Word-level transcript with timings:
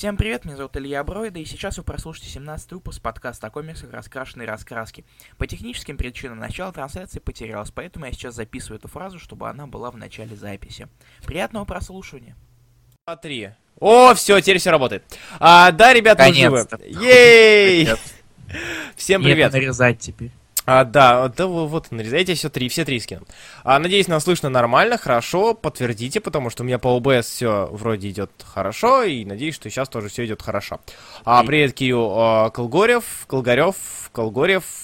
Всем 0.00 0.16
привет, 0.16 0.46
меня 0.46 0.56
зовут 0.56 0.74
Илья 0.78 1.04
Бройда, 1.04 1.40
и 1.40 1.44
сейчас 1.44 1.76
вы 1.76 1.84
прослушаете 1.84 2.30
17 2.30 2.72
выпуск 2.72 3.02
подкаста 3.02 3.48
о 3.48 3.50
комиксах 3.50 3.92
«Раскрашенные 3.92 4.48
раскраски». 4.48 5.04
По 5.36 5.46
техническим 5.46 5.98
причинам 5.98 6.38
начало 6.38 6.72
трансляции 6.72 7.18
потерялось, 7.18 7.70
поэтому 7.70 8.06
я 8.06 8.12
сейчас 8.12 8.34
записываю 8.34 8.78
эту 8.78 8.88
фразу, 8.88 9.18
чтобы 9.18 9.50
она 9.50 9.66
была 9.66 9.90
в 9.90 9.98
начале 9.98 10.36
записи. 10.36 10.88
Приятного 11.26 11.66
прослушивания. 11.66 12.34
Два, 13.04 13.16
три. 13.16 13.50
О, 13.78 14.14
все, 14.14 14.40
теперь 14.40 14.56
все 14.56 14.70
работает. 14.70 15.04
А, 15.38 15.70
да, 15.70 15.92
ребята, 15.92 16.24
мы 16.28 16.32
живы. 16.32 16.60
Наконец-то. 16.60 17.04
Ей! 17.04 17.86
Всем 18.96 19.20
Нет, 19.20 19.32
привет. 19.32 19.52
нарезать 19.52 19.98
теперь. 19.98 20.30
А, 20.72 20.84
да, 20.84 21.26
да, 21.26 21.48
во- 21.48 21.66
вот, 21.66 21.90
нарезайте 21.90 22.34
все 22.34 22.48
три, 22.48 22.68
все 22.68 22.84
три 22.84 23.00
скину. 23.00 23.22
А, 23.64 23.80
надеюсь, 23.80 24.06
нас 24.06 24.22
слышно 24.22 24.48
нормально, 24.50 24.98
хорошо, 24.98 25.52
подтвердите, 25.52 26.20
потому 26.20 26.48
что 26.48 26.62
у 26.62 26.66
меня 26.66 26.78
по 26.78 26.96
ОБС 26.96 27.26
все 27.26 27.66
вроде 27.72 28.10
идет 28.10 28.30
хорошо, 28.44 29.02
и 29.02 29.24
надеюсь, 29.24 29.56
что 29.56 29.68
сейчас 29.68 29.88
тоже 29.88 30.10
все 30.10 30.24
идет 30.26 30.42
хорошо. 30.42 30.78
А, 31.24 31.42
привет, 31.42 31.72
Кирилл 31.72 32.12
а, 32.14 32.50
Колгорев, 32.50 33.26
Колгорев, 33.26 33.74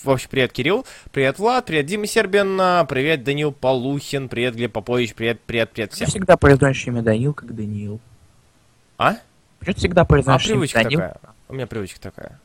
в 0.03 0.11
общем, 0.11 0.29
привет, 0.29 0.53
Кирилл, 0.53 0.85
привет, 1.13 1.39
Влад, 1.39 1.67
привет, 1.67 1.87
Дима 1.87 2.07
Сербин, 2.09 2.61
а, 2.61 2.85
привет, 2.85 3.23
Данил 3.23 3.53
Полухин, 3.53 4.29
привет, 4.29 4.57
Глеб 4.57 4.73
Попович, 4.73 5.15
привет, 5.15 5.41
привет, 5.47 5.71
привет 5.71 5.91
Ты 5.91 5.97
всем. 5.99 6.09
всегда 6.09 6.37
произносишь 6.37 6.89
имя 6.89 7.03
Данил, 7.03 7.33
как 7.33 7.55
Даниил. 7.55 8.01
А? 8.99 9.19
Почему 9.61 9.75
ты 9.75 9.79
всегда 9.79 10.03
А 10.03 10.05
произносишь 10.05 10.49
имя 10.49 10.55
привычка 10.57 10.83
Данил? 10.83 10.99
такая. 10.99 11.21
У 11.49 11.55
меня 11.55 11.69
привычка 11.69 12.01
такая. 12.01 12.41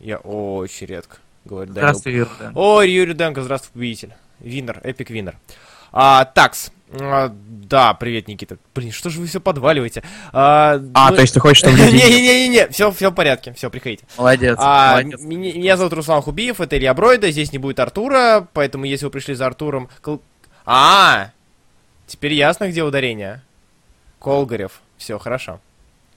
Я 0.00 0.18
очень 0.18 0.86
редко 0.86 1.16
говорю 1.48 1.72
Данил. 1.72 1.88
Здравствуй, 1.88 2.12
Юрден. 2.14 2.52
О, 2.54 2.82
Юрий 2.82 3.12
Руденко, 3.12 3.42
здравствуй, 3.42 3.72
победитель. 3.72 4.14
Winner, 4.40 4.80
epic 4.84 5.10
winner. 5.10 5.36
А, 5.92 6.24
такс. 6.26 6.70
А, 6.90 7.30
да, 7.34 7.92
привет, 7.94 8.28
Никита. 8.28 8.56
Блин, 8.74 8.92
что 8.92 9.10
же 9.10 9.20
вы 9.20 9.26
все 9.26 9.40
подваливаете? 9.40 10.02
А, 10.32 10.80
А, 10.94 11.10
мы- 11.10 11.16
то 11.16 11.22
есть 11.22 11.34
ты 11.34 11.40
хочешь, 11.40 11.58
чтобы 11.58 11.76
люди... 11.76 11.96
Не-не-не-не, 11.96 12.68
все, 12.68 12.90
все 12.92 13.10
в 13.10 13.14
порядке, 13.14 13.52
все, 13.52 13.68
приходите. 13.70 14.04
Молодец, 14.16 14.56
А, 14.60 14.92
молодец. 14.92 15.20
меня, 15.20 15.52
меня 15.52 15.76
зовут 15.76 15.92
Руслан 15.92 16.22
Хубиев, 16.22 16.60
это 16.60 16.78
Илья 16.78 16.94
Бройда, 16.94 17.30
здесь 17.30 17.52
не 17.52 17.58
будет 17.58 17.78
Артура, 17.80 18.46
поэтому 18.54 18.84
если 18.84 19.04
вы 19.06 19.10
пришли 19.10 19.34
за 19.34 19.46
Артуром... 19.46 19.88
Кол- 20.00 20.22
А, 20.64 21.30
теперь 22.06 22.32
ясно, 22.34 22.68
где 22.68 22.82
ударение. 22.82 23.42
Колгарев, 24.20 24.80
все, 24.96 25.18
хорошо. 25.18 25.60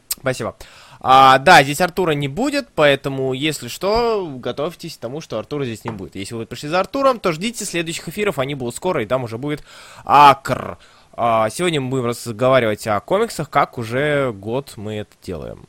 Спасибо. 0.09 0.55
А, 1.03 1.39
да, 1.39 1.63
здесь 1.63 1.81
Артура 1.81 2.11
не 2.11 2.27
будет, 2.27 2.69
поэтому, 2.75 3.33
если 3.33 3.67
что, 3.69 4.31
готовьтесь 4.37 4.97
к 4.97 4.99
тому, 4.99 5.19
что 5.19 5.39
Артура 5.39 5.65
здесь 5.65 5.83
не 5.83 5.89
будет. 5.89 6.15
Если 6.15 6.35
вы 6.35 6.45
пришли 6.45 6.69
за 6.69 6.79
Артуром, 6.79 7.19
то 7.19 7.31
ждите 7.31 7.65
следующих 7.65 8.07
эфиров, 8.07 8.37
они 8.37 8.53
будут 8.53 8.75
скоро, 8.75 9.01
и 9.01 9.07
там 9.07 9.23
уже 9.23 9.39
будет 9.39 9.63
Акр. 10.05 10.77
А, 11.13 11.49
сегодня 11.49 11.81
мы 11.81 11.89
будем 11.89 12.05
разговаривать 12.05 12.85
о 12.85 12.99
комиксах, 12.99 13.49
как 13.49 13.79
уже 13.79 14.31
год 14.31 14.73
мы 14.75 14.97
это 14.97 15.11
делаем. 15.23 15.65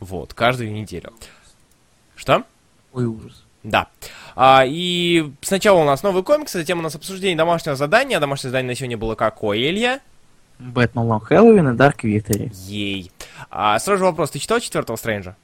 Вот, 0.00 0.34
каждую 0.34 0.70
неделю. 0.72 1.14
Что? 2.14 2.44
Ой, 2.92 3.06
ужас. 3.06 3.44
Да. 3.62 3.88
А, 4.36 4.64
и 4.66 5.32
сначала 5.40 5.78
у 5.80 5.84
нас 5.84 6.02
новый 6.02 6.22
комикс, 6.22 6.52
затем 6.52 6.78
у 6.78 6.82
нас 6.82 6.94
обсуждение 6.94 7.36
домашнего 7.36 7.74
задания. 7.74 8.20
Домашнее 8.20 8.50
задание 8.50 8.68
на 8.68 8.74
сегодня 8.74 8.98
было 8.98 9.14
какое, 9.14 9.58
Илья? 9.58 10.00
Бэтмен 10.58 11.04
Лонг 11.04 11.24
Хэллоуин 11.24 11.68
и 11.70 11.76
Дарк 11.76 12.04
Виктори. 12.04 12.50
Ей. 12.66 13.10
А, 13.50 13.78
сразу 13.78 13.98
же 13.98 14.04
вопрос, 14.04 14.30
ты 14.30 14.38
читал 14.38 14.60
четвертого 14.60 14.96
Стрэнджа? 14.96 15.36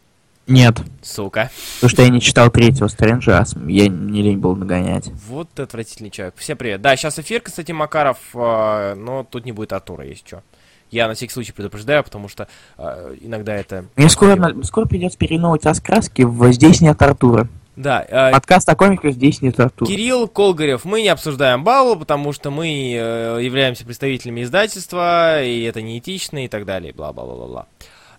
Нет, 0.47 0.77
Сука. 1.03 1.51
потому 1.77 1.89
что 1.89 2.03
я 2.03 2.11
не 2.11 2.21
читал 2.21 2.51
третьего 2.51 2.89
Стрэнджа, 2.89 3.39
а 3.39 3.45
я 3.67 3.89
не 3.89 4.21
лень 4.21 4.39
был 4.39 4.55
нагонять. 4.55 5.11
Вот 5.27 5.49
ты 5.55 5.63
отвратительный 5.63 6.11
человек. 6.11 6.35
Всем 6.37 6.59
привет. 6.59 6.83
Да, 6.83 6.95
сейчас 6.97 7.19
эфир, 7.19 7.41
кстати, 7.41 7.73
Макаров, 7.73 8.19
а, 8.35 8.95
но 8.95 9.25
тут 9.25 9.47
не 9.47 9.53
будет 9.53 9.73
Артура, 9.73 10.05
если 10.05 10.27
что. 10.27 10.43
Я 10.91 11.09
на 11.09 11.15
всякий 11.15 11.33
случай 11.33 11.53
предупреждаю, 11.53 12.05
потому 12.05 12.29
что 12.29 12.47
а, 12.77 13.15
иногда 13.21 13.55
это... 13.55 13.87
Мне 13.97 14.09
скоро, 14.11 14.63
скоро 14.65 14.85
придется 14.87 15.17
переименовывать 15.17 15.65
раскраски 15.65 16.23
в 16.23 16.53
«Здесь 16.53 16.83
нет 16.83 17.01
Артура». 17.01 17.49
Да, 17.77 18.07
а, 18.09 18.31
Подкаст 18.31 18.69
о 18.69 18.77
комиках 18.77 19.15
«Здесь 19.15 19.43
нет 19.43 19.59
Артура». 19.59 19.89
Кирилл 19.89 20.29
Колгарев, 20.29 20.85
мы 20.85 21.03
не 21.03 21.09
обсуждаем 21.09 21.65
баллу, 21.65 21.97
потому 21.97 22.33
что 22.33 22.53
мы 22.53 22.69
э, 22.95 23.39
являемся 23.43 23.85
представителями 23.85 24.45
издательства, 24.45 25.43
и 25.43 25.63
это 25.63 25.83
неэтично, 25.83 26.45
и 26.45 26.49
так 26.49 26.67
далее, 26.67 26.93
бла-бла-бла-бла. 26.93 27.67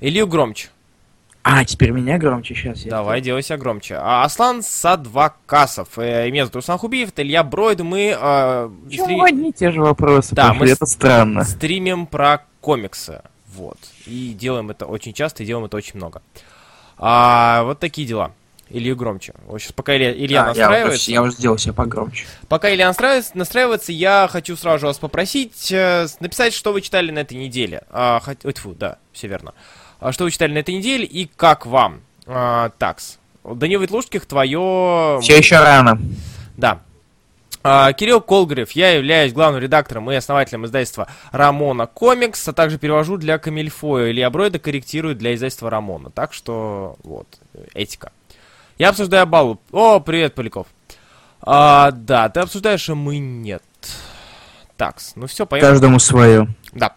Илью 0.02 0.28
громче. 0.28 0.68
А, 1.44 1.64
теперь 1.64 1.92
меня 1.92 2.18
громче 2.18 2.54
сейчас. 2.54 2.80
я- 2.84 2.92
Давай, 2.92 3.22
делай 3.22 3.44
себя 3.44 3.58
громче. 3.58 3.96
А, 3.98 4.26
Аслан 4.26 4.62
Садвакасов. 4.62 5.88
Э, 6.00 6.30
меня 6.30 6.44
зовут 6.44 6.56
Руслан 6.58 6.78
Хубиев, 6.78 7.10
это 7.10 7.22
Илья 7.22 7.42
Бройд, 7.44 7.80
мы 7.80 8.14
э, 8.20 8.70
Чего 8.92 9.06
стри- 9.06 9.22
одни 9.22 9.50
и 9.52 9.54
те 9.54 9.72
же 9.72 9.80
вопросы 9.80 10.36
Да, 10.36 10.50
пошли? 10.50 10.60
мы 10.66 10.70
это 10.72 10.86
странно. 10.86 11.44
стримим 11.46 12.08
про 12.08 12.44
комиксы. 12.60 13.22
Вот. 13.54 13.78
И 14.06 14.36
делаем 14.38 14.70
это 14.70 14.86
очень 14.86 15.14
часто, 15.14 15.44
и 15.44 15.46
делаем 15.46 15.66
это 15.68 15.78
очень 15.78 15.96
много. 15.96 16.22
А, 16.98 17.64
вот 17.64 17.80
такие 17.80 18.06
дела. 18.06 18.32
Илью 18.70 18.96
громче. 18.96 19.34
Вот 19.46 19.60
сейчас 19.62 19.74
пока 19.74 19.96
Илья, 19.96 20.12
Илья 20.12 20.40
А, 20.42 20.44
я, 20.44 20.48
настраивается. 20.50 21.04
уже, 21.04 21.12
я 21.12 21.22
уже 21.22 21.32
сделал 21.34 21.58
себе 21.58 21.74
погромче. 21.74 22.26
Пока 22.50 22.74
Илья 22.74 22.88
настраивается, 22.88 23.38
настраивается, 23.38 23.92
я 23.92 24.28
хочу 24.32 24.56
сразу 24.58 24.80
же 24.80 24.86
вас 24.88 24.98
попросить 24.98 25.72
э, 25.72 26.08
написать, 26.20 26.54
что 26.54 26.74
вы 26.74 26.82
читали 26.82 27.12
на 27.12 27.20
этой 27.20 27.38
неделе. 27.38 27.84
А, 27.92 28.20
хот- 28.26 28.40
ой, 28.44 28.54
тьфу, 28.54 28.74
да, 28.74 28.98
все 29.14 29.28
верно. 29.28 29.54
А, 30.00 30.12
что 30.12 30.24
вы 30.24 30.32
читали 30.32 30.52
на 30.54 30.58
этой 30.60 30.74
неделе 30.76 31.06
и 31.06 31.30
как 31.36 31.66
вам? 31.66 32.02
А, 32.26 32.70
такс. 32.80 33.20
Данил 33.44 33.82
Ветлужских, 33.82 34.26
твое... 34.26 35.20
Все 35.22 35.38
еще 35.38 35.60
рано. 35.60 36.00
Да. 36.58 36.82
А, 37.62 37.94
Кирилл 37.94 38.22
Колгарев, 38.22 38.72
я 38.72 38.92
являюсь 38.92 39.34
главным 39.34 39.62
редактором 39.62 40.12
и 40.12 40.16
основателем 40.16 40.66
издательства 40.66 41.08
Рамона 41.32 41.86
Комикс, 41.88 42.48
а 42.48 42.54
также 42.54 42.78
перевожу 42.80 43.18
для 43.18 43.38
Камильфо. 43.38 44.10
Илья 44.10 44.30
Бройда 44.30 44.60
корректирует 44.60 45.18
для 45.20 45.34
издательства 45.36 45.70
Рамона. 45.70 46.10
Так 46.10 46.34
что, 46.34 46.96
вот, 47.04 47.28
э, 47.54 47.66
этика. 47.74 48.12
Я 48.78 48.90
обсуждаю 48.90 49.26
баллу. 49.26 49.60
О, 49.72 50.00
привет, 50.00 50.36
Поляков. 50.36 50.68
А, 51.42 51.92
да, 51.92 52.30
ты 52.30 52.42
обсуждаешь, 52.42 52.90
а 52.90 52.96
мы 52.96 53.18
нет. 53.20 53.64
Такс, 54.78 55.14
ну 55.16 55.28
все, 55.28 55.46
поехали. 55.46 55.72
Каждому 55.72 56.00
свое. 56.00 56.48
Да. 56.74 56.96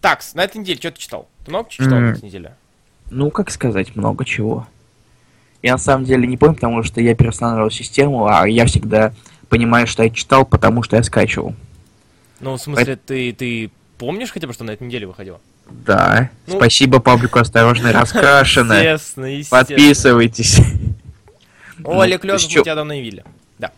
Такс, 0.00 0.34
на 0.34 0.44
этой 0.44 0.58
неделе 0.58 0.78
что 0.78 0.92
ты 0.92 0.98
читал? 0.98 1.28
Ты 1.44 1.50
много 1.50 1.68
читал 1.68 1.88
на 1.98 2.08
М. 2.08 2.12
этой 2.12 2.24
неделе? 2.24 2.54
Ну, 3.10 3.30
как 3.30 3.50
сказать, 3.50 3.96
много 3.96 4.24
чего. 4.24 4.68
Я 5.62 5.72
на 5.72 5.78
самом 5.78 6.04
деле 6.04 6.26
не 6.28 6.36
помню, 6.36 6.54
потому 6.54 6.82
что 6.84 7.00
я 7.00 7.14
переустанавливал 7.14 7.70
систему, 7.70 8.26
а 8.28 8.46
я 8.48 8.64
всегда 8.66 9.12
понимаю, 9.48 9.86
что 9.86 10.04
я 10.04 10.10
читал, 10.10 10.44
потому 10.44 10.82
что 10.84 10.96
я 10.96 11.02
скачивал. 11.02 11.54
Ну, 12.38 12.54
в 12.54 12.60
смысле, 12.60 12.96
ты, 12.96 13.32
ты 13.32 13.70
помнишь 13.98 14.30
хотя 14.30 14.46
бы, 14.46 14.52
что 14.52 14.64
на 14.64 14.70
этой 14.70 14.86
неделе 14.86 15.06
выходило? 15.06 15.40
Да. 15.68 16.30
Ну. 16.46 16.56
Спасибо 16.56 17.00
паблику 17.00 17.38
«Осторожно, 17.40 17.92
раскрашено». 18.00 18.74
Естественно, 18.74 19.24
естественно. 19.26 19.60
Подписывайтесь. 19.64 20.60
О, 21.84 21.94
Ну, 21.94 22.00
Олег 22.00 22.22
чё- 22.22 22.32
мы 22.32 22.38
тебя 22.38 22.74
давно 22.74 22.94
не 22.94 23.02
видели. 23.02 23.24
Да. 23.58 23.72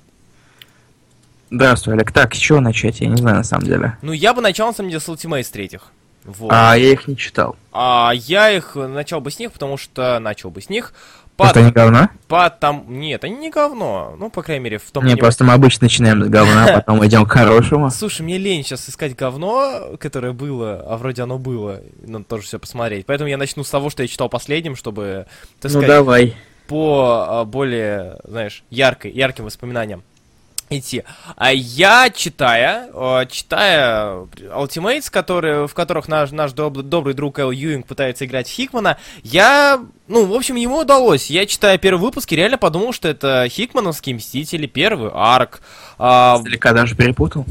Здравствуй, 1.51 1.95
Олег. 1.95 2.13
Так, 2.13 2.35
с 2.35 2.39
чего 2.39 2.61
начать? 2.61 3.01
Я 3.01 3.09
не 3.09 3.17
знаю, 3.17 3.39
на 3.39 3.45
самом 3.45 3.65
деле. 3.65 3.97
Ну, 4.03 4.13
я 4.13 4.35
бы 4.35 4.41
начал, 4.41 4.67
на 4.67 4.73
самом 4.73 4.91
деле, 4.91 5.01
с 5.01 5.09
Ultimate 5.09 5.47
третьих. 5.51 5.83
Вот. 6.25 6.51
А 6.53 6.77
я 6.77 6.93
их 6.93 7.09
не 7.09 7.17
читал. 7.17 7.57
А 7.73 8.13
я 8.15 8.51
их 8.51 8.77
начал 8.77 9.21
бы 9.21 9.31
с 9.31 9.39
них, 9.39 9.53
потому 9.53 9.77
что 9.77 10.19
начал 10.21 10.51
бы 10.51 10.61
с 10.63 10.69
них. 10.69 10.93
Потому 11.37 11.51
что 11.51 11.61
они 11.61 11.71
говно? 11.73 12.09
Потом... 12.29 12.85
Нет, 12.89 13.25
они 13.25 13.37
не 13.37 13.51
говно. 13.51 14.15
Ну, 14.19 14.31
по 14.31 14.43
крайней 14.43 14.65
мере, 14.65 14.79
в 14.79 14.91
том 14.91 15.05
Не, 15.05 15.17
просто 15.17 15.45
мы 15.45 15.55
обычно 15.55 15.87
начинаем 15.87 16.23
с 16.25 16.29
говна, 16.29 16.67
а 16.67 16.75
потом 16.81 17.05
идем 17.07 17.25
к 17.27 17.33
хорошему. 17.33 17.91
Слушай, 17.91 18.23
мне 18.23 18.39
лень 18.39 18.63
сейчас 18.63 18.89
искать 18.89 19.17
говно, 19.17 19.97
которое 19.99 20.33
было, 20.33 20.85
а 20.87 20.97
вроде 20.99 21.23
оно 21.23 21.39
было. 21.39 21.81
Надо 22.07 22.25
тоже 22.27 22.45
все 22.45 22.59
посмотреть. 22.59 23.07
Поэтому 23.07 23.29
я 23.29 23.39
начну 23.39 23.65
с 23.65 23.71
того, 23.71 23.89
что 23.91 24.03
я 24.03 24.09
читал 24.09 24.29
последним, 24.29 24.77
чтобы, 24.77 25.27
Ну 25.63 25.81
давай. 25.83 26.37
По 26.73 27.27
а, 27.29 27.45
более, 27.45 28.17
знаешь, 28.25 28.65
яркой, 28.71 29.11
ярким 29.13 29.45
воспоминаниям 29.45 30.03
идти. 30.71 31.05
А 31.37 31.53
я, 31.53 32.09
читая, 32.09 32.89
э, 32.95 33.27
читая 33.31 34.27
Ultimates, 34.57 35.11
которые, 35.11 35.69
в 35.69 35.75
которых 35.75 36.09
наш, 36.09 36.31
наш 36.31 36.53
доб- 36.53 36.81
добрый 36.81 37.13
друг 37.13 37.39
Эл 37.41 37.51
Юинг 37.51 37.87
пытается 37.87 38.25
играть 38.25 38.49
Хикмана, 38.49 38.97
я, 39.23 39.85
ну, 40.09 40.25
в 40.25 40.33
общем, 40.33 40.57
ему 40.57 40.79
удалось. 40.79 41.29
Я, 41.29 41.45
читая 41.45 41.77
первый 41.77 42.01
выпуск, 42.01 42.33
и 42.33 42.37
реально 42.37 42.57
подумал, 42.57 42.95
что 42.95 43.07
это 43.09 43.47
Хикмановские 43.51 44.15
Мстители, 44.15 44.65
первый 44.67 45.11
арк. 45.13 45.61
А, 45.99 46.37
Издалека 46.39 46.73
даже 46.73 46.97
перепутал. 46.97 47.45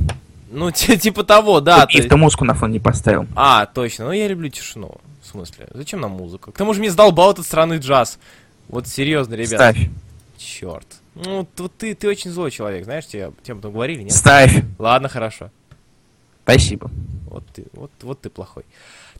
ну, 0.50 0.72
ти- 0.72 0.98
типа 0.98 1.24
того, 1.24 1.60
да. 1.62 1.86
И 1.92 2.02
ты 2.02 2.16
музыку 2.18 2.44
на 2.44 2.56
фон 2.56 2.72
не 2.72 2.80
поставил. 2.80 3.28
А, 3.36 3.68
точно, 3.68 4.06
ну 4.06 4.14
я 4.14 4.28
люблю 4.28 4.50
тишину. 4.50 4.96
В 5.22 5.28
смысле, 5.28 5.68
зачем 5.76 6.02
нам 6.02 6.10
музыка? 6.14 6.52
К 6.52 6.58
тому 6.58 6.74
же 6.74 6.80
мне 6.80 6.90
сдолбал 6.90 7.34
этот 7.34 7.46
странный 7.46 7.78
джаз. 7.78 8.18
Вот 8.72 8.88
серьезно, 8.88 9.36
ребят. 9.36 9.50
Ставь. 9.50 9.90
Черт. 10.38 10.88
Ну, 11.14 11.48
вот 11.58 11.72
ты, 11.78 11.94
ты 11.94 12.08
очень 12.08 12.32
злой 12.32 12.52
человек, 12.52 12.86
знаешь, 12.86 13.06
тебе, 13.06 13.32
тебе 13.44 13.54
об 13.54 13.60
этом 13.60 13.74
говорили, 13.74 14.02
нет? 14.04 14.14
Ставь. 14.14 14.64
Ладно, 14.80 15.10
хорошо. 15.10 15.50
Спасибо. 16.44 16.90
Вот 17.30 17.44
ты, 17.54 17.66
вот, 17.74 17.92
вот 18.02 18.22
ты 18.22 18.30
плохой. 18.30 18.64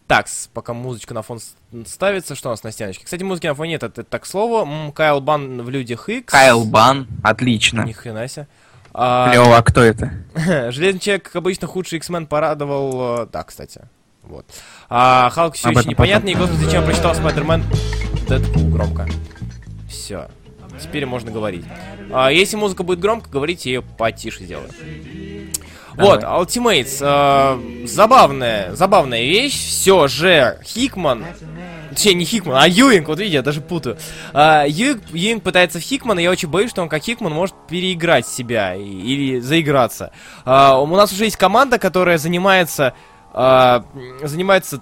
Так, 0.08 0.28
пока 0.54 0.74
музычка 0.74 1.14
на 1.14 1.22
фон 1.22 1.40
ставится, 1.86 2.36
что 2.36 2.50
у 2.50 2.52
нас 2.52 2.64
на 2.64 2.72
стеночке? 2.72 3.06
Кстати, 3.06 3.24
музыки 3.24 3.48
на 3.48 3.54
фоне 3.56 3.72
нет, 3.74 3.84
это, 3.84 4.04
так 4.04 4.24
к 4.24 4.26
слову. 4.26 4.66
М, 4.70 4.92
Кайл 4.92 5.22
Бан 5.22 5.62
в 5.62 5.70
Людях 5.70 6.10
Икс. 6.10 6.32
Кайл 6.32 6.66
Бан. 6.66 7.08
Отлично. 7.24 7.84
Ни 7.84 7.92
хрена 7.92 8.28
себе. 8.28 8.48
А, 8.94 9.30
Клево, 9.30 9.58
а 9.58 9.62
кто 9.64 9.82
это? 9.82 10.12
Железный 10.72 11.00
человек, 11.00 11.24
как 11.24 11.36
обычно, 11.38 11.68
худший 11.68 12.00
X-Men 12.00 12.26
порадовал... 12.26 13.22
э, 13.24 13.28
Да, 13.32 13.44
кстати. 13.44 13.82
Вот. 14.24 14.46
А 14.90 15.30
Халк 15.30 15.56
все 15.56 15.68
Об 15.68 15.72
еще 15.72 15.82
этом 15.82 15.92
непонятно, 15.92 16.30
и 16.30 16.36
господи, 16.36 16.64
зачем 16.66 16.86
прочитал 16.86 17.16
Спайдермен 17.16 17.64
Дэдпул 18.28 18.68
громко. 18.70 19.08
Все. 19.92 20.30
Теперь 20.82 21.06
можно 21.06 21.32
говорить. 21.32 21.66
А, 22.14 22.32
если 22.32 22.56
музыка 22.56 22.84
будет 22.84 23.00
громко, 23.00 23.30
говорите, 23.30 23.70
я 23.70 23.76
ее 23.78 23.82
потише 23.82 24.44
сделаю. 24.46 24.70
Вот, 25.96 26.24
Ultimates. 26.24 26.98
э, 27.02 27.86
забавная, 27.86 28.74
забавная 28.76 29.24
вещь. 29.24 29.54
Все 29.68 30.08
же 30.08 30.60
Хикман. 30.66 31.26
Точнее, 31.90 32.14
не 32.14 32.24
Хикман, 32.24 32.56
а 32.58 32.66
Юинг, 32.70 33.10
вот 33.10 33.20
видите, 33.20 33.36
я 33.36 33.42
даже 33.42 33.60
путаю. 33.60 33.98
А, 34.32 34.64
Юинг, 34.66 35.02
Юинг 35.12 35.44
пытается 35.44 35.80
в 35.80 35.82
Хикмана, 35.82 36.20
и 36.22 36.24
я 36.24 36.32
очень 36.32 36.48
боюсь, 36.48 36.70
что 36.72 36.82
он 36.82 36.88
как 36.88 37.04
Хикман 37.04 37.34
может 37.34 37.54
переиграть 37.68 38.26
себя 38.26 38.74
и- 38.76 38.82
или 38.82 39.40
заиграться. 39.42 40.12
А, 40.46 40.80
у 40.80 40.88
нас 40.88 41.12
уже 41.12 41.26
есть 41.26 41.36
команда, 41.36 41.78
которая 41.78 42.18
занимается 42.18 42.94
м, 43.34 43.86
занимается 44.28 44.82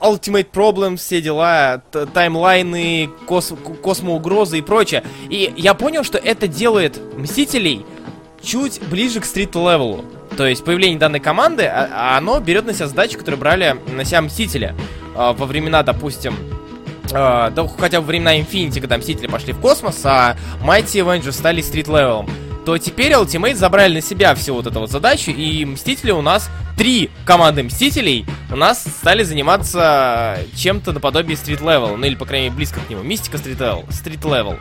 Ultimate 0.00 0.50
Problems, 0.52 0.96
все 0.96 1.20
дела, 1.22 1.82
таймлайны, 2.12 3.08
кос- 3.26 3.54
космоугрозы 3.82 4.58
и 4.58 4.62
прочее. 4.62 5.02
И 5.30 5.52
я 5.56 5.74
понял, 5.74 6.04
что 6.04 6.18
это 6.18 6.46
делает 6.46 7.00
Мстителей 7.16 7.84
чуть 8.42 8.80
ближе 8.88 9.20
к 9.20 9.24
стрит-левелу. 9.24 10.04
То 10.36 10.46
есть 10.46 10.64
появление 10.64 10.98
данной 10.98 11.20
команды, 11.20 11.64
а- 11.64 11.88
а 11.92 12.18
оно 12.18 12.38
берет 12.40 12.66
на 12.66 12.74
себя 12.74 12.88
задачи, 12.88 13.16
которые 13.16 13.38
брали 13.38 13.76
на 13.94 14.04
себя 14.04 14.20
Мстители. 14.20 14.74
А, 15.14 15.32
во 15.32 15.46
времена, 15.46 15.82
допустим, 15.82 16.36
да 17.10 17.52
хотя 17.78 18.00
бы 18.00 18.06
времена 18.08 18.36
Infinity, 18.38 18.80
когда 18.80 18.98
Мстители 18.98 19.28
пошли 19.28 19.52
в 19.52 19.60
космос, 19.60 20.00
а 20.04 20.36
Mighty 20.62 21.02
Avengers 21.02 21.32
стали 21.32 21.62
street-level 21.62 22.15
ом, 22.15 22.28
то 22.66 22.76
теперь 22.78 23.12
Ultimate 23.12 23.54
забрали 23.54 23.94
на 23.94 24.00
себя 24.00 24.34
всю 24.34 24.54
вот 24.54 24.66
эту 24.66 24.80
вот 24.80 24.90
задачу, 24.90 25.30
и 25.30 25.64
Мстители 25.64 26.10
у 26.10 26.20
нас, 26.20 26.50
три 26.76 27.10
команды 27.24 27.62
Мстителей 27.62 28.26
у 28.50 28.56
нас 28.56 28.82
стали 28.82 29.22
заниматься 29.22 30.40
чем-то 30.56 30.90
наподобие 30.92 31.36
street-level, 31.36 31.96
ну 31.96 32.04
или, 32.04 32.16
по 32.16 32.24
крайней 32.24 32.46
мере, 32.46 32.56
близко 32.56 32.80
к 32.80 32.90
нему. 32.90 33.04
Мистика 33.04 33.38
street-level. 33.38 34.58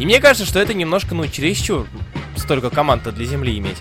И 0.00 0.04
мне 0.04 0.18
кажется, 0.18 0.44
что 0.44 0.58
это 0.58 0.74
немножко, 0.74 1.14
ну, 1.14 1.28
чересчур 1.28 1.86
столько 2.34 2.70
команд 2.70 3.04
для 3.14 3.24
Земли 3.24 3.56
иметь. 3.56 3.78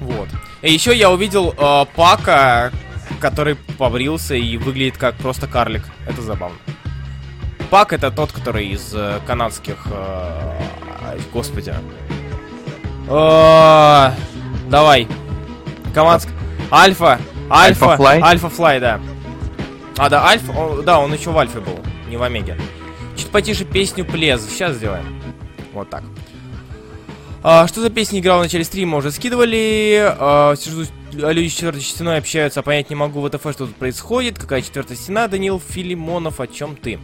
Вот. 0.00 0.28
И 0.62 0.72
еще 0.72 0.92
я 0.96 1.12
увидел 1.12 1.54
э, 1.56 1.84
Пака, 1.94 2.72
который 3.20 3.54
побрился 3.78 4.34
и 4.34 4.56
выглядит 4.56 4.98
как 4.98 5.14
просто 5.14 5.46
карлик. 5.46 5.84
Это 6.04 6.20
забавно. 6.20 6.58
Пак 7.70 7.92
это 7.92 8.10
тот, 8.10 8.32
который 8.32 8.66
из 8.70 8.92
э, 8.92 9.20
канадских... 9.24 9.86
э, 9.86 10.58
господи. 11.32 11.72
Давай. 13.10 15.08
Командск... 15.92 16.28
Альфа. 16.70 17.18
Альфа. 17.50 17.86
Альфа-флай? 17.90 18.20
Альфа-флай, 18.20 18.78
да. 18.78 19.00
А, 19.96 20.08
да, 20.08 20.24
Альфа... 20.24 20.52
о, 20.52 20.82
да, 20.82 21.00
он 21.00 21.12
еще 21.12 21.30
в 21.30 21.38
Альфе 21.38 21.58
был, 21.58 21.80
не 22.08 22.16
в 22.16 22.22
Омеге. 22.22 22.56
Чуть 23.16 23.30
потише 23.30 23.64
песню 23.64 24.04
Плез. 24.04 24.46
Сейчас 24.48 24.76
сделаем. 24.76 25.20
Вот 25.72 25.90
так. 25.90 26.04
А, 27.42 27.66
что 27.66 27.80
за 27.80 27.90
песня 27.90 28.20
играла 28.20 28.38
в 28.38 28.42
начале 28.44 28.62
стрима, 28.62 28.98
уже 28.98 29.10
скидывали. 29.10 30.14
А, 30.16 30.54
сижу, 30.54 30.84
люди 31.12 31.48
с 31.48 31.52
четвертой 31.52 31.82
стеной 31.82 32.18
общаются, 32.18 32.60
а 32.60 32.62
понять 32.62 32.90
не 32.90 32.96
могу, 32.96 33.26
ВТФ, 33.26 33.40
что 33.40 33.66
тут 33.66 33.74
происходит. 33.74 34.38
Какая 34.38 34.62
четвертая 34.62 34.96
стена, 34.96 35.26
Данил 35.26 35.60
Филимонов, 35.60 36.38
о 36.38 36.46
чем 36.46 36.76
ты? 36.76 37.00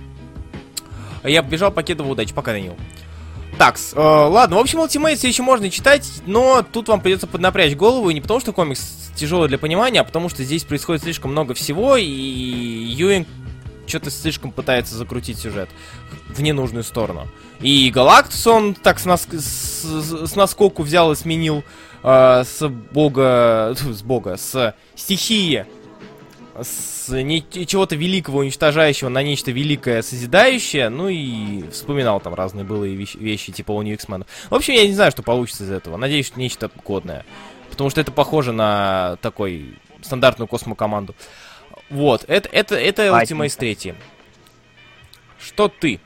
Я 1.24 1.42
побежал, 1.42 1.72
покедовал 1.72 2.12
удачи, 2.12 2.32
пока, 2.32 2.52
Данил. 2.52 2.76
Так, 3.58 3.78
ладно, 3.94 4.56
в 4.56 4.58
общем, 4.58 4.80
Ultimate 4.80 5.26
еще 5.26 5.42
можно 5.42 5.70
читать, 5.70 6.06
но 6.26 6.62
тут 6.62 6.88
вам 6.88 7.00
придется 7.00 7.26
поднапрячь 7.26 7.74
голову, 7.74 8.10
и 8.10 8.14
не 8.14 8.20
потому 8.20 8.40
что 8.40 8.52
комикс 8.52 9.10
тяжелый 9.16 9.48
для 9.48 9.58
понимания, 9.58 10.00
а 10.00 10.04
потому 10.04 10.28
что 10.28 10.44
здесь 10.44 10.64
происходит 10.64 11.02
слишком 11.02 11.32
много 11.32 11.54
всего, 11.54 11.96
и 11.96 12.04
Юинг 12.04 13.26
что-то 13.86 14.10
слишком 14.10 14.52
пытается 14.52 14.96
закрутить 14.96 15.38
сюжет 15.38 15.70
в 16.28 16.42
ненужную 16.42 16.84
сторону. 16.84 17.28
И 17.60 17.90
Галактус 17.90 18.46
он 18.46 18.74
так 18.74 18.98
с, 18.98 19.04
нас, 19.04 19.26
с, 19.30 19.84
с 20.26 20.36
наскоку 20.36 20.82
взял 20.82 21.12
и 21.12 21.16
сменил 21.16 21.64
э, 22.02 22.44
с 22.44 22.68
бога... 22.68 23.74
С 23.86 24.02
бога, 24.02 24.36
с 24.36 24.74
стихии 24.94 25.66
с 26.62 27.06
чего-то 27.66 27.96
великого 27.96 28.40
уничтожающего 28.40 29.08
на 29.08 29.22
нечто 29.22 29.50
великое 29.50 30.02
созидающее, 30.02 30.88
ну 30.88 31.08
и 31.08 31.68
вспоминал 31.70 32.20
там 32.20 32.34
разные 32.34 32.64
былые 32.64 32.94
вещи, 32.94 33.16
вещи 33.16 33.52
типа 33.52 33.72
у 33.72 33.82
X-Men. 33.82 34.26
В 34.50 34.54
общем, 34.54 34.74
я 34.74 34.86
не 34.86 34.94
знаю, 34.94 35.10
что 35.10 35.22
получится 35.22 35.64
из 35.64 35.70
этого. 35.70 35.96
Надеюсь, 35.96 36.26
что 36.26 36.38
нечто 36.40 36.70
годное. 36.84 37.24
Потому 37.70 37.90
что 37.90 38.00
это 38.00 38.12
похоже 38.12 38.52
на 38.52 39.16
такой 39.20 39.76
стандартную 40.02 40.48
космокоманду. 40.48 41.14
Вот, 41.90 42.24
это, 42.28 42.48
это, 42.48 42.74
это. 42.74 43.02
Ultimate 43.08 43.56
3. 43.56 43.94
Что 45.38 45.68
ты? 45.68 46.00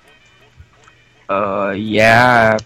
Э, 1.29 1.73
Я 1.77 2.59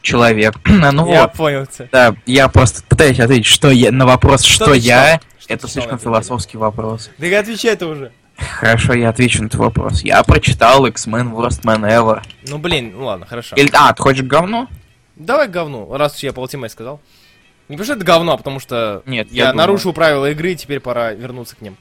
человек. 0.00 0.54
ну 0.64 1.10
я 1.10 1.22
вот, 1.22 1.32
понял 1.32 1.66
тебя. 1.66 1.88
да, 1.90 2.16
я 2.26 2.48
просто 2.48 2.82
пытаюсь 2.88 3.18
ответить, 3.18 3.46
что 3.46 3.70
я 3.70 3.90
на 3.90 4.06
вопрос, 4.06 4.42
что, 4.42 4.66
ты 4.66 4.78
я. 4.78 5.16
читал? 5.16 5.30
Это 5.48 5.68
слишком 5.68 5.98
философский 5.98 6.56
вопрос. 6.56 7.10
Да 7.18 7.38
отвечай-то 7.38 7.86
уже. 7.86 8.12
Хорошо, 8.36 8.94
я 8.94 9.10
отвечу 9.10 9.42
на 9.42 9.46
этот 9.46 9.60
вопрос. 9.60 10.02
Я 10.02 10.22
прочитал 10.24 10.86
X-Men 10.86 11.32
Worst 11.32 11.62
Man 11.62 11.82
Ever. 11.88 12.22
Ну 12.48 12.58
блин, 12.58 12.92
ну 12.96 13.04
ладно, 13.06 13.26
хорошо. 13.26 13.54
Или, 13.56 13.70
а, 13.72 13.92
ты 13.92 14.02
хочешь 14.02 14.24
говно? 14.24 14.68
Давай 15.16 15.46
к 15.46 15.52
говну, 15.52 15.96
раз 15.96 16.16
уж 16.16 16.22
я 16.24 16.32
по 16.32 16.40
Ultimate 16.40 16.68
сказал. 16.68 17.00
Не 17.68 17.76
потому 17.76 17.84
что 17.84 17.94
это 17.94 18.04
говно, 18.04 18.32
а 18.32 18.36
потому 18.36 18.58
что 18.60 19.02
Нет, 19.06 19.28
я, 19.30 19.44
я 19.44 19.50
думаю- 19.52 19.66
нарушил 19.68 19.92
правила 19.92 20.30
игры, 20.30 20.52
и 20.52 20.56
теперь 20.56 20.80
пора 20.80 21.12
вернуться 21.12 21.54
к 21.56 21.60
ним. 21.60 21.76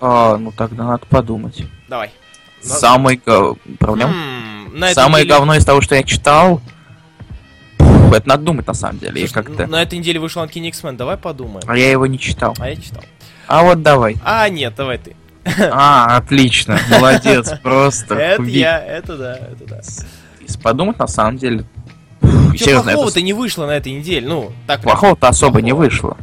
А, 0.00 0.36
ну 0.38 0.50
тогда 0.52 0.84
надо 0.84 1.06
подумать. 1.06 1.62
Давай. 1.88 2.10
Да. 2.62 2.74
Самый 2.74 3.20
гов... 3.24 3.58
Проблем? 3.78 4.10
М, 4.10 4.78
на 4.78 4.86
этой 4.86 4.94
Самое 4.94 5.24
неделе- 5.24 5.38
говно 5.38 5.54
из 5.56 5.64
того, 5.64 5.80
что 5.80 5.94
я 5.94 6.02
читал... 6.02 6.60
Пф, 8.06 8.12
это 8.12 8.28
надо 8.28 8.44
думать 8.44 8.66
на 8.66 8.74
самом 8.74 8.98
деле. 8.98 9.26
Слушай, 9.26 9.32
как-то... 9.32 9.66
На 9.66 9.82
этой 9.82 9.98
неделе 9.98 10.20
вышел 10.20 10.42
Uncanny 10.42 10.68
X-Men, 10.68 10.96
давай 10.96 11.16
подумаем. 11.16 11.62
А 11.66 11.76
я 11.76 11.90
его 11.90 12.06
не 12.06 12.18
читал. 12.18 12.54
А 12.58 12.68
я 12.68 12.76
читал. 12.76 13.02
А 13.46 13.62
вот 13.62 13.82
давай. 13.82 14.16
А, 14.24 14.48
нет, 14.48 14.74
давай 14.76 14.98
ты. 14.98 15.16
А, 15.70 16.16
отлично. 16.16 16.78
Молодец. 16.90 17.52
Просто. 17.62 18.14
Это 18.14 18.42
я, 18.42 18.84
это 18.84 19.16
да, 19.16 19.36
это 19.36 19.64
да. 19.66 19.80
Если 20.40 20.60
подумать, 20.60 20.98
на 20.98 21.06
самом 21.06 21.38
деле... 21.38 21.64
Чего 22.56 22.82
плохого-то 22.82 23.20
не 23.20 23.32
вышло 23.32 23.66
на 23.66 23.72
этой 23.72 23.92
неделе? 23.92 24.26
Ну, 24.26 24.52
так. 24.66 24.80
Плохого-то 24.80 25.28
особо 25.28 25.60
не 25.60 25.72
вышло. 25.72 26.16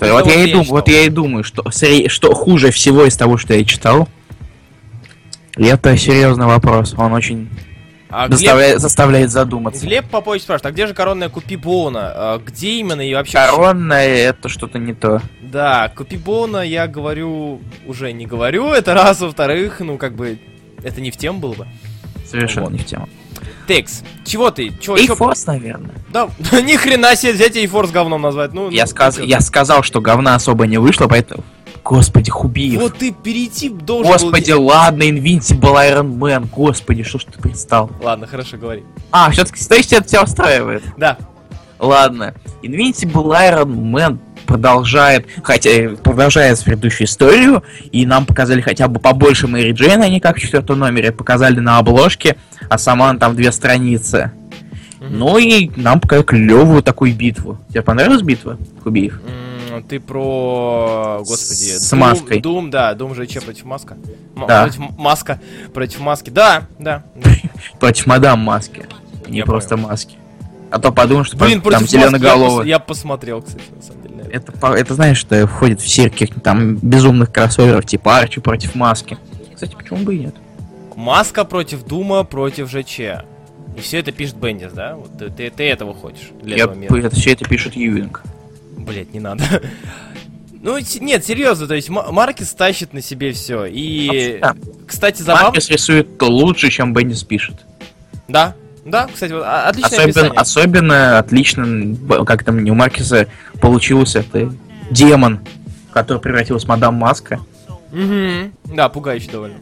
Это 0.00 0.14
вот 0.14 0.24
вот 0.24 0.32
я 0.32 0.44
и 0.44 0.52
думаю, 0.52 0.68
вот 0.68 0.88
я 0.88 1.02
и 1.02 1.08
думаю, 1.08 1.44
что, 1.44 1.64
что 1.70 2.34
хуже 2.34 2.72
всего 2.72 3.04
из 3.04 3.16
того, 3.16 3.36
что 3.36 3.54
я 3.54 3.64
читал. 3.64 4.08
И 5.56 5.64
это 5.64 5.96
серьезный 5.96 6.46
вопрос. 6.46 6.94
Он 6.96 7.12
очень 7.12 7.48
А 8.14 8.28
Глеб, 8.28 8.78
заставляет, 8.78 9.30
задуматься. 9.30 9.86
Глеб 9.86 10.08
Попович 10.10 10.42
спрашивает, 10.42 10.66
а 10.66 10.70
где 10.72 10.86
же 10.86 10.92
коронная 10.92 11.30
Купи 11.30 11.56
Боуна? 11.56 12.12
А 12.14 12.38
где 12.44 12.72
именно 12.72 13.00
и 13.00 13.14
вообще... 13.14 13.38
Коронное 13.38 14.06
это 14.28 14.50
что-то 14.50 14.78
не 14.78 14.92
то. 14.92 15.22
Да, 15.40 15.90
Купи 15.96 16.18
Боуна 16.18 16.62
я 16.62 16.86
говорю, 16.86 17.60
уже 17.86 18.12
не 18.12 18.26
говорю, 18.26 18.68
это 18.72 18.92
раз, 18.92 19.20
во-вторых, 19.20 19.80
ну, 19.80 19.96
как 19.96 20.14
бы, 20.14 20.38
это 20.82 21.00
не 21.00 21.10
в 21.10 21.16
тему 21.16 21.38
было 21.38 21.54
бы. 21.54 21.66
Совершенно 22.28 22.66
Вот. 22.66 22.72
не 22.72 22.78
в 22.80 22.84
тему. 22.84 23.08
Текс, 23.66 24.02
чего 24.26 24.50
ты? 24.50 24.72
Чего, 24.80 24.96
И 24.96 25.06
чё- 25.06 25.16
наверное. 25.46 25.94
Да, 26.10 26.28
ни 26.60 26.76
хрена 26.76 27.16
себе 27.16 27.32
взять 27.32 27.56
и 27.56 27.66
форс 27.66 27.90
говном 27.90 28.20
назвать. 28.22 28.52
Ну, 28.52 28.68
Я, 28.70 28.82
ну, 28.82 28.88
сказ... 28.88 29.18
я 29.20 29.40
сказал, 29.40 29.82
что 29.82 30.00
говна 30.02 30.34
особо 30.34 30.66
не 30.66 30.78
вышло, 30.78 31.06
поэтому... 31.08 31.44
Господи, 31.84 32.30
Хубиев. 32.30 32.80
Вот 32.80 32.96
ты 32.98 33.12
перейти 33.12 33.68
должен 33.68 34.04
был 34.06 34.12
Господи, 34.12 34.46
де- 34.46 34.54
ладно, 34.54 35.02
Invincible 35.02 35.74
Iron 35.90 36.16
Man. 36.16 36.48
Господи, 36.50 37.02
что 37.02 37.18
ж 37.18 37.24
ты 37.24 37.38
пристал? 37.40 37.90
Ладно, 38.00 38.26
хорошо, 38.26 38.56
говори. 38.56 38.84
А, 39.10 39.30
все-таки, 39.30 39.64
то 39.64 39.74
есть 39.74 39.92
это 39.92 40.08
тебя 40.08 40.22
устраивает? 40.22 40.82
Да. 40.96 41.18
Ладно. 41.78 42.34
Invincible 42.62 43.32
Iron 43.32 43.66
Man 43.74 44.18
продолжает, 44.46 45.26
хотя 45.42 45.70
э, 45.70 45.88
продолжает 45.96 46.62
предыдущую 46.62 47.06
историю, 47.06 47.64
и 47.90 48.06
нам 48.06 48.26
показали 48.26 48.60
хотя 48.60 48.86
бы 48.86 49.00
побольше 49.00 49.48
Мэри 49.48 49.72
Джейн, 49.72 50.00
не 50.02 50.20
как 50.20 50.36
в 50.36 50.40
четвертом 50.40 50.78
номере, 50.78 51.10
показали 51.10 51.58
на 51.58 51.78
обложке, 51.78 52.36
а 52.68 52.78
сама 52.78 53.10
она 53.10 53.18
там 53.18 53.34
две 53.34 53.50
страницы. 53.50 54.30
Мгм. 55.00 55.18
Ну 55.18 55.38
и 55.38 55.70
нам 55.76 55.98
показали 56.00 56.24
клевую 56.24 56.82
такую 56.82 57.14
битву. 57.14 57.58
Тебе 57.70 57.82
понравилась 57.82 58.22
битва, 58.22 58.56
Хубиев? 58.84 59.20
М, 59.26 59.51
Ты 59.80 60.00
про... 60.00 61.18
Господи. 61.20 61.76
С 61.78 61.92
Doom- 61.92 61.96
маской. 61.96 62.40
Doom, 62.40 62.70
да, 62.70 62.92
Doom 62.94 63.14
же 63.14 63.26
че 63.26 63.40
против 63.40 63.64
маска? 63.64 63.96
Да. 64.48 64.62
Против 64.64 64.80
маска. 64.98 65.40
Против 65.72 66.00
маски. 66.00 66.30
Да, 66.30 66.64
да. 66.78 67.04
Против 67.80 68.06
мадам 68.06 68.40
Маски. 68.40 68.84
Не 69.28 69.38
Я 69.38 69.44
просто 69.44 69.76
Маски. 69.76 70.16
А 70.70 70.78
то 70.78 70.90
подумал, 70.92 71.24
что 71.24 71.36
Блин, 71.36 71.60
там 71.60 71.82
я, 71.82 71.86
зеленоголовый. 71.86 72.64
пос- 72.64 72.68
я 72.68 72.78
посмотрел, 72.78 73.42
кстати, 73.42 73.64
на 73.74 73.82
самом 73.82 74.02
деле. 74.02 74.30
это. 74.30 74.52
Это, 74.74 74.94
знаешь, 74.94 75.18
что 75.18 75.46
входит 75.46 75.80
в 75.80 76.02
каких-то 76.10 76.40
там 76.40 76.76
безумных 76.76 77.30
кроссоверов, 77.32 77.84
типа 77.86 78.18
Арчи 78.18 78.40
против 78.40 78.74
Маски. 78.74 79.16
Кстати, 79.54 79.74
почему 79.74 80.00
бы 80.00 80.14
и 80.16 80.18
нет? 80.20 80.34
Маска 80.96 81.44
против 81.44 81.84
Дума 81.84 82.24
против 82.24 82.70
ЖЧ. 82.70 83.00
И 83.76 83.80
все 83.80 83.98
это 84.00 84.12
пишет 84.12 84.36
Бендис, 84.36 84.72
да? 84.72 84.96
Вот 84.96 85.16
ты, 85.18 85.30
ты, 85.30 85.50
ты 85.50 85.64
этого 85.64 85.94
хочешь 85.94 86.30
для 86.42 86.56
Я, 86.56 86.64
этого 86.64 86.74
мира. 86.76 86.96
это, 86.96 87.16
все 87.16 87.32
это 87.32 87.44
пишет 87.46 87.74
Юинг. 87.74 88.22
Блять, 88.84 89.12
не 89.14 89.20
надо. 89.20 89.44
Ну, 90.64 90.78
нет, 91.00 91.26
серьезно, 91.26 91.66
то 91.66 91.74
есть 91.74 91.88
Ма- 91.88 92.12
Маркес 92.12 92.54
тащит 92.54 92.92
на 92.92 93.02
себе 93.02 93.32
все. 93.32 93.64
И, 93.64 94.38
Да. 94.40 94.54
кстати, 94.86 95.20
забавно... 95.20 95.46
Маркес 95.46 95.68
рисует 95.70 96.22
лучше, 96.22 96.70
чем 96.70 96.94
Беннис 96.94 97.24
пишет. 97.24 97.56
Да, 98.28 98.54
да, 98.86 99.08
кстати, 99.12 99.32
вот, 99.32 99.42
а- 99.44 99.68
отличное 99.70 99.88
Особенно, 100.06 100.10
описание. 100.28 100.40
особенно 100.40 101.18
отлично, 101.18 102.24
как 102.24 102.44
там 102.44 102.58
у 102.64 102.74
Маркеса 102.74 103.26
получился 103.60 104.20
это 104.20 104.52
демон, 104.92 105.40
который 105.92 106.18
превратился 106.22 106.64
в 106.66 106.68
мадам 106.68 106.94
Маска. 106.94 107.40
Мгм. 107.90 108.52
Да, 108.66 108.88
пугающе 108.88 109.32
довольно. 109.32 109.56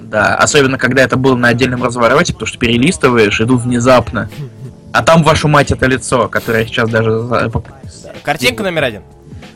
Да, 0.00 0.36
особенно 0.36 0.78
когда 0.78 1.02
это 1.02 1.18
было 1.18 1.36
на 1.36 1.48
отдельном 1.48 1.82
развороте, 1.84 2.32
потому 2.32 2.46
что 2.46 2.56
перелистываешь, 2.58 3.38
иду 3.42 3.58
внезапно. 3.58 4.30
А 4.92 5.02
там, 5.02 5.22
вашу 5.22 5.48
мать, 5.48 5.70
это 5.70 5.86
лицо, 5.86 6.28
которое 6.28 6.60
я 6.62 6.66
сейчас 6.66 6.88
даже... 6.88 7.50
Картинка 8.22 8.62
номер 8.62 8.84
один. 8.84 9.02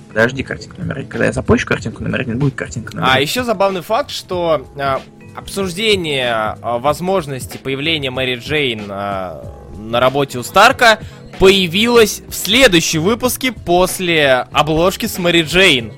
Подожди, 0.08 0.42
картинка 0.42 0.80
номер 0.80 0.98
один. 0.98 1.08
Когда 1.08 1.26
я 1.26 1.32
запущу 1.32 1.66
картинку 1.66 2.02
номер 2.02 2.20
один, 2.20 2.38
будет 2.38 2.54
картинка 2.54 2.96
номер 2.96 3.08
А 3.08 3.12
один. 3.12 3.22
еще 3.22 3.44
забавный 3.44 3.80
факт, 3.80 4.10
что 4.10 4.66
а, 4.76 5.00
обсуждение 5.36 6.32
а, 6.34 6.78
возможности 6.78 7.58
появления 7.58 8.10
Мэри 8.10 8.36
Джейн 8.36 8.82
а, 8.88 9.44
на 9.78 10.00
работе 10.00 10.38
у 10.38 10.42
Старка 10.42 10.98
появилось 11.38 12.22
в 12.28 12.34
следующем 12.34 13.02
выпуске 13.02 13.52
после 13.52 14.46
обложки 14.52 15.06
с 15.06 15.16
Мэри 15.18 15.42
Джейн. 15.42 15.92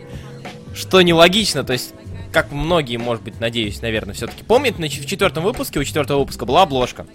Что 0.75 1.03
нелогично, 1.03 1.65
то 1.65 1.73
есть, 1.73 1.95
как 2.33 2.53
многие, 2.53 2.97
может 2.97 3.25
быть, 3.25 3.41
надеюсь, 3.41 3.83
наверное, 3.83 4.15
все-таки 4.15 4.45
помнят, 4.45 4.79
в 4.79 5.07
четвертом 5.07 5.43
выпуске, 5.43 5.81
у 5.81 5.85
четвертого 5.85 6.21
выпуска 6.21 6.47
была 6.47 6.63
обложка 6.63 7.07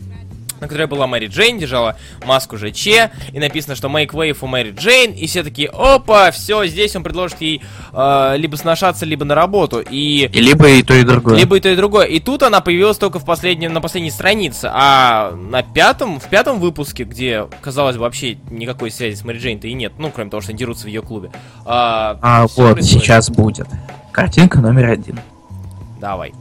на 0.59 0.67
которой 0.67 0.87
была 0.87 1.07
Мэри 1.07 1.27
Джейн, 1.27 1.57
держала 1.57 1.97
маску 2.25 2.57
ЖЧ, 2.57 2.87
и 3.31 3.39
написано, 3.39 3.75
что 3.75 3.87
make 3.87 4.09
way 4.11 4.37
for 4.37 4.47
Мэри 4.47 4.71
Джейн, 4.71 5.11
и 5.13 5.27
все 5.27 5.43
такие, 5.43 5.69
опа, 5.69 6.31
все, 6.31 6.65
здесь 6.65 6.95
он 6.95 7.03
предложит 7.03 7.41
ей 7.41 7.61
э, 7.93 8.33
либо 8.37 8.55
сношаться, 8.55 9.05
либо 9.05 9.25
на 9.25 9.35
работу, 9.35 9.79
и... 9.79 10.29
И 10.31 10.41
либо 10.41 10.67
и 10.69 10.83
то, 10.83 10.93
и 10.93 11.03
другое. 11.03 11.37
Либо 11.37 11.57
и 11.57 11.59
то, 11.59 11.69
и 11.69 11.75
другое. 11.75 12.05
И 12.05 12.19
тут 12.19 12.43
она 12.43 12.61
появилась 12.61 12.97
только 12.97 13.19
в 13.19 13.25
последнем, 13.25 13.73
на 13.73 13.81
последней 13.81 14.11
странице. 14.11 14.69
А 14.73 15.31
на 15.31 15.63
пятом, 15.63 16.19
в 16.19 16.25
пятом 16.25 16.59
выпуске, 16.59 17.03
где, 17.03 17.47
казалось 17.61 17.95
бы, 17.95 18.03
вообще 18.03 18.37
никакой 18.49 18.91
связи 18.91 19.15
с 19.15 19.23
Мэри 19.23 19.39
Джейн-то 19.39 19.67
и 19.67 19.73
нет, 19.73 19.93
ну, 19.97 20.11
кроме 20.11 20.29
того, 20.29 20.41
что 20.41 20.51
они 20.51 20.59
дерутся 20.59 20.85
в 20.85 20.87
ее 20.87 21.01
клубе. 21.01 21.31
А, 21.65 22.17
А 22.21 22.41
вот, 22.43 22.73
происходит. 22.73 22.85
сейчас 22.85 23.29
будет. 23.29 23.67
Картинка 24.11 24.59
номер 24.59 24.89
один. 24.89 25.19
Давай. 25.99 26.33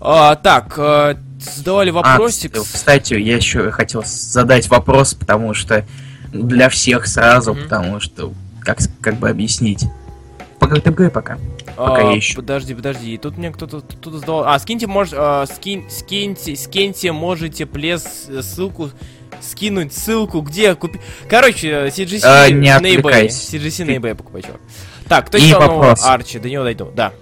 А, 0.00 0.34
так, 0.36 0.74
э, 0.76 1.16
задавали 1.44 1.90
А, 1.90 1.92
вопросик. 1.94 2.54
кс- 2.56 2.72
кстати, 2.72 3.14
я 3.14 3.36
еще 3.36 3.70
хотел 3.70 4.02
задать 4.06 4.68
вопрос, 4.68 5.14
потому 5.14 5.54
что 5.54 5.84
для 6.32 6.68
всех 6.68 7.06
сразу, 7.06 7.54
Мгм. 7.54 7.62
потому 7.64 8.00
что 8.00 8.32
как, 8.60 8.78
как 9.00 9.16
бы 9.16 9.28
объяснить. 9.30 9.84
По 10.58 10.66
ГТГ 10.66 11.12
пока. 11.12 11.38
пока 11.76 12.08
А, 12.08 12.12
я 12.12 12.18
ищу. 12.18 12.36
Подожди, 12.36 12.74
подожди, 12.74 13.18
тут 13.18 13.36
мне 13.36 13.50
кто-то 13.50 13.82
задавал. 14.18 14.44
А, 14.44 14.58
скиньте, 14.58 14.86
мож, 14.86 15.08
а, 15.12 15.44
скин, 15.46 15.84
скиньте, 15.90 16.56
скиньте, 16.56 17.12
можете 17.12 17.66
плес 17.66 18.26
э, 18.28 18.40
ссылку 18.42 18.90
скинуть 19.42 19.92
ссылку, 19.92 20.40
где 20.40 20.74
купить. 20.74 21.02
Короче, 21.28 21.68
э, 21.68 21.88
CGC 21.88 22.20
А, 22.24 22.48
не 22.48 22.72
на 22.78 22.86
eBay. 22.86 23.26
CGC 23.28 23.84
на 23.84 23.90
eBay 23.96 24.14
покупай, 24.14 24.42
чувак. 24.42 24.60
Так, 25.08 25.26
кто 25.26 25.36
еще. 25.36 25.56
Арчи? 25.56 26.38
До 26.38 26.48
него 26.48 26.64
дойду. 26.64 26.90
Да. 26.96 27.12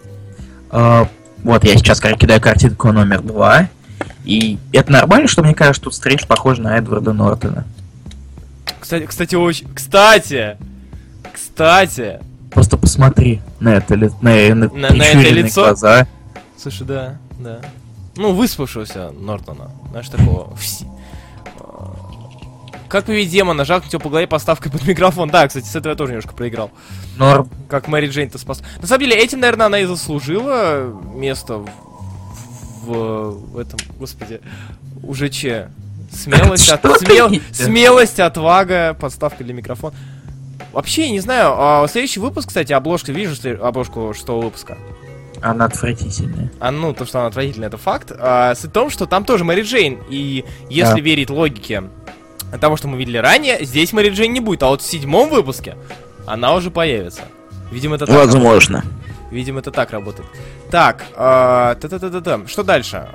А, 0.71 1.09
вот 1.43 1.65
я 1.65 1.77
сейчас 1.77 2.01
кидаю 2.01 2.41
картинку 2.41 2.93
номер 2.93 3.23
два. 3.23 3.69
И 4.25 4.59
это 4.73 4.93
нормально, 4.93 5.29
что 5.29 5.43
мне 5.43 5.55
кажется, 5.55 5.83
тут 5.83 5.95
Стрэндж 5.95 6.27
похож 6.27 6.59
на 6.59 6.77
Эдварда 6.79 7.13
Нортона. 7.13 7.65
Кстати, 8.81 9.07
кстати, 9.07 9.35
очень. 9.35 9.73
Кстати! 9.75 10.57
Кстати! 11.33 12.21
Просто 12.51 12.77
посмотри 12.77 13.41
на 13.61 13.71
это 13.77 13.95
ли- 13.95 14.11
на, 14.21 14.55
на, 14.55 14.69
На- 14.69 14.91
на 14.91 15.03
это 15.03 15.19
лицо? 15.31 15.63
глаза. 15.63 16.07
Слушай, 16.59 16.87
да, 16.87 17.17
да. 17.39 17.61
Ну, 18.17 18.33
выспавшегося 18.33 19.11
Нортона. 19.19 19.71
Знаешь, 19.91 20.09
такого. 20.09 20.55
Как 22.89 23.07
победить 23.07 23.31
демона? 23.33 23.65
Жахнуть 23.65 23.93
его 23.95 24.03
по 24.03 24.11
голове 24.11 24.27
поставкой 24.27 24.71
под 24.71 24.87
микрофон. 24.87 25.31
Да, 25.31 25.49
кстати, 25.49 25.65
с 25.65 25.75
этого 25.75 25.93
я 25.93 25.97
тоже 25.97 26.13
немножко 26.13 26.35
проиграл. 26.35 26.71
Норм. 27.17 27.49
Как 27.71 27.89
Мэри 27.89 28.09
Джейн-то 28.09 28.37
спас. 28.37 28.63
На 28.83 28.87
самом 28.87 29.01
деле, 29.01 29.17
этим, 29.17 29.41
наверное, 29.41 29.67
она 29.67 29.79
и 29.79 29.87
заслужила 29.87 30.93
место 31.15 31.57
в, 31.59 31.69
в, 32.83 33.31
в 33.55 33.59
этом, 33.59 33.79
господи, 33.99 34.41
уже 35.03 35.29
че. 35.29 35.71
Смелость, 36.13 36.69
от, 36.69 36.85
смел- 37.03 37.41
смелость, 37.53 38.21
отвага, 38.21 38.95
подставка 39.01 39.43
для 39.45 39.55
микрофона. 39.55 39.95
Вообще, 40.73 41.11
не 41.11 41.21
знаю, 41.21 41.55
а 41.57 41.87
следующий 41.89 42.21
выпуск, 42.21 42.49
кстати, 42.49 42.73
обложка, 42.73 43.13
сле- 43.13 43.57
обложку 43.57 44.13
шестого 44.15 44.43
выпуска? 44.43 44.77
Она 45.41 45.65
отвратительная. 45.65 46.51
А 46.61 46.71
ну, 46.71 46.93
то, 46.93 47.05
что 47.07 47.19
она 47.21 47.29
отвратительная, 47.29 47.69
это 47.69 47.77
факт. 47.79 48.13
А, 48.17 48.55
суть 48.55 48.71
в 48.71 48.73
том, 48.73 48.91
что 48.91 49.07
там 49.07 49.25
тоже 49.25 49.45
Мэри 49.45 49.63
Джейн. 49.63 49.99
И 50.09 50.45
если 50.71 50.97
Да. 50.97 51.01
верить 51.01 51.31
логике 51.31 51.85
того, 52.61 52.77
что 52.77 52.89
мы 52.89 52.97
видели 52.99 53.17
ранее, 53.17 53.65
здесь 53.65 53.93
Мэри 53.93 54.11
Джейн 54.11 54.33
не 54.33 54.41
будет. 54.41 54.63
А 54.63 54.69
вот 54.69 54.83
в 54.83 54.87
седьмом 54.87 55.31
выпуске 55.31 55.77
она 56.27 56.55
уже 56.55 56.71
появится. 56.71 57.23
Видимо, 57.73 57.97
это 57.97 58.07
так, 58.07 58.15
Возможно. 58.17 58.85
Видимо, 59.33 59.61
это 59.61 59.71
так 59.71 59.91
работает. 59.91 60.29
Так, 60.71 61.05
а, 61.17 61.75
та-та-та-та-та. 61.77 62.47
что 62.47 62.63
дальше? 62.63 63.09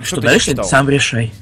Что, 0.00 0.16
ты 0.16 0.22
дальше? 0.22 0.50
читал? 0.50 0.64
Сам 0.66 0.88
решай. 0.90 1.32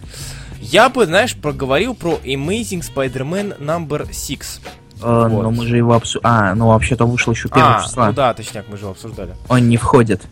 Я 0.61 0.89
бы, 0.89 1.07
знаешь, 1.07 1.35
проговорил 1.35 1.95
про 1.95 2.21
Amazing 2.25 2.83
Spider-Man 2.95 3.59
Number 3.61 4.07
6. 4.13 4.61
Э, 5.03 5.29
Вот. 5.29 5.43
Но 5.43 5.51
мы 5.51 5.67
же 5.67 5.77
его 5.77 5.95
обсу... 5.95 6.21
А, 6.23 6.55
ну 6.55 6.69
вообще-то 6.69 7.05
вышел 7.07 7.33
еще 7.33 7.49
1 7.49 7.63
А, 7.63 7.83
числа. 7.83 8.07
ну 8.07 8.13
да, 8.13 8.33
точняк, 8.33 8.67
мы 8.69 8.77
же 8.77 8.85
его 8.85 8.93
обсуждали. 8.93 9.35
Он 9.49 9.69
не 9.69 9.77
входит. 9.77 10.23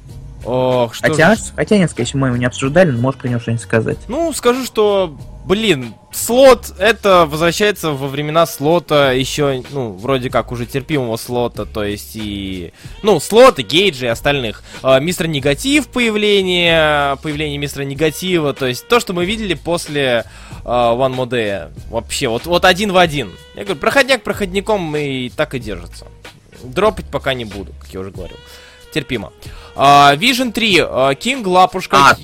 Ох, 0.44 0.94
что 0.94 1.08
хотя, 1.08 1.34
же- 1.34 1.42
хотя 1.54 1.76
нет, 1.78 1.90
скорее 1.90 2.06
всего, 2.06 2.20
мы 2.20 2.28
его 2.28 2.36
не 2.36 2.46
обсуждали, 2.46 2.90
но 2.90 2.98
можешь 3.00 3.20
про 3.20 3.28
него 3.28 3.40
что-нибудь 3.40 3.62
сказать. 3.62 3.98
Ну, 4.08 4.32
скажу, 4.32 4.64
что, 4.64 5.16
блин, 5.44 5.94
слот 6.12 6.72
это 6.78 7.26
возвращается 7.26 7.92
во 7.92 8.08
времена 8.08 8.46
слота 8.46 9.12
еще, 9.12 9.62
ну, 9.70 9.92
вроде 9.92 10.30
как 10.30 10.52
уже 10.52 10.66
терпимого 10.66 11.16
слота, 11.16 11.64
то 11.64 11.84
есть 11.84 12.12
и, 12.14 12.72
ну, 13.02 13.20
слота, 13.20 13.62
гейджи 13.62 14.06
и 14.06 14.08
остальных. 14.08 14.62
А, 14.82 15.00
Мистер 15.00 15.26
Негатив 15.26 15.88
появление, 15.88 17.16
появление 17.22 17.58
Мистера 17.58 17.84
Негатива, 17.84 18.54
то 18.54 18.66
есть 18.66 18.86
то, 18.88 19.00
что 19.00 19.12
мы 19.12 19.24
видели 19.24 19.54
после 19.54 20.24
а, 20.64 20.94
One 20.94 21.14
More 21.16 21.28
Day. 21.28 21.72
Вообще, 21.90 22.28
вот, 22.28 22.46
вот 22.46 22.64
один 22.64 22.92
в 22.92 22.96
один. 22.96 23.32
Я 23.54 23.64
говорю, 23.64 23.80
проходняк 23.80 24.22
проходником 24.22 24.96
и 24.96 25.28
так 25.30 25.54
и 25.54 25.58
держится. 25.58 26.06
Дропать 26.62 27.06
пока 27.06 27.34
не 27.34 27.44
буду, 27.44 27.72
как 27.80 27.92
я 27.92 28.00
уже 28.00 28.10
говорил. 28.10 28.36
Терпимо. 28.92 29.32
А, 29.74 30.14
Vision 30.16 30.52
3, 30.52 30.78
а, 30.80 31.12
King 31.14 31.46
Лапушка. 31.46 31.96
А, 31.96 32.16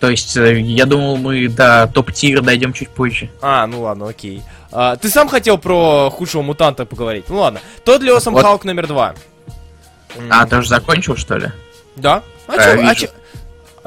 то, 0.00 0.10
есть, 0.10 0.36
э, 0.36 0.60
я 0.60 0.86
думал, 0.86 1.16
мы 1.16 1.48
до 1.48 1.90
топ-тира 1.92 2.40
дойдем 2.40 2.72
чуть 2.72 2.88
позже. 2.88 3.30
А, 3.42 3.66
ну 3.66 3.82
ладно, 3.82 4.08
окей. 4.08 4.42
А, 4.70 4.96
ты 4.96 5.08
сам 5.08 5.28
хотел 5.28 5.58
про 5.58 6.10
худшего 6.10 6.42
мутанта 6.42 6.84
поговорить? 6.86 7.24
Ну 7.28 7.38
ладно. 7.38 7.60
Тот 7.84 8.02
ли 8.02 8.10
Осом 8.10 8.34
Вот. 8.34 8.42
Халк 8.42 8.64
номер 8.64 8.86
два? 8.86 9.14
А, 10.30 10.46
ты 10.46 10.58
уже 10.58 10.68
закончил, 10.68 11.16
что 11.16 11.36
ли? 11.36 11.48
Да? 11.96 12.22
А 12.46 12.52
А, 12.54 12.56
чё, 12.56 12.88
а 12.88 12.94
чё- 12.94 13.08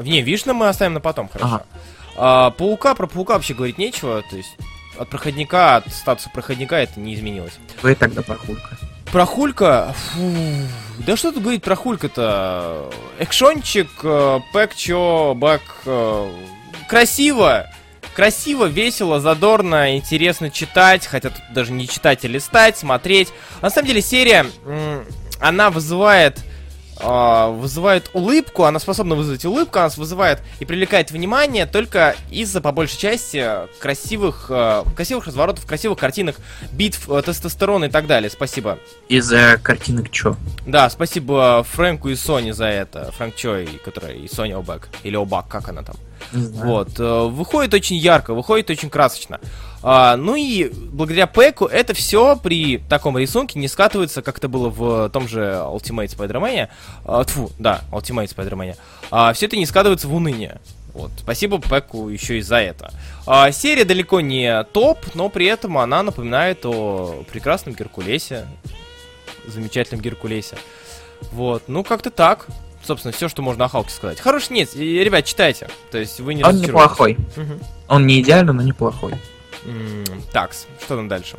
Не, 0.03 0.22
Вишна 0.22 0.53
мы 0.53 0.68
оставим 0.68 0.94
на 0.94 1.00
потом, 1.01 1.30
хорошо. 1.30 1.56
Ага. 1.56 1.63
А, 2.18 2.50
паука, 2.51 2.96
про 2.96 3.08
паука 3.08 3.34
вообще 3.34 3.53
говорить 3.53 3.77
нечего, 3.77 4.24
то 4.30 4.36
есть 4.38 4.56
от 4.98 5.10
проходника, 5.10 5.77
от 5.77 5.91
статуса 5.94 6.30
проходника 6.34 6.75
это 6.75 7.00
не 7.00 7.15
изменилось. 7.15 7.53
Вы 7.82 7.96
тогда 7.96 8.22
прохулька. 8.22 8.77
Про 9.12 9.25
Хулька, 9.25 9.94
фу, 9.94 10.32
да 11.00 11.18
что 11.18 11.34
тут 11.34 11.44
говорить 11.44 11.63
про 11.63 11.75
Хулька-то? 11.75 12.89
Экшончик, 13.20 13.89
э, 14.03 14.39
Пэкчо, 14.53 15.34
Бэк, 15.36 15.62
э, 15.86 16.34
красиво, 16.88 17.68
красиво, 18.15 18.65
весело, 18.65 19.20
задорно, 19.20 19.98
интересно 19.98 20.50
читать, 20.50 21.08
хотя 21.08 21.30
тут 21.30 21.41
даже 21.53 21.74
не 21.74 21.89
читать, 21.89 22.24
а 22.24 22.30
листать, 22.30 22.77
смотреть. 22.77 23.27
На 23.62 23.70
самом 23.70 23.88
деле 23.88 24.01
серия, 24.01 24.46
она 25.41 25.72
вызывает 25.72 26.39
а, 27.03 27.50
вызывает 27.50 28.10
улыбку, 28.13 28.63
она 28.63 28.79
способна 28.79 29.15
вызвать 29.15 29.46
улыбку, 29.46 29.79
она 29.79 29.89
вызывает 29.96 30.39
и 30.60 30.65
привлекает 30.65 31.12
внимание 31.12 31.65
только 31.65 32.15
из-за, 32.29 32.62
по 32.62 32.72
большей 32.72 32.98
части, 32.98 33.46
красивых, 33.79 34.48
э, 34.50 34.84
красивых 34.96 35.27
разворотов, 35.27 35.65
красивых 35.65 35.98
картинок, 35.98 36.36
битв, 36.72 37.10
э, 37.10 37.22
тестостерона 37.22 37.86
и 37.86 37.89
так 37.89 38.08
далее. 38.08 38.29
Спасибо. 38.29 38.79
Из-за 39.08 39.60
картинок 39.62 40.10
чё? 40.12 40.36
Да, 40.65 40.89
спасибо 40.89 41.65
Фрэнку 41.72 42.10
и 42.10 42.15
Соне 42.15 42.53
за 42.53 42.65
это. 42.65 43.12
Фрэнк 43.17 43.36
Чой, 43.36 43.67
которая 43.84 44.13
и 44.13 44.27
Соня 44.27 44.58
Обак. 44.58 44.89
Или 45.03 45.15
Обак, 45.15 45.48
как 45.48 45.70
она 45.70 45.84
там. 45.84 45.96
Вот. 46.31 47.00
э, 47.00 47.27
Выходит 47.27 47.73
очень 47.73 47.97
ярко, 47.97 48.33
выходит 48.33 48.69
очень 48.69 48.89
красочно. 48.89 49.39
А, 49.83 50.15
ну 50.15 50.35
и 50.35 50.69
благодаря 50.69 51.27
Пэку 51.27 51.65
это 51.65 51.93
все 51.93 52.35
при 52.35 52.77
таком 52.77 53.17
рисунке 53.17 53.59
не 53.59 53.67
скатывается, 53.67 54.21
как 54.21 54.38
это 54.38 54.47
было 54.47 54.69
в 54.69 55.09
том 55.09 55.27
же 55.27 55.39
Ultimate 55.39 56.15
Spider-Man. 56.15 56.69
А, 57.05 57.23
тьфу, 57.23 57.51
да, 57.57 57.81
Ultimate 57.91 58.33
Spider-Man. 58.33 58.75
А, 59.09 59.33
все 59.33 59.47
это 59.47 59.57
не 59.57 59.65
скатывается 59.65 60.07
в 60.07 60.13
уныние. 60.15 60.59
Вот. 60.93 61.11
Спасибо 61.17 61.57
Пэку 61.57 62.09
еще 62.09 62.38
и 62.38 62.41
за 62.41 62.57
это. 62.57 62.93
А, 63.25 63.51
серия 63.51 63.85
далеко 63.85 64.21
не 64.21 64.63
топ, 64.65 65.00
но 65.15 65.29
при 65.29 65.45
этом 65.45 65.77
она 65.77 66.03
напоминает 66.03 66.65
о 66.65 67.23
прекрасном 67.31 67.73
Геркулесе. 67.75 68.45
замечательном 69.47 70.01
Геркулесе. 70.01 70.57
Вот, 71.31 71.63
ну 71.67 71.83
как-то 71.83 72.09
так. 72.09 72.47
Собственно, 72.83 73.11
все, 73.13 73.29
что 73.29 73.41
можно 73.41 73.65
о 73.65 73.69
Халке 73.69 73.91
сказать. 73.91 74.19
Хорош, 74.19 74.50
нет, 74.50 74.73
ребят, 74.75 75.25
читайте. 75.25 75.67
То 75.91 75.97
есть 75.97 76.19
вы 76.19 76.33
не 76.33 76.43
Он 76.43 76.59
неплохой. 76.59 77.17
Мгм. 77.35 77.59
Он 77.88 78.07
не 78.07 78.21
идеальный, 78.21 78.53
но 78.53 78.61
неплохой. 78.63 79.13
М, 79.65 80.03
Такс, 80.31 80.65
что 80.83 80.95
там 80.95 81.07
дальше? 81.07 81.38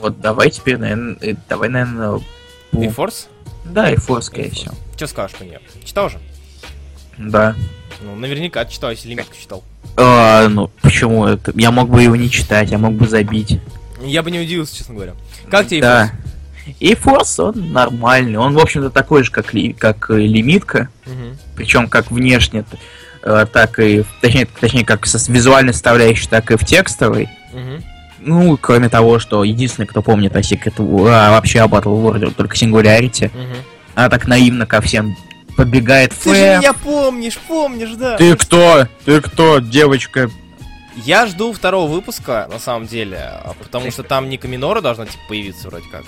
Вот 0.00 0.20
давай 0.20 0.50
теперь, 0.50 0.76
наверное, 0.78 1.36
давай, 1.48 1.68
наверное, 1.68 2.18
И 2.72 2.76
Ну. 2.76 2.90
Форс? 2.90 3.28
да, 3.64 3.90
и 3.90 3.96
фор, 3.96 4.22
скорее 4.22 4.50
всего. 4.50 4.74
Что 4.96 5.06
скажешь 5.06 5.36
мне? 5.40 5.60
Читал 5.84 6.08
же? 6.08 6.18
Да. 7.18 7.54
Ну, 8.02 8.14
наверняка 8.16 8.64
читал, 8.66 8.90
если 8.90 9.08
лимитку 9.08 9.34
читал. 9.36 9.64
А, 9.96 10.48
ну, 10.48 10.70
почему 10.82 11.26
это? 11.26 11.52
Я 11.54 11.70
мог 11.70 11.88
бы 11.88 12.02
его 12.02 12.16
не 12.16 12.28
читать, 12.30 12.70
я 12.70 12.78
мог 12.78 12.94
бы 12.94 13.06
забить. 13.08 13.60
Я 14.02 14.22
бы 14.22 14.30
не 14.30 14.40
удивился, 14.40 14.76
честно 14.76 14.94
говоря. 14.94 15.14
Как 15.50 15.68
тебе 15.68 15.80
Да. 15.80 16.12
И 16.80 16.94
форс, 16.94 17.38
он 17.40 17.72
нормальный. 17.72 18.38
Он, 18.38 18.54
в 18.54 18.58
общем-то, 18.58 18.90
такой 18.90 19.22
же, 19.24 19.30
как, 19.30 19.52
ли, 19.54 19.72
как 19.72 20.10
э, 20.10 20.16
лимитка. 20.18 20.88
Мгм. 21.06 21.36
Причем 21.56 21.88
как 21.88 22.10
внешне, 22.10 22.64
э, 23.22 23.46
так 23.52 23.78
и, 23.78 24.04
точнее, 24.20 24.46
точнее, 24.60 24.84
как 24.84 25.06
со 25.06 25.18
визуальной 25.30 25.72
составляющей, 25.72 26.28
так 26.28 26.50
и 26.50 26.56
в 26.56 26.64
текстовой. 26.64 27.28
Мгм. 27.52 27.82
Ну, 28.20 28.56
кроме 28.56 28.88
того, 28.88 29.18
что 29.18 29.44
единственный, 29.44 29.86
кто 29.86 30.00
помнит 30.00 30.34
о 30.34 30.40
Secret 30.40 30.76
War, 30.76 31.10
а 31.12 31.30
вообще 31.32 31.60
о 31.60 31.66
Battle 31.66 32.02
World, 32.02 32.34
только 32.34 32.56
Singularity, 32.56 33.30
Мгм. 33.34 33.56
она 33.94 34.08
так 34.08 34.26
наивно 34.26 34.66
ко 34.66 34.80
всем 34.80 35.16
подбегает. 35.56 36.12
Ты 36.12 36.30
же 36.30 36.34
«Фэ, 36.34 36.58
меня 36.58 36.72
помнишь, 36.72 37.38
помнишь, 37.38 37.94
да. 37.96 38.16
Ты 38.16 38.34
кто? 38.36 38.88
Ты 39.04 39.20
кто, 39.20 39.58
девочка? 39.60 40.30
Я 40.96 41.26
жду 41.26 41.52
второго 41.52 41.90
выпуска, 41.90 42.48
на 42.50 42.58
самом 42.58 42.86
деле, 42.86 43.18
а, 43.18 43.52
потому 43.60 43.90
что 43.90 44.02
там 44.04 44.28
Ника 44.28 44.46
Минора 44.48 44.80
должна 44.80 45.06
типа 45.06 45.18
появиться 45.28 45.68
вроде 45.68 45.86
как. 45.90 46.04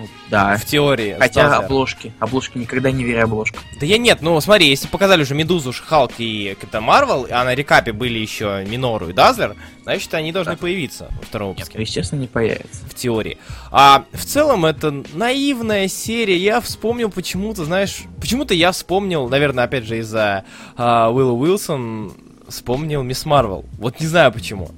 Ну, 0.00 0.08
да. 0.30 0.56
В 0.56 0.64
теории. 0.64 1.16
Хотя 1.18 1.42
Дазлером. 1.44 1.64
обложки. 1.64 2.12
Обложки 2.18 2.58
никогда 2.58 2.90
не 2.90 3.04
верю 3.04 3.24
обложкам. 3.24 3.62
Да 3.78 3.86
я 3.86 3.98
нет, 3.98 4.18
ну 4.22 4.40
смотри, 4.40 4.68
если 4.68 4.86
показали 4.88 5.22
уже 5.22 5.34
Медузу, 5.34 5.72
Халк 5.72 6.12
и 6.18 6.56
Капитан 6.60 6.82
Марвел, 6.84 7.26
а 7.30 7.44
на 7.44 7.54
рекапе 7.54 7.92
были 7.92 8.18
еще 8.18 8.64
Минору 8.68 9.08
и 9.10 9.12
Дазлер, 9.12 9.56
значит 9.82 10.12
они 10.14 10.32
должны 10.32 10.52
Да. 10.54 10.58
появиться 10.58 11.08
во 11.18 11.22
втором 11.26 11.48
Нет, 11.50 11.58
выпуске. 11.58 11.78
ну, 11.78 11.82
естественно, 11.82 12.20
не 12.20 12.26
появится. 12.28 12.84
в 12.88 12.94
теории. 12.94 13.38
А 13.70 14.04
в 14.12 14.24
целом 14.24 14.64
это 14.66 15.02
наивная 15.14 15.88
серия. 15.88 16.36
Я 16.36 16.60
вспомнил 16.60 17.10
почему-то, 17.10 17.64
знаешь, 17.64 18.02
почему-то 18.20 18.54
я 18.54 18.72
вспомнил, 18.72 19.28
наверное, 19.28 19.64
опять 19.64 19.84
же 19.84 19.98
из-за 19.98 20.44
а, 20.76 21.10
Уилла 21.10 21.32
Уилсон, 21.32 22.12
вспомнил 22.48 23.02
Мисс 23.02 23.24
Марвел. 23.26 23.64
Вот 23.78 24.00
не 24.00 24.06
знаю 24.06 24.32
почему. 24.32 24.70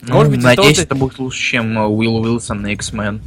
Ну, 0.00 0.14
Может 0.14 0.30
быть, 0.30 0.38
из-за 0.40 0.50
того, 0.54 0.62
надеюсь, 0.68 0.78
это 0.84 0.94
будет 0.94 1.18
лучше, 1.18 1.42
чем 1.42 1.76
э, 1.78 1.86
Уилл 1.86 2.16
Уилсон 2.22 2.62
на 2.62 2.68
X-Men. 2.72 3.20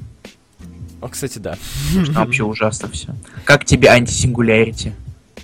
А, 1.02 1.10
кстати, 1.10 1.40
да. 1.40 1.58
Там 2.06 2.14
вообще 2.14 2.44
ужасно 2.44 2.88
все. 2.90 3.16
Как 3.44 3.66
тебе 3.66 3.90
антисингулярити? 3.90 4.94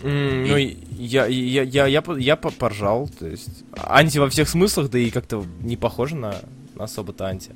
Ну, 0.03 0.55
я, 0.55 1.25
я, 1.25 1.63
я, 1.63 1.85
я, 1.85 2.03
я 2.19 2.35
по- 2.35 2.51
поржал, 2.51 3.09
то 3.19 3.25
есть 3.27 3.49
анти 3.75 4.19
во 4.19 4.29
всех 4.29 4.47
смыслах, 4.47 4.91
да 4.91 4.99
и 4.99 5.09
как-то 5.09 5.43
не 5.61 5.75
похоже 5.75 6.15
на, 6.15 6.35
на 6.75 6.83
особо-то 6.83 7.25
анти. 7.25 7.51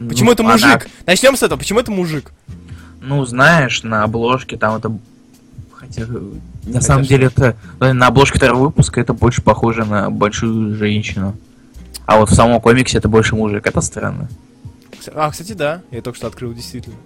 Почему 0.00 0.26
Ну, 0.26 0.32
это 0.32 0.42
она- 0.42 0.52
мужик? 0.54 0.88
Начнем 1.06 1.36
с 1.36 1.42
этого. 1.44 1.56
Почему 1.58 1.78
это 1.78 1.92
мужик? 1.92 2.32
Ну, 3.00 3.24
знаешь, 3.24 3.84
на 3.84 4.02
обложке 4.02 4.56
там 4.56 4.76
это... 4.76 4.96
Хотя, 5.72 6.02
э, 6.02 6.06
на 6.06 6.40
Хотя 6.66 6.80
самом 6.80 7.04
что? 7.04 7.10
деле, 7.10 7.26
это... 7.26 7.56
э, 7.80 7.92
На 7.92 8.08
обложке 8.08 8.38
второго 8.38 8.64
выпуска 8.64 9.00
это 9.00 9.12
больше 9.12 9.42
похоже 9.42 9.84
на 9.84 10.10
большую 10.10 10.74
женщину. 10.74 11.36
А 12.06 12.18
вот 12.18 12.30
в 12.30 12.34
самом 12.34 12.60
комиксе 12.60 12.98
это 12.98 13.08
больше 13.08 13.36
мужик. 13.36 13.64
Это 13.66 13.80
странно. 13.80 14.28
А, 15.14 15.30
кстати, 15.30 15.52
да. 15.52 15.82
Я 15.92 16.00
только 16.02 16.16
что 16.16 16.26
открыл, 16.26 16.52
действительно. 16.54 16.96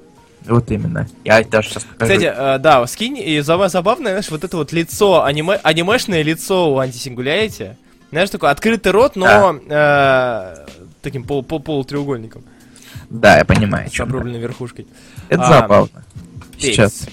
Вот 0.47 0.71
именно. 0.71 1.07
Я 1.25 1.43
даже 1.45 1.69
сейчас 1.69 1.85
покажу. 1.85 2.13
Кстати, 2.13 2.33
э, 2.35 2.59
да, 2.59 2.87
скинь, 2.87 3.19
и 3.19 3.39
зав- 3.41 3.69
забавное, 3.69 4.13
знаешь, 4.13 4.31
вот 4.31 4.45
это 4.45 4.57
вот 4.57 4.73
лицо, 4.73 5.25
аниме, 5.25 5.55
анимешное 5.63 6.23
лицо 6.23 6.73
у 6.73 6.79
антисингулярити. 6.79 7.77
Знаешь, 8.11 8.31
такой 8.31 8.51
открытый 8.51 8.93
рот, 8.93 9.17
но 9.17 9.59
э, 9.69 10.67
таким 11.03 11.25
пол, 11.25 11.43
пол- 11.43 11.61
полутреугольником, 11.61 12.43
Да, 13.11 13.37
я 13.39 13.45
понимаю, 13.45 13.91
с 13.91 14.01
обрубленной 14.01 14.39
верхушкой. 14.41 14.87
Это 15.29 15.43
А, 15.43 15.61
забавно. 15.61 16.05
Сейчас. 16.59 17.07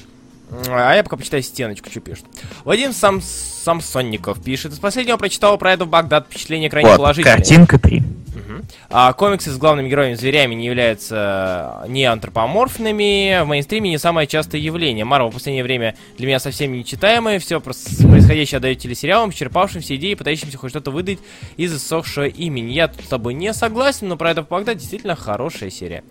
А 0.67 0.95
я 0.95 1.03
пока 1.03 1.17
почитаю 1.17 1.43
стеночку, 1.43 1.89
что 1.89 1.99
пишет. 1.99 2.25
Вадим 2.63 2.93
сам 2.93 3.21
Самсонников 3.21 4.43
пишет. 4.43 4.73
Из 4.73 4.79
последнего 4.79 5.17
прочитал 5.17 5.57
про 5.57 5.73
это 5.73 5.85
Багдад. 5.85 6.27
Впечатление 6.27 6.69
крайне 6.69 6.89
Вот, 6.89 6.97
положительное. 6.97 7.37
картинка 7.37 7.79
3. 7.79 7.99
Мгм. 7.99 8.65
А 8.89 9.13
комиксы 9.13 9.49
с 9.49 9.57
главными 9.57 9.89
героями-зверями 9.89 10.53
не 10.55 10.65
являются 10.67 11.83
не 11.87 12.05
антропоморфными. 12.05 13.41
В 13.43 13.47
мейнстриме 13.47 13.89
не 13.89 13.97
самое 13.97 14.27
частое 14.27 14.61
явление. 14.61 15.03
Марвел 15.05 15.29
в 15.29 15.33
последнее 15.33 15.63
время 15.63 15.95
для 16.17 16.27
меня 16.27 16.39
совсем 16.39 16.73
нечитаемое. 16.73 17.39
Все 17.39 17.59
происходящее 17.59 18.57
отдает 18.57 18.79
телесериалам, 18.79 19.31
исчерпавшим 19.31 19.81
все 19.81 19.95
идеи, 19.95 20.13
пытающимся 20.13 20.57
хоть 20.57 20.69
что-то 20.69 20.91
выдать 20.91 21.19
из 21.57 21.73
иссохшего 21.73 22.25
имени. 22.25 22.71
Я 22.71 22.87
тут 22.87 23.05
с 23.05 23.07
тобой 23.07 23.33
не 23.33 23.53
согласен, 23.53 24.09
но 24.09 24.17
про 24.17 24.31
это 24.31 24.43
Багдад 24.43 24.77
действительно 24.77 25.15
хорошая 25.15 25.69
серия. 25.71 26.03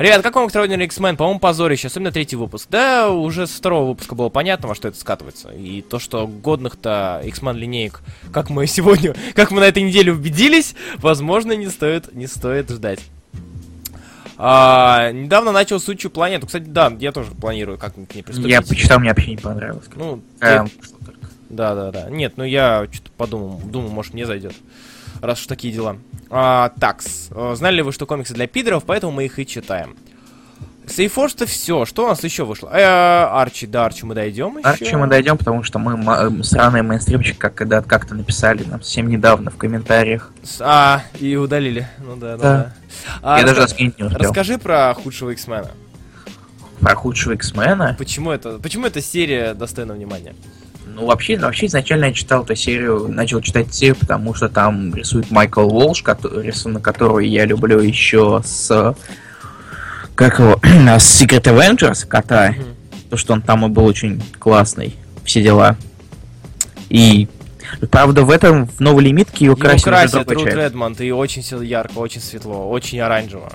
Ребят, 0.00 0.22
как 0.22 0.34
вам 0.34 0.46
Extraordinary 0.46 0.84
X-Men? 0.84 1.16
По-моему, 1.16 1.38
позорище, 1.40 1.88
особенно 1.88 2.10
третий 2.10 2.34
выпуск. 2.34 2.68
Да, 2.70 3.10
уже 3.10 3.46
с 3.46 3.50
второго 3.50 3.88
выпуска 3.90 4.14
было 4.14 4.30
понятно, 4.30 4.66
во 4.66 4.74
что 4.74 4.88
это 4.88 4.98
скатывается. 4.98 5.50
И 5.50 5.82
то, 5.82 5.98
что 5.98 6.26
годных-то 6.26 7.20
X-Men 7.22 7.54
линеек, 7.54 8.00
как 8.32 8.48
мы 8.48 8.66
сегодня, 8.66 9.14
как 9.34 9.50
мы 9.50 9.60
на 9.60 9.64
этой 9.64 9.82
неделе 9.82 10.12
убедились, 10.12 10.74
возможно, 10.96 11.52
не 11.52 11.68
стоит, 11.68 12.14
не 12.14 12.26
стоит 12.26 12.70
ждать. 12.70 13.00
А, 14.38 15.12
недавно 15.12 15.52
начал 15.52 15.78
сучью 15.78 16.10
планету. 16.10 16.46
Кстати, 16.46 16.64
да, 16.64 16.90
я 16.98 17.12
тоже 17.12 17.32
планирую 17.32 17.76
как-нибудь 17.76 18.10
к 18.10 18.14
ней 18.14 18.22
приступить. 18.22 18.50
Я 18.50 18.62
почитал, 18.62 19.00
мне 19.00 19.10
вообще 19.10 19.32
не 19.32 19.36
понравилось. 19.36 19.84
Ну, 19.96 20.22
Эм, 20.40 20.70
да, 21.50 21.74
да, 21.74 21.90
да. 21.90 22.08
Нет, 22.08 22.38
ну 22.38 22.44
я 22.44 22.88
что-то 22.90 23.10
подумал, 23.18 23.60
думаю, 23.66 23.92
может 23.92 24.14
мне 24.14 24.24
зайдет. 24.24 24.54
Раз 25.20 25.40
уж 25.40 25.46
такие 25.46 25.72
дела. 25.72 25.96
А, 26.30 26.70
такс. 26.80 27.28
Э, 27.30 27.54
Знали 27.56 27.76
ли 27.76 27.82
вы, 27.82 27.92
что 27.92 28.06
комиксы 28.06 28.32
для 28.34 28.46
пидоров, 28.46 28.84
поэтому 28.86 29.12
мы 29.12 29.24
их 29.26 29.38
и 29.38 29.46
читаем. 29.46 29.96
Сейфорс-то 30.86 31.46
все. 31.46 31.84
Что 31.84 32.04
у 32.06 32.08
нас 32.08 32.24
еще 32.24 32.44
вышло? 32.44 32.68
Э, 32.72 33.24
Арчи, 33.40 33.66
до 33.66 33.84
Арчи 33.84 34.04
мы 34.04 34.14
дойдем 34.14 34.58
еще. 34.58 34.66
Арчи 34.68 34.96
мы 34.96 35.06
дойдем, 35.06 35.38
потому 35.38 35.62
что 35.62 35.78
мы 35.78 35.96
ма- 35.96 36.30
э, 36.40 36.42
сраные 36.42 36.82
мейнстримчик, 36.82 37.38
как 37.38 37.54
когда 37.54 37.80
как-то 37.82 38.14
написали 38.14 38.64
нам 38.64 38.82
совсем 38.82 39.08
недавно 39.08 39.50
в 39.50 39.56
комментариях. 39.56 40.32
С- 40.42 40.60
А, 40.60 41.02
и 41.18 41.36
удалили. 41.36 41.86
Ну 41.98 42.16
да, 42.16 42.36
да, 42.36 42.42
Да. 42.42 42.56
да. 42.56 42.74
А, 43.22 43.38
Я 43.38 43.46
даже 43.46 43.60
раскинуть 43.60 43.98
не 43.98 44.04
успел. 44.04 44.20
Расскажи 44.20 44.58
про 44.58 44.92
худшего 44.94 45.30
X-мена. 45.30 45.70
Про 46.80 46.94
худшего 46.96 47.34
X-мена. 47.34 47.94
Почему 47.98 48.30
это, 48.32 48.58
почему 48.58 48.86
эта 48.86 49.00
серия 49.02 49.54
достойна 49.54 49.92
внимания? 49.94 50.34
Ну, 50.94 51.06
вообще, 51.06 51.38
вообще, 51.38 51.66
изначально 51.66 52.06
я 52.06 52.12
читал 52.12 52.42
эту 52.42 52.54
серию, 52.54 53.06
начал 53.08 53.40
читать 53.40 53.72
серию, 53.72 53.96
потому 53.96 54.34
что 54.34 54.48
там 54.48 54.94
рисует 54.94 55.30
Майкл 55.30 55.68
Волш, 55.68 56.02
кото- 56.02 56.40
рисунок 56.40 56.82
которого 56.82 57.20
я 57.20 57.44
люблю 57.44 57.78
еще 57.80 58.42
с... 58.44 58.94
Как 60.14 60.38
его? 60.38 60.60
с 60.62 61.22
Secret 61.22 61.44
Avengers, 61.44 62.06
кота. 62.06 62.54
То, 63.08 63.16
что 63.16 63.32
он 63.32 63.42
там 63.42 63.64
и 63.66 63.68
был 63.68 63.86
очень 63.86 64.22
классный. 64.38 64.96
Все 65.24 65.42
дела. 65.42 65.76
И... 66.88 67.28
Правда, 67.90 68.24
в 68.24 68.30
этом, 68.30 68.66
в 68.66 68.80
новой 68.80 69.04
лимитке 69.04 69.44
его 69.44 69.54
Его 69.54 69.62
красит. 69.62 69.84
Редмонд, 70.56 71.00
и 71.00 71.12
очень 71.12 71.42
ярко, 71.64 71.98
очень 71.98 72.20
светло, 72.20 72.68
очень 72.68 73.00
оранжево. 73.00 73.52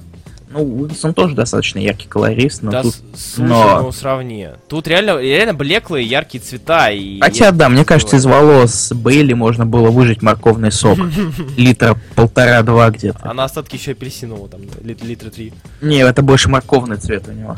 Ну, 0.55 0.83
Уилсон 0.83 1.13
тоже 1.13 1.35
достаточно 1.35 1.79
яркий 1.79 2.07
колорист, 2.07 2.63
но 2.63 2.71
да, 2.71 2.83
тут... 2.83 2.95
слушай, 3.13 3.49
но- 3.49 3.81
ну 3.81 3.91
сравни. 3.91 4.47
Тут 4.69 4.87
реально, 4.87 5.19
реально 5.19 5.53
блеклые, 5.53 6.05
яркие 6.05 6.41
цвета. 6.41 6.91
И 6.91 7.19
Хотя, 7.19 7.51
да, 7.51 7.67
мне 7.67 7.83
кажется, 7.83 8.15
из 8.15 8.25
волос 8.25 8.93
Бейли 8.93 9.33
можно 9.33 9.65
было 9.65 9.89
выжать 9.89 10.21
морковный 10.21 10.71
сок. 10.71 10.97
Литра 11.57 11.99
полтора-два 12.15 12.89
где-то. 12.89 13.19
А 13.23 13.33
на 13.33 13.43
остатки 13.43 13.75
еще 13.75 13.91
апельсинового, 13.91 14.47
там, 14.47 14.61
лит- 14.81 15.03
литра 15.03 15.29
три. 15.29 15.51
Не, 15.81 15.97
это 15.99 16.21
больше 16.21 16.47
морковный 16.47 16.95
цвет 16.95 17.27
у 17.27 17.33
него. 17.33 17.57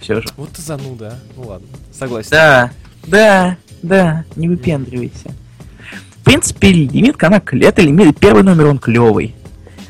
Все 0.00 0.22
же. 0.22 0.28
Вот 0.38 0.48
ты 0.52 0.62
зануда, 0.62 1.08
а. 1.08 1.18
Ну 1.36 1.48
ладно, 1.48 1.66
согласен. 1.92 2.30
Да, 2.30 2.70
да, 3.06 3.56
да, 3.82 4.24
не 4.36 4.48
выпендривайся. 4.48 5.34
В 6.20 6.24
принципе, 6.24 6.72
лимитка, 6.72 7.26
она 7.26 7.42
это 7.60 7.82
лимит, 7.82 8.18
первый 8.18 8.42
номер 8.42 8.68
он 8.68 8.78
клевый. 8.78 9.34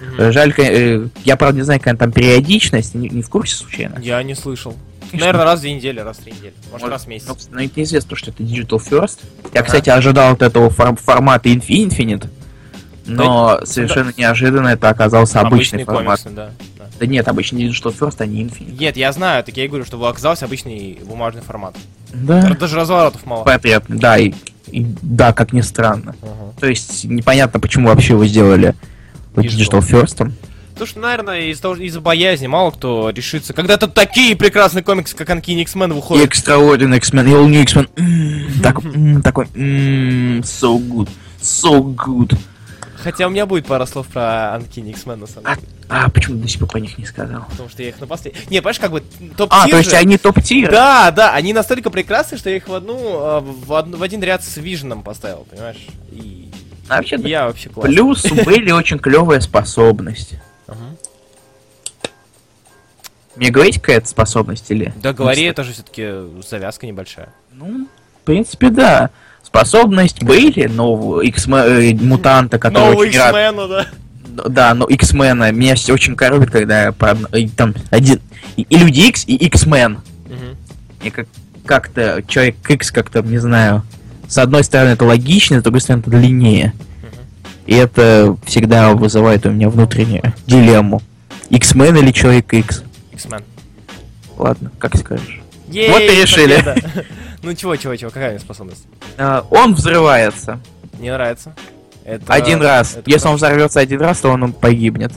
Мгм. 0.00 0.32
Жаль, 0.32 0.52
э, 0.58 1.08
я 1.24 1.36
правда 1.36 1.56
не 1.58 1.64
знаю, 1.64 1.80
какая 1.80 1.96
там 1.96 2.12
периодичность, 2.12 2.94
не, 2.94 3.08
не 3.08 3.22
в 3.22 3.28
курсе 3.28 3.56
случайно. 3.56 3.98
Я 4.00 4.22
не 4.22 4.34
слышал. 4.34 4.76
Конечно. 5.10 5.18
Наверное, 5.26 5.44
раз 5.44 5.58
в 5.58 5.62
две 5.62 5.72
недели, 5.74 6.00
раз 6.00 6.18
в 6.18 6.22
три 6.22 6.32
недели. 6.32 6.52
Может, 6.70 6.72
Может, 6.72 6.88
раз 6.88 7.04
в 7.04 7.06
месяц. 7.08 7.26
Ну, 7.28 7.36
Но 7.50 7.62
это 7.62 7.72
неизвестно, 7.80 8.14
что 8.16 8.30
это 8.30 8.42
Digital 8.42 8.78
First. 8.78 9.20
Я, 9.54 9.60
Ага. 9.60 9.62
кстати, 9.64 9.88
ожидал 9.90 10.32
от 10.34 10.42
этого 10.42 10.68
фор- 10.68 10.96
формата 10.96 11.48
Infi- 11.48 11.88
Infinite, 11.88 12.28
но 13.06 13.60
совершенно 13.64 14.12
неожиданно 14.16 14.68
это 14.68 14.90
оказался 14.90 15.40
обычный, 15.40 15.84
формат. 15.84 16.04
комиксный, 16.22 16.32
да. 16.32 16.50
да. 16.78 16.84
Да 17.00 17.06
нет, 17.06 17.26
обычный 17.28 17.62
Digital 17.68 17.96
First, 17.98 18.16
а 18.18 18.26
не 18.26 18.44
Infinite. 18.44 18.78
Нет, 18.78 18.96
я 18.96 19.12
знаю, 19.12 19.42
так 19.44 19.56
я 19.56 19.64
и 19.64 19.68
говорю, 19.68 19.84
что 19.84 20.04
оказался 20.06 20.44
обычный 20.44 20.98
бумажный 21.04 21.42
формат. 21.42 21.74
Да. 22.12 22.54
Даже 22.58 22.76
разворотов 22.76 23.24
мало. 23.24 23.44
Поэтому, 23.44 23.98
да, 23.98 24.18
и, 24.18 24.32
и 24.66 24.84
да, 25.02 25.32
как 25.32 25.52
ни 25.54 25.60
странно. 25.62 26.14
Ага. 26.22 26.52
То 26.60 26.66
есть 26.66 27.04
непонятно, 27.04 27.60
почему 27.60 27.88
вообще 27.88 28.12
его 28.12 28.26
сделали 28.26 28.74
И 29.42 29.46
Digital 29.48 29.80
First. 29.80 30.32
Потому 30.72 30.86
что, 30.90 31.00
наверное, 31.00 31.40
из-за 31.50 31.62
того- 31.62 31.74
из-за 31.76 32.00
боязни 32.00 32.46
мало 32.46 32.70
кто 32.70 33.10
решится. 33.10 33.52
Когда-то 33.52 33.88
такие 33.88 34.36
прекрасные 34.36 34.84
комиксы, 34.84 35.16
как 35.16 35.28
Uncanny 35.30 35.62
X-Men, 35.62 35.92
выходят. 35.92 36.30
Extraordinary 36.30 36.98
X-Men, 36.98 37.28
и 37.28 37.32
All 37.32 37.46
New 37.48 37.62
X-Men. 37.62 38.62
так- 38.62 38.84
м, 38.84 39.22
Такой, 39.22 39.46
м, 39.56 40.38
so 40.40 40.78
good, 40.78 41.08
so 41.40 41.82
good. 41.94 42.36
Хотя 43.02 43.26
у 43.26 43.30
меня 43.30 43.46
будет 43.46 43.66
пара 43.66 43.86
слов 43.86 44.06
про 44.08 44.58
Uncanny 44.60 44.90
X-Men, 44.90 45.16
на 45.16 45.26
самом 45.26 45.46
А, 45.46 45.54
деле. 45.56 45.68
а 45.88 46.10
почему 46.10 46.36
ты 46.36 46.42
до 46.42 46.48
сих 46.48 46.58
пор 46.60 46.68
про 46.68 46.80
них 46.80 46.98
не 46.98 47.06
сказал? 47.06 47.44
Потому 47.50 47.68
что 47.68 47.82
я 47.82 47.88
их 47.90 48.00
на 48.00 48.06
последний... 48.08 48.40
Не, 48.50 48.60
понимаешь, 48.60 48.78
как 48.80 48.90
бы 48.92 49.02
топ 49.36 49.48
А, 49.52 49.68
то 49.68 49.76
есть 49.78 49.92
они 49.94 50.16
топ-тир? 50.18 50.70
Да, 50.70 51.10
да, 51.12 51.32
они 51.32 51.52
настолько 51.52 51.90
прекрасны, 51.90 52.38
что 52.38 52.50
я 52.50 52.56
их 52.56 52.68
в 52.68 52.74
одну, 52.74 52.94
э, 52.98 53.40
в, 53.40 53.72
одну- 53.72 53.96
в 53.98 54.02
один 54.02 54.20
ряд 54.22 54.44
с 54.44 54.56
Виженом 54.56 55.02
поставил, 55.02 55.46
понимаешь? 55.50 55.86
И 56.12 56.47
А 56.47 56.47
вообще, 56.96 57.16
я 57.16 57.46
вообще 57.46 57.68
классный. 57.68 57.94
Плюс 57.94 58.24
у 58.30 58.34
Бейли 58.44 58.70
очень 58.70 58.98
клевая 58.98 59.40
способность. 59.40 60.34
Мне 63.36 63.50
говорить, 63.50 63.76
какая 63.76 63.98
это 63.98 64.08
способность 64.08 64.68
или? 64.70 64.92
Да 65.00 65.12
говори, 65.12 65.44
это 65.44 65.62
же 65.62 65.72
все-таки 65.72 66.10
завязка 66.48 66.86
небольшая. 66.86 67.28
Ну, 67.52 67.86
в 68.22 68.24
принципе, 68.24 68.68
да. 68.68 69.10
Способность 69.44 70.24
Бейли, 70.24 70.66
нового 70.66 71.20
X-мутанта, 71.20 72.58
который 72.58 72.90
Новый 72.90 73.08
очень 73.08 73.18
рад- 73.18 73.34
X-Men, 73.34 73.68
да. 73.68 73.86
Да, 74.48 74.74
но 74.74 74.86
X-мена 74.86 75.52
меня 75.52 75.74
очень 75.88 76.16
коробит, 76.16 76.50
когда 76.50 76.82
я 76.84 76.92
там 76.92 77.74
один... 77.90 78.20
И, 78.56 78.66
Люди 78.76 79.00
X, 79.00 79.24
и 79.26 79.36
X-мен. 79.36 80.00
Мгм. 80.26 80.56
И 81.02 81.10
как, 81.10 81.28
как-то 81.64 82.22
Человек 82.26 82.56
X 82.68 82.90
как-то, 82.90 83.22
не 83.22 83.38
знаю, 83.38 83.82
с 84.28 84.38
одной 84.38 84.62
стороны 84.64 84.90
это 84.90 85.04
логично, 85.04 85.60
с 85.60 85.62
другой 85.62 85.80
стороны 85.80 86.02
это 86.02 86.10
длиннее. 86.10 86.72
И 87.66 87.74
это 87.74 88.36
всегда 88.46 88.94
вызывает 88.94 89.44
у 89.46 89.50
меня 89.50 89.68
внутреннюю 89.68 90.32
дилемму. 90.46 91.02
X-мен 91.50 91.96
или 91.96 92.12
Человек 92.12 92.52
X? 92.52 92.82
X-Men. 93.12 93.42
Ладно, 94.36 94.70
как 94.78 94.96
скажешь. 94.96 95.40
Ей, 95.68 95.90
Вот 95.90 96.00
и 96.00 96.22
решили. 96.22 96.62
Ну 97.40 97.54
чего, 97.54 97.76
чего, 97.76 97.94
чего, 97.94 98.10
какая 98.10 98.36
способность? 98.40 98.84
А, 99.16 99.46
он 99.50 99.74
взрывается. 99.74 100.58
Не 100.98 101.12
нравится. 101.12 101.54
Это- 102.04 102.32
один 102.34 102.60
раз. 102.60 102.96
это 102.96 103.08
Если 103.08 103.28
он 103.28 103.36
взорвется 103.36 103.78
один 103.78 104.00
раз, 104.00 104.18
то 104.18 104.30
он 104.30 104.52
погибнет. 104.52 105.12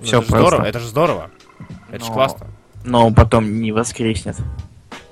Ну, 0.00 0.06
всё 0.06 0.18
это 0.18 0.26
же 0.26 0.30
просто. 0.30 0.46
здорово, 0.48 0.64
это 0.66 0.78
же 0.78 0.86
здорово. 0.86 1.30
Это 1.90 2.04
же 2.04 2.10
Но- 2.10 2.14
классно. 2.14 2.46
Но 2.84 3.10
потом 3.10 3.60
не 3.60 3.72
воскреснет. 3.72 4.36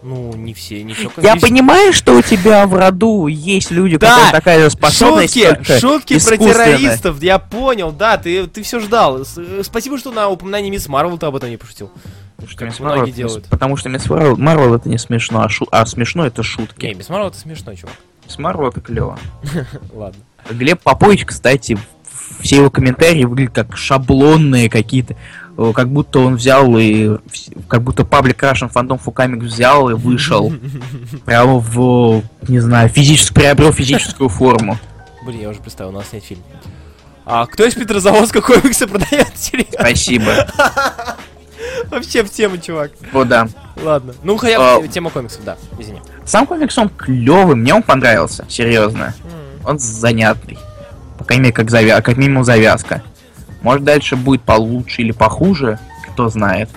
Ну, 0.06 0.34
не 0.34 0.52
все, 0.52 0.82
не 0.82 0.92
все. 0.92 1.10
Я 1.22 1.36
понимаю, 1.36 1.94
что 1.94 2.14
у 2.14 2.20
тебя 2.20 2.66
в 2.66 2.74
роду 2.74 3.26
есть 3.26 3.70
люди, 3.70 3.96
Да, 3.96 4.10
которых 4.10 4.32
такая 4.32 4.60
же 4.60 4.68
способность. 4.70 5.32
Шутки, 5.34 5.78
шутки 5.80 6.24
про 6.26 6.36
террористов, 6.36 7.22
я 7.22 7.38
понял, 7.38 7.90
да, 7.90 8.18
ты, 8.18 8.46
ты 8.46 8.62
все 8.62 8.80
ждал. 8.80 9.22
Э, 9.22 9.62
Спасибо, 9.62 9.96
что 9.96 10.12
на 10.12 10.28
упоминание 10.28 10.70
Мисс 10.70 10.88
Марвел 10.88 11.16
ты 11.16 11.24
об 11.24 11.36
этом 11.36 11.48
не 11.48 11.56
пошутил. 11.56 11.90
Потому 12.36 12.70
что 12.72 12.82
Марвел 12.82 13.06
делают. 13.06 13.46
Потому 13.48 13.76
что 13.78 13.88
Мисс 13.88 14.10
Марвел, 14.10 14.36
Марвел 14.36 14.74
это 14.74 14.90
не 14.90 14.98
смешно, 14.98 15.40
а, 15.42 15.48
шу- 15.48 15.68
а 15.70 15.86
смешно 15.86 16.26
это 16.26 16.42
шутки. 16.42 16.84
Не, 16.84 16.92
Мисс 16.94 17.08
Марвел 17.08 17.28
это 17.28 17.38
смешно, 17.38 17.74
чувак. 17.74 17.94
Мисс 18.26 18.38
Марвел 18.38 18.68
это 18.68 18.82
клево. 18.82 19.18
Ладно. 19.94 20.20
Глеб 20.50 20.82
Попович, 20.82 21.24
кстати, 21.24 21.76
в- 21.76 21.86
все 22.40 22.56
его 22.56 22.70
комментарии 22.70 23.24
выглядят 23.24 23.54
как 23.54 23.76
шаблонные 23.76 24.68
какие-то. 24.68 25.16
Как 25.74 25.88
будто 25.88 26.18
он 26.20 26.36
взял 26.36 26.76
и... 26.78 27.16
Как 27.68 27.82
будто 27.82 28.04
паблик 28.04 28.42
Russian 28.42 28.72
Fandom 28.72 29.00
Comics 29.02 29.44
взял 29.44 29.88
и 29.88 29.94
вышел. 29.94 30.52
Прямо 31.24 31.58
в... 31.58 32.22
Не 32.48 32.60
знаю, 32.60 32.88
физически 32.88 33.34
приобрел 33.34 33.72
физическую 33.72 34.28
форму. 34.28 34.78
Блин, 35.24 35.40
я 35.42 35.48
уже 35.50 35.60
представил, 35.60 35.90
у 35.90 35.94
нас 35.94 36.12
нет 36.12 36.24
фильма. 36.24 36.42
А 37.24 37.46
кто 37.46 37.64
из 37.64 37.74
Петрозаводска 37.74 38.42
комиксы 38.42 38.86
продает? 38.86 39.32
Серьезно? 39.36 39.78
Спасибо. 39.78 40.46
Вообще 41.90 42.22
в 42.22 42.30
тему, 42.30 42.58
чувак. 42.58 42.90
Вот 43.12 43.28
да. 43.28 43.48
Ладно. 43.82 44.14
Ну, 44.22 44.36
хотя 44.36 44.58
бы 44.58 44.84
А. 44.84 44.88
тема 44.88 45.10
комиксов, 45.10 45.44
да. 45.44 45.56
Извини. 45.78 46.00
Сам 46.26 46.46
комикс, 46.46 46.76
он 46.76 46.88
клевый, 46.88 47.56
мне 47.56 47.74
он 47.74 47.82
понравился, 47.82 48.44
серьезно. 48.48 49.14
Он 49.64 49.78
занятный. 49.78 50.58
По 51.24 51.28
крайней 51.28 51.44
мере, 51.44 51.54
как, 51.54 51.70
завя... 51.70 52.02
как 52.02 52.18
минимум 52.18 52.44
завязка. 52.44 53.02
Может, 53.62 53.82
дальше 53.82 54.14
будет 54.14 54.42
получше 54.42 55.00
или 55.00 55.12
похуже, 55.12 55.78
кто 56.12 56.28
знает. 56.28 56.68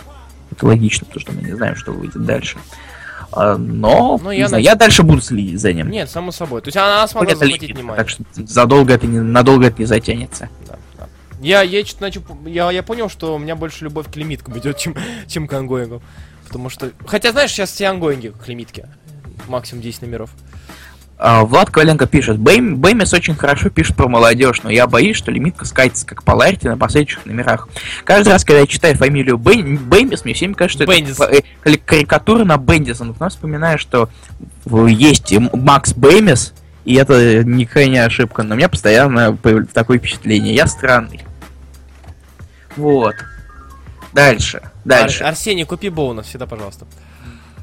Это 0.52 0.66
логично, 0.68 1.06
потому 1.06 1.20
что 1.20 1.34
мы 1.34 1.42
не 1.42 1.54
знаем, 1.54 1.76
что 1.76 1.92
выйдет 1.92 2.26
дальше. 2.26 2.58
А, 3.34 3.58
Но, 3.58 4.18
Ну, 4.24 4.32
не 4.32 4.40
я 4.40 4.48
знаю, 4.48 4.64
нач- 4.64 4.66
я 4.68 4.76
дальше 4.76 5.04
буду 5.04 5.20
следить 5.20 5.60
за 5.60 5.74
ним. 5.74 5.92
Нет, 5.92 6.10
само 6.10 6.32
собой. 6.32 6.62
То 6.62 6.70
есть 6.70 6.78
она 6.78 7.06
смогла 7.10 7.26
Хоть 7.34 7.36
это 7.36 7.46
захватить 7.46 7.76
внимание. 7.76 7.98
так 7.98 8.08
что 8.10 8.24
задолго 8.36 8.94
это 8.94 9.06
не, 9.06 9.20
надолго 9.20 9.68
это 9.68 9.82
не 9.82 9.86
затянется. 9.86 10.48
Да, 10.66 10.78
да. 10.98 11.08
Я, 11.42 11.62
я 11.64 11.86
что-то 11.86 12.04
начал... 12.04 12.22
Я, 12.46 12.72
я 12.72 12.84
понял, 12.84 13.10
что 13.10 13.36
у 13.36 13.40
меня 13.40 13.58
больше 13.58 13.84
любовь 13.84 14.06
к 14.10 14.16
лимиткам 14.16 14.58
идет, 14.58 14.78
чем, 14.78 14.96
чем 15.28 15.46
к 15.50 15.52
ангоингам. 15.52 16.02
Потому 16.48 16.70
что... 16.70 16.92
Хотя, 17.06 17.34
знаешь, 17.34 17.52
сейчас 17.52 17.72
все 17.72 17.88
ongoing 17.88 18.24
и 18.24 18.30
к 18.30 18.48
лимитке. 18.48 18.88
Максимум 19.50 19.84
10 19.84 20.04
номеров. 20.04 20.30
А, 21.20 21.44
Влад 21.46 21.72
Коваленко 21.72 22.06
пишет, 22.06 22.38
Бэйм, 22.38 22.78
Бэймис 22.78 23.12
очень 23.12 23.36
хорошо 23.36 23.70
пишет 23.70 23.96
про 23.96 24.08
молодежь, 24.08 24.62
но 24.64 24.70
я 24.70 24.86
боюсь, 24.86 25.18
что 25.18 25.32
лимитка 25.32 25.66
скатится 25.66 26.06
как 26.06 26.24
Polarity 26.24 26.70
на 26.70 26.78
последующих 26.78 27.26
номерах. 27.26 27.68
Каждый 28.04 28.34
раз, 28.34 28.46
когда 28.46 28.60
я 28.62 28.68
читаю 28.68 28.96
фамилию 28.96 29.38
Бэймис, 29.40 30.26
мне 30.26 30.34
всем 30.36 30.54
кажется, 30.54 30.84
что 30.84 30.94
Бендис. 30.94 31.20
это 31.20 31.44
э, 31.66 31.78
карикатура 31.78 32.44
на 32.46 32.58
Бендиса. 32.58 33.04
Но 33.04 33.14
потом 33.14 33.30
вспоминаю, 33.30 33.80
что 33.80 34.10
есть 34.88 35.34
Макс 35.54 35.94
Бэймис, 35.94 36.54
и 36.86 36.94
это 36.96 37.44
никакая 37.44 37.88
не 37.88 37.98
ошибка, 37.98 38.44
но 38.44 38.54
у 38.54 38.58
меня 38.58 38.70
постоянно 38.70 39.36
такое 39.74 39.98
впечатление. 39.98 40.54
Я 40.54 40.68
странный. 40.68 41.22
Вот. 42.76 43.16
Дальше. 44.14 44.62
Дальше. 44.86 45.24
Ар- 45.24 45.30
Арсений, 45.32 45.66
купи 45.66 45.90
Боуна, 45.90 46.22
всегда, 46.22 46.46
пожалуйста. 46.46 46.86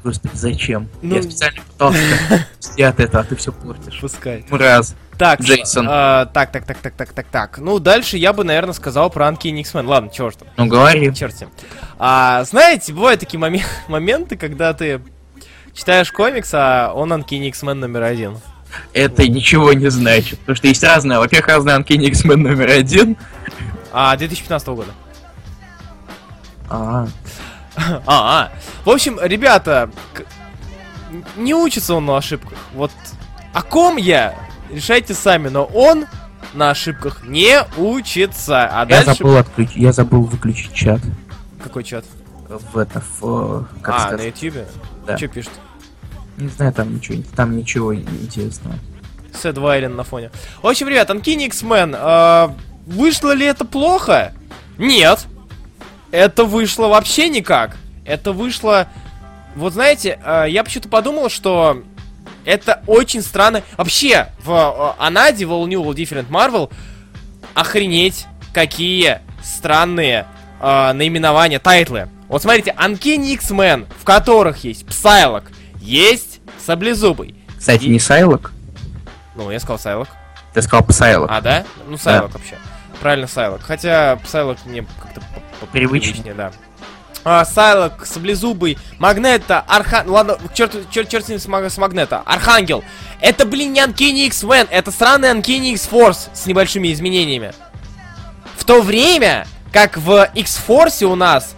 Господи, 0.05 0.35
зачем? 0.35 0.87
Ну- 1.01 1.15
Я 1.15 1.23
специально 1.23 1.61
пытался 1.63 1.99
от 2.89 2.99
этого, 2.99 3.19
а 3.21 3.23
ты 3.23 3.35
все 3.35 3.51
портишь. 3.51 3.97
Пускай. 3.99 4.45
Раз. 4.51 4.95
Так, 5.17 5.41
Джейсон. 5.41 5.87
а, 5.89 6.25
так, 6.27 6.51
так, 6.51 6.63
так, 6.65 6.77
так, 6.77 6.93
так, 6.93 7.11
так, 7.11 7.25
так. 7.27 7.57
Ну, 7.57 7.79
дальше 7.79 8.15
я 8.17 8.31
бы, 8.31 8.43
наверное, 8.43 8.73
сказал 8.73 9.09
про 9.09 9.27
Uncanny 9.27 9.61
X-Men. 9.61 9.87
Ладно, 9.87 10.11
чего 10.13 10.29
ж 10.29 10.35
там. 10.35 10.47
Ну 10.57 10.67
говори. 10.67 11.11
Черт 11.15 11.33
с. 11.35 11.45
А, 11.97 12.43
знаете, 12.43 12.93
бывают 12.93 13.19
такие 13.19 13.39
момен- 13.39 13.65
моменты, 13.87 14.37
когда 14.37 14.73
ты 14.75 15.01
читаешь 15.73 16.11
комикс, 16.11 16.51
а 16.53 16.91
он 16.93 17.11
Uncanny 17.11 17.47
X-Men 17.47 17.79
номер 17.79 18.03
один. 18.03 18.37
Это 18.93 19.27
ничего 19.27 19.73
не 19.73 19.89
значит. 19.89 20.37
Потому 20.41 20.55
что 20.57 20.67
есть 20.67 20.83
разные, 20.83 21.17
во-первых, 21.17 21.47
разные 21.47 21.77
Uncanny 21.77 22.05
X-Men 22.09 22.43
номер 22.43 22.69
один. 22.69 23.17
А, 23.91 24.15
2015 24.15 24.67
года. 24.67 24.91
А, 26.69 27.05
А, 27.05 27.07
а. 28.05 28.51
В 28.83 28.89
общем, 28.89 29.19
ребята, 29.21 29.89
не 31.35 31.53
учится 31.53 31.95
он 31.95 32.05
на 32.05 32.17
ошибках. 32.17 32.57
Вот 32.73 32.91
о 33.53 33.61
ком 33.61 33.97
я, 33.97 34.35
решайте 34.71 35.13
сами, 35.13 35.49
но 35.49 35.65
он 35.65 36.05
на 36.53 36.71
ошибках 36.71 37.23
не 37.23 37.61
учится. 37.77 38.65
А 38.65 38.81
я 38.81 39.03
дальше... 39.03 39.17
забыл 39.17 39.37
отключить, 39.37 39.77
я 39.77 39.91
забыл 39.91 40.23
выключить 40.23 40.73
чат. 40.73 41.01
Какой 41.63 41.83
чат? 41.83 42.05
В 42.47 42.77
это, 42.77 43.01
в, 43.19 43.63
э, 43.63 43.81
как 43.81 43.95
а, 43.95 43.97
на 43.97 44.07
сказать, 44.07 44.25
ютюбе? 44.41 44.67
Да. 45.05 45.17
Что 45.17 45.27
пишет? 45.27 45.51
не 46.37 46.49
знаю, 46.49 46.73
там 46.73 46.93
ничего, 46.93 47.23
там 47.35 47.57
ничего 47.57 47.95
интересного. 47.95 48.75
Sad 49.33 49.57
violin 49.57 49.95
на 49.95 50.03
фоне. 50.03 50.31
В 50.61 50.67
общем, 50.67 50.87
ребят, 50.87 51.09
Uncanny 51.09 51.47
X-Men, 51.47 51.95
а, 51.97 52.55
вышло 52.85 53.33
ли 53.33 53.45
это 53.45 53.65
плохо? 53.65 54.33
Нет. 54.77 55.25
Это 56.15 56.45
вышло 56.45 56.87
вообще 56.87 57.27
никак. 57.27 57.75
Это 58.05 58.31
вышло... 58.31 58.87
Вот 59.53 59.73
знаете, 59.73 60.17
а, 60.23 60.45
я 60.45 60.63
почему-то 60.63 60.87
подумал, 60.87 61.29
что 61.29 61.83
это 62.45 62.81
очень 62.87 63.21
странно. 63.21 63.63
Вообще, 63.75 64.29
в 64.41 64.51
а, 64.53 64.95
Анаде, 64.97 65.45
в 65.45 65.51
All 65.51 65.67
New, 65.67 65.83
All 65.83 65.93
Different 65.93 66.29
Marvel, 66.29 66.71
охренеть, 67.53 68.27
какие 68.53 69.19
странные 69.43 70.25
а, 70.61 70.93
наименования, 70.93 71.59
тайтлы. 71.59 72.07
Вот 72.29 72.41
смотрите, 72.41 72.73
Uncanny 72.79 73.33
X-Men, 73.33 73.85
в 73.99 74.05
которых 74.05 74.63
есть 74.63 74.85
Псайлок, 74.85 75.51
есть 75.81 76.39
Саблезубый. 76.65 77.35
Кстати, 77.59 77.83
И- 77.83 77.89
не 77.89 77.99
Сайлок? 77.99 78.53
Ну, 79.35 79.51
я 79.51 79.59
сказал 79.59 79.79
Сайлок. 79.79 80.07
Ты 80.53 80.61
сказал 80.61 80.85
Псайлок. 80.85 81.29
А, 81.29 81.41
да? 81.41 81.65
Ну, 81.89 81.97
Сайлок 81.97 82.33
вообще. 82.33 82.55
Правильно, 83.05 83.27
Сайлок. 83.27 83.61
Хотя 83.61 84.17
Сайлок 84.25 84.57
мне 84.65 84.83
как-то 84.99 85.21
Привычнее. 85.71 86.33
да. 86.33 86.51
А, 87.23 87.45
Сайлок, 87.45 88.03
Саблезубый, 88.03 88.79
Магнето, 88.97 89.59
Архан... 89.67 90.09
Ладно, 90.09 90.39
черт, 90.55 90.75
черт, 90.89 91.07
черт 91.07 91.23
с 91.23 91.29
ним 91.29 91.37
с, 91.37 91.45
Маг- 91.45 91.69
с 91.69 91.77
Магнето. 91.77 92.23
Архангел. 92.25 92.83
Это, 93.21 93.45
блин, 93.45 93.73
не 93.73 93.81
Uncanny 93.81 94.25
X-Men, 94.25 94.69
это 94.71 94.89
странный 94.89 95.29
Uncanny 95.29 95.73
X-Force 95.73 96.29
с 96.33 96.47
небольшими 96.47 96.91
изменениями. 96.91 97.53
В 98.57 98.63
то 98.63 98.81
время, 98.81 99.45
как 99.71 99.97
в 99.97 100.27
X-Force 100.33 101.03
у 101.05 101.13
нас 101.13 101.55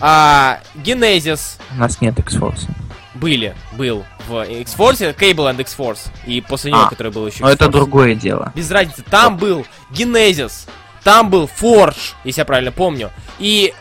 а, 0.00 0.60
Генезис 0.74 1.56
У 1.74 1.78
нас 1.80 1.98
нет 2.02 2.18
X-Force. 2.18 2.68
были, 3.14 3.54
был 3.72 4.04
в 4.28 4.42
X-Force, 4.42 5.16
Cable 5.16 5.50
and 5.50 5.62
X-Force, 5.62 6.08
и 6.26 6.42
после 6.42 6.72
него, 6.72 6.82
А, 6.82 6.88
который 6.90 7.10
был 7.10 7.26
еще 7.26 7.42
Но 7.42 7.48
это 7.50 7.68
другое 7.70 8.14
дело. 8.14 8.52
Без 8.54 8.70
разницы. 8.70 9.02
Там 9.02 9.38
был 9.38 9.64
Генезис. 9.90 10.66
Там 11.04 11.30
был 11.30 11.48
Forge, 11.60 12.14
если 12.24 12.40
я 12.40 12.44
правильно 12.44 12.72
помню. 12.72 13.10
И 13.38 13.72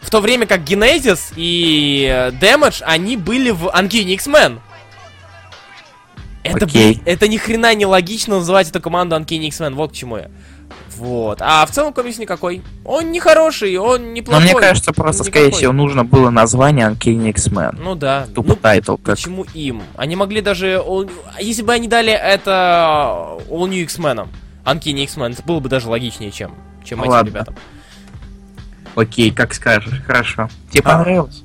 в 0.00 0.10
то 0.10 0.20
время 0.20 0.46
как 0.46 0.60
Genesis 0.60 1.32
и 1.36 2.06
э, 2.08 2.30
Damage, 2.30 2.82
они 2.84 3.16
были 3.16 3.50
в 3.50 3.66
Uncanny 3.66 4.14
X-Men. 4.14 4.60
Это, 6.42 6.66
блин, 6.66 7.02
это 7.04 7.26
ни 7.26 7.38
хрена 7.38 7.74
не 7.74 7.86
логично 7.86 8.36
называть 8.36 8.70
эту 8.70 8.80
команду 8.80 9.16
Uncanny 9.16 9.48
X-Men, 9.48 9.74
вот 9.74 9.90
к 9.92 9.94
чему 9.94 10.18
я. 10.18 10.30
Вот. 10.96 11.38
А 11.42 11.66
в 11.66 11.70
целом 11.70 11.92
комикс 11.92 12.18
никакой. 12.18 12.62
Он 12.84 13.10
не 13.12 13.20
хороший, 13.20 13.76
он 13.76 14.02
Но 14.02 14.12
неплохой. 14.12 14.44
мне 14.44 14.54
кажется, 14.54 14.92
просто, 14.92 15.24
скорее 15.24 15.46
Никакой. 15.46 15.58
всего, 15.58 15.72
нужно 15.72 16.04
было 16.04 16.30
название 16.30 16.86
Uncanny 16.88 17.28
X-Men. 17.30 17.76
Ну 17.78 17.94
да. 17.94 18.26
Тупо 18.34 18.50
Ну, 18.50 18.56
тайтл, 18.56 18.96
как... 18.96 19.16
почему 19.16 19.44
им? 19.52 19.82
Они 19.96 20.16
могли 20.16 20.40
даже... 20.40 20.82
Если 21.38 21.62
бы 21.62 21.72
они 21.74 21.86
дали 21.88 22.12
это 22.12 23.38
All 23.50 23.68
New 23.68 23.82
X-Men, 23.82 24.28
Uncanny 24.66 25.04
X-Men, 25.04 25.32
это 25.32 25.42
было 25.42 25.60
бы 25.60 25.68
даже 25.68 25.88
логичнее, 25.88 26.30
чем, 26.32 26.54
чем 26.84 27.00
этим 27.00 27.10
Ладно. 27.10 27.28
ребятам. 27.28 27.54
Окей, 28.94 29.30
как 29.30 29.54
скажешь, 29.54 30.02
хорошо. 30.06 30.48
Тебе 30.70 30.82
А. 30.84 30.98
понравилось? 30.98 31.42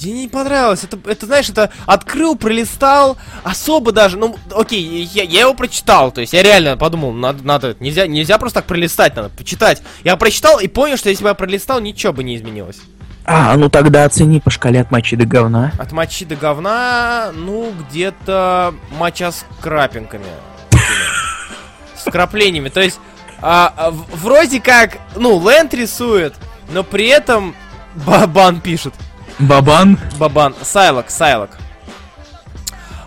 Мне 0.00 0.12
не 0.12 0.28
понравилось. 0.28 0.84
Это, 0.84 0.96
это, 1.10 1.26
знаешь, 1.26 1.48
это 1.48 1.72
открыл, 1.86 2.36
пролистал, 2.36 3.16
особо 3.42 3.90
даже, 3.90 4.16
ну, 4.16 4.36
окей, 4.54 4.80
я, 5.12 5.24
я 5.24 5.40
его 5.40 5.54
прочитал, 5.54 6.12
то 6.12 6.20
есть 6.20 6.32
я 6.32 6.42
реально 6.44 6.76
подумал, 6.76 7.12
надо, 7.12 7.44
надо, 7.44 7.76
нельзя, 7.80 8.06
нельзя 8.06 8.38
просто 8.38 8.60
так 8.60 8.66
пролистать, 8.66 9.16
надо 9.16 9.30
почитать. 9.30 9.82
Я 10.04 10.16
прочитал 10.16 10.60
и 10.60 10.68
понял, 10.68 10.96
что 10.98 11.08
если 11.10 11.24
бы 11.24 11.30
я 11.30 11.34
пролистал, 11.34 11.80
ничего 11.80 12.12
бы 12.12 12.22
не 12.22 12.36
изменилось. 12.36 12.78
А, 13.24 13.56
ну 13.56 13.68
тогда 13.68 14.04
оцени 14.04 14.40
по 14.40 14.50
шкале 14.50 14.80
от 14.80 14.90
мочи 14.90 15.16
до 15.16 15.26
говна. 15.26 15.72
От 15.78 15.92
мочи 15.92 16.24
до 16.24 16.36
говна, 16.36 17.30
ну, 17.34 17.72
где-то 17.90 18.74
моча 18.98 19.32
с 19.32 19.44
крапинками. 19.60 20.24
С 22.04 22.10
краплениями. 22.10 22.68
То 22.68 22.80
есть, 22.80 23.00
а, 23.40 23.72
а, 23.76 23.90
вроде 23.90 24.60
как, 24.60 24.98
ну, 25.16 25.36
Лэнд 25.36 25.74
рисует, 25.74 26.34
но 26.70 26.82
при 26.84 27.06
этом 27.06 27.54
Бабан 28.06 28.60
пишет. 28.60 28.94
Бабан. 29.38 29.98
Бабан. 30.18 30.54
Сайлок, 30.62 31.10
Сайлок. 31.10 31.50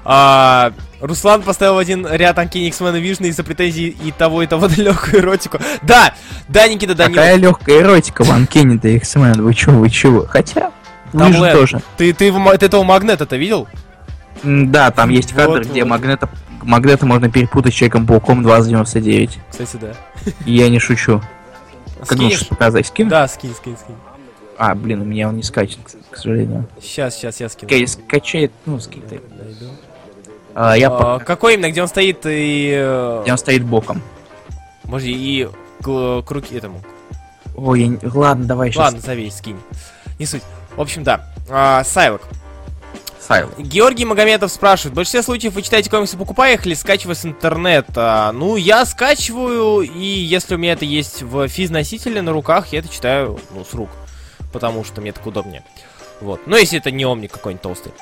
А, 0.03 0.71
Руслан 0.99 1.41
поставил 1.41 1.77
один 1.77 2.07
ряд 2.07 2.37
Анкини 2.39 2.67
X-Men 2.67 3.01
Vision 3.01 3.27
из-за 3.27 3.43
претензий 3.43 3.89
и 3.89 4.11
того, 4.11 4.43
и 4.43 4.47
того 4.47 4.67
далекую 4.67 5.21
эротику. 5.21 5.59
Да! 5.81 6.13
Да, 6.47 6.67
Никита 6.67 6.95
Данилов. 6.95 7.15
Какая 7.15 7.35
легкая 7.37 7.79
эротика 7.81 8.23
в 8.23 8.29
Uncanny 8.29 8.79
да 8.79 8.89
X-Men. 8.89 9.41
Вы 9.41 9.53
чё, 9.53 9.71
вы 9.71 9.89
чего? 9.89 10.25
Хотя, 10.27 10.71
Там 11.11 11.27
вы 11.27 11.33
же 11.33 11.39
Лэн. 11.39 11.57
тоже. 11.57 11.81
Ты, 11.97 12.13
ты, 12.13 12.31
ты 12.31 12.65
этого 12.65 12.83
магнета-то 12.83 13.35
видел? 13.35 13.67
Да, 14.43 14.91
там 14.91 15.09
есть 15.09 15.33
Вот, 15.33 15.45
кадр, 15.45 15.61
где 15.69 15.83
вот. 15.83 15.89
магнета, 15.89 16.29
магнета 16.63 17.05
можно 17.05 17.29
перепутать 17.29 17.73
с 17.73 17.77
Человеком-пауком 17.77 18.43
2099. 18.43 19.39
Кстати, 19.49 19.77
да. 19.77 19.93
Я 20.45 20.69
не 20.69 20.79
шучу. 20.79 21.21
Как 22.07 22.17
показать? 22.49 22.87
Скину? 22.87 23.09
Да, 23.09 23.27
скинь, 23.27 23.53
скинь, 23.53 23.77
скинь. 23.77 23.95
А, 24.57 24.75
блин, 24.75 25.01
у 25.01 25.05
меня 25.05 25.27
он 25.29 25.37
не 25.37 25.43
скачет, 25.43 25.79
к- 26.09 26.17
сожалению. 26.17 26.67
Сейчас, 26.79 27.15
сейчас, 27.15 27.39
я 27.39 27.49
скину. 27.49 27.67
Окей, 27.67 27.87
скачает, 27.87 28.51
ну, 28.65 28.79
скитай. 28.79 29.19
Найду. 29.37 29.65
А, 30.53 30.75
я 30.77 30.87
А, 30.89 31.17
по- 31.19 31.23
какой 31.25 31.55
именно, 31.55 31.71
где 31.71 31.81
он 31.81 31.87
стоит 31.87 32.25
и... 32.25 32.71
э, 32.75 33.19
где 33.23 33.31
он 33.31 33.37
стоит 33.37 33.63
боком. 33.63 34.01
Может, 34.83 35.07
и 35.07 35.47
к, 35.81 36.21
к 36.21 36.31
руке 36.31 36.57
этому. 36.57 36.81
Ой, 37.55 37.99
я 38.01 38.09
ладно, 38.13 38.45
давай 38.45 38.69
сейчас. 38.71 38.77
Ладно, 38.85 38.99
зови, 38.99 39.29
скинь. 39.31 39.57
Не 40.19 40.25
суть. 40.25 40.43
В 40.75 40.81
общем, 40.81 41.03
да. 41.03 41.27
А, 41.49 41.83
Сайлок. 41.83 42.21
Сайл. 43.31 43.49
Георгий 43.57 44.03
Магометов 44.03 44.51
спрашивает, 44.51 44.91
в 44.91 44.95
большинстве 44.95 45.23
случаев 45.23 45.53
вы 45.53 45.61
читаете 45.61 45.89
комиксы, 45.89 46.17
покупая 46.17 46.55
их 46.55 46.65
или 46.65 46.73
скачивая 46.73 47.15
с 47.15 47.25
интернета? 47.25 48.29
Ну, 48.33 48.57
я 48.57 48.85
скачиваю, 48.85 49.83
и 49.83 50.03
если 50.03 50.55
у 50.55 50.57
меня 50.57 50.73
это 50.73 50.83
есть 50.83 51.21
в 51.21 51.47
физ-носителе 51.47 52.21
на 52.21 52.33
руках, 52.33 52.73
я 52.73 52.79
это 52.79 52.89
читаю, 52.89 53.39
ну, 53.55 53.63
с 53.63 53.73
рук. 53.73 53.89
Потому 54.51 54.83
что 54.83 54.99
мне 54.99 55.13
так 55.13 55.25
удобнее. 55.25 55.63
Вот. 56.19 56.41
Но 56.45 56.57
если 56.57 56.77
это 56.77 56.91
не 56.91 57.05
омник 57.05 57.31
какой-нибудь 57.31 57.61
толстый. 57.61 57.93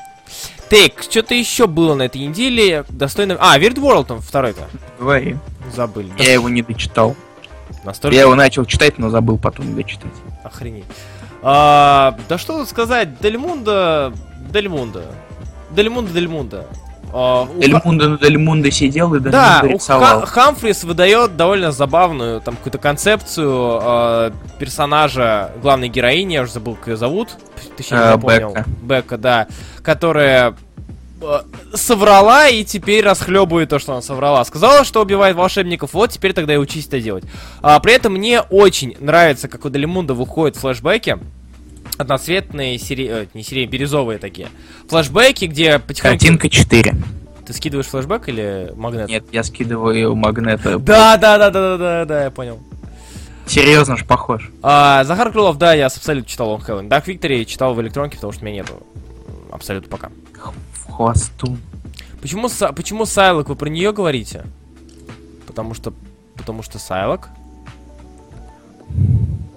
Так, 0.67 1.03
что-то 1.03 1.35
еще 1.35 1.67
было 1.67 1.93
на 1.93 2.03
этой 2.03 2.21
неделе 2.21 2.83
достойно... 2.89 3.37
А, 3.39 3.59
Weird 3.59 3.75
World 3.75 4.07
там 4.07 4.21
второй-то. 4.21 4.67
Говори. 4.97 5.35
Забыли. 5.75 6.11
Да 6.17 6.23
Я 6.23 6.33
его 6.33 6.49
не 6.49 6.63
дочитал. 6.63 7.15
настолько 7.83 8.15
Я 8.15 8.21
его 8.23 8.33
начал 8.33 8.65
читать, 8.65 8.97
но 8.97 9.11
забыл 9.11 9.37
потом 9.37 9.75
дочитать. 9.75 10.11
Охренеть. 10.43 10.85
А, 11.43 12.17
да 12.27 12.39
что 12.39 12.57
тут 12.57 12.67
сказать, 12.67 13.19
Дельмунда... 13.19 14.11
Дельмунда. 14.51 15.03
Дельмунда, 15.71 16.11
Дельмунда. 16.11 16.65
А, 17.11 17.43
у 17.43 17.45
Ха- 17.47 17.53
Дельмунда 17.59 18.09
на 18.09 18.17
Дельмунда 18.19 18.69
сидел 18.71 19.13
и 19.15 19.19
Да, 19.19 19.61
рисовал. 19.63 20.21
Ха- 20.21 20.25
Хамфрис 20.27 20.83
выдает 20.83 21.35
довольно 21.37 21.71
забавную 21.71 22.39
там 22.41 22.55
какую-то 22.55 22.77
концепцию 22.77 23.79
э, 23.81 24.31
персонажа 24.59 25.51
главной 25.61 25.89
героини, 25.89 26.33
я 26.33 26.43
уже 26.43 26.51
забыл, 26.51 26.75
как 26.75 26.89
ее 26.89 26.97
зовут, 26.97 27.29
точнее, 27.77 27.97
не 27.97 28.03
Э, 28.03 28.11
запомнил. 28.13 28.55
Бекка, 28.83 29.17
да, 29.17 29.47
которая 29.83 30.55
соврала 31.73 32.47
и 32.47 32.63
теперь 32.63 33.03
расхлебывает 33.03 33.69
то, 33.69 33.79
что 33.79 33.91
она 33.93 34.01
соврала. 34.01 34.43
Сказала, 34.45 34.83
что 34.85 35.01
убивает 35.01 35.35
волшебников, 35.35 35.93
вот 35.93 36.11
теперь 36.11 36.33
тогда 36.33 36.53
и 36.53 36.57
учись 36.57 36.87
это 36.87 37.01
делать. 37.01 37.23
А, 37.61 37.79
при 37.79 37.93
этом 37.93 38.13
мне 38.13 38.41
очень 38.41 38.95
нравится, 38.99 39.47
как 39.47 39.65
у 39.65 39.69
Делимунда 39.69 40.13
выходят 40.13 40.55
флешбеки. 40.55 41.17
Одноцветные, 41.99 42.77
сире... 42.77 43.07
э, 43.09 43.25
не 43.33 43.43
сирень, 43.43 43.69
бирюзовые 43.69 44.19
такие. 44.19 44.47
Флешбеки, 44.87 45.45
где 45.45 45.79
потихоньку... 45.79 46.17
Картинка 46.17 46.49
4. 46.49 46.95
Ты 47.45 47.53
скидываешь 47.53 47.87
флешбэк 47.87 48.29
или 48.29 48.71
магнит? 48.77 49.09
Нет, 49.09 49.25
я 49.33 49.43
скидываю 49.43 50.15
магнета. 50.15 50.79
Да, 50.79 51.17
да, 51.17 51.37
да, 51.37 51.49
да, 51.49 51.51
да, 51.51 51.77
да, 51.77 52.05
да, 52.05 52.23
я 52.23 52.31
понял. 52.31 52.61
Серьезно 53.45 53.97
ж 53.97 54.05
похож. 54.05 54.49
А, 54.63 55.03
Захар 55.03 55.29
Крылов, 55.33 55.57
да, 55.57 55.73
я 55.73 55.89
с 55.89 55.97
Абсолют 55.97 56.25
читал 56.25 56.55
Long 56.55 56.65
Helen. 56.65 56.87
Dark 56.87 57.03
Victory 57.03 57.43
читал 57.43 57.73
в 57.73 57.81
электронке, 57.81 58.15
потому 58.15 58.31
что 58.31 58.43
у 58.43 58.45
меня 58.45 58.61
нету 58.61 58.81
Абсолют 59.51 59.89
пока. 59.89 60.09
В 60.71 60.89
хвосту. 60.89 61.57
Почему, 62.21 62.47
почему 62.73 63.05
Сайлок, 63.05 63.49
вы 63.49 63.57
про 63.57 63.67
нее 63.67 63.91
говорите? 63.91 64.45
Потому 65.45 65.73
что... 65.73 65.93
Потому 66.37 66.63
что 66.63 66.79
Сайлок? 66.79 67.27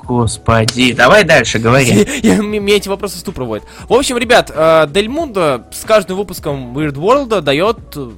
Господи. 0.05 0.93
Давай 0.93 1.25
дальше, 1.25 1.59
говори. 1.59 2.07
Я- 2.23 2.37
Меня 2.39 2.77
эти 2.77 2.89
вопросы 2.89 3.19
ступор 3.19 3.43
проводят. 3.45 3.65
В 3.89 3.93
общем, 3.95 4.19
ребят, 4.19 4.51
э, 4.55 4.87
Дель 4.91 5.09
Мундо 5.09 5.65
с 5.73 5.85
каждым 5.85 6.17
выпуском 6.17 6.77
Weird 6.77 6.95
World 6.95 7.41
дает... 7.41 7.79
э, 7.97 8.11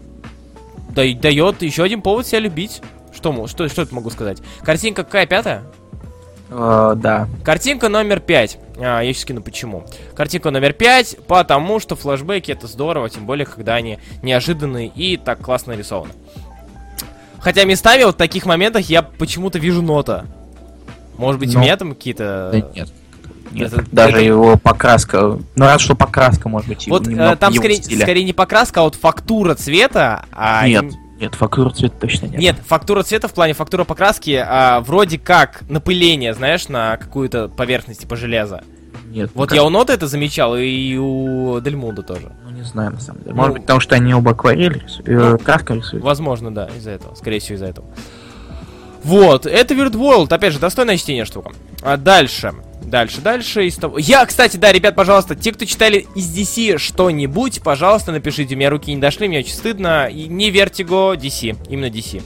да- 0.90 1.14
дает 1.20 1.62
еще 1.62 1.82
один 1.82 2.02
повод 2.02 2.26
себя 2.26 2.40
любить. 2.40 2.80
Что, 3.14 3.46
что, 3.46 3.68
что 3.68 3.82
это 3.82 3.94
могу 3.94 4.10
сказать? 4.10 4.38
Картинка 4.62 5.04
какая, 5.04 5.26
пятая? 5.26 5.62
Э, 6.50 6.94
Да. 6.96 7.28
Картинка 7.44 7.88
номер 7.88 8.20
5. 8.20 8.58
А, 8.78 9.00
я 9.02 9.12
сейчас 9.12 9.22
скину 9.22 9.40
почему. 9.42 9.84
Картинка 10.16 10.50
номер 10.50 10.72
5, 10.72 11.18
потому 11.28 11.78
что 11.80 11.94
флешбеки 11.96 12.50
это 12.50 12.66
здорово, 12.66 13.08
тем 13.08 13.24
более, 13.26 13.46
когда 13.46 13.74
они 13.76 13.98
неожиданные 14.22 14.88
и 14.88 15.16
так 15.16 15.40
классно 15.40 15.74
нарисованы. 15.74 16.12
Хотя 17.40 17.64
местами 17.64 18.04
вот 18.04 18.14
в 18.14 18.18
таких 18.18 18.46
моментах 18.46 18.86
я 18.86 19.02
почему-то 19.02 19.58
вижу 19.58 19.82
нота. 19.82 20.24
Может 21.16 21.40
быть, 21.40 21.50
у 21.54 21.58
Ну. 21.58 21.64
меня 21.64 21.76
там 21.76 21.94
какие-то... 21.94 22.50
Да 22.52 22.60
нет. 22.74 22.92
Нет, 23.52 23.72
Это- 23.72 23.84
даже 23.92 24.16
это- 24.16 24.24
его 24.24 24.56
покраска. 24.56 25.38
Ну, 25.54 25.64
раз 25.64 25.80
что 25.80 25.94
покраска, 25.94 26.48
может 26.48 26.68
быть, 26.68 26.88
Вот 26.88 27.06
э, 27.06 27.36
там 27.36 27.54
скорее, 27.54 27.76
стиля. 27.76 28.02
скорее 28.02 28.24
не 28.24 28.32
покраска, 28.32 28.80
а 28.80 28.84
вот 28.84 28.96
фактура 28.96 29.54
цвета. 29.54 30.24
а 30.32 30.66
Нет, 30.66 30.82
не- 30.84 30.98
нет, 31.20 31.34
фактуру 31.36 31.70
цвета 31.70 31.94
точно 32.00 32.26
нет. 32.26 32.40
Нет, 32.40 32.56
фактура 32.66 33.04
цвета 33.04 33.28
в 33.28 33.32
плане 33.32 33.52
фактура 33.54 33.84
покраски 33.84 34.42
а, 34.44 34.80
вроде 34.80 35.18
как 35.18 35.62
напыление, 35.68 36.34
знаешь, 36.34 36.68
на 36.68 36.96
какую-то 36.96 37.48
поверхность 37.48 38.00
типа 38.00 38.16
железа. 38.16 38.62
Нет. 39.06 39.30
Вот 39.34 39.50
ну, 39.50 39.56
я 39.56 39.62
у 39.62 39.70
Нота 39.70 39.92
это 39.92 40.08
замечал, 40.08 40.56
и 40.56 40.96
у 40.96 41.60
Дельмунда 41.60 42.02
тоже. 42.02 42.32
Ну, 42.44 42.50
не 42.50 42.62
знаю, 42.62 42.90
на 42.90 43.00
самом 43.00 43.20
деле. 43.20 43.30
Ну, 43.32 43.36
Может 43.36 43.52
быть, 43.52 43.62
потому 43.62 43.78
что 43.78 43.94
они 43.94 44.12
оба 44.12 44.32
акварель 44.32 44.82
рисуют. 44.82 45.06
Ну, 45.06 45.34
э, 45.36 45.38
краска 45.38 45.74
рисуют. 45.74 46.02
Возможно, 46.02 46.52
да, 46.52 46.68
из-за 46.76 46.90
этого. 46.90 47.14
Скорее 47.14 47.38
всего, 47.38 47.54
из-за 47.54 47.66
этого. 47.66 47.86
Вот, 49.04 49.46
это 49.46 49.74
Weird 49.74 49.92
World, 49.92 50.32
опять 50.32 50.52
же, 50.54 50.58
достойное 50.58 50.96
чтение 50.96 51.26
штука. 51.26 51.52
А 51.82 51.96
дальше. 51.96 52.54
Дальше, 52.82 53.20
дальше 53.20 53.66
из 53.66 53.76
того... 53.76 53.98
Я, 53.98 54.24
кстати, 54.24 54.56
да, 54.56 54.72
ребят, 54.72 54.94
пожалуйста, 54.94 55.34
те, 55.34 55.52
кто 55.52 55.64
читали 55.64 56.06
из 56.14 56.34
DC 56.36 56.78
что-нибудь, 56.78 57.62
пожалуйста, 57.62 58.12
напишите. 58.12 58.54
У 58.54 58.58
меня 58.58 58.70
руки 58.70 58.92
не 58.94 59.00
дошли, 59.00 59.28
мне 59.28 59.40
очень 59.40 59.52
стыдно. 59.52 60.06
И 60.06 60.26
не 60.26 60.50
Vertigo, 60.50 61.16
DC, 61.16 61.56
именно 61.68 61.90
DC. 61.90 62.22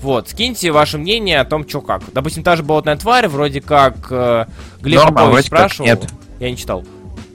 Вот, 0.00 0.28
скиньте 0.30 0.72
ваше 0.72 0.98
мнение 0.98 1.40
о 1.40 1.44
том, 1.44 1.68
что 1.68 1.80
как. 1.80 2.02
Допустим, 2.12 2.42
та 2.42 2.56
же 2.56 2.62
болотная 2.62 2.96
тварь, 2.96 3.28
вроде 3.28 3.60
как 3.60 4.06
э, 4.10 4.46
Глеб 4.80 5.00
Норма, 5.00 5.26
Попович 5.26 5.46
спрашивал. 5.46 5.86
нет. 5.86 6.08
Я 6.38 6.50
не 6.50 6.56
читал. 6.56 6.84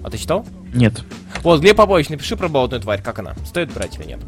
А 0.04 0.10
ты 0.10 0.18
читал? 0.18 0.46
Нет. 0.74 1.04
Вот, 1.44 1.62
Глеб 1.62 1.76
Попович, 1.76 2.10
напиши 2.10 2.36
про 2.36 2.48
болотную 2.48 2.82
тварь, 2.82 3.02
как 3.04 3.20
она? 3.20 3.36
Стоит 3.46 3.72
брать 3.72 3.98
или 4.00 4.08
нет? 4.08 4.20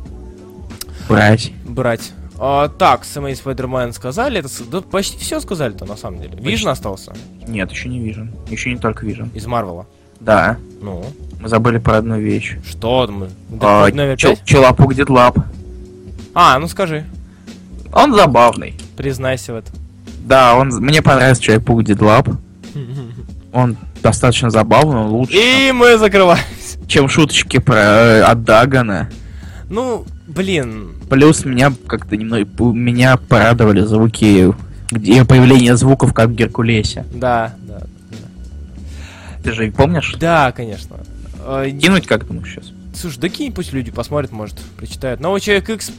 Брать. 1.09 1.51
брать. 1.65 2.11
А, 2.39 2.67
так, 2.69 3.03
с 3.03 3.07
Amazing 3.07 3.35
Spider-Man 3.35 3.93
сказали, 3.93 4.39
это 4.39 4.49
да, 4.71 4.81
почти 4.81 5.17
все 5.17 5.39
сказали-то 5.39 5.85
на 5.85 5.95
самом 5.95 6.21
деле. 6.21 6.37
Vision 6.39 6.69
остался 6.69 7.13
Нет, 7.47 7.71
еще 7.71 7.89
не 7.89 7.99
Vision. 7.99 8.31
Еще 8.49 8.71
не 8.71 8.77
только 8.79 9.05
Vision. 9.05 9.31
из 9.33 9.45
Марвела. 9.47 9.87
Да. 10.19 10.57
Ну, 10.81 11.03
Мы 11.39 11.49
забыли 11.49 11.77
про 11.79 11.97
одну 11.97 12.19
вещь. 12.19 12.57
что 12.67 13.07
мы? 13.07 13.29
А, 13.61 13.87
номер 13.89 14.17
чел-? 14.17 14.37
Челапук 14.45 14.93
Дедлап. 14.93 15.37
А, 16.35 16.59
ну 16.59 16.67
скажи, 16.67 17.05
Он 17.91 18.13
забавный. 18.13 18.75
признайся 18.95 19.53
в 19.53 19.55
этом. 19.57 19.73
Да, 20.25 20.55
он 20.55 20.67
мне 20.69 21.01
понравился 21.01 21.41
Человек-паук 21.41 21.83
Дедлап. 21.83 22.29
Он 23.53 23.77
достаточно 24.03 24.51
забавный, 24.51 24.97
он 24.97 25.07
лучше, 25.07 25.33
И 25.35 25.71
мы 25.71 25.97
закрываем. 25.97 26.43
чем 26.87 27.09
шуточки 27.09 27.57
про 27.57 27.75
э, 27.77 28.21
от 28.21 28.43
Дагана. 28.43 29.09
Ну, 29.69 30.05
блин. 30.27 30.95
Плюс 31.09 31.45
меня 31.45 31.73
как-то 31.87 32.17
немного 32.17 32.73
меня 32.73 33.17
порадовали 33.17 33.81
звуки, 33.81 34.53
где 34.91 35.25
появление 35.25 35.75
звуков 35.75 36.13
как 36.13 36.29
в 36.29 36.35
Геркулесе. 36.35 37.05
Да, 37.13 37.55
да. 37.61 37.81
Ты 39.43 39.53
же 39.53 39.67
их 39.67 39.75
помнишь? 39.75 40.15
Да, 40.19 40.51
конечно. 40.51 40.97
Э, 41.45 41.69
Кинуть 41.69 42.07
как 42.07 42.27
думаешь 42.27 42.53
сейчас? 42.53 42.71
Слушай, 42.93 43.19
да 43.19 43.29
кинь, 43.29 43.53
пусть 43.53 43.73
люди 43.73 43.91
посмотрят, 43.91 44.31
может, 44.31 44.59
прочитают. 44.75 45.19
Новый 45.19 45.39
Человек 45.39 45.69
X 45.69 45.91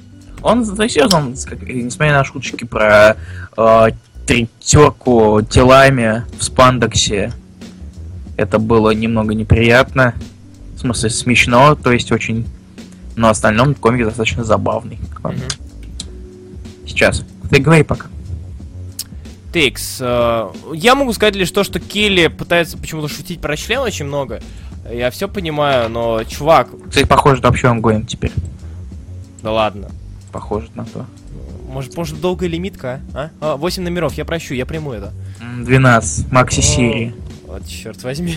Он, 0.43 0.64
да, 0.75 0.88
серьезно, 0.88 1.19
он, 1.19 1.31
несмотря 1.31 2.12
на 2.12 2.25
шуточки 2.25 2.64
про 2.64 3.17
э, 3.57 3.87
третерку 4.27 5.41
телами 5.49 6.25
в 6.38 6.45
спандексе, 6.45 7.33
это 8.37 8.59
было 8.59 8.91
немного 8.91 9.35
неприятно. 9.35 10.14
В 10.75 10.81
смысле, 10.81 11.11
смешно, 11.11 11.75
то 11.75 11.93
есть 11.93 12.12
очень... 12.12 12.47
Но 13.19 13.27
в 13.27 13.31
остальном 13.33 13.75
комик 13.75 14.05
достаточно 14.05 14.45
забавный. 14.45 14.97
Мгм. 15.25 15.35
Сейчас. 16.87 17.25
Ты 17.51 17.61
говори 17.61 17.83
пока. 17.83 18.07
Тейкс. 19.53 19.99
э, 20.01 20.49
Я 20.75 20.95
могу 20.95 21.13
сказать 21.13 21.35
лишь 21.35 21.51
то, 21.51 21.65
что 21.65 21.81
Келли 21.81 22.29
пытается 22.29 22.79
почему-то 22.79 23.09
шутить 23.09 23.41
про 23.41 23.57
член 23.57 23.81
очень 23.81 24.05
много. 24.05 24.41
Я 24.89 25.11
все 25.11 25.27
понимаю, 25.29 25.89
но, 25.91 26.23
чувак, 26.25 26.69
Кстати, 26.89 27.07
похоже, 27.07 27.43
на 27.43 27.49
вообще 27.49 27.69
ongoing 27.69 28.07
теперь. 28.07 28.31
да 29.43 29.51
ладно. 29.51 29.89
Похоже 30.31 30.69
на 30.77 30.85
то. 30.85 31.05
Может, 31.69 31.97
может 31.97 32.21
долгая 32.21 32.49
лимитка, 32.49 33.01
а? 33.15 33.31
а? 33.41 33.57
8 33.57 33.83
номеров, 33.83 34.15
я 34.15 34.25
прощу, 34.25 34.55
я 34.55 34.65
приму 34.65 34.93
это. 34.93 35.13
М, 35.41 35.65
12. 35.65 36.31
Макси-серии. 36.31 37.15
Вот, 37.47 37.67
черт 37.67 38.01
возьми. 38.05 38.37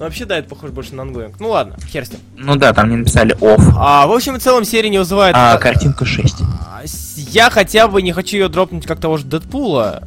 Ну, 0.00 0.06
вообще, 0.06 0.24
да, 0.24 0.38
это 0.38 0.48
похоже 0.48 0.72
больше 0.72 0.94
на 0.94 1.02
ongoing. 1.02 1.38
Ну 1.40 1.50
ладно, 1.50 1.76
хер 1.86 2.06
с 2.06 2.10
ним. 2.10 2.20
Ну 2.36 2.56
да, 2.56 2.72
там 2.72 2.88
не 2.88 2.96
написали 2.96 3.32
of. 3.40 3.62
А, 3.76 4.06
в 4.06 4.12
общем 4.12 4.34
и 4.34 4.38
целом, 4.40 4.64
серия 4.64 4.88
не 4.88 4.96
вызывает... 4.96 5.36
А 5.36 5.52
а, 5.52 5.58
картинка 5.58 6.06
6. 6.06 6.36
а, 6.40 6.80
с- 6.86 7.16
Я 7.18 7.50
хотя 7.50 7.86
бы 7.86 8.00
не 8.00 8.12
хочу 8.12 8.38
ее 8.38 8.48
дропнуть 8.48 8.86
как 8.86 8.98
того 8.98 9.18
же 9.18 9.26
Дэдпула. 9.26 10.02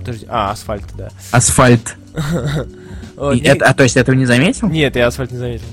Подожди, 0.00 0.26
а, 0.28 0.50
асфальт, 0.50 0.84
да. 0.98 1.08
Асфальт. 1.30 1.96
И 3.34 3.38
это- 3.38 3.64
а 3.66 3.72
то 3.72 3.84
есть 3.84 3.96
этого 3.96 4.14
не 4.14 4.26
заметил? 4.26 4.68
Нет, 4.68 4.96
я 4.96 5.06
асфальт 5.06 5.30
не 5.30 5.38
заметил. 5.38 5.64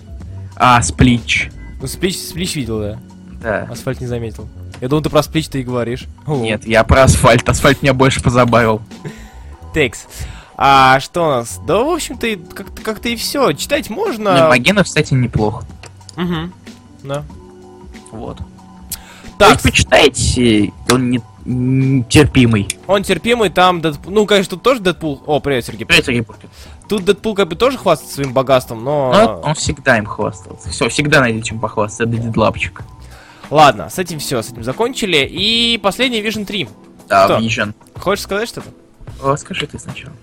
А, 0.55 0.81
сплич. 0.81 1.49
Ну, 1.81 1.87
сплич, 1.87 2.17
сплич 2.17 2.55
видел, 2.55 2.79
да. 2.79 2.99
Да. 3.43 3.67
Асфальт 3.69 3.99
не 3.99 4.07
заметил. 4.07 4.47
Я 4.79 4.87
думал, 4.87 5.03
ты 5.03 5.09
про 5.09 5.21
сплич 5.21 5.49
ты 5.49 5.59
и 5.59 5.63
говоришь. 5.63 6.05
Нет, 6.27 6.65
я 6.65 6.85
про 6.85 7.03
асфальт. 7.03 7.47
Асфальт 7.49 7.81
меня 7.81 7.93
больше 7.93 8.21
позабавил. 8.23 8.81
Текс. 9.73 10.07
А 10.61 10.99
что 10.99 11.25
у 11.25 11.29
нас? 11.29 11.57
Да, 11.65 11.77
в 11.77 11.89
общем-то, 11.89 12.27
как-то 12.53 12.81
как 12.81 13.05
и 13.05 13.15
все. 13.15 13.53
Читать 13.53 13.89
Не, 13.89 13.95
можно. 13.95 14.49
Магенов, 14.49 14.87
кстати, 14.87 15.13
неплохо. 15.13 15.63
Мгм. 16.17 16.53
Да. 17.01 17.23
Вот. 18.11 18.39
Так, 19.37 19.53
Так, 19.53 19.61
почитайте, 19.61 20.73
он 20.91 21.11
не, 21.11 22.03
терпимый. 22.09 22.67
он 22.87 23.03
терпимый, 23.03 23.49
там 23.49 23.79
Дэдпул... 23.79 24.11
Ну, 24.11 24.25
конечно, 24.25 24.49
тут 24.57 24.63
тоже 24.63 24.81
Дэдпул... 24.81 25.23
О, 25.25 25.39
привет, 25.39 25.65
Сергей. 25.65 25.85
Привет, 25.85 26.03
Сергей 26.03 26.23
Пушкин. 26.23 26.49
Тут 26.89 27.05
Дэдпул 27.05 27.35
как 27.35 27.47
бы 27.47 27.55
тоже 27.55 27.77
хвастается 27.77 28.15
своим 28.15 28.33
богатством, 28.33 28.83
но... 28.83 29.13
Ну, 29.13 29.49
он 29.49 29.55
всегда 29.55 29.97
им 29.97 30.05
хвастался. 30.05 30.69
Все, 30.71 30.89
всегда 30.89 31.21
найдет 31.21 31.45
чем 31.45 31.61
похвастаться. 31.61 32.03
Это 32.03 32.21
дедлапчик. 32.21 32.81
Ладно, 33.49 33.89
с 33.89 33.97
этим 33.97 34.19
все, 34.19 34.41
с 34.41 34.51
этим 34.51 34.65
закончили. 34.65 35.25
И 35.25 35.79
последний 35.81 36.21
Vision 36.21 36.43
3. 36.43 36.67
Да, 37.07 37.25
Что? 37.25 37.37
Vision. 37.37 37.73
Хочешь 37.97 38.25
сказать 38.25 38.49
что-то? 38.49 38.67
О, 39.23 39.37
скажи 39.37 39.65
ты 39.67 39.79
сначала. 39.79 40.13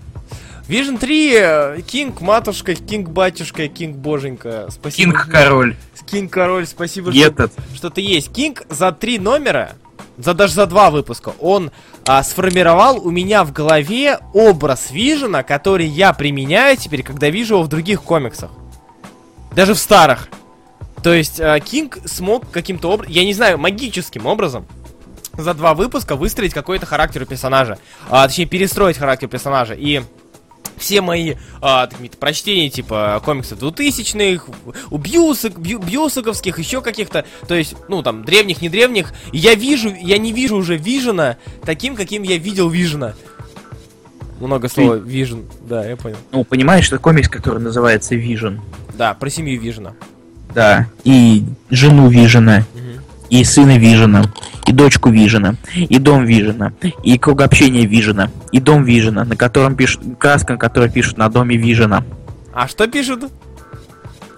Vision 0.67 0.97
3, 0.97 1.33
э, 1.33 1.81
Кинг 1.81 2.19
матушка, 2.19 2.75
Кинг 2.75 3.09
батюшка, 3.09 3.67
Кинг 3.69 3.95
боженька. 3.95 4.67
Спасибо. 4.69 5.11
Кинг 5.11 5.29
Король. 5.31 5.75
Кинг 6.05 6.31
король, 6.31 6.65
спасибо, 6.65 7.11
что 7.11 7.21
Этот. 7.21 7.53
что-то 7.75 7.99
есть. 8.01 8.31
Кинг 8.31 8.65
за 8.69 8.91
три 8.91 9.19
номера, 9.19 9.73
за 10.17 10.33
даже 10.33 10.53
за 10.53 10.65
два 10.65 10.89
выпуска, 10.89 11.33
он 11.39 11.71
а, 12.05 12.23
сформировал 12.23 13.05
у 13.05 13.11
меня 13.11 13.43
в 13.43 13.51
голове 13.51 14.19
образ 14.33 14.89
Вижена, 14.91 15.43
который 15.43 15.85
я 15.85 16.13
применяю 16.13 16.77
теперь, 16.77 17.03
когда 17.03 17.29
вижу 17.29 17.55
его 17.55 17.63
в 17.63 17.67
других 17.67 18.03
комиксах. 18.03 18.51
Даже 19.53 19.73
в 19.73 19.79
старых. 19.79 20.29
То 21.03 21.13
есть 21.13 21.41
а, 21.41 21.59
Кинг 21.59 21.99
смог 22.05 22.49
каким-то 22.51 22.89
образом, 22.89 23.13
я 23.13 23.25
не 23.25 23.33
знаю, 23.33 23.57
магическим 23.57 24.25
образом, 24.25 24.65
за 25.37 25.53
два 25.53 25.73
выпуска 25.73 26.15
выстроить 26.15 26.53
какой-то 26.53 26.85
характер 26.85 27.23
у 27.23 27.25
персонажа. 27.25 27.77
А, 28.09 28.27
точнее, 28.27 28.45
перестроить 28.45 28.97
характер 28.97 29.27
персонажа. 29.27 29.73
И 29.73 30.01
все 30.77 31.01
мои 31.01 31.35
а, 31.61 31.87
какие-то 31.87 32.17
прочтения, 32.17 32.69
типа 32.69 33.21
комиксов 33.23 33.59
2000-х, 33.59 34.51
у 34.91 34.97
Бьюсак, 34.97 35.57
Бью- 35.57 35.79
Бьюсаковских, 35.79 36.59
еще 36.59 36.81
каких-то, 36.81 37.25
то 37.47 37.55
есть, 37.55 37.75
ну, 37.87 38.03
там, 38.03 38.23
древних, 38.25 38.61
не 38.61 38.69
древних, 38.69 39.13
я 39.31 39.55
вижу, 39.55 39.93
я 39.99 40.17
не 40.17 40.31
вижу 40.31 40.55
уже 40.57 40.77
Вижена 40.77 41.37
таким, 41.63 41.95
каким 41.95 42.23
я 42.23 42.37
видел 42.37 42.69
Вижена. 42.69 43.13
Много 44.39 44.69
слова 44.69 44.95
Вижен, 44.95 45.45
да, 45.67 45.83
я 45.87 45.95
понял. 45.95 46.17
Ну, 46.31 46.43
понимаешь, 46.43 46.85
что 46.85 46.99
комикс, 46.99 47.27
который 47.27 47.59
называется 47.59 48.13
Vision. 48.15 48.59
Да, 48.95 49.13
про 49.15 49.29
семью 49.29 49.59
Вижена. 49.59 49.93
Да. 50.53 50.87
И 51.03 51.43
жену 51.71 52.07
Вижена. 52.09 52.63
И 53.29 53.43
сына 53.43 53.77
Вижена. 53.77 54.23
И 54.65 54.71
дочку 54.71 55.09
Вижена. 55.09 55.55
И 55.75 55.97
дом 55.97 56.25
Вижена. 56.25 56.73
И 57.03 57.17
круг 57.17 57.41
общения 57.41 57.85
Вижена. 57.85 58.29
И 58.51 58.59
дом 58.59 58.83
Вижена, 58.83 59.25
на 59.25 59.35
котором 59.35 59.75
пишут... 59.75 60.01
Краска, 60.19 60.53
на 60.53 60.59
которой 60.59 60.89
пишут 60.89 61.17
на 61.17 61.29
доме 61.29 61.57
Вижена. 61.57 62.03
А 62.53 62.67
что 62.67 62.87
пишут? 62.87 63.25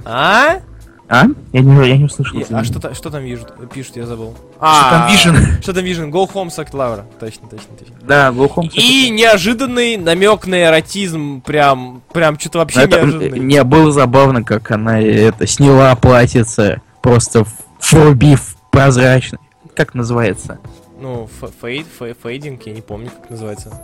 А? 0.06 0.60
А? 1.08 1.25
Я 1.54 1.62
не, 1.62 1.88
я 1.89 1.97
не 1.97 2.06
услышал. 2.06 2.39
И- 2.39 2.45
а 2.52 2.63
что, 2.63 2.93
что 2.93 3.10
там 3.10 3.23
вижу- 3.23 3.47
пишут, 3.73 3.97
я 3.97 4.06
забыл. 4.06 4.36
Что 4.58 4.60
там 4.60 5.02
А, 5.04 5.10
Vision? 5.12 5.62
Что 5.63 5.73
там 5.73 5.84
Vision? 5.84 6.12
Go 6.12 6.32
home, 6.32 6.49
suck 6.49 6.71
Laura. 6.71 7.04
Точно, 7.19 7.47
точно, 7.47 7.75
точно. 7.80 7.95
Да, 8.04 8.32
глухом. 8.32 8.69
И 8.73 9.10
неожиданный 9.10 9.97
намек 9.97 10.45
на 10.45 10.62
эротизм, 10.65 11.41
прям, 11.41 12.04
прям 12.13 12.38
что-то 12.39 12.60
вообще 12.60 12.82
это, 12.82 13.02
неожиданный. 13.02 13.39
не 13.39 13.63
было 13.63 13.91
забавно, 13.91 14.43
как 14.43 14.69
она 14.69 14.99
это 15.02 15.47
сняла 15.47 15.95
платьице, 15.95 16.82
просто 17.02 17.45
врубив 17.91 18.56
прозрачно. 18.71 19.39
Как 19.75 19.93
называется? 19.93 20.60
Ну, 20.99 21.29
фейд, 21.62 21.88
фе- 21.99 22.15
фейдинг, 22.21 22.63
я 22.63 22.73
не 22.73 22.82
помню, 22.82 23.10
как 23.10 23.29
называется. 23.29 23.82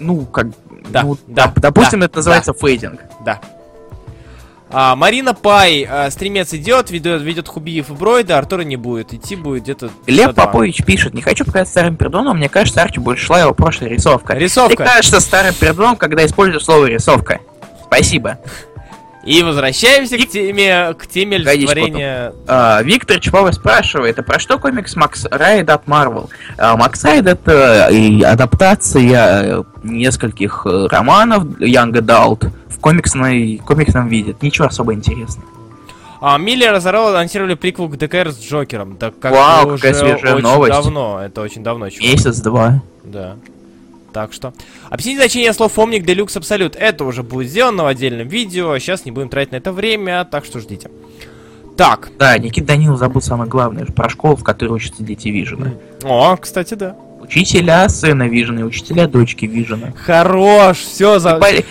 Ну, 0.00 0.26
как... 0.26 0.48
Да, 0.90 1.02
ну, 1.02 1.16
да, 1.26 1.46
доп- 1.46 1.60
допустим, 1.60 2.00
да, 2.00 2.06
это 2.06 2.16
называется 2.16 2.52
фейдинг. 2.52 3.00
Да. 3.24 3.40
А, 4.70 4.96
Марина 4.96 5.32
Пай, 5.32 5.86
а, 5.88 6.10
стримец 6.10 6.52
идет, 6.52 6.90
ведет, 6.90 7.22
ведет 7.22 7.48
Хубиев 7.48 7.90
и 7.90 7.94
Бройда, 7.94 8.36
Артура 8.36 8.62
не 8.62 8.76
будет. 8.76 9.14
Идти 9.14 9.34
будет 9.34 9.62
где-то... 9.62 9.90
Лев. 10.06 10.34
Попович 10.34 10.84
пишет, 10.84 11.14
не 11.14 11.22
хочу 11.22 11.44
показать 11.44 11.68
старым 11.68 11.96
пердоном, 11.96 12.36
мне 12.36 12.48
кажется, 12.48 12.82
Арчи 12.82 13.00
больше 13.00 13.24
шла 13.24 13.40
его 13.40 13.54
прошлая 13.54 13.88
рисовка. 13.90 14.34
Рисовка. 14.34 14.82
Мне 14.82 14.90
кажется, 14.90 15.20
старым 15.20 15.54
пердоном, 15.54 15.96
когда 15.96 16.24
использую 16.26 16.60
слово 16.60 16.86
рисовка. 16.86 17.40
Спасибо. 17.84 18.38
И 19.24 19.42
возвращаемся 19.42 20.16
к 20.16 20.28
теме, 20.28 20.94
к 20.94 21.06
теме 21.06 21.36
олицетворения... 21.36 22.32
А, 22.46 22.82
Виктор 22.82 23.18
Чапова 23.20 23.50
спрашивает, 23.50 24.18
а 24.18 24.22
про 24.22 24.38
что 24.38 24.58
комикс 24.58 24.94
Макс 24.96 25.26
Райд 25.30 25.68
от 25.70 25.86
Марвел? 25.86 26.30
А, 26.56 26.76
Макс 26.76 27.02
Райд 27.04 27.26
это 27.26 27.88
и 27.90 28.22
адаптация 28.22 29.58
э, 29.60 29.62
нескольких 29.82 30.62
э, 30.64 30.86
романов 30.90 31.44
Young 31.58 31.92
Adult 31.92 32.50
в 32.68 32.78
комиксной, 32.78 33.60
комиксном 33.66 34.08
виде. 34.08 34.36
Ничего 34.40 34.68
особо 34.68 34.94
интересного. 34.94 35.48
А, 36.20 36.38
Миллер 36.38 36.74
и 36.74 36.80
Зарелла 36.80 37.10
анонсировали 37.10 37.54
приквел 37.54 37.88
к 37.88 37.96
ДКР 37.96 38.30
с 38.32 38.40
Джокером. 38.40 38.96
Да 38.98 39.10
как 39.10 39.32
Вау, 39.32 39.76
какая 39.76 39.92
уже 39.92 39.94
свежая 39.94 40.34
очень 40.34 40.42
новость. 40.42 40.72
давно, 40.72 41.20
это 41.22 41.42
очень 41.42 41.62
давно, 41.62 41.90
чувак. 41.90 42.12
Месяц-два. 42.12 42.82
Да. 43.04 43.36
Так 44.12 44.32
что. 44.32 44.52
Объясните 44.90 45.18
значение 45.20 45.52
слов 45.52 45.78
Омник 45.78 46.04
Делюкс 46.04 46.36
Абсолют. 46.36 46.76
Это 46.76 47.04
уже 47.04 47.22
будет 47.22 47.48
сделано 47.50 47.84
в 47.84 47.86
отдельном 47.86 48.28
видео. 48.28 48.76
Сейчас 48.78 49.04
не 49.04 49.10
будем 49.10 49.28
тратить 49.28 49.52
на 49.52 49.56
это 49.56 49.72
время, 49.72 50.24
так 50.24 50.44
что 50.44 50.60
ждите. 50.60 50.90
Так. 51.76 52.08
Да, 52.18 52.36
Никит 52.38 52.66
Данилов 52.66 52.98
забыл 52.98 53.20
самое 53.22 53.48
главное, 53.48 53.84
про 53.86 54.08
школу, 54.08 54.34
в 54.36 54.42
которой 54.42 54.70
учатся 54.70 55.02
дети 55.04 55.28
Вижена. 55.28 55.72
О, 56.02 56.36
кстати, 56.36 56.74
да. 56.74 56.96
Учителя 57.20 57.88
сына 57.88 58.26
Вижена 58.28 58.60
и 58.60 58.64
учителя 58.64 59.06
дочки 59.06 59.44
Вижена. 59.44 59.92
Хорош, 59.92 60.78
все 60.78 61.18
за... 61.18 61.38
И, 61.52 61.64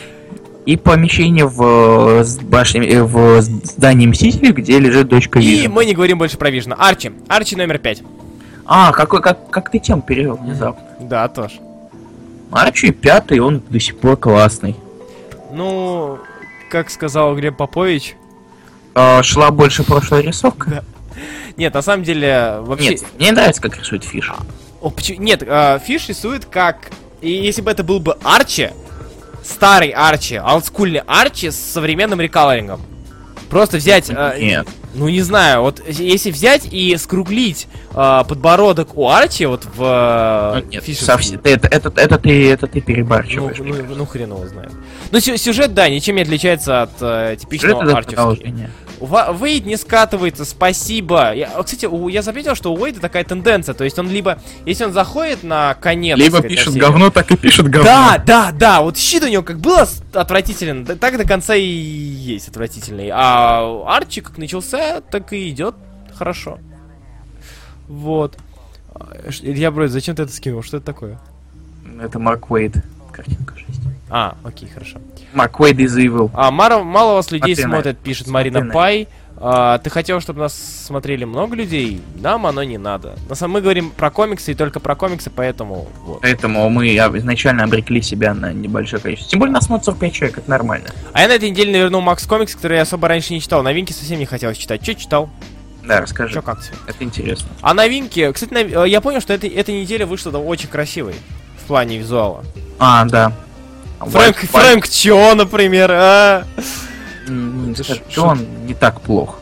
и 0.66 0.78
помещение 0.78 1.46
в, 1.46 2.22
э, 2.22 2.26
башне, 2.44 2.88
э, 2.88 3.02
в 3.02 3.42
здании 3.42 4.06
Мстителей, 4.08 4.52
где 4.52 4.80
лежит 4.80 5.08
дочка 5.08 5.40
И 5.40 5.44
Вижена. 5.44 5.74
мы 5.74 5.86
не 5.86 5.94
говорим 5.94 6.20
больше 6.20 6.38
про 6.38 6.50
Вижна. 6.52 6.76
Арчи. 6.76 7.12
Арчи 7.28 7.56
номер 7.56 7.80
пять. 7.80 8.04
А, 8.66 8.92
какой, 8.92 9.22
как, 9.22 9.50
как 9.50 9.72
ты 9.72 9.80
тему 9.80 10.02
перевел 10.02 10.36
внезапно? 10.36 10.86
Да, 11.00 11.28
тоже. 11.30 11.56
Арчи 12.52 12.92
пятый, 12.92 13.40
он 13.40 13.62
до 13.70 13.80
сих 13.80 13.98
пор 13.98 14.18
классный. 14.18 14.76
Ну, 15.52 16.20
как 16.70 16.90
сказал 16.90 17.36
Глеб 17.36 17.58
Попович. 17.58 18.16
А, 18.96 19.22
шла 19.24 19.52
больше 19.52 19.84
прошлая 19.84 20.22
рисовка? 20.22 20.84
Нет, 21.56 21.74
на 21.74 21.82
самом 21.82 22.04
деле, 22.04 22.58
вообще... 22.62 22.90
Нет, 22.92 23.04
мне 23.18 23.32
нравится, 23.32 23.62
как 23.62 23.78
рисует 23.78 24.04
Фиш. 24.04 24.32
О, 24.82 24.90
почему- 24.90 25.22
Нет, 25.22 25.44
а, 25.48 25.80
Фиш 25.80 26.08
рисует 26.10 26.46
как 26.46 26.92
И 27.22 27.32
если 27.32 27.62
бы 27.62 27.72
это 27.72 27.84
был 27.84 28.00
бы 28.00 28.16
Арчи, 28.24 28.70
старый 29.44 29.90
Арчи, 29.90 30.36
олдскульный 30.38 31.02
Арчи 31.08 31.50
с 31.50 31.56
современным 31.58 32.22
рекалорингом. 32.22 32.82
Просто 33.50 33.78
взять... 33.78 34.10
э, 34.10 34.38
Нет. 34.40 34.68
Ну, 34.98 35.08
не 35.10 35.22
знаю, 35.22 35.62
вот 35.62 35.82
если 35.88 36.32
взять 36.32 36.68
и 36.72 36.96
скруглить 36.98 37.68
э, 37.96 38.24
подбородок 38.28 38.98
у 38.98 39.08
Арчи 39.10 39.46
вот 39.46 39.66
в... 39.76 39.82
э, 40.58 40.62
Ну, 40.64 40.72
Нет, 40.72 40.84
совсем. 41.00 41.40
Это, 41.44 41.68
это, 41.68 41.92
это 41.96 42.18
ты, 42.20 42.52
это 42.52 42.68
ты 42.68 42.80
Ну, 42.80 42.86
перебарщиваешь. 42.86 43.58
ну, 43.60 43.96
ну, 43.96 44.06
хрен 44.06 44.32
его 44.32 44.46
знает. 44.48 44.72
Ну, 45.12 45.20
сю- 45.20 45.38
сюжет, 45.38 45.74
да, 45.74 45.88
ничем 45.90 46.16
не 46.16 46.24
отличается 46.24 46.82
от 46.84 46.92
э, 47.02 47.36
Сюжет 47.36 47.40
типичного 47.42 47.84
это 47.84 47.98
арчевского. 47.98 48.38
Вейд 49.00 49.66
не 49.66 49.78
скатывается, 49.78 50.46
спасибо. 50.46 51.34
Я, 51.34 51.52
а, 51.56 51.64
кстати, 51.64 51.86
у- 51.86 52.08
я 52.08 52.22
заметил, 52.22 52.56
что 52.56 52.74
у 52.74 52.78
Уэйда 52.80 53.00
такая 53.00 53.24
тенденция. 53.24 53.74
То 53.76 53.84
есть 53.84 53.98
он 54.00 54.10
либо, 54.10 54.40
если 54.66 54.86
он 54.86 54.94
заходит 54.94 55.44
на 55.44 55.76
конец... 55.76 56.18
Либо 56.18 56.38
сказать, 56.38 56.50
пишет 56.52 56.74
говно, 56.76 57.10
так 57.10 57.32
и 57.32 57.38
пишет 57.38 57.68
говно. 57.68 57.84
Да, 57.90 58.18
да, 58.26 58.52
да, 58.52 58.82
вот 58.82 58.98
щит 58.98 59.24
у 59.24 59.28
него 59.28 59.44
как 59.44 59.60
было 59.60 59.88
отвратителен, 60.14 60.86
так 60.86 61.18
до 61.18 61.26
конца 61.28 61.56
и 61.56 61.64
есть 61.64 62.50
отвратительный. 62.50 63.10
А 63.14 63.84
Арчи 63.96 64.22
как 64.22 64.38
начался, 64.38 65.02
так 65.02 65.32
и 65.34 65.50
идет 65.50 65.76
хорошо. 66.16 66.60
Вот. 67.88 68.38
А, 68.94 69.16
Илья 69.42 69.72
Бройд, 69.72 69.92
зачем 69.92 70.16
ты 70.16 70.24
это 70.24 70.32
скинул? 70.34 70.64
Что 70.64 70.78
это 70.78 70.86
такое? 70.86 71.20
Это 72.02 72.20
Марк 72.20 72.50
Уэйд. 72.52 72.76
Картинка 73.12 73.56
6. 73.58 73.80
А, 74.10 74.36
окей, 74.44 74.70
хорошо. 74.70 75.00
Марк 75.34 75.60
Уэйд 75.60 75.80
is 75.80 75.98
evil. 75.98 76.30
А, 76.34 76.50
мало, 76.52 76.84
мало 76.84 77.16
вас 77.16 77.30
людей 77.32 77.56
Смотри 77.56 77.66
на 77.66 77.70
смотрят, 77.78 77.96
это. 77.96 78.04
пишет 78.04 78.28
Марина 78.28 78.64
на 78.64 78.74
Пай. 78.74 79.08
А, 79.40 79.78
ты 79.80 79.90
хотел, 79.90 80.20
чтобы 80.20 80.40
нас 80.40 80.56
смотрели 80.88 81.24
много 81.24 81.56
людей? 81.56 82.02
Нам 82.16 82.48
оно 82.48 82.64
не 82.64 82.78
надо. 82.78 83.16
На 83.30 83.36
самом 83.36 83.56
мы 83.56 83.62
говорим 83.62 83.92
про 83.92 84.10
комиксы 84.10 84.54
и 84.54 84.56
только 84.56 84.80
про 84.80 84.96
комиксы, 84.96 85.30
поэтому 85.30 85.88
вот. 86.06 86.22
Поэтому 86.22 86.68
мы 86.70 86.88
изначально 86.88 87.66
обрекли 87.66 88.02
себя 88.02 88.34
на 88.34 88.52
небольшое 88.52 89.02
количество. 89.02 89.30
Тем 89.32 89.40
более 89.40 89.54
нас 89.54 89.66
смотрит 89.66 89.86
45 89.86 90.14
человек, 90.14 90.38
это 90.40 90.50
нормально. 90.50 90.88
А 91.14 91.22
я 91.22 91.28
на 91.28 91.34
этой 91.34 91.50
неделе 91.52 91.72
навернул 91.72 92.02
Макс 92.02 92.26
Комикс, 92.26 92.56
который 92.56 92.78
я 92.78 92.84
особо 92.84 93.08
раньше 93.08 93.34
не 93.34 93.42
читал. 93.42 93.62
Новинки 93.62 93.92
совсем 93.92 94.18
не 94.18 94.26
хотелось 94.26 94.58
читать. 94.58 94.82
Че 94.82 94.96
читал? 94.96 95.30
Да, 95.86 96.02
расскажи. 96.02 96.34
Че 96.34 96.42
как 96.42 96.64
тебе? 96.64 96.76
Это 96.88 97.04
интересно. 97.04 97.48
А 97.62 97.74
новинки, 97.74 98.32
кстати, 98.32 98.54
нов- 98.54 98.86
э, 98.86 98.90
я 98.90 99.02
понял, 99.02 99.22
что 99.22 99.34
эта, 99.34 99.48
эта 99.48 99.72
неделя 99.72 100.06
вышла 100.06 100.32
очень 100.38 100.68
красивой 100.68 101.16
в 101.62 101.68
плане 101.68 101.98
визуала. 102.00 102.44
А, 102.80 103.06
да. 103.06 103.32
Фрэнк, 104.00 104.44
White- 104.44 104.48
Фрэнк 104.48 104.90
Чо, 104.90 105.36
например, 105.36 105.90
а? 105.92 106.46
Что 108.10 108.24
он 108.28 108.46
не 108.66 108.74
так 108.74 109.02
плох. 109.02 109.40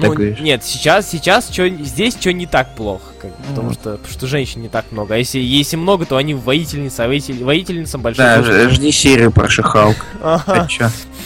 Ну, 0.00 0.14
нет, 0.14 0.62
сейчас, 0.62 1.10
сейчас 1.10 1.48
чё, 1.48 1.68
здесь 1.68 2.14
что 2.20 2.32
не 2.32 2.46
так 2.46 2.76
плохо, 2.76 3.02
как- 3.20 3.34
потому 3.48 3.68
Ну. 3.70 3.74
что, 3.74 3.90
потому 3.96 4.08
что 4.12 4.26
женщин 4.28 4.62
не 4.62 4.68
так 4.68 4.92
много. 4.92 5.14
А 5.14 5.18
если, 5.18 5.40
если 5.40 5.74
много, 5.76 6.06
то 6.06 6.16
они 6.16 6.34
воительницы, 6.34 7.00
а 7.00 7.08
воитель, 7.08 7.42
воительницам 7.42 8.00
большой 8.00 8.24
Да, 8.24 8.36
службы. 8.36 8.68
ж- 8.70 8.72
жди 8.74 8.92
серию 8.92 9.32
про 9.32 9.48
Шихалк. 9.48 9.96
Ага. 10.22 10.68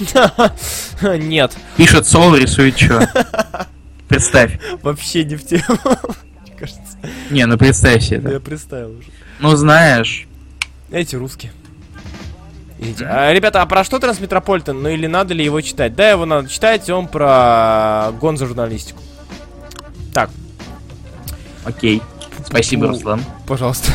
Нет, 1.02 1.52
Пишет 1.76 2.06
Сол, 2.06 2.34
рисует 2.34 2.76
чё? 2.76 3.02
Представь. 4.08 4.58
вообще 4.82 5.24
не 5.24 5.36
в 5.36 5.44
тему. 5.46 5.62
Мне 6.46 6.54
кажется, 6.58 6.80
Не, 7.30 7.44
ну 7.44 7.58
представь 7.58 8.02
себе 8.02 8.32
я 8.32 8.40
представил 8.40 8.92
уже. 8.98 9.08
Ну 9.38 9.54
знаешь, 9.56 10.26
Эти 10.90 11.14
русские. 11.16 11.52
Извините. 12.82 13.06
А, 13.06 13.32
ребята, 13.32 13.62
а 13.62 13.66
про 13.66 13.84
что 13.84 14.00
Трансметрополитен? 14.00 14.82
Ну 14.82 14.88
или 14.88 15.06
надо 15.06 15.34
ли 15.34 15.44
его 15.44 15.60
читать? 15.60 15.94
Да, 15.94 16.10
его 16.10 16.26
надо 16.26 16.48
читать, 16.48 16.90
он 16.90 17.06
про 17.06 18.10
гонзо 18.20 18.46
журналистику. 18.46 19.00
Так, 20.12 20.30
окей. 21.64 22.02
Спасибо, 22.44 22.88
Руслан. 22.88 23.22
пожалуйста. 23.46 23.92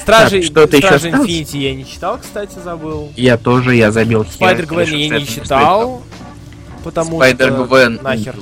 Стражи, 0.00 0.40
Так, 0.40 0.44
что 0.44 0.66
ты 0.66 0.78
еще 0.78 0.86
Стражи 0.86 1.08
осталось? 1.08 1.28
Infinity 1.28 1.56
я 1.58 1.74
не 1.74 1.86
читал, 1.86 2.18
кстати, 2.18 2.58
забыл. 2.58 3.12
Я 3.16 3.36
тоже, 3.36 3.76
я 3.76 3.92
забил 3.92 4.24
Spider 4.24 4.64
Gwen 4.66 4.88
я 4.88 5.18
не 5.18 5.26
читал. 5.26 6.02
Потому 6.82 7.18
Spider 7.18 7.48
что... 7.52 7.64
Gwen 7.66 8.00
Нахер. 8.02 8.34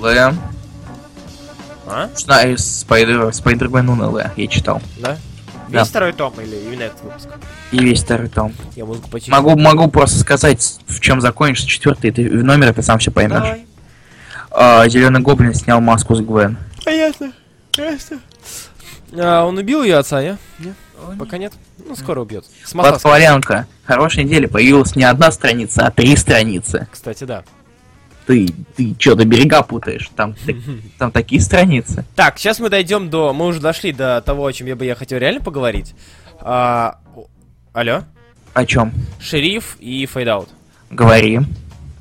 А? 1.86 2.08
Spider, 2.14 3.32
Spider 3.34 3.68
Gwen 3.68 3.88
унылая, 3.88 4.32
я 4.36 4.46
читал. 4.46 4.80
Да? 4.98 5.18
Да. 5.68 5.80
Весь 5.80 5.88
второй 5.88 6.12
том 6.12 6.32
или 6.40 6.56
именно 6.56 6.82
этот 6.82 7.02
выпуск? 7.02 7.28
И 7.72 7.78
весь 7.78 8.02
второй 8.02 8.28
том. 8.28 8.54
Я 8.74 8.86
почти. 9.10 9.30
Могу, 9.30 9.56
могу 9.56 9.88
просто 9.88 10.18
сказать, 10.18 10.78
в 10.86 11.00
чем 11.00 11.20
закончится 11.20 11.68
четвертый 11.68 12.10
ты 12.10 12.28
номер, 12.30 12.72
ты 12.72 12.82
сам 12.82 12.98
все 12.98 13.10
поймешь. 13.10 13.66
Давай. 14.50 14.88
Зеленый 14.88 15.20
гоблин 15.20 15.54
снял 15.54 15.80
маску 15.80 16.14
с 16.14 16.20
Гвен. 16.20 16.56
Понятно. 16.84 17.32
Ясно. 17.76 18.18
А, 19.16 19.44
он 19.44 19.58
убил 19.58 19.82
ее 19.82 19.96
отца, 19.96 20.22
не? 20.22 20.36
Не? 20.58 20.74
Пока 21.18 21.38
нет? 21.38 21.52
Ну, 21.86 21.94
скоро 21.96 22.20
убьет. 22.20 22.44
С 22.64 22.72
Коваленко. 22.72 23.66
Хорошей 23.84 24.24
недели 24.24 24.46
появилась 24.46 24.96
не 24.96 25.04
одна 25.04 25.30
страница, 25.30 25.86
а 25.86 25.90
три 25.90 26.16
страницы. 26.16 26.88
кстати, 26.90 27.24
да. 27.24 27.44
Ты, 28.28 28.46
ты 28.76 28.94
до 29.14 29.24
берега 29.24 29.62
путаешь? 29.62 30.10
Там, 30.14 30.34
так- 30.46 30.56
там 30.98 31.10
такие 31.10 31.40
страницы. 31.40 32.04
Так, 32.14 32.38
сейчас 32.38 32.60
мы 32.60 32.68
дойдем 32.68 33.08
до... 33.08 33.32
Мы 33.32 33.46
уже 33.46 33.58
дошли 33.58 33.90
до 33.90 34.20
того, 34.20 34.44
о 34.46 34.52
чем 34.52 34.66
я 34.66 34.76
бы 34.76 34.84
я 34.84 34.94
хотел 34.94 35.18
реально 35.18 35.40
поговорить. 35.40 35.94
А, 36.40 36.98
Алло? 37.72 38.02
О 38.52 38.66
чем? 38.66 38.92
Шериф 39.18 39.78
и 39.80 40.04
Fade 40.04 40.27
Out. 40.27 40.50
Говори. 40.90 41.40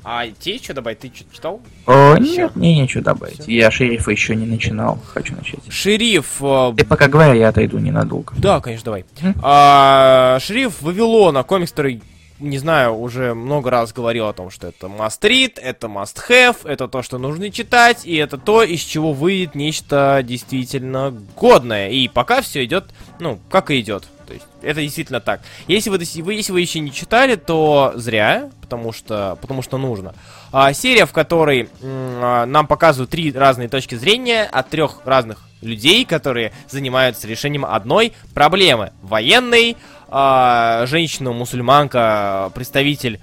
А 0.04 0.26
тебе 0.38 0.58
что 0.58 0.74
добавить? 0.74 0.98
Ты 1.00 1.10
что 1.14 1.24
читал? 1.34 1.60
О, 1.86 2.14
Всё. 2.16 2.22
нет, 2.22 2.56
мне 2.56 2.76
нечего 2.80 3.02
добавить. 3.02 3.40
Всё. 3.40 3.50
Я 3.50 3.70
шерифа 3.70 4.10
еще 4.10 4.36
не 4.36 4.44
начинал. 4.46 4.98
Хочу 5.14 5.34
начать. 5.34 5.60
Шериф... 5.70 6.36
э, 6.42 6.74
Ты 6.76 6.84
пока 6.84 7.08
говори, 7.08 7.38
я 7.38 7.48
отойду 7.48 7.78
ненадолго. 7.78 8.34
Да, 8.36 8.60
конечно, 8.60 8.84
давай. 8.86 9.04
Мгм. 9.20 9.34
А, 9.42 10.38
Шериф 10.40 10.82
Вавилона, 10.82 11.42
комикс, 11.42 11.70
который, 11.70 12.02
не 12.40 12.58
знаю, 12.58 12.94
уже 12.94 13.34
много 13.34 13.70
раз 13.70 13.92
говорил 13.92 14.26
о 14.26 14.32
том, 14.32 14.50
что 14.50 14.68
это 14.68 14.86
must 14.86 15.20
read, 15.22 15.58
это 15.60 15.86
must 15.86 16.16
have, 16.28 16.56
это 16.64 16.88
то, 16.88 17.02
что 17.02 17.18
нужно 17.18 17.50
читать, 17.50 18.06
и 18.06 18.16
это 18.16 18.38
то, 18.38 18.62
из 18.62 18.80
чего 18.80 19.12
выйдет 19.12 19.54
нечто 19.54 20.20
действительно 20.22 21.14
годное. 21.36 21.90
И 21.90 22.08
пока 22.08 22.40
все 22.42 22.64
идет, 22.64 22.86
ну, 23.18 23.38
как 23.50 23.70
и 23.70 23.80
идет. 23.80 24.08
То 24.26 24.34
есть, 24.34 24.46
это 24.60 24.82
действительно 24.82 25.20
так. 25.20 25.40
Если 25.68 25.88
вы, 25.88 25.98
если 25.98 26.52
вы 26.52 26.60
еще 26.60 26.80
не 26.80 26.92
читали, 26.92 27.36
то 27.36 27.92
зря, 27.94 28.50
потому 28.60 28.92
что, 28.92 29.38
потому 29.40 29.62
что 29.62 29.78
нужно. 29.78 30.14
А, 30.52 30.74
серия, 30.74 31.06
в 31.06 31.12
которой 31.12 31.62
м, 31.62 31.68
а, 31.82 32.46
нам 32.46 32.66
показывают 32.66 33.10
три 33.10 33.32
разные 33.32 33.68
точки 33.68 33.94
зрения 33.94 34.44
от 34.44 34.68
трех 34.68 35.00
разных 35.06 35.48
людей, 35.62 36.04
которые 36.04 36.52
занимаются 36.68 37.26
решением 37.26 37.64
одной 37.64 38.12
проблемы. 38.34 38.92
Военный, 39.02 39.76
а, 40.08 40.86
женщина-мусульманка, 40.86 42.50
представитель... 42.54 43.20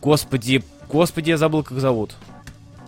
Господи, 0.00 0.62
господи, 0.88 1.30
я 1.30 1.36
забыл, 1.36 1.62
как 1.62 1.80
зовут. 1.80 2.14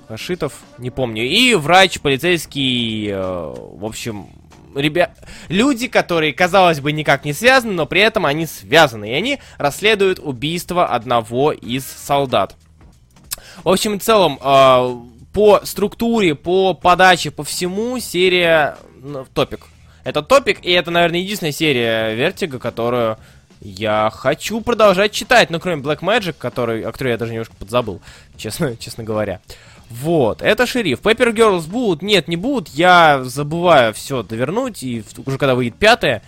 Хашитов, 0.08 0.54
не 0.78 0.90
помню. 0.90 1.24
И 1.24 1.54
врач, 1.54 2.00
полицейский, 2.00 3.08
э, 3.10 3.16
в 3.16 3.84
общем, 3.84 4.28
ребят, 4.74 5.16
люди, 5.48 5.88
которые, 5.88 6.32
казалось 6.32 6.80
бы, 6.80 6.92
никак 6.92 7.24
не 7.24 7.32
связаны, 7.32 7.72
но 7.72 7.86
при 7.86 8.00
этом 8.00 8.26
они 8.26 8.46
связаны. 8.46 9.10
И 9.10 9.14
они 9.14 9.38
расследуют 9.56 10.18
убийство 10.18 10.86
одного 10.86 11.52
из 11.52 11.84
солдат. 11.86 12.56
В 13.64 13.68
общем 13.68 13.94
и 13.94 13.98
целом, 13.98 14.38
э, 14.42 14.96
по 15.32 15.60
структуре, 15.64 16.34
по 16.34 16.74
подаче, 16.74 17.30
по 17.30 17.44
всему 17.44 17.98
серия 17.98 18.76
ну, 19.00 19.26
топчик. 19.32 19.66
Это 20.04 20.22
топчик, 20.22 20.64
и 20.64 20.70
это, 20.72 20.90
наверное, 20.90 21.20
единственная 21.20 21.52
серия 21.52 22.14
Vertigo, 22.14 22.58
которую 22.58 23.18
я 23.60 24.10
хочу 24.12 24.60
продолжать 24.62 25.12
читать, 25.12 25.50
ну, 25.50 25.60
кроме 25.60 25.82
Black 25.82 26.00
Magic, 26.00 26.34
который, 26.38 26.82
о 26.82 26.92
которой 26.92 27.10
я 27.10 27.18
даже 27.18 27.32
немножко 27.32 27.54
подзабыл, 27.56 28.00
честно, 28.36 28.76
честно 28.78 29.04
говоря. 29.04 29.40
Вот, 29.90 30.40
это 30.40 30.66
шериф. 30.66 31.00
Paper 31.00 31.34
Girls 31.34 31.68
будут? 31.68 32.00
Нет, 32.00 32.28
не 32.28 32.36
будут. 32.36 32.68
Я 32.68 33.22
забываю 33.24 33.92
все 33.92 34.22
довернуть, 34.22 34.82
и 34.84 35.04
уже 35.26 35.36
когда 35.36 35.56
выйдет 35.56 35.74
пятая, 35.76 36.22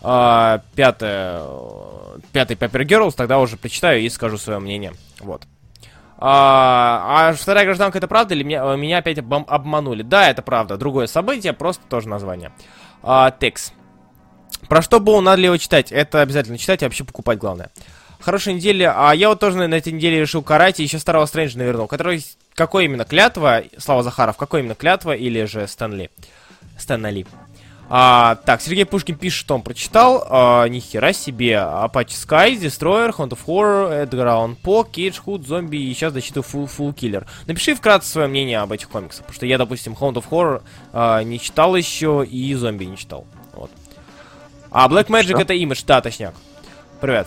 а, 0.00 0.62
пятая, 0.76 1.40
э, 1.42 2.18
пятый 2.32 2.56
Paper 2.56 2.84
Girls, 2.86 3.14
тогда 3.16 3.40
уже 3.40 3.56
прочитаю 3.56 4.00
и 4.00 4.08
скажу 4.08 4.38
свое 4.38 4.60
мнение. 4.60 4.92
Вот. 5.18 5.42
А, 6.18 7.30
а 7.30 7.32
вторая 7.32 7.64
гражданка 7.64 7.98
это 7.98 8.06
правда 8.06 8.34
или 8.34 8.44
меня, 8.44 8.62
э, 8.64 8.76
меня 8.76 8.98
опять 8.98 9.18
обман- 9.18 9.46
обманули? 9.48 10.02
Да, 10.02 10.30
это 10.30 10.42
правда. 10.42 10.76
Другое 10.76 11.06
событие, 11.06 11.52
просто 11.52 11.82
тоже 11.88 12.08
название. 12.08 12.52
А, 13.02 13.30
текст. 13.30 13.72
Про 14.68 14.82
что 14.82 15.00
было, 15.00 15.20
надо 15.20 15.42
его 15.42 15.56
читать? 15.56 15.90
Это 15.90 16.20
обязательно 16.20 16.58
читать 16.58 16.82
и 16.82 16.84
вообще 16.84 17.04
покупать, 17.04 17.38
главное. 17.38 17.70
Хорошая 18.20 18.54
неделя. 18.54 18.94
А 18.96 19.14
я 19.14 19.30
вот 19.30 19.40
тоже 19.40 19.56
на 19.56 19.74
этой 19.74 19.92
неделе 19.92 20.20
решил 20.20 20.42
карать 20.42 20.78
и 20.78 20.82
еще 20.82 20.98
старого 20.98 21.26
Стрэнджа 21.26 21.58
навернул. 21.58 21.86
Который, 21.86 22.24
какой 22.54 22.84
именно 22.84 23.04
клятва, 23.04 23.64
Слава 23.78 24.02
Захаров, 24.02 24.36
какой 24.36 24.60
именно 24.60 24.74
клятва 24.74 25.12
или 25.12 25.44
же 25.44 25.66
Стэнли? 25.66 26.10
Стэнли. 26.78 27.26
А, 27.92 28.36
так, 28.46 28.60
Сергей 28.62 28.84
Пушкин 28.86 29.16
пишет, 29.16 29.40
что 29.40 29.56
он 29.56 29.62
прочитал. 29.62 30.24
А, 30.30 30.64
ни 30.66 30.78
хера 30.78 31.12
себе. 31.12 31.54
Apache 31.54 32.10
Sky, 32.10 32.56
Destroyer, 32.56 33.12
Hunt 33.16 33.30
of 33.30 33.38
Horror, 33.46 34.06
Edgar 34.08 34.26
Allan 34.28 34.56
Poe, 34.62 34.88
Cage, 34.88 35.16
Hood, 35.26 35.44
Зомби 35.44 35.76
и 35.76 35.92
сейчас 35.92 36.12
дочитываю 36.12 36.44
Full, 36.48 36.70
Full 36.78 36.94
Killer. 36.94 37.26
Напиши 37.46 37.74
вкратце 37.74 38.08
свое 38.08 38.28
мнение 38.28 38.60
об 38.60 38.70
этих 38.70 38.88
комиксах, 38.88 39.22
потому 39.22 39.34
что 39.34 39.44
я, 39.46 39.58
допустим, 39.58 39.94
Hunt 39.94 40.14
of 40.14 40.24
Horror 40.30 40.62
а, 40.92 41.20
не 41.24 41.40
читал 41.40 41.74
еще 41.74 42.24
и 42.30 42.54
Зомби 42.54 42.84
не 42.84 42.96
читал. 42.96 43.26
Вот. 43.54 43.72
А 44.70 44.88
Black 44.88 45.08
Magic 45.08 45.30
Что? 45.30 45.40
это 45.40 45.54
имидж, 45.54 45.82
да, 45.84 46.00
точняк. 46.00 46.34
Привет. 47.00 47.26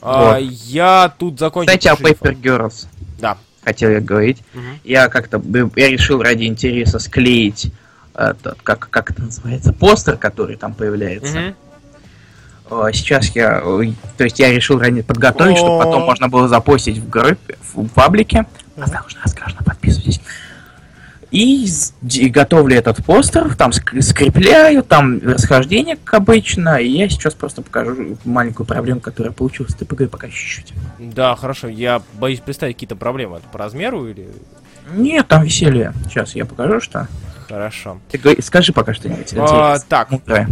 А, 0.00 0.32
Вот. 0.38 0.40
я 0.40 1.12
тут 1.18 1.38
закончил... 1.38 1.76
Кстати, 1.76 1.88
о. 1.88 1.94
Paper 2.02 2.40
Girls 2.40 2.86
Да. 3.20 3.36
хотел 3.62 3.90
я 3.90 4.00
говорить. 4.00 4.38
Мгм. 4.54 4.80
Я 4.82 5.08
как-то, 5.08 5.42
я 5.76 5.88
решил 5.90 6.22
ради 6.22 6.44
интереса 6.44 6.98
склеить 7.00 7.70
этот, 8.18 8.58
как, 8.62 8.88
как 8.90 9.10
это 9.12 9.22
называется, 9.22 9.72
постер, 9.72 10.16
который 10.16 10.56
там 10.56 10.74
появляется. 10.74 11.54
О, 12.68 12.90
Сейчас 12.92 13.28
я, 13.34 13.60
то 13.60 14.24
есть 14.24 14.38
я 14.38 14.50
решил 14.52 14.78
ранее 14.78 15.02
подготовить, 15.02 15.56
чтобы 15.56 15.76
О. 15.76 15.84
потом 15.84 16.02
можно 16.02 16.28
было 16.28 16.48
запостить 16.48 16.98
в 16.98 17.08
группе, 17.08 17.56
в 17.72 17.86
паблике. 17.88 18.44
Мгм. 18.76 18.84
Осторожно, 18.84 19.20
осторожно, 19.24 19.62
подписывайтесь. 19.64 20.20
И 21.30 21.66
д- 22.00 22.28
готовлю 22.28 22.76
этот 22.76 23.04
постер, 23.04 23.54
там 23.54 23.70
ск- 23.70 24.00
скрепляю, 24.00 24.82
там 24.82 25.18
расхождение, 25.20 25.96
как 26.02 26.14
обычно, 26.22 26.76
и 26.76 26.88
я 26.88 27.08
сейчас 27.10 27.34
просто 27.34 27.60
покажу 27.60 28.16
маленькую 28.24 28.66
проблему, 28.66 29.00
которая 29.00 29.32
получилась. 29.32 29.74
Ты 29.74 29.84
погоди 29.84 30.08
пока 30.10 30.28
чуть-чуть. 30.28 30.72
Да, 30.98 31.36
хорошо. 31.36 31.68
Я 31.68 32.02
боюсь 32.14 32.40
представить 32.40 32.76
какие-то 32.76 32.96
проблемы. 32.96 33.38
Это 33.38 33.48
по 33.48 33.58
размеру 33.58 34.06
или... 34.08 34.28
Нет, 34.94 35.28
там 35.28 35.42
веселье. 35.42 35.92
Сейчас 36.08 36.34
я 36.34 36.46
покажу, 36.46 36.80
что. 36.80 37.08
Хорошо. 37.48 37.98
Ты 38.10 38.42
скажи 38.42 38.72
пока 38.72 38.94
что-нибудь. 38.94 39.32
А, 39.36 39.78
так, 39.88 40.10
Мудрое. 40.10 40.48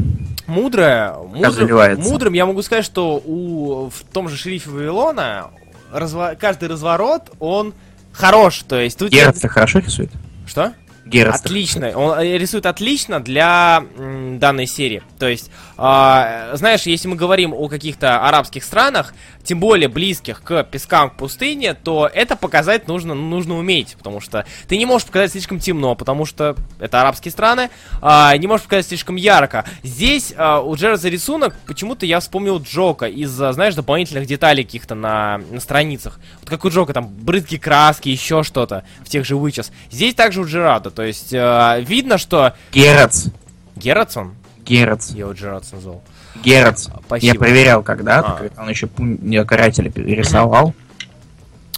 Мудрое, 0.47 1.13
мудрым, 1.19 2.01
мудрым 2.01 2.33
я 2.33 2.47
могу 2.47 2.63
сказать, 2.63 2.85
что 2.85 3.21
у, 3.25 3.91
в 3.91 4.05
том 4.13 4.29
же 4.29 4.37
шерифе 4.37 4.71
Вавилона 4.71 5.49
разво- 5.93 6.37
каждый 6.37 6.69
разворот, 6.69 7.33
он 7.41 7.75
хорош. 8.13 8.61
То 8.69 8.81
есть 8.81 8.97
тут... 8.97 9.11
Герц 9.11 9.43
хорошо 9.49 9.81
рисует? 9.81 10.11
Что? 10.47 10.73
Герц. 11.07 11.41
Отлично. 11.41 11.93
Он 11.97 12.19
э, 12.19 12.37
рисует 12.37 12.67
отлично 12.67 13.21
для 13.21 13.85
данной 13.97 14.67
серии. 14.67 15.03
То 15.19 15.29
есть, 15.29 15.51
а, 15.77 16.51
знаешь, 16.55 16.83
если 16.83 17.07
мы 17.07 17.15
говорим 17.15 17.55
о 17.55 17.69
каких-то 17.69 18.27
арабских 18.27 18.65
странах, 18.65 19.15
тем 19.45 19.61
более 19.61 19.89
близких 19.89 20.43
к 20.43 20.65
пескам, 20.65 21.11
к 21.11 21.17
пустыне, 21.17 21.75
то 21.75 22.11
это 22.13 22.35
показать 22.35 22.89
нужно, 22.89 23.15
нужно 23.15 23.57
уметь, 23.57 23.95
потому 23.97 24.21
что 24.21 24.45
ты 24.67 24.77
не 24.77 24.85
можешь 24.85 25.07
показать 25.07 25.31
слишком 25.31 25.61
темно, 25.61 25.95
потому 25.95 26.27
что 26.27 26.57
это 26.81 27.01
арабские 27.01 27.31
страны, 27.31 27.71
а, 28.03 28.37
не 28.37 28.49
можешь 28.49 28.65
показать 28.65 28.89
слишком 28.89 29.15
ярко. 29.15 29.65
Здесь 29.85 30.35
а, 30.37 30.61
у 30.61 30.75
Джерза 30.75 31.09
рисунок, 31.09 31.55
почему-то 31.67 32.05
я 32.05 32.19
вспомнил 32.19 32.61
Джока 32.61 33.07
из-за, 33.07 33.53
знаешь, 33.53 33.77
дополнительных 33.77 34.27
деталей 34.27 34.65
каких-то 34.65 34.97
на, 34.97 35.39
на 35.51 35.61
страницах. 35.61 36.19
Вот 36.41 36.51
как 36.51 36.65
у 36.65 36.71
Джока, 36.71 36.93
там, 36.93 37.07
брызги 37.07 37.57
краски, 37.57 38.09
еще 38.09 38.43
что-то 38.43 38.85
в 39.05 39.09
тех 39.09 39.25
же 39.25 39.37
вычес. 39.37 39.71
Здесь 39.91 40.15
также 40.15 40.41
у 40.41 40.47
Джерада, 40.47 40.91
то 40.97 41.03
есть 41.03 41.33
э, 41.33 41.85
видно, 41.87 42.17
что 42.17 42.55
Герц. 42.73 43.27
Герц. 44.65 45.11
я 45.11 45.21
его 45.21 45.33
Джерадсон 45.33 45.77
назвал. 45.79 46.03
Герц. 46.43 46.89
Спасибо. 47.07 47.35
Я 47.35 47.39
проверял 47.39 47.83
когда-то, 47.83 48.33
А. 48.33 48.37
когда 48.37 48.63
он 48.63 48.69
еще 48.71 48.89
карателя 49.45 49.93
рисовал. 49.95 50.75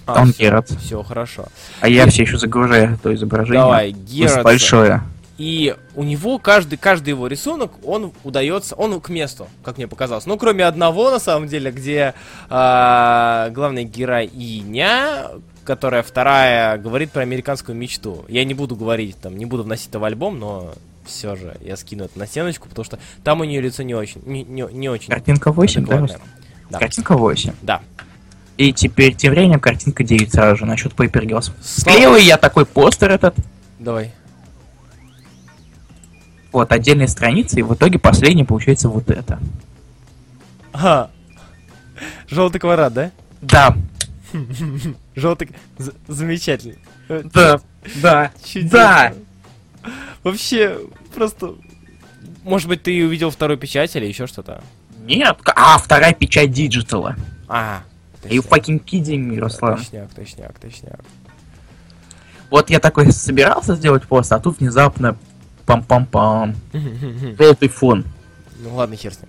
А, 0.07 0.15
Там 0.15 0.31
Герц. 0.31 0.71
Все 0.77 1.03
хорошо. 1.03 1.47
А 1.81 1.89
я 1.89 2.07
все 2.07 2.23
еще 2.23 2.39
загружаю 2.39 2.97
то 3.03 3.13
изображение. 3.13 3.61
Давай, 3.61 3.91
Герацон. 3.91 4.43
большое. 4.45 5.03
И 5.37 5.77
у 5.95 6.03
него 6.03 6.39
каждый, 6.39 6.77
каждый 6.79 7.11
его 7.11 7.27
рисунок, 7.27 7.73
он 7.85 8.13
удается, 8.25 8.75
он 8.75 9.01
к 9.01 9.09
месту, 9.09 9.49
как 9.65 9.77
мне 9.77 9.87
показалось. 9.87 10.27
Ну, 10.27 10.37
кроме 10.37 10.65
одного, 10.65 11.11
на 11.11 11.19
самом 11.21 11.47
деле, 11.47 11.71
где 11.71 12.15
а, 12.51 13.51
главная 13.51 13.85
героиня, 13.85 15.29
которая 15.69 16.03
вторая, 16.03 16.79
говорит 16.79 17.13
про 17.13 17.21
американскую 17.21 17.77
мечту. 17.77 18.25
Я 18.27 18.47
не 18.47 18.55
буду 18.55 18.75
говорить, 18.75 19.21
там, 19.21 19.37
не 19.37 19.45
буду 19.45 19.65
вносить 19.65 19.91
это 19.91 19.99
в 19.99 20.05
альбом, 20.05 20.39
но 20.39 20.73
все 21.05 21.37
же 21.37 21.59
я 21.61 21.77
скину 21.77 22.05
это 22.05 22.19
на 22.19 22.27
стеночку, 22.27 22.71
потому 22.71 22.87
что 22.87 22.99
там 23.23 23.43
у 23.43 23.45
нее 23.45 23.61
лицо 23.61 23.83
не 23.83 23.95
очень, 23.95 24.23
не, 24.25 24.45
не, 24.45 24.67
не 24.73 24.89
очень 24.89 25.11
Картинка 25.11 25.53
8, 25.53 25.85
да? 25.85 26.07
Да. 26.71 26.79
Картинка 26.79 27.19
8. 27.19 27.53
Да. 27.61 27.83
И 28.57 28.73
теперь 28.73 29.15
тем 29.15 29.33
временем 29.33 29.61
картинка 29.61 30.05
9 30.05 30.33
сразу 30.33 30.57
же 30.57 30.65
насчет 30.65 30.95
Paper 30.95 31.27
Girls. 31.27 31.53
Склеил 31.61 32.17
я 32.17 32.39
такой 32.39 32.65
постер 32.65 33.11
этот, 33.11 33.35
Давай. 33.79 34.15
вот, 36.51 36.73
отдельные 36.73 37.09
страницы, 37.09 37.59
и 37.59 37.63
в 37.63 37.75
итоге 37.75 37.99
последний 37.99 38.45
получается 38.45 38.89
вот 38.89 39.11
это. 39.11 39.39
Ага. 40.73 41.11
Желтый 42.27 42.59
квадрат, 42.59 42.95
да? 42.95 43.11
Да, 43.43 43.77
Желтый... 45.17 45.51
з- 45.79 45.93
Замечательно. 46.07 46.77
Э, 47.09 47.23
да, 47.33 47.61
да, 48.03 48.33
да. 48.55 49.15
Вообще, 50.23 50.79
просто... 51.15 51.55
Может 52.43 52.69
быть, 52.69 52.83
ты 52.83 53.05
увидел 53.07 53.31
вторую 53.31 53.59
печать 53.59 53.95
или 53.97 54.07
еще 54.07 54.27
что-то? 54.27 54.63
Нет, 55.05 55.39
а, 55.55 55.79
вторая 55.79 56.13
печать 56.15 56.51
digital 56.53 57.03
а. 57.03 57.17
А, 57.49 57.83
you 58.25 58.47
fucking 58.47 58.83
kidding 58.85 59.29
me, 59.31 59.39
Руслан? 59.39 59.79
Точняк, 59.79 60.13
точняк, 60.15 60.59
точняк. 60.59 61.01
Вот 62.51 62.71
я 62.71 62.81
такой 62.81 63.11
собирался 63.13 63.75
сделать 63.77 64.05
пост, 64.05 64.33
а 64.33 64.39
тут 64.39 64.61
внезапно 64.61 65.17
пам-пам-пам. 65.67 66.55
Желтый 67.39 67.69
фон. 67.69 68.05
Ну 68.59 68.75
ладно, 68.75 68.97
хер 68.97 69.13
с 69.15 69.21
ним. 69.21 69.29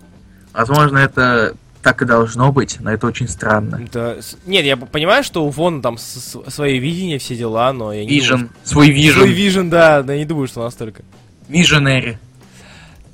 Возможно, 0.53 0.97
это 0.97 1.55
так 1.81 2.01
и 2.01 2.05
должно 2.05 2.51
быть, 2.51 2.77
но 2.79 2.91
это 2.91 3.07
очень 3.07 3.27
странно. 3.27 3.79
С- 3.93 4.35
Нет, 4.45 4.65
я 4.65 4.75
понимаю, 4.77 5.23
что 5.23 5.45
у 5.45 5.49
Вона 5.49 5.81
там 5.81 5.97
с- 5.97 6.03
с- 6.35 6.51
свое 6.51 6.77
видение, 6.79 7.19
все 7.19 7.35
дела, 7.35 7.71
но 7.73 7.93
я 7.93 8.03
не 8.05 8.19
Vision, 8.19 8.29
думаю, 8.31 8.49
свой 8.63 8.65
что- 8.65 8.69
Свой 8.73 8.89
вижен, 8.91 9.25
вижен, 9.31 9.69
да, 9.69 10.03
да, 10.03 10.15
не 10.17 10.25
думаю, 10.25 10.47
что 10.47 10.63
настолько. 10.63 11.03
виженери. 11.47 12.19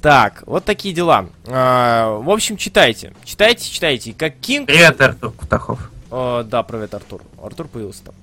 Так, 0.02 0.44
вот 0.46 0.66
такие 0.66 0.94
дела. 0.94 1.28
А, 1.48 2.18
в 2.20 2.30
общем, 2.30 2.58
читайте. 2.58 3.14
Читайте, 3.24 3.70
читайте. 3.70 4.14
Как 4.14 4.36
Кинг... 4.38 4.68
Привет, 4.68 5.00
Артур 5.02 5.32
Кутахов. 5.32 5.90
Э, 6.12 6.44
да, 6.48 6.62
привет, 6.64 6.94
Артур. 6.94 7.22
Артур 7.44 7.68
появился 7.68 8.04
там. 8.06 8.16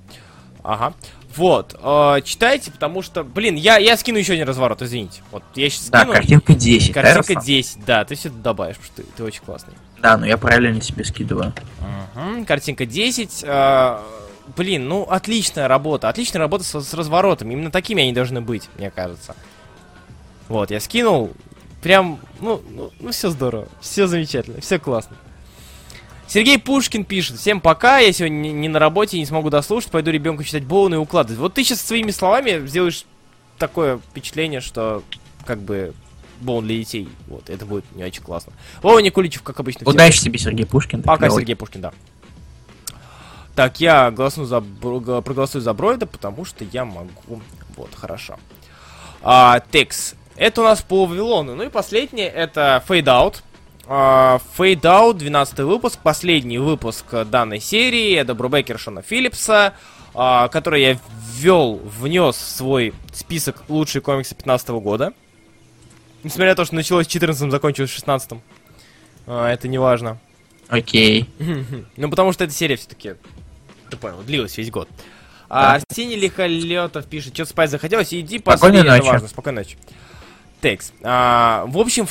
Ага. 0.63 0.95
Вот, 1.35 1.75
э, 1.83 2.21
читайте, 2.25 2.71
потому 2.71 3.03
что, 3.03 3.25
блин, 3.25 3.57
я, 3.57 3.79
я 3.79 3.97
скину 3.97 4.19
еще 4.19 4.35
один 4.35 4.47
разворот, 4.47 4.81
извините. 4.83 5.23
Вот, 5.33 5.43
я 5.57 5.69
сейчас 5.71 5.89
Да, 5.89 6.01
скину. 6.01 6.13
картинка 6.13 6.55
10, 6.55 6.93
да, 6.93 7.03
Картинка 7.03 7.29
Руслан? 7.35 7.45
10, 7.47 7.85
да, 7.87 8.05
ты 8.05 8.15
все 8.15 8.29
добавишь, 8.31 8.77
потому 8.77 8.93
что 8.93 9.03
ты, 9.03 9.09
ты 9.17 9.25
очень 9.25 9.41
классный. 9.43 9.73
Да, 10.03 10.19
но 10.19 10.27
я 10.27 10.37
параллельно 10.37 10.83
себе 10.83 11.05
скидываю. 11.05 11.53
Мгм, 12.15 12.45
Картинка 12.45 12.87
10. 12.87 13.45
э, 13.47 13.99
блин, 14.57 14.89
ну 14.89 15.05
отличная 15.05 15.69
работа. 15.69 16.09
Отличная 16.09 16.41
работа 16.41 16.65
с, 16.65 16.81
с 16.81 16.93
разворотом. 16.93 17.51
Именно 17.53 17.71
такими 17.71 18.03
они 18.03 18.13
должны 18.13 18.41
быть, 18.41 18.69
мне 18.77 18.91
кажется. 18.91 19.37
Вот, 20.49 20.73
я 20.73 20.81
скинул. 20.81 21.31
Прям, 21.83 22.19
ну, 22.41 22.61
ну, 22.71 23.11
все 23.13 23.31
здорово. 23.31 23.69
Все 23.81 24.09
замечательно, 24.09 24.61
все 24.61 24.79
классно. 24.81 25.17
Сергей 26.27 26.59
Пушкин 26.59 27.05
пишет. 27.05 27.39
Всем 27.39 27.61
пока, 27.61 27.99
я 27.99 28.13
сегодня 28.13 28.37
не, 28.37 28.53
не 28.53 28.69
на 28.69 28.79
работе, 28.81 29.19
не 29.19 29.27
смогу 29.27 29.51
дослушать, 29.51 29.91
пойду 29.91 30.11
ребенку 30.11 30.43
читать 30.43 30.65
Боуна 30.65 30.95
и 30.95 30.99
укладывать. 30.99 31.39
Вот 31.39 31.55
ты 31.55 31.63
сейчас 31.63 31.81
своими 31.81 32.11
словами 32.11 32.67
сделаешь 32.67 33.05
такое 33.59 33.99
впечатление, 33.99 34.61
что 34.61 35.05
как 35.45 35.61
бы 35.61 35.95
Боун 36.43 36.67
для 36.67 36.77
детей. 36.77 37.09
Вот, 37.29 37.49
это 37.51 37.65
будет 37.65 37.85
не 37.95 38.05
очень 38.05 38.23
классно. 38.23 38.53
Вова 38.83 38.99
Никуличев, 38.99 39.43
как 39.43 39.61
обычно. 39.61 39.89
Удачи 39.89 40.21
тебе, 40.21 40.39
Сергей 40.39 40.67
Пушкин. 40.67 41.03
Пока, 41.03 41.27
клёвый. 41.27 41.41
Сергей 41.41 41.57
Пушкин, 41.57 41.81
да. 41.81 41.93
Так, 43.55 43.81
я 43.81 44.11
голосну 44.11 44.45
за, 44.45 44.61
проголосую 44.61 45.63
за 45.63 45.75
Бройда, 45.75 46.07
потому 46.07 46.45
что 46.45 46.65
я 46.65 46.85
могу. 46.85 47.41
Вот, 47.77 47.95
хорошо. 47.95 48.39
А, 49.23 49.61
текс. 49.71 50.15
Это 50.37 50.63
у 50.63 50.65
нас 50.65 50.81
по 50.81 51.05
Вавилону. 51.05 51.55
Ну 51.55 51.63
и 51.63 51.69
последнее, 51.69 52.29
это 52.29 52.83
Fade 52.89 53.43
Out, 53.87 55.15
12 55.15 55.59
выпуск, 55.61 55.99
последний 56.03 56.59
выпуск 56.59 57.05
данной 57.27 57.61
серии. 57.61 58.15
Это 58.15 58.35
Брубекер 58.35 58.79
Шона 58.79 59.03
Филлипса, 59.03 59.75
а, 60.15 60.49
который 60.49 60.83
я 60.83 60.99
ввел, 61.35 61.77
внес 61.77 62.37
в 62.37 62.49
свой 62.49 62.95
список 63.13 63.63
лучшие 63.69 64.01
комиксы 64.01 64.35
15 64.35 64.81
года. 64.81 65.13
Несмотря 66.23 66.51
на 66.51 66.57
то, 66.57 66.65
что 66.65 66.75
началось 66.75 67.07
в 67.07 67.11
14 67.11 67.51
закончилось 67.51 67.91
в 67.91 67.95
16 67.95 68.33
а, 69.27 69.51
это 69.51 69.69
не 69.69 69.79
важно. 69.79 70.19
Окей. 70.69 71.29
Ну, 71.97 72.11
потому 72.11 72.33
что 72.33 72.45
эта 72.45 72.53
серия 72.53 72.77
все-таки, 72.77 73.15
ты 73.91 73.97
понял, 73.97 74.23
длилась 74.23 74.57
весь 74.57 74.71
год. 74.71 74.89
А 75.49 75.75
Арсений 75.75 76.17
Лихолетов 76.17 77.05
пишет, 77.07 77.35
что 77.35 77.45
спать 77.45 77.71
захотелось, 77.71 78.13
иди 78.15 78.39
Спокойной 78.39 78.79
поспи, 78.79 78.89
это 78.89 78.97
ночи. 78.97 79.13
важно. 79.13 79.29
Спокойной 79.29 79.63
ночи. 79.63 79.77
Текст. 80.63 80.95
А, 81.03 81.65
в 81.67 81.77
общем, 81.77 82.07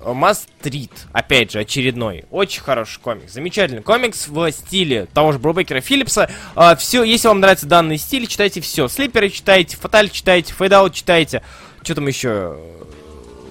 Must 0.00 0.46
Read, 0.62 0.90
опять 1.12 1.52
же, 1.52 1.60
очередной. 1.60 2.26
Очень 2.30 2.60
хороший 2.60 3.00
комикс. 3.00 3.32
Замечательный 3.32 3.82
комикс 3.82 4.28
в 4.28 4.52
стиле 4.52 5.06
того 5.06 5.32
же 5.32 5.38
Брубекера 5.38 5.80
Филлипса. 5.80 6.30
все, 6.76 7.02
если 7.02 7.28
вам 7.28 7.40
нравится 7.40 7.66
данный 7.66 7.98
стиль, 7.98 8.26
читайте 8.26 8.60
все. 8.60 8.88
Слиперы 8.88 9.30
читайте, 9.30 9.76
Фаталь 9.76 10.10
читайте, 10.10 10.54
Out 10.56 10.92
читайте. 10.92 11.42
Что 11.82 11.94
там 11.96 12.06
еще? 12.06 12.58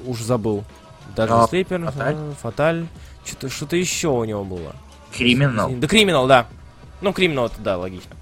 Уж 0.07 0.21
забыл. 0.21 0.63
Даже 1.15 1.33
А, 1.33 1.47
Слипер, 1.47 1.83
Фаталь? 1.85 2.15
э, 2.17 2.33
Фаталь. 2.41 2.85
Что-то, 3.25 3.49
что-то 3.49 3.75
еще 3.75 4.07
у 4.07 4.23
него 4.23 4.43
было. 4.43 4.75
Криминал. 5.15 5.69
Да, 5.71 5.87
криминал, 5.87 6.27
да. 6.27 6.47
Ну, 7.01 7.13
криминал 7.13 7.47
это 7.47 7.59
да, 7.59 7.77
логично. 7.77 8.15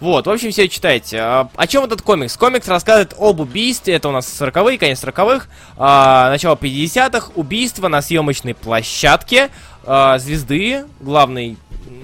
Вот, 0.00 0.26
в 0.26 0.30
общем, 0.30 0.52
все 0.52 0.68
читайте. 0.68 1.18
А, 1.18 1.48
О 1.56 1.66
чем 1.66 1.84
этот 1.84 2.02
комикс? 2.02 2.36
Комикс 2.36 2.68
рассказывает 2.68 3.14
об 3.18 3.40
убийстве, 3.40 3.94
это 3.94 4.08
у 4.08 4.12
нас 4.12 4.26
40-е, 4.40 4.78
конец 4.78 5.02
40-х, 5.02 5.46
а, 5.76 6.30
начало 6.30 6.54
50-х, 6.54 7.32
убийство 7.34 7.88
на 7.88 8.00
съемочной 8.00 8.54
площадке 8.54 9.50
а, 9.84 10.18
звезды, 10.18 10.84
главной 11.00 11.56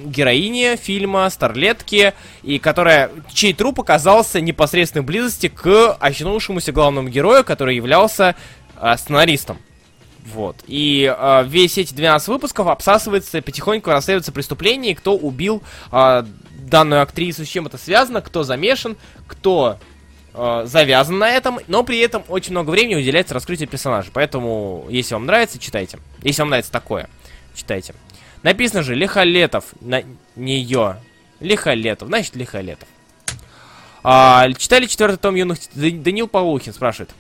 героини 0.07 0.77
фильма, 0.77 1.31
старлетки, 1.31 2.15
и 2.43 2.59
которая, 2.59 3.11
чей 3.33 3.55
труп 3.55 3.81
оказался 3.81 4.39
в 4.39 4.43
непосредственной 4.43 5.05
близости 5.05 5.49
к 5.49 5.95
очнувшемуся 6.01 6.73
главному 6.73 7.09
герою, 7.09 7.45
который 7.45 7.77
являлся 7.77 8.35
а, 8.77 8.97
сценаристом. 8.97 9.59
Вот. 10.27 10.57
И 10.67 11.13
а, 11.17 11.43
весь 11.43 11.77
эти 11.79 11.93
12 11.95 12.29
выпусков 12.29 12.67
обсасывается, 12.69 13.43
потихоньку 13.43 13.91
расследуется 13.91 14.33
преступление, 14.33 14.95
кто 14.95 15.17
убил 15.17 15.63
а, 15.91 16.27
данную 16.59 17.03
актрису, 17.03 17.45
с 17.45 17.49
чем 17.49 17.67
это 17.67 17.77
связано, 17.79 18.23
кто 18.23 18.43
замешан, 18.43 18.97
кто 19.27 19.79
а, 20.33 20.65
завязан 20.67 21.19
на 21.19 21.31
этом, 21.31 21.61
но 21.69 21.85
при 21.85 21.99
этом 21.99 22.25
очень 22.29 22.53
много 22.53 22.71
времени 22.71 22.97
уделяется 22.97 23.35
раскрытию 23.35 23.69
персонажа. 23.69 24.11
Поэтому, 24.13 24.87
если 24.89 25.15
вам 25.15 25.27
нравится, 25.27 25.59
читайте. 25.59 25.99
Если 26.23 26.41
вам 26.41 26.49
нравится 26.51 26.73
такое, 26.73 27.09
читайте. 27.55 27.95
Написано 28.43 28.83
же 28.83 28.95
Лихолетов 28.95 29.67
на 29.81 30.03
нее. 30.37 30.97
Лихолетов, 31.41 32.09
значит 32.09 32.35
Лихолетов. 32.37 32.89
А, 34.03 34.51
читали 34.53 34.87
четвертый 34.87 35.17
том 35.17 35.35
юных... 35.35 35.59
Т- 35.59 35.69
Д- 35.75 35.91
Данил 35.99 36.29
Павлухин 36.29 36.73
спрашивает. 36.73 37.11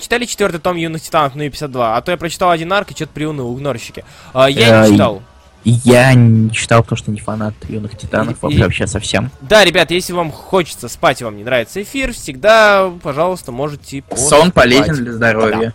Читали 0.00 0.24
четвертый 0.24 0.60
том 0.60 0.76
юных 0.76 1.02
титанов 1.02 1.34
на 1.34 1.48
52? 1.48 1.96
А 1.96 2.00
то 2.02 2.10
я 2.10 2.16
прочитал 2.16 2.50
один 2.50 2.72
арк 2.72 2.90
и 2.90 2.94
что-то 2.94 3.12
приуныл, 3.12 3.54
игнорщики. 3.56 4.04
А, 4.32 4.48
я 4.50 4.84
Э, 4.84 4.86
не 4.88 4.92
читал. 4.92 5.22
Я 5.64 6.14
не 6.14 6.50
читал, 6.52 6.82
потому 6.82 6.96
что 6.96 7.10
не 7.10 7.18
фанат 7.18 7.54
юных 7.68 7.96
титанов 7.98 8.36
И- 8.44 8.58
вообще, 8.58 8.84
и- 8.84 8.86
совсем. 8.86 9.30
Да, 9.40 9.64
ребят, 9.64 9.90
если 9.90 10.12
вам 10.12 10.30
хочется 10.30 10.88
спать 10.88 11.20
и 11.20 11.24
вам 11.24 11.36
не 11.36 11.42
нравится 11.44 11.82
эфир, 11.82 12.12
всегда, 12.12 12.92
пожалуйста, 13.02 13.50
можете 13.50 14.04
Сон 14.16 14.52
полезен 14.52 14.94
для 14.94 15.12
здоровья. 15.12 15.74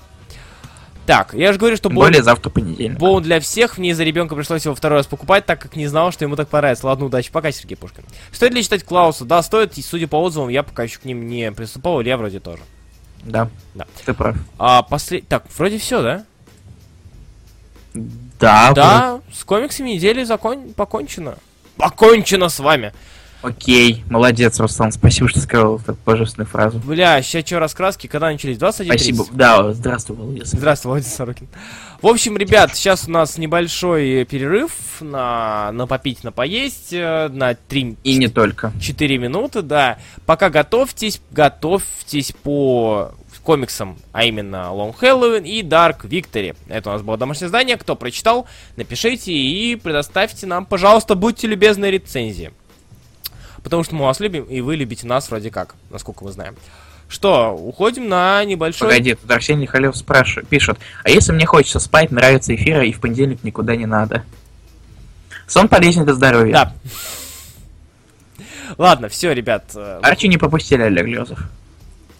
Так, 1.05 1.33
я 1.33 1.51
же 1.51 1.59
говорю, 1.59 1.75
что 1.75 1.89
Боун, 1.89 2.05
более 2.05 2.23
завтра 2.23 2.49
понедельник. 2.51 2.97
Боун 2.99 3.21
для 3.23 3.39
всех, 3.41 3.77
мне 3.77 3.93
за 3.95 4.03
ребенка 4.03 4.35
пришлось 4.35 4.63
его 4.63 4.75
второй 4.75 4.99
раз 4.99 5.07
покупать, 5.07 5.45
так 5.45 5.59
как 5.59 5.75
не 5.75 5.87
знал, 5.87 6.11
что 6.13 6.23
ему 6.23 6.35
так 6.37 6.47
понравится. 6.47 6.85
Ладно, 6.85 7.07
удачи, 7.07 7.31
пока, 7.31 7.51
Сергей 7.51 7.75
Пушкин. 7.75 8.03
Стоит 8.31 8.53
ли 8.53 8.63
читать 8.63 8.83
Клауса? 8.85 9.25
Да, 9.25 9.41
стоит, 9.41 9.77
и 9.77 9.81
судя 9.81 10.07
по 10.07 10.17
отзывам, 10.21 10.47
я 10.49 10.63
пока 10.63 10.83
еще 10.83 10.99
к 10.99 11.05
ним 11.05 11.27
не 11.27 11.51
приступал, 11.51 12.01
Илья 12.01 12.17
вроде 12.17 12.39
тоже. 12.39 12.61
Да. 13.23 13.49
Да. 13.75 13.85
Ты 14.05 14.13
прав. 14.13 14.35
А 14.57 14.81
после... 14.83 15.21
Так, 15.21 15.43
вроде 15.57 15.77
все, 15.77 16.01
да? 16.01 16.25
Да, 18.39 18.71
Да, 18.73 19.21
с 19.33 19.43
комиксами 19.43 19.91
недели 19.91 20.23
закон... 20.23 20.73
покончено. 20.73 21.35
Покончено 21.77 22.49
с 22.49 22.59
вами. 22.59 22.93
Окей. 23.41 24.03
Молодец, 24.09 24.59
Руслан. 24.59 24.91
Спасибо, 24.91 25.29
что 25.29 25.39
сказал 25.39 25.77
эту 25.79 25.97
божественную 26.05 26.47
фразу. 26.47 26.79
Бля, 26.79 27.21
сейчас 27.21 27.45
что, 27.45 27.59
раскраски, 27.59 28.07
когда 28.07 28.31
начались? 28.31 28.57
21 28.57 28.97
Спасибо. 28.97 29.25
Да, 29.31 29.73
здравствуй, 29.73 30.15
Володя. 30.15 30.45
Здравствуй, 30.45 30.89
Владимир 30.91 31.15
Сорокин. 31.15 31.47
В 32.01 32.07
общем, 32.07 32.37
ребят, 32.37 32.75
сейчас 32.75 33.07
у 33.07 33.11
нас 33.11 33.37
небольшой 33.37 34.25
перерыв 34.25 34.71
на, 35.01 35.71
на 35.71 35.85
попить, 35.85 36.23
на 36.23 36.31
поесть, 36.31 36.93
э, 36.93 37.29
на 37.29 37.53
3 37.53 37.97
И 38.03 38.17
не 38.17 38.27
только. 38.27 38.71
4 38.81 39.17
минуты, 39.17 39.61
да. 39.61 39.99
Пока 40.25 40.49
готовьтесь, 40.49 41.21
готовьтесь 41.31 42.33
по 42.43 43.11
комиксам, 43.43 43.97
а 44.11 44.23
именно 44.23 44.69
Long 44.71 44.95
Halloween 44.99 45.47
и 45.47 45.61
Dark 45.63 46.01
Victory. 46.03 46.55
Это 46.67 46.89
у 46.89 46.93
нас 46.93 47.01
было 47.01 47.17
домашнее 47.17 47.49
задание. 47.49 47.77
Кто 47.77 47.95
прочитал, 47.95 48.47
напишите 48.75 49.33
и 49.33 49.75
предоставьте 49.75 50.45
нам, 50.47 50.65
пожалуйста, 50.65 51.15
будьте 51.15 51.47
любезны, 51.47 51.87
рецензии. 51.87 52.51
Потому 53.63 53.83
что 53.83 53.95
мы 53.95 54.05
вас 54.05 54.19
любим, 54.19 54.43
и 54.45 54.61
вы 54.61 54.75
любите 54.75 55.05
нас 55.07 55.29
вроде 55.29 55.51
как, 55.51 55.75
насколько 55.89 56.23
мы 56.23 56.31
знаем. 56.31 56.55
Что, 57.07 57.51
уходим 57.51 58.07
на 58.07 58.43
небольшой... 58.45 58.87
Погоди, 58.87 59.15
тут 59.15 59.29
Арсений 59.29 59.67
Халев 59.67 59.95
спрашивает, 59.97 60.47
пишет, 60.47 60.77
а 61.03 61.09
если 61.09 61.33
мне 61.33 61.45
хочется 61.45 61.79
спать, 61.79 62.09
нравится 62.11 62.55
эфира 62.55 62.85
и 62.85 62.91
в 62.93 63.01
понедельник 63.01 63.43
никуда 63.43 63.75
не 63.75 63.85
надо? 63.85 64.23
Сон 65.45 65.67
полезен 65.67 66.05
для 66.05 66.13
здоровья. 66.13 66.53
Да. 66.53 66.73
Ладно, 68.77 69.09
все, 69.09 69.33
ребят. 69.33 69.65
э, 69.75 69.99
Арчи 70.01 70.27
не 70.29 70.37
пропустили 70.37 70.81
Олег 70.83 71.05
Лезов. 71.05 71.39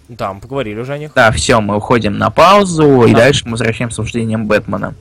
Да, 0.10 0.34
мы 0.34 0.42
поговорили 0.42 0.78
уже 0.80 0.94
о 0.94 0.98
них. 0.98 1.14
Да, 1.16 1.32
все, 1.32 1.62
мы 1.62 1.78
уходим 1.78 2.18
на 2.18 2.30
паузу, 2.30 3.04
и 3.06 3.12
Да. 3.14 3.20
дальше 3.20 3.44
мы 3.46 3.52
возвращаемся 3.52 3.96
с 3.96 4.00
обсуждением 4.00 4.46
Бэтмена. 4.48 4.94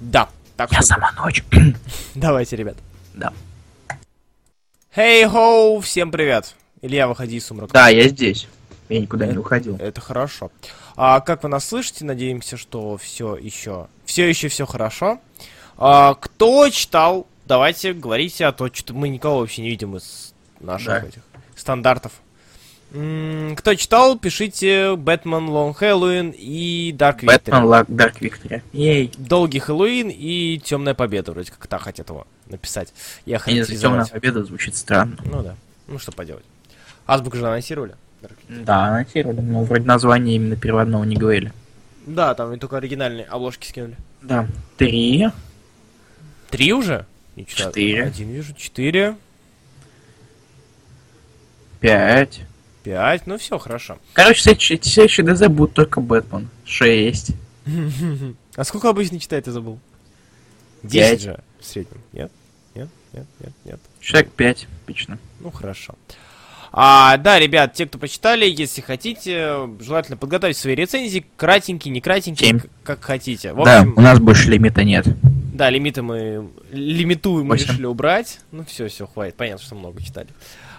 Да. 0.00 0.28
Так 0.56 0.72
Я 0.72 0.78
что 0.78 0.86
сама 0.88 1.12
ночь. 1.12 1.44
давайте, 2.16 2.56
ребят. 2.56 2.74
Да. 3.14 3.32
Хей-хоу, 4.94 5.80
всем 5.80 6.10
привет. 6.10 6.54
Илья, 6.82 7.06
выходи 7.06 7.36
из 7.36 7.46
сумрака. 7.46 7.72
Да, 7.72 7.88
я 7.90 8.08
здесь. 8.08 8.48
Я 8.88 8.98
никуда 9.00 9.26
не 9.26 9.38
уходил. 9.38 9.76
Это 9.76 10.00
хорошо. 10.00 10.50
А 10.96 11.20
как 11.20 11.44
вы 11.44 11.48
нас 11.48 11.64
слышите? 11.68 12.04
Надеемся, 12.04 12.56
что 12.56 12.96
все 12.96 13.36
еще, 13.36 13.86
все 14.04 14.28
еще 14.28 14.48
все 14.48 14.66
хорошо. 14.66 15.20
А, 15.76 16.14
кто 16.14 16.68
читал? 16.70 17.26
Давайте 17.46 17.92
говорите, 17.92 18.46
а 18.46 18.52
то 18.52 18.68
что 18.72 18.92
мы 18.92 19.08
никого 19.08 19.38
вообще 19.38 19.62
не 19.62 19.70
видим 19.70 19.96
из 19.96 20.34
наших 20.58 20.86
Да. 20.88 20.98
этих 21.06 21.22
стандартов. 21.54 22.12
Кто 22.90 23.74
читал, 23.76 24.18
пишите 24.18 24.96
Бэтмен 24.96 25.48
Long 25.48 25.76
Halloween 25.78 26.34
и 26.36 26.92
Dark 26.92 27.24
Бэтмен 27.24 27.62
Victory. 27.62 27.64
Лак 27.64 27.86
Дарк 27.88 28.20
Виктория. 28.20 28.62
Ей. 28.72 29.12
Долгий 29.16 29.60
Хэллоуин 29.60 30.08
и 30.10 30.60
Темная 30.64 30.94
Победа, 30.94 31.30
вроде 31.30 31.52
как 31.52 31.66
так 31.68 31.82
хотят 31.82 32.08
его 32.08 32.26
написать. 32.46 32.92
Я 33.26 33.38
характеризовать. 33.38 33.80
Темная 33.80 34.06
Победа 34.06 34.44
звучит 34.44 34.74
странно. 34.74 35.16
Ну 35.24 35.42
да. 35.42 35.54
Ну 35.86 36.00
что 36.00 36.10
поделать. 36.10 36.44
Азбук 37.06 37.36
же 37.36 37.46
анонсировали. 37.46 37.94
Да, 38.48 38.86
анонсировали, 38.86 39.40
но 39.40 39.62
вроде 39.62 39.84
названия 39.84 40.34
именно 40.34 40.56
переводного 40.56 41.04
не 41.04 41.16
говорили. 41.16 41.52
Да, 42.06 42.34
там 42.34 42.52
и 42.52 42.58
только 42.58 42.76
оригинальные 42.76 43.24
обложки 43.26 43.68
скинули. 43.68 43.96
Да. 44.20 44.48
Три. 44.76 45.28
Три 46.50 46.72
уже? 46.72 47.06
Четыре. 47.46 48.04
Один 48.04 48.30
вижу, 48.30 48.52
четыре, 48.54 49.16
Пять. 51.80 52.42
Пять, 52.82 53.26
ну 53.26 53.38
все, 53.38 53.58
хорошо. 53.58 53.98
Короче, 54.12 54.42
следующий, 54.42 54.80
следующий 54.82 55.22
ДЗ 55.22 55.46
будет 55.48 55.74
только 55.74 56.00
Бэтмен. 56.00 56.48
Шесть. 56.64 57.32
А 58.56 58.64
сколько 58.64 58.88
обычно 58.88 59.18
читает, 59.20 59.46
я 59.46 59.52
забыл? 59.52 59.78
Десять 60.82 61.22
же 61.22 61.40
в 61.60 61.64
среднем. 61.64 61.98
Нет? 62.12 62.30
Нет? 62.74 62.88
Нет? 63.12 63.26
Нет? 63.40 63.52
Нет? 63.64 63.80
Человек 64.00 64.32
пять, 64.32 64.66
обычно. 64.84 65.18
Ну 65.40 65.50
хорошо. 65.50 65.94
А, 66.72 67.16
да, 67.16 67.38
ребят, 67.38 67.74
те, 67.74 67.86
кто 67.86 67.98
почитали, 67.98 68.44
если 68.44 68.80
хотите, 68.80 69.68
желательно 69.80 70.16
подготовить 70.16 70.56
свои 70.56 70.74
рецензии, 70.74 71.24
кратенькие, 71.36 71.92
не 71.92 72.00
кратенькие, 72.00 72.48
Семь. 72.50 72.60
к- 72.60 72.68
как 72.84 73.02
хотите. 73.02 73.52
В 73.52 73.64
Да, 73.64 73.80
общем, 73.80 73.94
у 73.96 74.00
нас 74.00 74.18
больше 74.20 74.50
лимита 74.50 74.84
нет. 74.84 75.06
Да, 75.54 75.68
лимиты 75.70 76.02
мы 76.02 76.48
лимитуем 76.70 77.46
мы 77.46 77.56
решили 77.56 77.86
убрать. 77.86 78.40
Ну 78.52 78.64
все, 78.64 78.88
все, 78.88 79.06
хватит. 79.06 79.34
Понятно, 79.36 79.64
что 79.64 79.74
много 79.74 80.02
читали. 80.02 80.28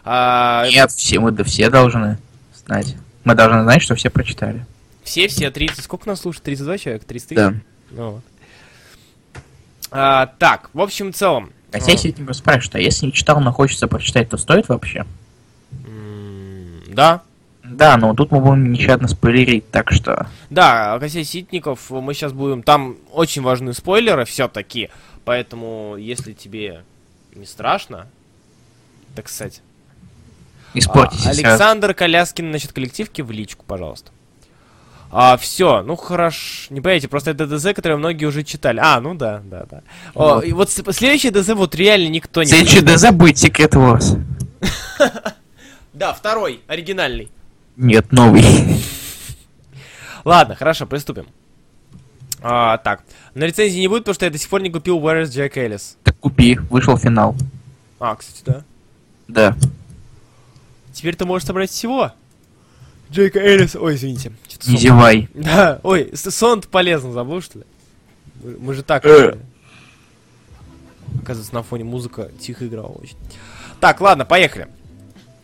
А, 0.04 0.66
Нет, 0.70 0.92
все 0.92 1.20
мы 1.20 1.32
да 1.32 1.44
все 1.44 1.70
должны 1.70 2.18
знать. 2.66 2.96
Мы 3.24 3.36
должны 3.36 3.64
знать, 3.64 3.82
что 3.82 3.96
все 3.96 4.10
прочитали. 4.10 4.66
все, 5.04 5.28
все 5.28 5.52
30. 5.52 5.84
Сколько 5.84 6.08
нас 6.08 6.22
слушает? 6.22 6.44
32 6.44 6.78
человека? 6.78 7.06
33? 7.06 7.36
Да. 7.36 7.54
Ну 7.92 8.12
вот. 8.12 8.24
А, 9.92 10.28
так, 10.40 10.70
в 10.74 10.82
общем, 10.82 11.12
в 11.12 11.16
целом. 11.16 11.52
А 11.72 11.78
если 11.78 12.12
тебя 12.12 12.34
спрашивают, 12.34 12.76
а 12.76 12.80
если 12.80 13.06
не 13.06 13.14
читал, 13.14 13.40
но 13.40 13.52
хочется 13.52 13.88
прочитать, 13.88 14.30
то 14.30 14.38
стоит 14.38 14.68
вообще? 14.70 15.06
Да. 16.88 17.22
Да, 17.64 17.96
но 17.96 18.14
тут 18.14 18.32
мы 18.32 18.42
будем 18.42 18.72
нещадно 18.72 19.08
спойлерить, 19.08 19.70
так 19.72 19.92
что... 19.92 20.28
Да, 20.50 21.00
Косей 21.00 21.24
Ситников, 21.24 21.90
мы 21.90 22.14
сейчас 22.14 22.34
будем... 22.34 22.64
Там 22.64 22.98
очень 23.12 23.42
важны 23.42 23.74
спойлеры 23.74 24.26
все-таки. 24.26 24.90
Поэтому, 25.24 25.96
если 25.98 26.34
тебе 26.34 26.84
не 27.34 27.46
страшно, 27.46 28.08
так 29.16 29.30
сказать. 29.30 29.62
Испортите 30.74 31.28
А. 31.28 31.32
Александр 31.32 31.94
Коляскин, 31.94 32.50
значит, 32.50 32.72
коллективки 32.74 33.22
в 33.22 33.32
личку, 33.32 33.66
пожалуйста. 33.66 34.12
А, 35.14 35.36
все, 35.36 35.82
ну 35.82 35.98
хорошо. 35.98 36.74
Не 36.74 36.80
понимаете, 36.80 37.10
просто 37.10 37.32
это 37.32 37.46
ДЗ, 37.46 37.74
которое 37.76 37.98
многие 37.98 38.26
уже 38.26 38.44
читали. 38.44 38.80
А, 38.82 39.02
ну 39.02 39.14
да, 39.14 39.42
да, 39.44 39.66
да. 39.70 39.82
О, 40.14 40.36
Вот. 40.36 40.46
и 40.46 40.54
вот 40.54 40.70
следующий 40.70 41.32
ДЗ 41.32 41.50
вот 41.50 41.76
реально 41.76 42.08
никто 42.08 42.42
не... 42.42 42.48
Следующий 42.48 42.82
ДЗ 42.82 43.12
будет 43.12 43.38
Секрет 43.38 43.74
Wars. 43.74 44.20
Да, 45.94 46.14
второй, 46.14 46.62
оригинальный. 46.68 47.30
Нет, 47.76 48.14
новый. 48.14 48.44
Ладно, 50.24 50.56
хорошо, 50.56 50.86
приступим. 50.86 51.28
А, 52.42 52.78
так, 52.78 53.04
на 53.36 53.44
рецензии 53.44 53.80
не 53.80 53.88
будет, 53.90 54.04
потому 54.04 54.16
что 54.16 54.26
я 54.26 54.32
до 54.32 54.38
сих 54.38 54.50
пор 54.50 54.62
не 54.62 54.70
купил 54.70 55.00
Where 55.00 55.24
is 55.24 55.26
Jack 55.26 55.56
Ellis. 55.56 55.98
Так 56.04 56.18
купи, 56.18 56.56
вышел 56.70 56.98
финал. 56.98 57.36
А, 58.00 58.16
кстати, 58.16 58.42
да. 58.46 58.64
Да. 59.28 59.58
Теперь 60.94 61.16
ты 61.16 61.26
можешь 61.26 61.48
собрать 61.48 61.70
всего. 61.70 62.12
Джейка 63.12 63.40
Эллис... 63.40 63.76
Ой, 63.76 63.96
извините. 63.96 64.32
Не 64.68 64.78
зевай. 64.78 65.30
Да, 65.34 65.80
ой, 65.84 66.12
сон 66.14 66.62
полезно, 66.62 67.12
забыл, 67.12 67.42
что 67.42 67.60
ли? 67.60 67.66
Мы, 68.60 68.74
же 68.74 68.84
так... 68.84 69.06
Э. 69.06 69.38
Оказывается, 71.22 71.54
на 71.54 71.64
фоне 71.64 71.84
музыка 71.84 72.30
тихо 72.40 72.68
играла 72.68 72.88
очень. 72.88 73.18
Так, 73.80 74.00
ладно, 74.00 74.26
поехали. 74.26 74.68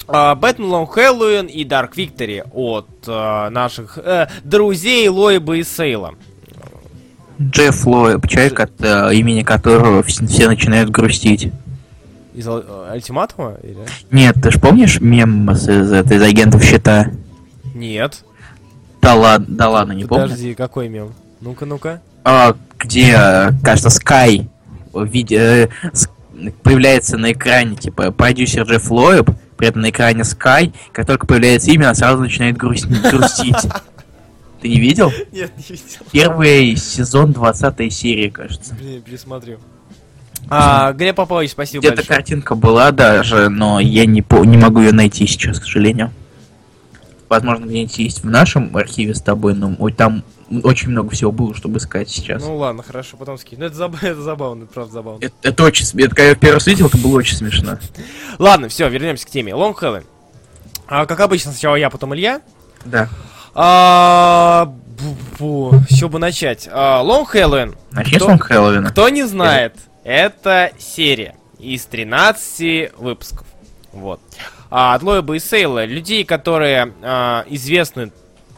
Бэтмен 0.08 0.70
Long 0.70 0.88
Halloween 0.88 1.48
и 1.50 1.66
Dark 1.66 1.96
Victory 1.96 2.48
от 2.54 2.88
а, 3.08 3.50
наших 3.50 3.98
э, 3.98 4.30
друзей 4.46 5.10
Лоиба 5.10 5.58
и 5.58 5.64
Сейла. 5.64 6.16
Джефф 7.42 7.86
Лоеб, 7.86 8.28
человек, 8.28 8.60
от 8.62 8.72
э, 8.80 9.14
имени 9.16 9.44
которого 9.44 10.04
вс- 10.04 10.26
все 10.26 10.48
начинают 10.48 10.90
грустить. 10.90 11.52
Из 12.38 12.46
э, 12.46 12.94
Ультиматума? 12.94 13.58
Или? 13.64 13.88
Нет, 14.12 14.36
ты 14.44 14.52
ж 14.52 14.62
помнишь 14.62 15.02
мем 15.02 15.50
с, 15.56 15.68
из, 15.68 15.92
из 15.92 16.22
агентов 16.22 16.64
щита? 16.64 17.10
Нет. 17.74 18.24
Да 19.02 19.16
ладно, 19.16 19.48
да 19.50 19.70
ладно, 19.70 19.94
не 19.94 20.06
помню. 20.06 20.26
Подожди, 20.26 20.54
какой 20.54 20.88
мем? 20.88 21.16
Ну-ка, 21.42 21.66
ну-ка. 21.66 22.00
А, 22.24 22.56
где, 22.78 23.16
э, 23.18 23.52
кажется, 23.64 23.90
Скай 23.90 24.48
в 24.94 25.04
виде, 25.06 25.68
э, 25.82 26.50
появляется 26.62 27.18
на 27.18 27.32
экране, 27.32 27.76
типа, 27.76 28.12
продюсер 28.12 28.66
Джефф 28.66 28.92
Лоеб, 28.92 29.32
при 29.58 29.70
этом 29.70 29.82
на 29.82 29.90
экране 29.90 30.24
Скай, 30.24 30.76
как 30.92 31.08
только 31.08 31.26
появляется 31.26 31.72
имя, 31.72 31.86
она 31.86 31.96
сразу 31.96 32.20
начинает 32.20 32.56
грустить. 32.56 33.02
грустить. 33.02 33.56
Ты 34.62 34.70
не 34.70 34.80
видел? 34.80 35.12
Нет, 35.32 35.52
не 35.58 35.64
видел. 35.70 36.06
Первый 36.12 36.76
сезон, 36.76 37.32
20 37.34 37.92
серия, 37.92 38.30
кажется. 38.30 38.76
Блин, 38.76 39.02
пересмотрю. 39.02 39.58
А, 40.50 40.94
Глеб 40.94 41.16
Попович, 41.16 41.52
спасибо 41.52 41.82
Где-то 41.82 41.98
большое. 41.98 42.16
картинка 42.18 42.56
была 42.56 42.92
даже, 42.92 43.50
но 43.50 43.80
я 43.80 44.06
не, 44.06 44.22
по- 44.22 44.46
не 44.46 44.58
могу 44.58 44.80
ее 44.82 44.92
найти 44.94 45.28
сейчас, 45.28 45.60
к 45.60 45.64
сожалению. 45.64 46.12
Возможно, 47.30 47.66
где-нибудь 47.66 47.98
есть 48.00 48.24
в 48.24 48.30
нашем 48.30 48.76
архиве 48.78 49.14
с 49.14 49.22
тобой, 49.22 49.54
но 49.54 49.76
ой, 49.80 49.92
там 49.92 50.24
очень 50.64 50.90
много 50.92 51.10
всего 51.10 51.34
было, 51.34 51.54
чтобы 51.54 51.80
искать 51.80 52.10
сейчас. 52.10 52.42
Ну 52.44 52.56
ладно, 52.56 52.82
хорошо, 52.84 53.18
потом 53.18 53.38
скинь. 53.38 53.60
Ну 53.60 53.66
это, 53.66 53.76
заб- 53.76 53.98
это 54.02 54.22
забавно, 54.22 54.64
это 54.64 54.74
правда 54.74 54.94
забавно. 54.94 55.20
это, 55.26 55.36
это 55.42 55.64
очень 55.66 55.86
см- 55.86 56.06
это 56.06 56.16
когда 56.16 56.30
я 56.30 56.36
первый 56.36 56.54
раз 56.56 56.68
видел, 56.68 56.88
это 56.88 56.98
было 56.98 57.18
очень 57.18 57.36
смешно. 57.36 57.78
Ладно, 58.40 58.70
все, 58.70 58.88
вернемся 58.88 59.28
к 59.28 59.30
теме. 59.30 59.52
Long 59.52 59.76
Halloween. 59.78 60.06
А, 60.88 61.06
как 61.06 61.20
обычно, 61.20 61.52
сначала 61.52 61.76
я, 61.76 61.90
потом 61.90 62.16
Илья. 62.16 62.40
Да. 62.86 63.10
А, 63.54 64.74
с 65.40 65.96
чего 65.96 66.10
бы 66.10 66.20
начать? 66.20 66.68
Long 66.68 67.26
Halloween. 67.34 67.76
Начни 67.92 68.20
с 68.20 68.22
Лонг 68.22 68.44
Хэллоуина. 68.44 68.90
Кто 68.90 69.10
не 69.10 69.24
знает, 69.28 69.76
это 70.08 70.72
серия 70.80 71.36
из 71.60 71.86
13 71.86 72.94
выпусков. 72.98 73.46
Вот. 73.92 74.22
А, 74.70 74.94
от 74.96 75.04
Лоеба 75.04 75.36
и 75.36 75.40
Сейла. 75.40 75.84
Людей, 75.86 76.24
которые 76.24 76.94
а, 77.02 77.44
известны 77.50 78.12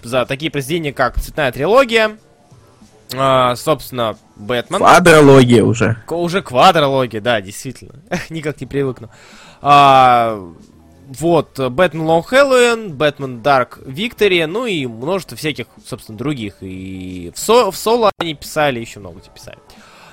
за 0.04 0.26
такие 0.26 0.52
произведения, 0.52 0.94
как 0.94 1.20
«Цветная 1.20 1.52
трилогия», 1.52 2.18
а, 3.16 3.56
собственно, 3.56 4.16
«Бэтмен», 4.36 4.78
Квадрология 4.80 5.64
уже. 5.64 5.98
К- 6.06 6.16
Уже 6.16 6.42
квадрология, 6.44 7.20
да, 7.22 7.42
действительно. 7.42 7.96
Никак 8.30 8.62
не 8.62 8.68
привыкну. 8.68 9.10
А, 9.62 10.40
вот, 11.08 11.58
Бэтмен 11.60 12.04
Long 12.06 12.24
Halloween, 12.30 12.90
Бэтмен 12.90 13.40
Dark 13.42 13.84
Victory, 13.84 14.46
ну 14.46 14.68
и 14.68 14.86
множество 14.86 15.36
всяких, 15.36 15.66
собственно, 15.86 16.18
других. 16.18 16.58
И 16.62 17.32
в, 17.34 17.40
со- 17.40 17.72
в 17.72 17.76
соло 17.76 18.12
они 18.20 18.36
писали, 18.36 18.80
еще 18.80 19.00
много 19.00 19.20
где 19.22 19.30
писали. 19.32 19.58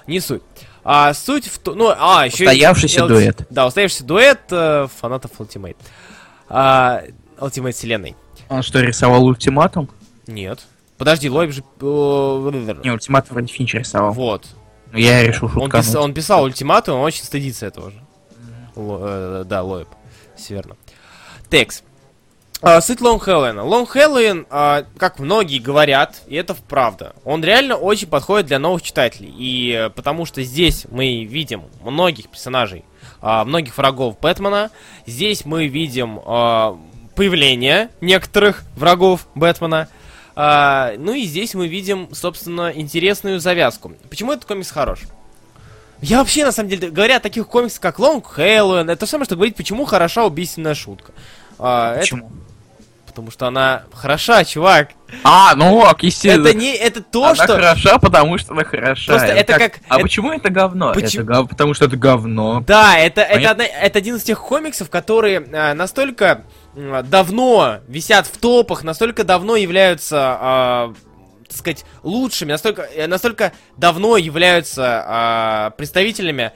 Не 0.06 0.20
суть. 0.20 0.42
А 0.88 1.12
суть 1.14 1.48
в 1.48 1.58
том... 1.58 1.76
Ну, 1.76 1.92
а, 1.98 2.26
еще... 2.26 2.44
Устоявшийся 2.44 3.00
LT 3.00 3.08
дуэт. 3.08 3.46
Да, 3.50 3.66
устоявшийся 3.66 4.04
дуэт 4.04 4.40
э, 4.52 4.86
фанатов 5.00 5.32
Ultimate. 5.40 5.76
А, 6.48 7.02
Ultimate 7.38 7.72
вселенной. 7.72 8.14
Он 8.48 8.62
что, 8.62 8.80
рисовал 8.80 9.24
ультиматум? 9.26 9.90
Нет. 10.28 10.60
Подожди, 10.96 11.28
Лойб 11.28 11.50
же... 11.50 11.64
Не, 11.80 12.90
ультиматум 12.92 13.34
вроде 13.34 13.52
Финч 13.52 13.74
рисовал. 13.74 14.12
Вот. 14.12 14.46
Но 14.92 14.98
я 14.98 15.24
решил 15.24 15.46
Он, 15.48 15.54
шуткануть. 15.54 15.86
писал, 15.86 16.04
он 16.04 16.14
писал 16.14 16.44
ультиматум, 16.44 16.98
он 17.00 17.04
очень 17.04 17.24
стыдится 17.24 17.66
этого 17.66 17.90
же. 17.90 18.00
Ло- 18.76 19.00
э, 19.02 19.44
да, 19.44 19.64
Лоеб. 19.64 19.88
Все 20.36 20.54
верно. 20.54 20.76
Текс. 21.50 21.82
А, 22.62 22.80
суть 22.80 23.00
Long 23.00 23.22
Halloween. 23.22 23.56
Long 23.68 23.86
Halloween, 23.86 24.46
а, 24.48 24.84
как 24.96 25.18
многие 25.18 25.58
говорят, 25.58 26.22
и 26.26 26.36
это 26.36 26.54
правда, 26.54 27.14
он 27.24 27.44
реально 27.44 27.76
очень 27.76 28.08
подходит 28.08 28.46
для 28.46 28.58
новых 28.58 28.82
читателей. 28.82 29.32
И 29.36 29.72
э, 29.72 29.90
потому 29.90 30.24
что 30.24 30.42
здесь 30.42 30.86
мы 30.90 31.24
видим 31.24 31.64
многих 31.82 32.30
персонажей, 32.30 32.84
а, 33.20 33.44
многих 33.44 33.76
врагов 33.76 34.18
Бэтмена. 34.20 34.70
Здесь 35.04 35.44
мы 35.44 35.66
видим 35.66 36.20
появление 37.14 37.90
некоторых 38.00 38.64
врагов 38.74 39.26
Бэтмена. 39.34 39.88
Ну 40.34 41.14
и 41.14 41.24
здесь 41.24 41.54
мы 41.54 41.66
видим, 41.66 42.10
собственно, 42.12 42.70
интересную 42.74 43.40
завязку. 43.40 43.92
Почему 44.10 44.32
этот 44.32 44.44
комикс 44.44 44.70
хорош? 44.70 45.00
Я 46.02 46.18
вообще, 46.18 46.44
на 46.44 46.52
самом 46.52 46.68
деле, 46.68 46.90
говоря 46.90 47.16
о 47.16 47.20
таких 47.20 47.48
комиксах, 47.48 47.80
как 47.80 47.98
Long 47.98 48.22
Halloween, 48.22 48.90
это 48.92 49.00
то 49.00 49.06
самое, 49.06 49.24
что 49.24 49.36
говорить, 49.36 49.56
почему 49.56 49.86
хороша 49.86 50.26
убийственная 50.26 50.74
шутка. 50.74 51.12
А, 51.58 51.92
это 51.92 52.00
Почему? 52.00 52.32
потому 53.06 53.30
что 53.30 53.46
она 53.46 53.84
хороша, 53.94 54.44
чувак. 54.44 54.90
А, 55.24 55.54
ну 55.54 55.78
ок, 55.78 56.02
естественно. 56.02 56.48
Это 56.48 56.56
не, 56.58 56.74
это 56.74 57.00
то, 57.02 57.24
она 57.24 57.34
что... 57.34 57.46
хороша, 57.54 57.98
потому 57.98 58.36
что 58.36 58.52
она 58.52 58.64
хороша. 58.64 59.12
Просто 59.12 59.28
это 59.32 59.58
как- 59.58 59.80
А 59.88 59.94
это- 59.94 60.02
почему 60.02 60.32
это 60.32 60.50
говно? 60.50 60.92
Почему- 60.92 61.24
Это 61.24 61.32
гов- 61.32 61.48
Потому 61.48 61.72
что 61.72 61.86
это 61.86 61.96
говно. 61.96 62.62
Да, 62.66 62.98
это, 62.98 63.22
это, 63.22 63.50
одна- 63.50 63.64
это 63.64 63.98
один 63.98 64.16
из 64.16 64.22
тех 64.22 64.38
комиксов, 64.42 64.90
которые 64.90 65.46
а, 65.52 65.72
настолько 65.74 66.42
м, 66.76 67.08
давно 67.08 67.78
висят 67.88 68.26
в 68.26 68.36
топах, 68.36 68.84
настолько 68.84 69.24
давно 69.24 69.56
являются, 69.56 70.18
а, 70.38 70.94
так 71.48 71.56
сказать, 71.56 71.84
лучшими, 72.02 72.52
настолько, 72.52 72.82
э, 72.82 73.06
настолько 73.06 73.52
давно 73.78 74.18
являются 74.18 75.04
а, 75.06 75.70
представителями 75.70 76.52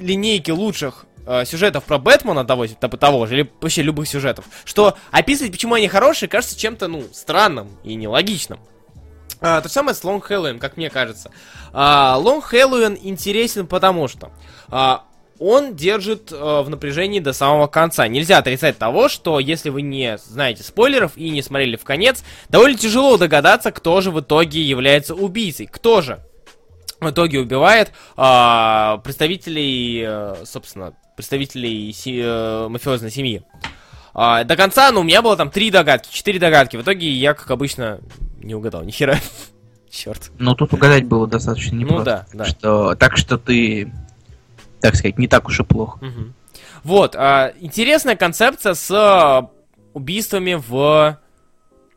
линейки 0.00 0.50
лучших 0.50 1.06
а, 1.30 1.44
сюжетов 1.44 1.84
про 1.84 1.98
Бэтмена 1.98 2.42
того, 2.46 2.66
того, 2.66 3.26
же, 3.26 3.34
или 3.34 3.50
вообще 3.60 3.82
любых 3.82 4.08
сюжетов, 4.08 4.46
что 4.64 4.96
описывать, 5.10 5.52
почему 5.52 5.74
они 5.74 5.86
хорошие, 5.86 6.26
кажется 6.26 6.58
чем-то, 6.58 6.88
ну, 6.88 7.04
странным 7.12 7.68
и 7.84 7.94
нелогичным. 7.96 8.60
А, 9.42 9.60
то 9.60 9.68
же 9.68 9.74
самое 9.74 9.94
с 9.94 10.02
Long 10.02 10.26
Halloween, 10.26 10.58
как 10.58 10.78
мне 10.78 10.88
кажется. 10.88 11.30
А, 11.74 12.18
Halloween 12.18 12.98
интересен 13.02 13.66
потому 13.66 14.08
что 14.08 14.32
а, 14.68 15.04
он 15.38 15.76
держит 15.76 16.32
а, 16.32 16.62
в 16.62 16.70
напряжении 16.70 17.20
до 17.20 17.34
самого 17.34 17.66
конца. 17.66 18.08
Нельзя 18.08 18.38
отрицать 18.38 18.78
того, 18.78 19.10
что 19.10 19.38
если 19.38 19.68
вы 19.68 19.82
не 19.82 20.16
знаете 20.16 20.62
спойлеров 20.62 21.12
и 21.16 21.28
не 21.28 21.42
смотрели 21.42 21.76
в 21.76 21.84
конец, 21.84 22.24
довольно 22.48 22.78
тяжело 22.78 23.18
догадаться, 23.18 23.70
кто 23.70 24.00
же 24.00 24.10
в 24.10 24.20
итоге 24.20 24.62
является 24.62 25.14
убийцей. 25.14 25.66
Кто 25.66 26.00
же 26.00 26.20
в 27.00 27.10
итоге 27.10 27.38
убивает 27.38 27.92
а, 28.16 28.96
представителей, 29.04 30.04
э, 30.06 30.36
собственно, 30.44 30.94
представителей 31.18 31.92
се- 31.92 32.22
э, 32.22 32.68
мафиозной 32.68 33.10
семьи. 33.10 33.42
А, 34.14 34.44
до 34.44 34.54
конца, 34.56 34.92
ну, 34.92 35.00
у 35.00 35.02
меня 35.02 35.20
было 35.20 35.36
там 35.36 35.50
три 35.50 35.70
догадки, 35.72 36.12
четыре 36.14 36.38
догадки. 36.38 36.76
В 36.76 36.82
итоге 36.82 37.10
я, 37.10 37.34
как 37.34 37.50
обычно, 37.50 37.98
не 38.40 38.54
угадал 38.54 38.84
ни 38.84 38.92
хера. 38.92 39.18
Черт. 39.90 40.30
Ну, 40.38 40.54
тут 40.54 40.72
угадать 40.72 41.06
было 41.06 41.26
достаточно 41.26 41.74
Ну 41.74 41.80
непросто. 41.82 42.04
да, 42.04 42.26
да. 42.32 42.44
Что, 42.44 42.94
так 42.94 43.16
что 43.16 43.36
ты, 43.36 43.92
так 44.80 44.94
сказать, 44.94 45.18
не 45.18 45.26
так 45.26 45.46
уж 45.48 45.58
и 45.58 45.64
плохо. 45.64 45.98
Мгм. 46.04 46.34
Вот, 46.84 47.16
а, 47.16 47.52
интересная 47.60 48.14
концепция 48.14 48.74
с 48.74 48.88
а, 48.92 49.50
убийствами 49.94 50.54
в 50.68 51.18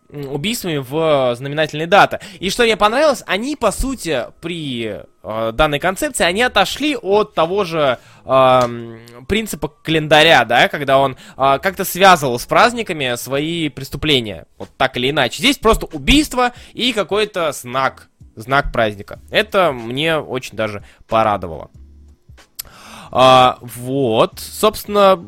убийствами 0.09 0.77
в 0.77 1.35
знаменательной 1.35 1.85
даты. 1.85 2.19
И 2.39 2.49
что 2.49 2.63
мне 2.63 2.75
понравилось, 2.75 3.23
они, 3.27 3.55
по 3.55 3.71
сути, 3.71 4.25
при 4.41 4.85
э, 4.85 5.03
данной 5.23 5.79
концепции, 5.79 6.23
они 6.23 6.41
отошли 6.41 6.95
от 6.95 7.33
того 7.33 7.63
же 7.63 7.99
м, 8.25 8.99
принципа 9.27 9.67
календаря, 9.67 10.45
да, 10.45 10.67
когда 10.67 10.97
он 10.97 11.17
а, 11.37 11.59
как-то 11.59 11.85
связывал 11.85 12.39
с 12.39 12.45
праздниками 12.45 13.15
свои 13.15 13.69
преступления, 13.69 14.45
вот 14.57 14.69
так 14.77 14.97
или 14.97 15.09
иначе. 15.09 15.39
Здесь 15.39 15.57
просто 15.57 15.85
убийство 15.85 16.53
и 16.73 16.93
какой-то 16.93 17.51
знак, 17.51 18.09
знак 18.35 18.71
праздника. 18.71 19.19
Это 19.29 19.71
мне 19.71 20.17
очень 20.17 20.55
даже 20.55 20.83
порадовало. 21.07 21.69
А, 23.11 23.57
вот, 23.61 24.39
собственно, 24.39 25.23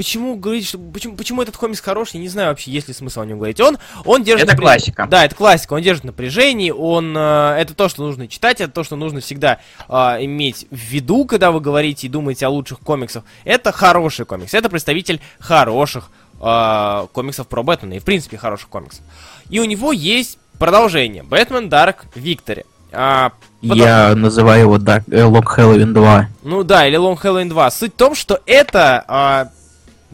почему 0.00 0.34
говорить, 0.36 0.66
что 0.66 0.78
почему, 0.78 1.14
почему 1.14 1.42
этот 1.42 1.58
комикс 1.58 1.78
хороший, 1.78 2.14
я 2.16 2.22
не 2.22 2.28
знаю 2.30 2.48
вообще, 2.48 2.70
есть 2.70 2.88
ли 2.88 2.94
смысл 2.94 3.20
о 3.20 3.26
нем 3.26 3.36
говорить. 3.36 3.60
Он, 3.60 3.76
он 4.06 4.22
держит 4.24 4.48
Это 4.48 4.56
напря- 4.56 4.62
классика. 4.62 5.06
Да, 5.10 5.26
это 5.26 5.34
классика. 5.34 5.74
Он 5.74 5.82
держит 5.82 6.04
напряжение, 6.04 6.72
он 6.72 7.14
э, 7.14 7.56
это 7.58 7.74
то, 7.74 7.90
что 7.90 8.02
нужно 8.02 8.26
читать, 8.26 8.62
это 8.62 8.72
то, 8.72 8.82
что 8.82 8.96
нужно 8.96 9.20
всегда 9.20 9.58
э, 9.90 9.92
иметь 10.24 10.66
в 10.70 10.74
виду, 10.76 11.26
когда 11.26 11.50
вы 11.50 11.60
говорите 11.60 12.06
и 12.06 12.10
думаете 12.10 12.46
о 12.46 12.48
лучших 12.48 12.78
комиксах. 12.80 13.24
Это 13.44 13.72
хороший 13.72 14.24
комикс, 14.24 14.54
это 14.54 14.70
представитель 14.70 15.20
хороших 15.38 16.10
э, 16.40 17.06
комиксов 17.12 17.46
про 17.46 17.62
Бэтмена 17.62 17.92
и 17.92 17.98
в 17.98 18.04
принципе 18.04 18.38
хороших 18.38 18.70
комиксов. 18.70 19.02
И 19.50 19.60
у 19.60 19.64
него 19.66 19.92
есть 19.92 20.38
продолжение. 20.58 21.24
Бэтмен 21.24 21.68
Dark 21.68 21.96
Victory. 22.14 22.64
А, 22.92 23.32
потом- 23.60 23.76
Я 23.78 24.14
называю 24.16 24.62
его 24.62 24.76
Dark, 24.78 25.04
э, 25.10 25.20
Long 25.20 25.44
Halloween 25.44 25.92
2. 25.92 26.28
ну 26.42 26.64
да, 26.64 26.86
или 26.88 26.98
Long 26.98 27.20
Halloween 27.20 27.48
2. 27.50 27.70
Суть 27.70 27.92
в 27.92 27.96
том, 27.96 28.14
что 28.14 28.40
это 28.46 29.04
а, 29.06 29.48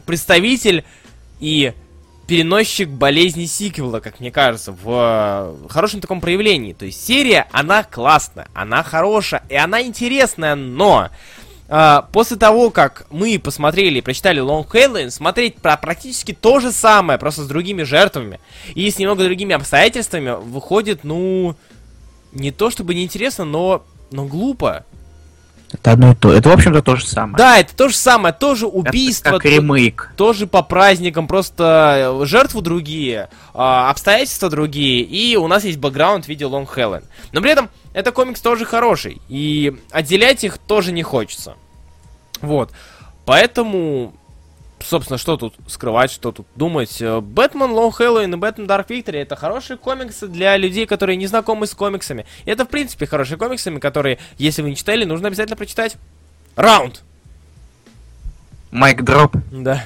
представитель 0.07 0.83
и 1.39 1.73
переносчик 2.25 2.89
болезни 2.89 3.45
сиквела, 3.45 3.99
как 3.99 4.19
мне 4.19 4.31
кажется, 4.31 4.71
в 4.71 4.85
а, 4.87 5.67
хорошем 5.69 6.01
таком 6.01 6.19
проявлении. 6.19 6.73
То 6.73 6.85
есть 6.85 7.05
серия, 7.05 7.47
она 7.51 7.83
классная, 7.83 8.47
она 8.53 8.83
хорошая, 8.83 9.43
и 9.49 9.55
она 9.55 9.81
интересная, 9.81 10.55
но 10.55 11.09
а, 11.69 12.07
после 12.11 12.37
того, 12.37 12.69
как 12.69 13.07
мы 13.09 13.39
посмотрели 13.39 13.99
и 13.99 14.01
прочитали 14.01 14.41
Long 14.41 14.67
Halloween, 14.67 15.09
смотреть 15.09 15.55
про 15.55 15.77
практически 15.77 16.33
то 16.33 16.59
же 16.59 16.71
самое, 16.71 17.19
просто 17.19 17.43
с 17.43 17.47
другими 17.47 17.83
жертвами 17.83 18.39
и 18.75 18.89
с 18.89 18.99
немного 18.99 19.23
другими 19.23 19.55
обстоятельствами, 19.55 20.35
выходит, 20.37 21.03
ну, 21.03 21.55
не 22.33 22.51
то 22.51 22.69
чтобы 22.69 22.93
неинтересно, 22.93 23.45
но, 23.45 23.85
но 24.11 24.25
глупо. 24.25 24.85
Это 25.71 25.91
одно 25.91 26.11
и 26.11 26.15
то. 26.15 26.31
Это, 26.31 26.49
в 26.49 26.53
общем-то, 26.53 26.81
то 26.81 26.95
же 26.95 27.05
самое. 27.05 27.35
Да, 27.37 27.59
это 27.59 27.75
то 27.75 27.89
же 27.89 27.95
самое, 27.95 28.33
тоже 28.33 28.67
убийство. 28.67 29.29
Это 29.29 29.37
как 29.39 29.45
ремейк. 29.45 30.13
Тоже 30.15 30.47
по 30.47 30.61
праздникам, 30.61 31.27
просто 31.27 32.17
жертвы 32.23 32.61
другие, 32.61 33.29
а, 33.53 33.89
обстоятельства 33.89 34.49
другие, 34.49 35.01
и 35.01 35.35
у 35.35 35.47
нас 35.47 35.65
есть 35.65 35.77
бэкграунд 35.77 36.25
в 36.25 36.29
виде 36.29 36.45
Long 36.45 36.67
Helen. 36.73 37.03
Но 37.33 37.41
при 37.41 37.51
этом 37.51 37.69
это 37.93 38.11
комикс 38.11 38.39
тоже 38.39 38.63
хороший, 38.63 39.21
и 39.27 39.75
отделять 39.91 40.43
их 40.45 40.57
тоже 40.57 40.93
не 40.93 41.03
хочется. 41.03 41.55
Вот. 42.41 42.71
Поэтому 43.25 44.13
собственно, 44.79 45.17
что 45.17 45.37
тут 45.37 45.55
скрывать, 45.67 46.11
что 46.11 46.31
тут 46.31 46.47
думать. 46.55 47.01
Э, 47.01 47.19
Бэтмен 47.21 47.71
Лоу 47.71 47.89
Хэллоуин 47.91 48.33
и 48.33 48.37
Бэтмен 48.37 48.67
Дарк 48.67 48.89
Виктори 48.89 49.19
это 49.19 49.35
хорошие 49.35 49.77
комиксы 49.77 50.27
для 50.27 50.57
людей, 50.57 50.85
которые 50.85 51.15
не 51.15 51.27
знакомы 51.27 51.67
с 51.67 51.73
комиксами. 51.73 52.25
И 52.45 52.51
это, 52.51 52.65
в 52.65 52.69
принципе, 52.69 53.05
хорошие 53.05 53.37
комиксами, 53.37 53.79
которые, 53.79 54.19
если 54.37 54.61
вы 54.61 54.69
не 54.69 54.75
читали, 54.75 55.05
нужно 55.05 55.27
обязательно 55.27 55.57
прочитать. 55.57 55.97
Раунд! 56.55 57.01
Майк 58.71 59.03
дроп? 59.03 59.35
Да. 59.51 59.85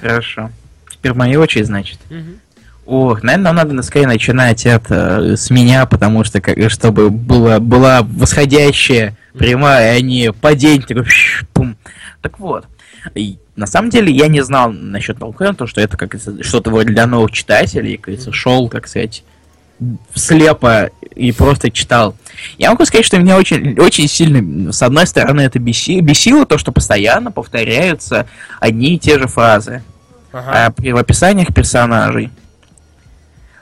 Хорошо. 0.00 0.50
Теперь 0.90 1.14
моя 1.14 1.40
очередь, 1.40 1.66
значит. 1.66 1.98
Угу. 2.10 2.38
Ох, 2.86 3.22
наверное, 3.22 3.52
нам 3.52 3.68
надо 3.68 3.82
скорее 3.82 4.06
начинать 4.06 4.66
это 4.66 5.36
с 5.36 5.50
меня, 5.50 5.86
потому 5.86 6.24
что 6.24 6.40
как, 6.40 6.58
чтобы 6.70 7.10
была, 7.10 7.60
была 7.60 8.02
восходящая 8.02 9.16
прямая, 9.38 9.96
а 9.96 10.00
не 10.00 10.32
падение. 10.32 10.86
Такой, 10.86 11.06
пум. 11.52 11.76
Так 12.20 12.38
вот, 12.38 12.66
и 13.14 13.38
на 13.56 13.66
самом 13.66 13.90
деле 13.90 14.12
я 14.12 14.28
не 14.28 14.42
знал 14.42 14.72
насчет 14.72 15.18
Толкена, 15.18 15.54
то, 15.54 15.66
что 15.66 15.80
это 15.80 15.96
как 15.96 16.16
что-то 16.42 16.70
вроде 16.70 16.92
для 16.92 17.06
новых 17.06 17.32
читателей, 17.32 17.96
как 17.96 18.06
говорится, 18.06 18.32
шел, 18.32 18.68
так 18.68 18.88
сказать, 18.88 19.24
слепо 20.14 20.90
и 21.14 21.32
просто 21.32 21.70
читал. 21.70 22.14
Я 22.58 22.70
могу 22.70 22.84
сказать, 22.84 23.06
что 23.06 23.18
меня 23.18 23.36
очень, 23.36 23.78
очень 23.78 24.08
сильно, 24.08 24.72
с 24.72 24.82
одной 24.82 25.06
стороны, 25.06 25.42
это 25.42 25.58
беси, 25.58 26.00
бесило 26.00 26.46
то, 26.46 26.58
что 26.58 26.72
постоянно 26.72 27.30
повторяются 27.32 28.26
одни 28.60 28.94
и 28.94 28.98
те 28.98 29.18
же 29.18 29.26
фразы 29.26 29.82
ага. 30.32 30.66
а, 30.66 30.74
в 30.76 30.96
описаниях 30.96 31.54
персонажей. 31.54 32.30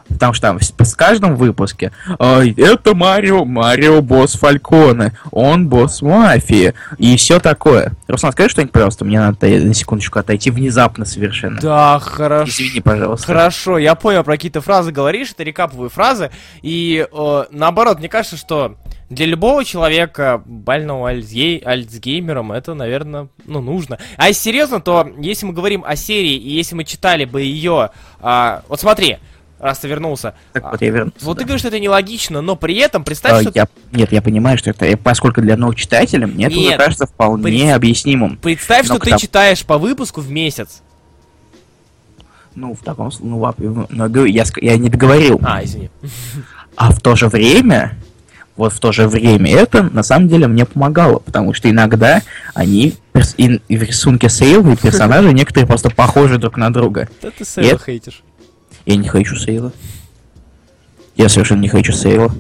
Потому 0.09 0.33
что 0.33 0.49
там 0.49 0.61
с 0.61 0.95
каждым 0.95 1.37
выпуске 1.37 1.93
это 2.19 2.95
Марио, 2.95 3.45
Марио 3.45 4.01
босс 4.01 4.35
Фальконе, 4.35 5.13
он 5.31 5.69
босс 5.69 6.03
мафии 6.03 6.75
и 6.99 7.17
все 7.17 7.41
такое. 7.41 7.93
Руслан, 8.07 8.33
скажи 8.33 8.51
что-нибудь, 8.51 8.73
пожалуйста, 8.73 9.05
мне 9.05 9.21
надо 9.21 9.47
на 9.47 9.75
секундочку 9.75 10.19
отойти 10.19 10.51
внезапно 10.51 11.05
совершенно. 11.05 11.61
Да, 11.61 11.99
хорошо. 11.99 12.51
Извини, 12.51 12.81
пожалуйста. 12.81 13.27
Хорошо, 13.27 13.79
я 13.79 13.95
понял, 13.95 14.25
про 14.25 14.33
какие-то 14.33 14.61
фразы 14.61 14.93
говоришь, 14.93 15.33
это 15.33 15.43
рекаповые 15.43 15.91
фразы, 15.91 16.31
и 16.63 17.07
э, 17.11 17.45
наоборот, 17.51 17.99
мне 17.99 18.09
кажется, 18.09 18.37
что 18.37 18.77
для 19.11 19.27
любого 19.27 19.65
человека, 19.65 20.43
больного 20.45 21.11
альцгей, 21.11 21.59
альцгеймером, 21.59 22.53
это, 22.53 22.75
наверное, 22.75 23.29
ну, 23.47 23.61
нужно. 23.61 23.99
А 24.17 24.29
если 24.29 24.43
серьезно, 24.43 24.81
то 24.81 25.09
если 25.19 25.47
мы 25.47 25.53
говорим 25.53 25.83
о 25.87 25.97
серии, 25.97 26.35
и 26.35 26.51
если 26.51 26.75
мы 26.75 26.85
читали 26.85 27.25
бы 27.25 27.41
ее... 27.43 27.91
Э, 28.21 28.61
вот 28.69 28.81
смотри, 28.81 29.19
раз 29.59 29.79
ты 29.79 29.89
вернулся. 29.89 30.35
Так 30.53 30.71
вот 30.71 30.81
я 30.83 30.91
вернулся. 30.91 31.25
Вот 31.25 31.35
да. 31.37 31.41
ты 31.41 31.45
говоришь, 31.45 31.61
что 31.61 31.69
это 31.69 31.81
нелогично, 31.81 32.41
но 32.41 32.57
при 32.57 32.77
этом 32.77 33.05
представь, 33.05 33.33
а, 33.33 33.43
что... 33.43 33.53
Я, 33.55 33.67
нет, 33.93 34.13
я 34.13 34.23
понимаю, 34.23 34.59
что 34.59 34.71
это, 34.71 34.97
поскольку 34.97 35.41
для 35.41 35.57
новых 35.57 35.77
читателей, 35.77 36.27
мне 36.27 36.45
нет, 36.47 36.53
это 36.53 36.61
уже 36.61 36.77
кажется 36.77 37.07
вполне 37.07 37.43
пред... 37.43 37.77
объяснимым. 37.77 38.37
Представь, 38.37 38.89
но 38.89 38.97
что 38.97 39.05
ты 39.05 39.19
читаешь 39.19 39.65
по 39.65 39.79
выпуску 39.79 40.21
в 40.21 40.31
месяц. 40.31 40.83
Ну, 42.55 42.75
в 42.75 42.83
таком 42.83 43.11
случае, 43.13 43.31
ну, 43.61 43.87
ну, 43.89 44.25
я, 44.25 44.45
я 44.57 44.77
не 44.77 44.89
договорил. 44.89 45.41
А, 45.43 45.63
извини. 45.63 45.91
А 46.77 46.93
в 46.93 47.01
то 47.01 47.17
же 47.17 47.27
время, 47.27 47.99
вот 48.57 48.73
в 48.73 48.79
то 48.79 48.93
же 48.93 49.09
время 49.09 49.51
это 49.51 49.83
на 49.83 50.05
самом 50.05 50.29
деле 50.29 50.47
мне 50.47 50.65
помогало, 50.65 51.19
потому 51.19 51.53
что 51.53 51.69
иногда 51.69 52.23
они 52.55 52.95
и, 53.37 53.61
и 53.69 53.77
в 53.77 53.83
рисунке 53.83 54.29
Сейл 54.29 54.71
и 54.71 54.77
персонажи 54.77 55.33
некоторые 55.33 55.67
просто 55.67 55.91
похожи 55.91 56.39
друг 56.39 56.57
на 56.57 56.73
друга. 56.73 57.09
Да 57.21 57.31
ты 57.37 57.45
Сейла 57.45 57.79
хейтишь. 57.79 58.23
Я 58.89 58.97
не 58.97 59.07
хейчу 59.07 59.37
Сейла. 59.37 59.71
Я 61.15 61.29
совершенно 61.29 61.61
не 61.61 61.69
хейчу 61.69 61.93
Сейла. 61.93 62.35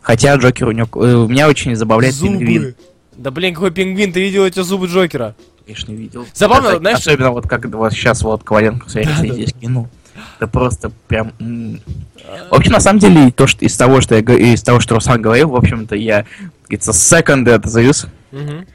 Хотя 0.00 0.36
Джокер 0.36 0.68
у 0.68 0.70
него... 0.70 0.88
Э, 1.04 1.14
у 1.14 1.28
меня 1.28 1.48
очень 1.48 1.74
забавляет 1.74 2.14
зубы. 2.14 2.38
пингвин. 2.38 2.74
Да 3.16 3.32
блин, 3.32 3.52
какой 3.52 3.72
пингвин? 3.72 4.12
Ты 4.12 4.20
видел 4.20 4.44
эти 4.44 4.62
зубы 4.62 4.86
Джокера? 4.86 5.34
Конечно, 5.64 5.90
видел. 5.90 6.24
Забавно, 6.34 6.68
это, 6.68 6.78
знаешь... 6.78 6.98
Особенно 6.98 7.32
вот 7.32 7.48
как 7.48 7.66
вот 7.66 7.92
сейчас 7.92 8.22
вот 8.22 8.44
Коваленко 8.44 8.88
в 8.88 8.94
да, 8.94 9.02
здесь 9.02 9.52
да. 9.52 9.58
кинул. 9.58 9.88
Это 10.36 10.46
просто 10.46 10.92
прям... 11.08 11.32
В 12.50 12.54
общем, 12.54 12.70
на 12.70 12.80
самом 12.80 13.00
деле, 13.00 13.32
то, 13.32 13.48
что 13.48 13.64
из 13.64 13.76
того, 13.76 14.00
что 14.00 14.14
я 14.14 14.20
из 14.20 14.62
того, 14.62 14.78
что 14.78 14.94
Руслан 14.94 15.20
говорил, 15.20 15.48
в 15.48 15.56
общем-то, 15.56 15.96
я 15.96 16.26
it's 16.68 16.88
a 16.88 16.92
second 16.92 17.50
это 17.50 17.68
завис. 17.68 18.06
Угу. 18.30 18.66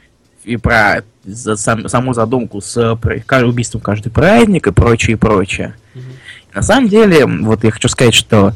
И 0.43 0.57
про 0.57 1.03
за, 1.23 1.55
сам, 1.55 1.87
саму 1.87 2.13
задумку 2.13 2.59
с 2.59 2.97
про, 2.97 3.45
убийством 3.45 3.79
каждый 3.79 4.09
праздник 4.09 4.67
и 4.67 4.71
прочее, 4.73 5.13
и 5.13 5.15
прочее. 5.17 5.75
Угу. 5.95 6.03
На 6.55 6.61
самом 6.61 6.87
деле, 6.87 7.25
вот 7.25 7.65
я 7.65 7.71
хочу 7.71 7.89
сказать, 7.89 8.13
что 8.13 8.53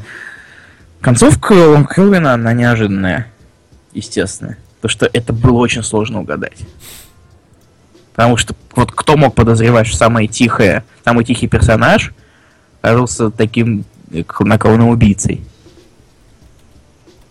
концовка 1.02 1.52
Лонг 1.52 1.94
Хелвина, 1.94 2.32
она 2.32 2.54
неожиданная, 2.54 3.26
естественно. 3.92 4.56
Потому 4.80 4.90
что 4.90 5.10
это 5.12 5.34
было 5.34 5.58
очень 5.58 5.82
сложно 5.82 6.20
угадать. 6.20 6.58
Потому 8.14 8.38
что 8.38 8.56
вот 8.74 8.90
кто 8.90 9.18
мог 9.18 9.34
подозревать, 9.34 9.86
что 9.86 9.98
самый 9.98 10.28
тихое, 10.28 10.82
самый 11.04 11.26
тихий 11.26 11.46
персонаж 11.46 12.12
оказался 12.80 13.30
таким 13.30 13.84
хладнокровным 14.26 14.88
убийцей. 14.88 15.42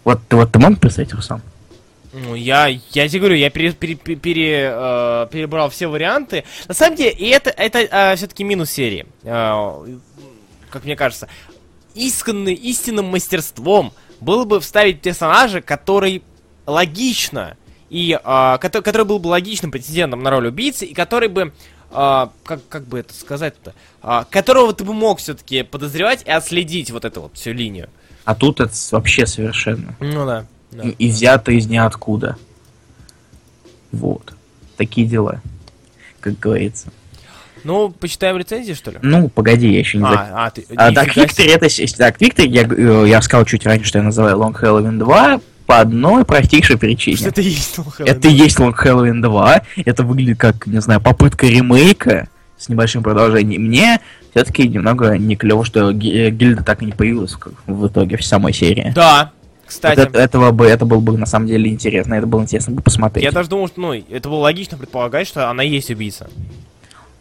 Вот, 0.04 0.22
вот 0.30 0.52
ты 0.52 0.60
мог 0.60 0.80
представить, 0.80 1.14
Руслан? 1.16 1.42
Ну, 2.12 2.34
я, 2.34 2.68
я 2.68 3.08
тебе 3.08 3.20
говорю, 3.20 3.36
я 3.36 3.50
пере, 3.52 3.72
пере, 3.72 3.96
пере, 3.96 4.72
э, 4.74 5.28
перебрал 5.32 5.70
все 5.70 5.88
варианты. 5.88 6.44
На 6.68 6.74
самом 6.74 6.96
деле, 6.96 7.12
и 7.12 7.28
это, 7.28 7.52
это 7.52 7.80
э, 7.80 8.16
все-таки 8.16 8.44
минус 8.44 8.72
серии. 8.72 9.06
Э, 9.24 9.86
как 10.70 10.86
мне 10.86 10.96
кажется, 10.96 11.28
исканным, 11.96 12.54
истинным 12.54 13.06
мастерством 13.06 13.94
было 14.20 14.46
бы 14.46 14.60
вставить 14.60 15.02
персонажа, 15.02 15.62
который 15.62 16.24
логично 16.66 17.58
и 17.90 18.18
э, 18.22 18.58
который, 18.60 18.84
который 18.84 19.06
был 19.06 19.20
бы 19.20 19.28
логичным 19.28 19.72
претендентом 19.72 20.22
на 20.22 20.30
роль 20.30 20.48
убийцы 20.48 20.86
и 20.86 20.94
который 20.94 21.28
бы 21.28 21.54
э, 21.92 22.28
как, 22.44 22.68
как 22.68 22.84
бы 22.86 23.00
это 23.00 23.14
сказать-то, 23.14 23.74
э, 24.04 24.24
которого 24.30 24.74
ты 24.74 24.84
бы 24.84 24.94
мог 24.94 25.20
все-таки 25.20 25.64
подозревать 25.64 26.24
и 26.26 26.32
отследить 26.32 26.92
вот 26.92 27.06
эту 27.06 27.22
вот 27.22 27.36
всю 27.36 27.54
линию. 27.54 27.90
А 28.26 28.36
тут 28.36 28.60
это 28.60 28.74
вообще 28.92 29.26
совершенно. 29.26 29.96
Ну 30.00 30.26
да. 30.26 30.46
да. 30.72 30.84
И, 30.84 30.90
и 30.92 31.10
взято 31.10 31.52
из 31.52 31.68
ниоткуда. 31.68 32.38
Вот. 33.92 34.34
Такие 34.78 35.08
дела, 35.08 35.42
как 36.20 36.38
говорится. 36.38 36.92
Ну, 37.70 37.90
почитаем 37.90 38.36
рецензии, 38.36 38.74
что 38.74 38.90
ли? 38.90 38.98
Ну, 39.04 39.30
погоди, 39.30 39.72
я 39.72 39.78
еще 39.78 40.00
не... 40.00 40.04
А, 40.04 40.48
а, 40.48 40.50
ты... 40.50 40.66
а 40.76 40.92
Dark 40.92 41.14
Victory, 41.14 41.52
это... 41.54 41.68
Dark 41.68 42.18
Victory, 42.18 42.48
я, 42.48 42.64
э, 42.64 43.08
я 43.08 43.22
сказал 43.22 43.46
чуть 43.46 43.64
раньше, 43.64 43.86
что 43.86 44.00
я 44.00 44.04
называю 44.04 44.38
Long 44.38 44.60
Halloween 44.60 44.98
2, 44.98 45.40
по 45.68 45.82
одной 45.82 46.26
простейшей 46.26 46.80
причине. 46.80 47.18
Что 47.18 47.30
это 47.30 47.42
есть 47.42 47.78
Long 47.78 47.86
Halloween 47.96 48.06
Это 48.08 48.28
есть 48.28 48.60
Long 48.60 48.74
Halloween 48.74 49.22
2, 49.22 49.62
это 49.86 50.04
выглядит 50.04 50.40
как, 50.40 50.66
не 50.66 50.82
знаю, 50.82 51.00
попытка 51.00 51.46
ремейка 51.46 52.28
с 52.58 52.70
небольшим 52.70 53.04
продолжением. 53.04 53.66
Мне 53.66 54.02
все-таки 54.32 54.68
немного 54.68 55.20
не 55.20 55.36
клево, 55.36 55.64
что 55.64 55.92
гильда 55.92 56.64
так 56.64 56.82
и 56.82 56.88
не 56.88 56.94
появилась 56.94 57.38
в 57.68 57.86
итоге 57.86 58.18
в 58.18 58.26
самой 58.26 58.52
серии. 58.52 58.94
Да, 58.96 59.32
кстати. 59.68 60.00
Вот 60.00 60.08
это, 60.10 60.20
этого 60.20 60.50
бы, 60.50 60.66
это 60.66 60.86
было 60.86 61.02
бы 61.02 61.16
на 61.16 61.28
самом 61.28 61.46
деле 61.46 61.70
интересно, 61.70 62.16
это 62.16 62.26
было 62.26 62.42
интересно 62.42 62.74
бы 62.74 62.82
посмотреть. 62.82 63.24
Я 63.24 63.32
даже 63.32 63.50
думал, 63.50 63.68
что, 63.68 63.80
ну, 63.80 63.94
это 63.94 64.28
было 64.28 64.40
логично 64.40 64.76
предполагать, 64.76 65.28
что 65.28 65.52
она 65.52 65.62
есть 65.62 65.92
убийца. 65.92 66.32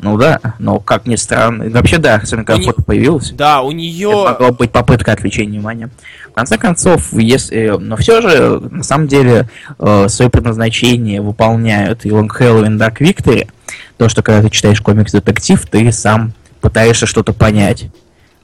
Ну 0.01 0.17
да, 0.17 0.41
но 0.61 0.79
как 0.79 1.07
ни 1.07 1.17
странно. 1.17 1.69
Вообще 1.71 1.99
да, 1.99 2.17
особенно 2.17 2.45
когда 2.45 2.63
фото 2.63 2.83
появилось. 2.83 3.33
Да, 3.33 3.63
у 3.63 3.73
нее... 3.73 4.11
Это 4.11 4.31
могла 4.33 4.53
быть 4.53 4.71
попытка 4.71 5.13
отвлечения 5.13 5.59
внимания. 5.59 5.91
В 6.31 6.35
конце 6.35 6.57
концов, 6.57 7.13
если... 7.13 7.77
Но 7.81 7.97
все 7.97 8.21
же, 8.21 8.61
на 8.61 8.85
самом 8.85 9.09
деле, 9.09 9.49
э, 9.79 10.09
свое 10.09 10.31
предназначение 10.31 11.21
выполняют 11.21 12.05
и 12.05 12.11
Long 12.11 12.29
Halloween 12.29 12.79
Dark 12.79 12.99
Victory. 12.99 13.49
То, 13.97 14.09
что 14.09 14.23
когда 14.23 14.43
ты 14.43 14.51
читаешь 14.51 14.81
комикс-детектив, 14.81 15.61
ты 15.67 15.91
сам 15.91 16.33
пытаешься 16.61 17.07
что-то 17.07 17.33
понять. 17.33 17.87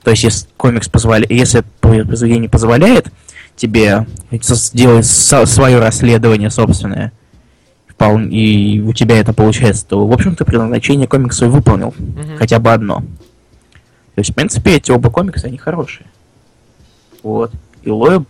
То 0.03 0.11
есть, 0.11 0.25
если 0.25 0.49
комикс 0.57 0.89
позволяет... 0.89 1.31
Если 1.31 1.63
произведение 1.81 2.51
позволяет 2.51 3.07
тебе 3.55 4.07
сделать 4.33 5.07
свое 5.07 5.79
расследование 5.79 6.51
собственное, 6.51 7.13
вполне, 8.05 8.37
и 8.37 8.81
у 8.81 8.93
тебя 8.93 9.19
это 9.19 9.33
получается, 9.33 9.87
то, 9.87 10.07
в 10.07 10.13
общем-то, 10.13 10.45
предназначение 10.45 11.07
комикса 11.07 11.47
выполнил. 11.49 11.95
Mm-hmm. 11.97 12.37
Хотя 12.39 12.59
бы 12.59 12.73
одно. 12.73 13.01
То 14.15 14.21
есть, 14.21 14.31
в 14.31 14.35
принципе, 14.35 14.77
эти 14.77 14.91
оба 14.91 15.11
комикса, 15.11 15.49
они 15.49 15.59
хорошие. 15.59 16.07
Вот. 17.23 17.53
И 17.83 17.91
Лоеб, 17.91 18.25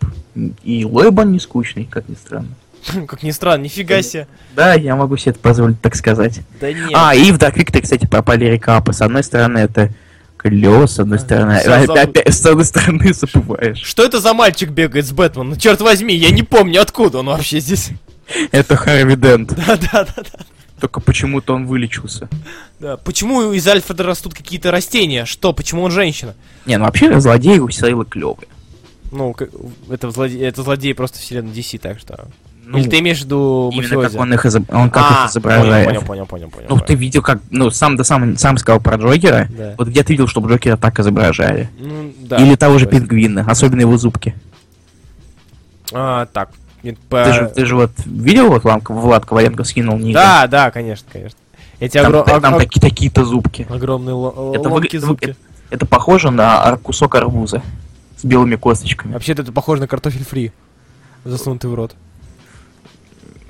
и 0.62 0.84
Лоеб 0.84 1.18
он 1.18 1.32
не 1.32 1.40
скучный, 1.40 1.84
как 1.84 2.08
ни 2.08 2.14
странно. 2.14 2.48
Как 3.06 3.22
ни 3.22 3.30
странно, 3.30 3.62
нифига 3.64 4.02
себе. 4.02 4.26
Да, 4.54 4.74
я 4.74 4.94
могу 4.94 5.16
себе 5.16 5.30
это 5.30 5.40
позволить 5.40 5.80
так 5.80 5.94
сказать. 5.94 6.40
Да 6.60 6.70
нет. 6.70 6.90
А, 6.92 7.14
и 7.14 7.32
в 7.32 7.38
Dark 7.38 7.54
Victory, 7.56 7.80
кстати, 7.80 8.06
пропали 8.06 8.44
рекапы. 8.44 8.92
С 8.92 9.00
одной 9.00 9.22
стороны, 9.22 9.56
это 9.56 9.90
клево, 10.36 10.84
с 10.84 10.98
одной 10.98 11.18
стороны... 11.18 11.54
опять- 11.54 12.28
с 12.34 12.44
одной 12.44 12.66
стороны, 12.66 13.14
забываешь. 13.14 13.80
Что 13.82 14.04
это 14.04 14.20
за 14.20 14.34
мальчик 14.34 14.68
бегает 14.68 15.06
с 15.06 15.12
Бэтменом? 15.12 15.56
Черт 15.58 15.80
возьми, 15.80 16.14
я 16.14 16.30
не 16.30 16.42
помню, 16.42 16.82
откуда 16.82 17.20
он 17.20 17.26
вообще 17.26 17.58
здесь. 17.58 17.92
Это 18.52 18.76
Харви 18.76 19.16
Дент. 19.16 19.54
Да-да-да. 19.66 20.22
Только 20.80 21.00
почему-то 21.00 21.54
он 21.54 21.66
вылечился. 21.66 22.28
Да. 22.80 22.96
Почему 22.96 23.52
из 23.52 23.66
Альфреда 23.66 24.02
растут 24.04 24.34
какие-то 24.34 24.70
растения? 24.70 25.24
Что? 25.24 25.52
Почему 25.52 25.82
он 25.82 25.90
женщина? 25.90 26.34
Не, 26.66 26.76
ну 26.78 26.84
вообще 26.84 27.20
злодеи 27.20 27.58
у 27.58 27.68
Сейла 27.70 28.04
клевые. 28.04 28.48
Ну, 29.12 29.34
это, 29.90 30.10
злодей, 30.10 30.40
это 30.42 30.62
злодей 30.62 30.92
просто 30.94 31.18
вселенной 31.20 31.52
DC, 31.52 31.78
так 31.78 32.00
что... 32.00 32.26
Ну, 32.66 32.78
Или 32.78 32.88
ты 32.88 32.98
имеешь 33.00 33.20
в 33.20 33.24
виду 33.24 33.70
Именно 33.72 33.88
мафиози? 33.98 34.12
как 34.12 34.20
он 34.20 34.34
их, 34.34 34.46
изоб- 34.46 34.74
он 34.74 34.90
как 34.90 35.04
А, 35.06 35.24
их 35.24 35.30
изображает. 35.30 35.86
Понял, 35.86 36.02
понял, 36.02 36.26
понял, 36.26 36.48
понял. 36.48 36.66
Ну, 36.70 36.80
ты 36.80 36.94
видел, 36.94 37.20
как... 37.22 37.40
Ну, 37.50 37.70
сам, 37.70 37.96
да 37.96 38.04
сам, 38.04 38.36
сам 38.38 38.56
сказал 38.56 38.80
про 38.80 38.96
Джокера. 38.96 39.48
Да. 39.50 39.74
Вот 39.76 39.88
где 39.88 40.02
ты 40.02 40.14
видел, 40.14 40.26
чтобы 40.26 40.48
Джокера 40.50 40.76
так 40.78 40.98
изображали? 40.98 41.68
Ну, 41.78 42.12
да. 42.20 42.38
Или 42.38 42.56
того 42.56 42.78
же 42.78 42.86
пингвина, 42.86 43.44
особенно 43.48 43.80
его 43.80 43.96
зубки. 43.98 44.34
А, 45.92 46.26
так. 46.26 46.50
Нет, 46.84 46.98
по- 47.08 47.24
Ты, 47.24 47.32
же, 47.32 47.48
ты 47.48 47.64
же 47.66 47.74
вот 47.76 47.90
видел, 48.04 48.48
вот 48.48 48.62
Влад, 48.62 48.82
Влад 48.88 49.24
Коваленко 49.26 49.64
скинул 49.64 49.98
ник? 49.98 50.14
Да, 50.14 50.46
да, 50.46 50.70
конечно, 50.70 51.08
конечно. 51.10 51.38
Эти 51.80 51.98
Там, 52.00 52.12
огро- 52.12 52.24
та- 52.24 52.40
там 52.40 52.54
ог- 52.54 52.60
таки- 52.60 52.78
такие-то 52.78 53.24
зубки. 53.24 53.66
огромные 53.68 54.14
ло- 54.14 54.52
Это 54.54 54.68
ломкие 54.68 55.00
выгля- 55.00 55.06
зубки. 55.06 55.36
Это 55.70 55.86
похоже 55.86 56.30
на 56.30 56.76
кусок 56.82 57.14
арбуза 57.16 57.62
с 58.16 58.24
белыми 58.24 58.56
косточками. 58.56 59.14
Вообще-то 59.14 59.42
это 59.42 59.50
похоже 59.50 59.80
на 59.82 59.88
картофель 59.88 60.24
фри, 60.24 60.52
засунутый 61.24 61.70
в 61.70 61.74
рот. 61.74 61.96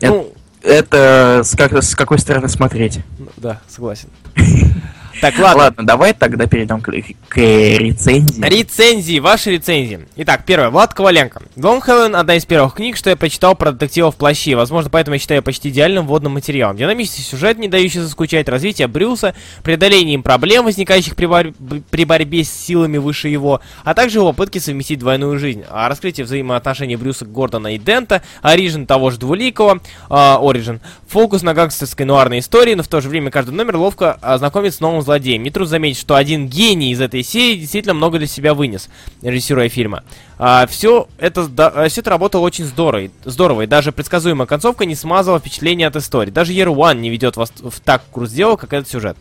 Это- 0.01 0.13
Ну, 0.13 0.33
Это 0.63 1.43
с, 1.45 1.55
как, 1.57 1.75
с 1.75 1.95
какой 1.95 2.19
стороны 2.19 2.49
смотреть? 2.49 3.01
ну, 3.19 3.27
да, 3.37 3.61
согласен. 3.69 4.09
Так, 5.21 5.39
ладно. 5.39 5.63
Ладно, 5.63 5.87
давай 5.87 6.13
тогда 6.13 6.47
перейдем 6.47 6.81
к, 6.81 6.91
к 7.29 7.37
рецензии. 7.37 8.43
Рецензии, 8.43 9.19
ваши 9.19 9.53
рецензии. 9.53 10.07
Итак, 10.17 10.43
первое. 10.45 10.71
Влад 10.71 10.93
Коваленко. 10.95 11.43
Дом 11.57 11.81
Хелен 11.83 12.17
одна 12.17 12.37
из 12.37 12.45
первых 12.45 12.75
книг, 12.75 12.97
что 12.97 13.11
я 13.11 13.17
прочитал 13.17 13.55
про 13.55 13.73
детективов 13.73 14.15
в 14.15 14.19
плаще. 14.19 14.57
Возможно, 14.57 14.91
поэтому 14.91 15.15
я 15.15 15.19
считаю 15.21 15.43
почти 15.43 15.69
идеальным 15.71 16.07
вводным 16.07 16.33
материалом. 16.33 16.77
Динамичный 16.77 17.23
сюжет, 17.25 17.59
не 17.59 17.69
дающий 17.69 18.01
заскучать, 18.01 18.49
развитие 18.49 18.89
Брюса, 18.89 19.35
преодоление 19.63 20.15
им 20.15 20.23
проблем, 20.23 20.65
возникающих 20.65 21.17
при, 21.17 21.27
борь- 21.27 21.55
б- 21.59 21.83
при 21.91 22.05
борьбе 22.05 22.45
с 22.45 22.51
силами 22.51 22.99
выше 22.99 23.29
его, 23.29 23.61
а 23.85 23.95
также 23.95 24.19
его 24.19 24.33
попытки 24.33 24.59
совместить 24.59 24.99
двойную 24.99 25.39
жизнь. 25.39 25.65
А 25.71 25.89
раскрытие 25.89 26.25
взаимоотношений 26.25 26.97
Брюса 26.97 27.25
Гордона 27.25 27.75
и 27.75 27.79
Дента, 27.79 28.23
Оригин 28.43 28.87
того 28.87 29.11
же 29.11 29.19
Двуликого, 29.19 29.81
Оригин. 30.09 30.81
Фокус 31.09 31.43
на 31.43 31.55
гангстерской 31.55 32.05
нуарной 32.05 32.41
истории, 32.41 32.75
но 32.75 32.83
в 32.83 32.89
то 32.89 33.01
же 33.01 33.09
время 33.09 33.31
каждый 33.31 33.55
номер 33.55 33.77
ловко 33.77 34.19
а, 34.21 34.37
знакомит 34.39 34.75
с 34.75 34.81
новым 34.81 35.01
злодеем. 35.05 35.43
Не 35.43 35.51
трудно 35.51 35.71
заметить, 35.71 36.01
что 36.01 36.17
один 36.17 36.49
гений 36.49 36.91
из 36.91 37.01
этой 37.01 37.23
серии 37.23 37.57
действительно 37.57 37.95
много 37.95 38.19
для 38.19 38.27
себя 38.27 38.55
вынес, 38.55 38.89
режиссируя 39.23 39.69
фильма. 39.69 40.03
все 40.69 41.09
это, 41.19 41.47
да, 41.47 41.89
все 41.89 42.01
это 42.01 42.11
работало 42.11 42.43
очень 42.43 42.65
здорово, 42.65 43.09
здорово, 43.25 43.63
и 43.63 43.67
даже 43.67 43.93
предсказуемая 43.93 44.47
концовка 44.47 44.85
не 44.85 44.95
смазала 44.95 45.39
впечатление 45.39 45.87
от 45.87 45.97
истории. 45.97 46.31
Даже 46.31 46.53
Year 46.53 46.75
One 46.75 46.99
не 46.99 47.11
ведет 47.11 47.37
вас 47.37 47.53
в 47.57 47.81
так 47.81 48.03
курс 48.11 48.31
дела, 48.31 48.57
как 48.57 48.73
этот 48.73 48.89
сюжет. 48.89 49.17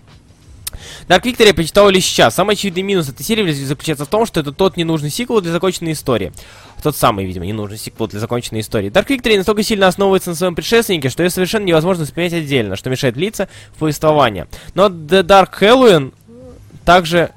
Dark 1.08 1.24
Victory 1.24 1.48
я 1.48 1.54
прочитал 1.54 1.90
лишь 1.90 2.06
сейчас. 2.06 2.36
Самый 2.36 2.54
очевидный 2.54 2.84
минус 2.84 3.10
этой 3.10 3.24
серии 3.24 3.52
заключается 3.52 4.06
в 4.06 4.08
том, 4.08 4.26
что 4.26 4.40
это 4.40 4.52
тот 4.52 4.78
ненужный 4.78 5.10
сиквел 5.10 5.42
для 5.42 5.52
законченной 5.52 5.94
истории. 5.94 6.32
Тот 6.82 6.98
самый, 6.98 7.26
видимо, 7.26 7.46
ненужный 7.46 7.78
сиквел 7.78 8.08
для 8.08 8.20
законченной 8.20 8.62
истории. 8.62 8.90
Dark 8.90 9.08
Victory 9.08 9.38
настолько 9.38 9.64
сильно 9.64 9.88
основывается 9.88 10.32
на 10.32 10.36
своем 10.36 10.56
предшественнике, 10.56 11.10
что 11.10 11.24
ее 11.24 11.30
совершенно 11.30 11.66
невозможно 11.66 12.04
воспринять 12.04 12.34
отдельно, 12.34 12.76
что 12.76 12.90
мешает 12.90 13.16
влиться 13.16 13.48
в 13.76 13.80
повествование. 13.80 14.48
Но 14.74 14.88
The 14.88 15.24
Dark 15.24 15.52
Halloween 15.60 16.14
также... 16.86 17.32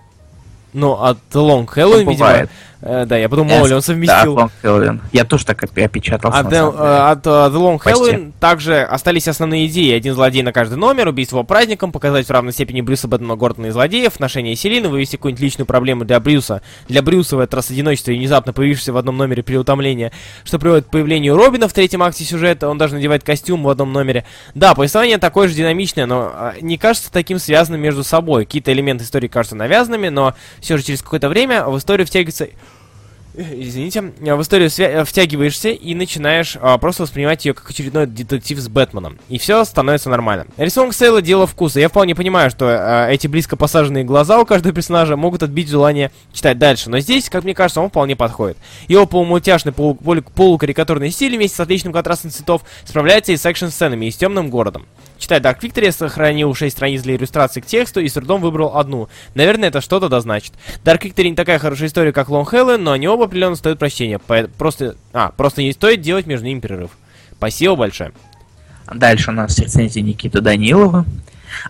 Ну, 0.73 0.93
от 0.93 1.19
Long 1.33 1.67
Halloween, 1.67 2.01
видимо... 2.01 2.13
Бывает. 2.13 2.51
Э, 2.87 3.07
да, 3.07 3.17
я 3.17 3.29
подумал, 3.29 3.67
ли 3.67 3.75
он 3.75 3.81
Да, 3.81 3.81
совместил... 3.81 4.37
Long 4.37 4.51
Halloween. 4.63 5.01
Я 5.13 5.25
тоже 5.25 5.45
так 5.47 5.63
опечатался. 5.63 6.41
От, 6.41 6.47
The, 6.47 6.51
деле. 6.51 6.63
э, 6.63 6.97
от, 7.11 7.27
э, 7.27 7.31
The 7.31 7.53
Long. 7.53 7.79
Halloween 7.79 8.33
также 8.41 8.83
остались 8.83 9.29
основные 9.29 9.67
идеи. 9.67 9.93
Один 9.95 10.15
злодей 10.15 10.43
на 10.43 10.53
каждый 10.53 10.77
номер, 10.77 11.09
убийство 11.09 11.39
по 11.39 11.43
праздникам, 11.43 11.93
показать 11.93 12.27
в 12.27 12.31
равной 12.31 12.53
степени 12.53 12.81
Брюса 12.81 13.09
Бэтмена, 13.09 13.37
Гордона 13.37 13.67
и 13.67 13.71
злодеев, 13.71 14.15
отношения 14.15 14.55
Селины, 14.57 14.89
вывести 14.89 15.17
какую-нибудь 15.17 15.43
личную 15.43 15.67
проблему 15.67 16.05
для 16.05 16.21
Брюса. 16.21 16.63
Для 16.89 17.03
Брюса 17.03 17.37
в 17.37 17.41
этот 17.41 17.55
раз 17.55 17.71
одиночество 17.71 18.11
и 18.11 18.17
внезапно 18.19 18.53
появившееся 18.53 18.93
в 18.93 18.97
одном 18.97 19.17
номере 19.17 19.43
переутомление, 19.43 20.13
что 20.45 20.59
приводит 20.59 20.87
к 20.87 20.91
появлению 20.91 21.37
Робина 21.37 21.69
в 21.69 21.73
третьем 21.73 22.03
акте 22.03 22.25
сюжета. 22.25 22.69
Он 22.69 22.79
даже 22.79 22.95
надевает 22.95 23.23
костюм 23.25 23.63
в 23.63 23.69
одном 23.69 23.93
номере. 23.93 24.25
Да, 24.55 24.75
повествование 24.75 25.19
такое 25.19 25.49
же 25.49 25.55
динамичное, 25.55 26.07
но 26.07 26.31
а, 26.33 26.55
не 26.61 26.79
кажется 26.79 27.11
таким 27.13 27.39
связанным 27.39 27.81
между 27.81 28.05
собой. 28.05 28.45
Какие-то 28.45 28.73
элементы 28.73 29.05
истории 29.05 29.29
кажутся 29.29 29.57
навязанными, 29.57 30.09
но 30.09 30.35
все 30.61 30.77
же 30.77 30.85
через 30.85 31.03
какое-то 31.03 31.29
время 31.29 31.65
в 31.65 31.77
историю 31.79 32.07
втягивается 32.07 32.49
Извините, 33.53 34.13
э, 34.21 34.35
в 34.35 34.41
историю 34.43 34.69
свя- 34.71 35.01
э, 35.03 35.05
втягиваешься 35.05 35.69
и 35.69 35.95
начинаешь 35.95 36.57
а, 36.61 36.79
просто 36.79 37.03
воспринимать 37.03 37.45
ее 37.45 37.53
как 37.53 37.69
очередной 37.69 38.07
детектив 38.07 38.59
с 38.59 38.69
Бэтменом. 38.69 39.19
И 39.29 39.39
все 39.39 39.65
становится 39.65 40.09
нормально. 40.09 40.47
Рисунок 40.57 40.95
Сейла 40.95 41.21
дело 41.21 41.47
вкуса. 41.47 41.79
Я 41.79 41.89
вполне 41.89 42.15
понимаю, 42.15 42.51
что 42.51 42.67
э, 42.67 43.13
эти 43.13 43.27
близко 43.27 43.57
посаженные 43.57 44.05
глаза 44.05 44.41
у 44.41 44.47
каждого 44.47 44.75
персонажа 44.75 45.17
могут 45.17 45.43
отбить 45.43 45.69
желание 45.69 46.11
читать 46.33 46.59
дальше. 46.59 46.89
Но 46.89 46.99
здесь, 47.01 47.29
как 47.29 47.45
мне 47.45 47.55
кажется, 47.55 47.81
он 47.81 47.91
вполне 47.91 48.17
подходит. 48.17 48.57
Его 48.89 49.07
полумультяшный, 49.07 49.73
полу- 49.73 49.95
полу- 49.95 50.23
полукарикатурный 50.35 51.11
стиль 51.11 51.37
вместе 51.37 51.57
с 51.57 51.61
отличным 51.61 51.93
контрастом 51.93 52.31
цветов 52.31 52.63
справляется 52.85 53.33
и 53.33 53.37
с 53.37 53.45
экшн-сценами, 53.45 54.07
и 54.07 54.11
с 54.11 54.17
темным 54.17 54.49
городом. 54.49 54.87
Читая 55.19 55.41
Dark 55.41 55.61
Victory, 55.61 55.87
я 55.87 55.93
сохранил 55.93 56.55
6 56.55 56.77
страниц 56.77 57.03
для 57.03 57.17
иллюстрации 57.17 57.61
к 57.61 57.67
тексту 57.67 58.01
и 58.01 58.09
с 58.09 58.13
трудом 58.13 58.41
выбрал 58.43 58.77
одну. 58.77 59.09
Наверное, 59.35 59.69
это 59.71 59.81
что-то 59.81 60.09
да 60.09 60.21
значит. 60.21 60.53
Dark 60.85 61.01
Victory 61.03 61.31
не 61.31 61.35
такая 61.35 61.59
хорошая 61.59 61.89
история, 61.89 62.13
как 62.13 62.29
Long 62.29 62.45
Halloween, 62.45 62.77
но 62.79 62.93
они 62.93 63.09
оба 63.09 63.26
определенно 63.27 63.57
стоят 63.57 63.79
прощения. 63.79 64.19
Просто... 64.19 64.97
А, 65.13 65.31
просто 65.37 65.63
не 65.63 65.73
стоит 65.73 66.01
делать 66.01 66.27
между 66.27 66.47
ними 66.47 66.61
перерыв. 66.61 66.91
Спасибо 67.33 67.77
большое. 67.77 68.13
Дальше 68.93 69.31
у 69.31 69.35
нас 69.35 69.59
рецензия 69.59 70.03
Никиты 70.03 70.41
Данилова. 70.41 71.05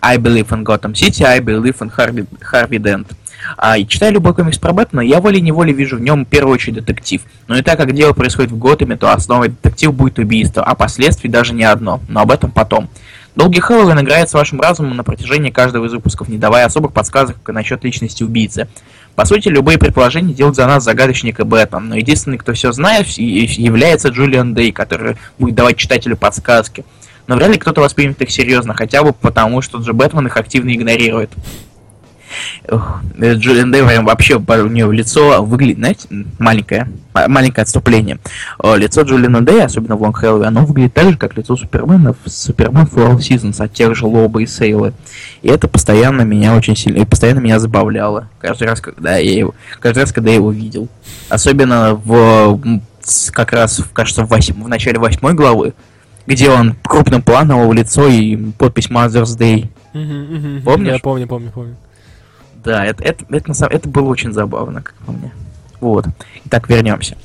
I 0.01 0.17
believe 0.17 0.47
in 0.49 0.63
Gotham 0.63 0.93
City, 0.93 1.23
I 1.23 1.39
believe 1.39 1.77
in 1.79 1.91
Harvey, 1.95 2.27
Harvey 2.51 2.79
Dent. 2.79 3.07
А, 3.55 3.77
и 3.77 3.87
читая 3.87 4.11
любой 4.11 4.33
комикс 4.33 4.57
про 4.57 4.73
Бэтмена, 4.73 5.01
я 5.01 5.21
волей-неволей 5.21 5.73
вижу 5.73 5.97
в 5.97 6.01
нем 6.01 6.25
в 6.25 6.27
первую 6.27 6.55
очередь 6.55 6.75
детектив. 6.75 7.21
Но 7.47 7.57
и 7.57 7.61
так 7.61 7.77
как 7.77 7.93
дело 7.93 8.13
происходит 8.13 8.51
в 8.51 8.57
Готэме, 8.57 8.97
то 8.97 9.13
основой 9.13 9.49
детектива 9.49 9.91
будет 9.91 10.19
убийство, 10.19 10.63
а 10.63 10.75
последствий 10.75 11.29
даже 11.29 11.53
не 11.53 11.63
одно. 11.63 12.01
Но 12.07 12.21
об 12.21 12.31
этом 12.31 12.51
потом. 12.51 12.89
Долгий 13.35 13.59
Хэллоуин 13.59 13.99
играет 13.99 14.29
с 14.29 14.33
вашим 14.33 14.59
разумом 14.59 14.97
на 14.97 15.03
протяжении 15.03 15.51
каждого 15.51 15.85
из 15.85 15.93
выпусков, 15.93 16.27
не 16.27 16.39
давая 16.39 16.65
особых 16.65 16.91
подсказок 16.91 17.37
насчет 17.47 17.83
личности 17.83 18.23
убийцы. 18.23 18.67
По 19.17 19.25
сути, 19.25 19.47
любые 19.47 19.79
предположения 19.79 20.31
делают 20.31 20.55
за 20.55 20.67
нас 20.67 20.83
загадочник 20.83 21.39
и 21.39 21.43
Бэтмен, 21.43 21.89
но 21.89 21.95
единственный, 21.95 22.37
кто 22.37 22.53
все 22.53 22.71
знает, 22.71 23.07
является 23.07 24.09
Джулиан 24.09 24.53
Дей, 24.53 24.71
который 24.71 25.17
будет 25.39 25.55
давать 25.55 25.75
читателю 25.75 26.15
подсказки. 26.15 26.85
Но 27.25 27.35
вряд 27.35 27.49
ли 27.49 27.57
кто-то 27.57 27.81
воспримет 27.81 28.21
их 28.21 28.29
серьезно, 28.29 28.75
хотя 28.75 29.01
бы 29.01 29.13
потому, 29.13 29.63
что 29.63 29.79
Джо 29.79 29.93
Бэтмен 29.93 30.27
их 30.27 30.37
активно 30.37 30.71
игнорирует. 30.71 31.31
Э, 32.67 33.33
Джулиан 33.33 33.71
прям 33.71 34.05
вообще 34.05 34.35
у 34.35 34.67
нее 34.67 34.91
лицо 34.93 35.43
выглядит, 35.43 35.77
знаете, 35.77 36.07
маленькое, 36.39 36.87
ма- 37.13 37.27
маленькое 37.27 37.63
отступление. 37.63 38.19
Э, 38.61 38.75
Лицо 38.77 39.01
Джулиана 39.03 39.41
Дэя, 39.41 39.65
особенно 39.65 39.95
в 39.95 40.03
Long 40.03 40.13
Halloween, 40.13 40.45
оно 40.45 40.65
выглядит 40.65 40.93
так 40.93 41.11
же, 41.11 41.17
как 41.17 41.37
лицо 41.37 41.55
Супермена 41.55 42.13
в 42.13 42.29
Супермен 42.29 42.83
for 42.83 43.11
All 43.11 43.17
Seasons 43.17 43.63
от 43.63 43.73
тех 43.73 43.95
же 43.95 44.05
Лоба 44.05 44.41
и 44.41 44.45
Сейла. 44.45 44.93
И 45.41 45.47
это 45.47 45.67
постоянно 45.67 46.21
меня 46.23 46.55
очень 46.55 46.75
сильно, 46.75 46.99
и 47.01 47.05
постоянно 47.05 47.39
меня 47.39 47.59
забавляло. 47.59 48.29
Каждый 48.39 48.67
раз, 48.67 48.81
когда 48.81 49.17
я 49.17 49.31
его, 49.39 49.55
каждый 49.79 49.99
раз, 49.99 50.11
когда 50.11 50.29
я 50.29 50.35
его 50.35 50.51
видел. 50.51 50.87
Особенно 51.29 51.95
в, 51.95 52.59
как 53.31 53.53
раз, 53.53 53.81
кажется, 53.93 54.25
в, 54.25 54.29
восьм- 54.31 54.63
в 54.63 54.67
начале 54.67 54.99
восьмой 54.99 55.33
главы, 55.33 55.73
где 56.25 56.49
он 56.49 56.75
крупным 56.83 57.21
планом 57.21 57.61
его 57.61 57.73
лицо 57.73 58.07
и 58.07 58.35
подпись 58.57 58.89
Mother's 58.89 59.37
Day. 59.37 59.69
Помнишь? 60.63 60.93
Я 60.93 60.99
помню, 60.99 61.27
помню, 61.27 61.51
помню. 61.53 61.75
Да, 62.63 62.85
это, 62.85 63.03
это, 63.03 63.25
это, 63.29 63.49
на 63.49 63.53
самом- 63.53 63.73
это 63.73 63.87
было 63.89 64.07
очень 64.09 64.33
забавно, 64.33 64.81
как 64.81 64.95
по 65.05 65.11
мне. 65.11 65.31
Вот. 65.79 66.05
Итак, 66.45 66.69
вернемся. 66.69 67.17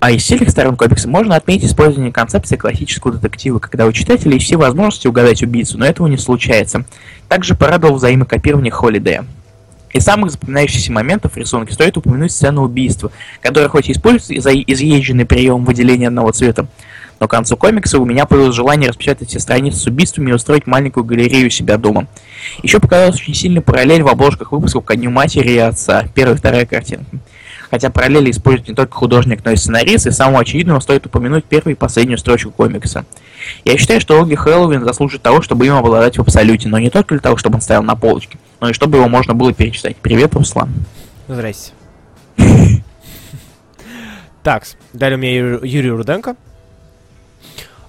А 0.00 0.10
из 0.10 0.24
сильных 0.24 0.50
сторон 0.50 0.76
комикса 0.76 1.08
можно 1.08 1.36
отметить 1.36 1.66
использование 1.68 2.12
концепции 2.12 2.56
классического 2.56 3.12
детектива, 3.12 3.58
когда 3.58 3.86
у 3.86 3.92
читателей 3.92 4.34
есть 4.34 4.46
все 4.46 4.56
возможности 4.56 5.06
угадать 5.06 5.42
убийцу, 5.42 5.78
но 5.78 5.84
этого 5.84 6.06
не 6.06 6.16
случается. 6.16 6.84
Также 7.28 7.54
порадовал 7.54 7.96
взаимокопирование 7.96 8.70
Холидея. 8.72 9.26
Из 9.92 10.02
самых 10.02 10.32
запоминающихся 10.32 10.90
моментов 10.90 11.32
в 11.34 11.36
рисунке 11.36 11.72
стоит 11.72 11.96
упомянуть 11.96 12.32
сцену 12.32 12.62
убийства, 12.62 13.12
которая 13.40 13.68
хоть 13.68 13.88
и 13.88 13.92
используется 13.92 14.40
за 14.40 14.52
изъезженный 14.54 15.24
прием 15.24 15.64
выделения 15.64 16.08
одного 16.08 16.32
цвета, 16.32 16.66
но 17.20 17.28
к 17.28 17.30
концу 17.30 17.56
комикса 17.56 17.98
у 17.98 18.04
меня 18.04 18.26
появилось 18.26 18.54
желание 18.54 18.88
распечатать 18.88 19.28
все 19.28 19.40
страницы 19.40 19.78
с 19.78 19.86
убийствами 19.86 20.30
и 20.30 20.34
устроить 20.34 20.66
маленькую 20.66 21.04
галерею 21.04 21.46
у 21.46 21.50
себя 21.50 21.76
дома. 21.76 22.06
Еще 22.62 22.80
показалась 22.80 23.16
очень 23.16 23.34
сильная 23.34 23.62
параллель 23.62 24.02
в 24.02 24.08
обложках 24.08 24.52
выпусков 24.52 24.84
ко 24.84 24.96
Дню 24.96 25.10
Матери 25.10 25.52
и 25.52 25.58
Отца, 25.58 26.04
первая 26.14 26.36
и 26.36 26.38
вторая 26.38 26.66
картинка. 26.66 27.04
хотя 27.70 27.90
параллели 27.90 28.30
используют 28.30 28.68
не 28.68 28.74
только 28.74 28.94
художник, 28.94 29.44
но 29.44 29.50
и 29.50 29.56
сценарист, 29.56 30.06
и 30.06 30.10
самого 30.10 30.42
очевидного 30.42 30.80
стоит 30.80 31.06
упомянуть 31.06 31.44
первую 31.44 31.74
и 31.74 31.78
последнюю 31.78 32.18
строчку 32.18 32.50
комикса. 32.50 33.04
Я 33.64 33.76
считаю, 33.76 34.00
что 34.00 34.20
Оги 34.20 34.36
Хэллоуин 34.36 34.84
заслужит 34.84 35.22
того, 35.22 35.42
чтобы 35.42 35.66
им 35.66 35.74
обладать 35.74 36.16
в 36.16 36.20
абсолюте, 36.20 36.68
но 36.68 36.78
не 36.78 36.90
только 36.90 37.14
для 37.14 37.20
того, 37.20 37.36
чтобы 37.36 37.56
он 37.56 37.62
стоял 37.62 37.82
на 37.82 37.96
полочке, 37.96 38.38
но 38.60 38.68
и 38.68 38.72
чтобы 38.72 38.98
его 38.98 39.08
можно 39.08 39.34
было 39.34 39.52
перечитать. 39.52 39.96
Привет, 39.96 40.34
Руслан. 40.34 40.70
Здрасте. 41.28 41.72
Так, 44.44 44.64
далее 44.92 45.16
у 45.16 45.20
меня 45.20 45.58
Юрий 45.62 45.88
Руденко. 45.88 46.36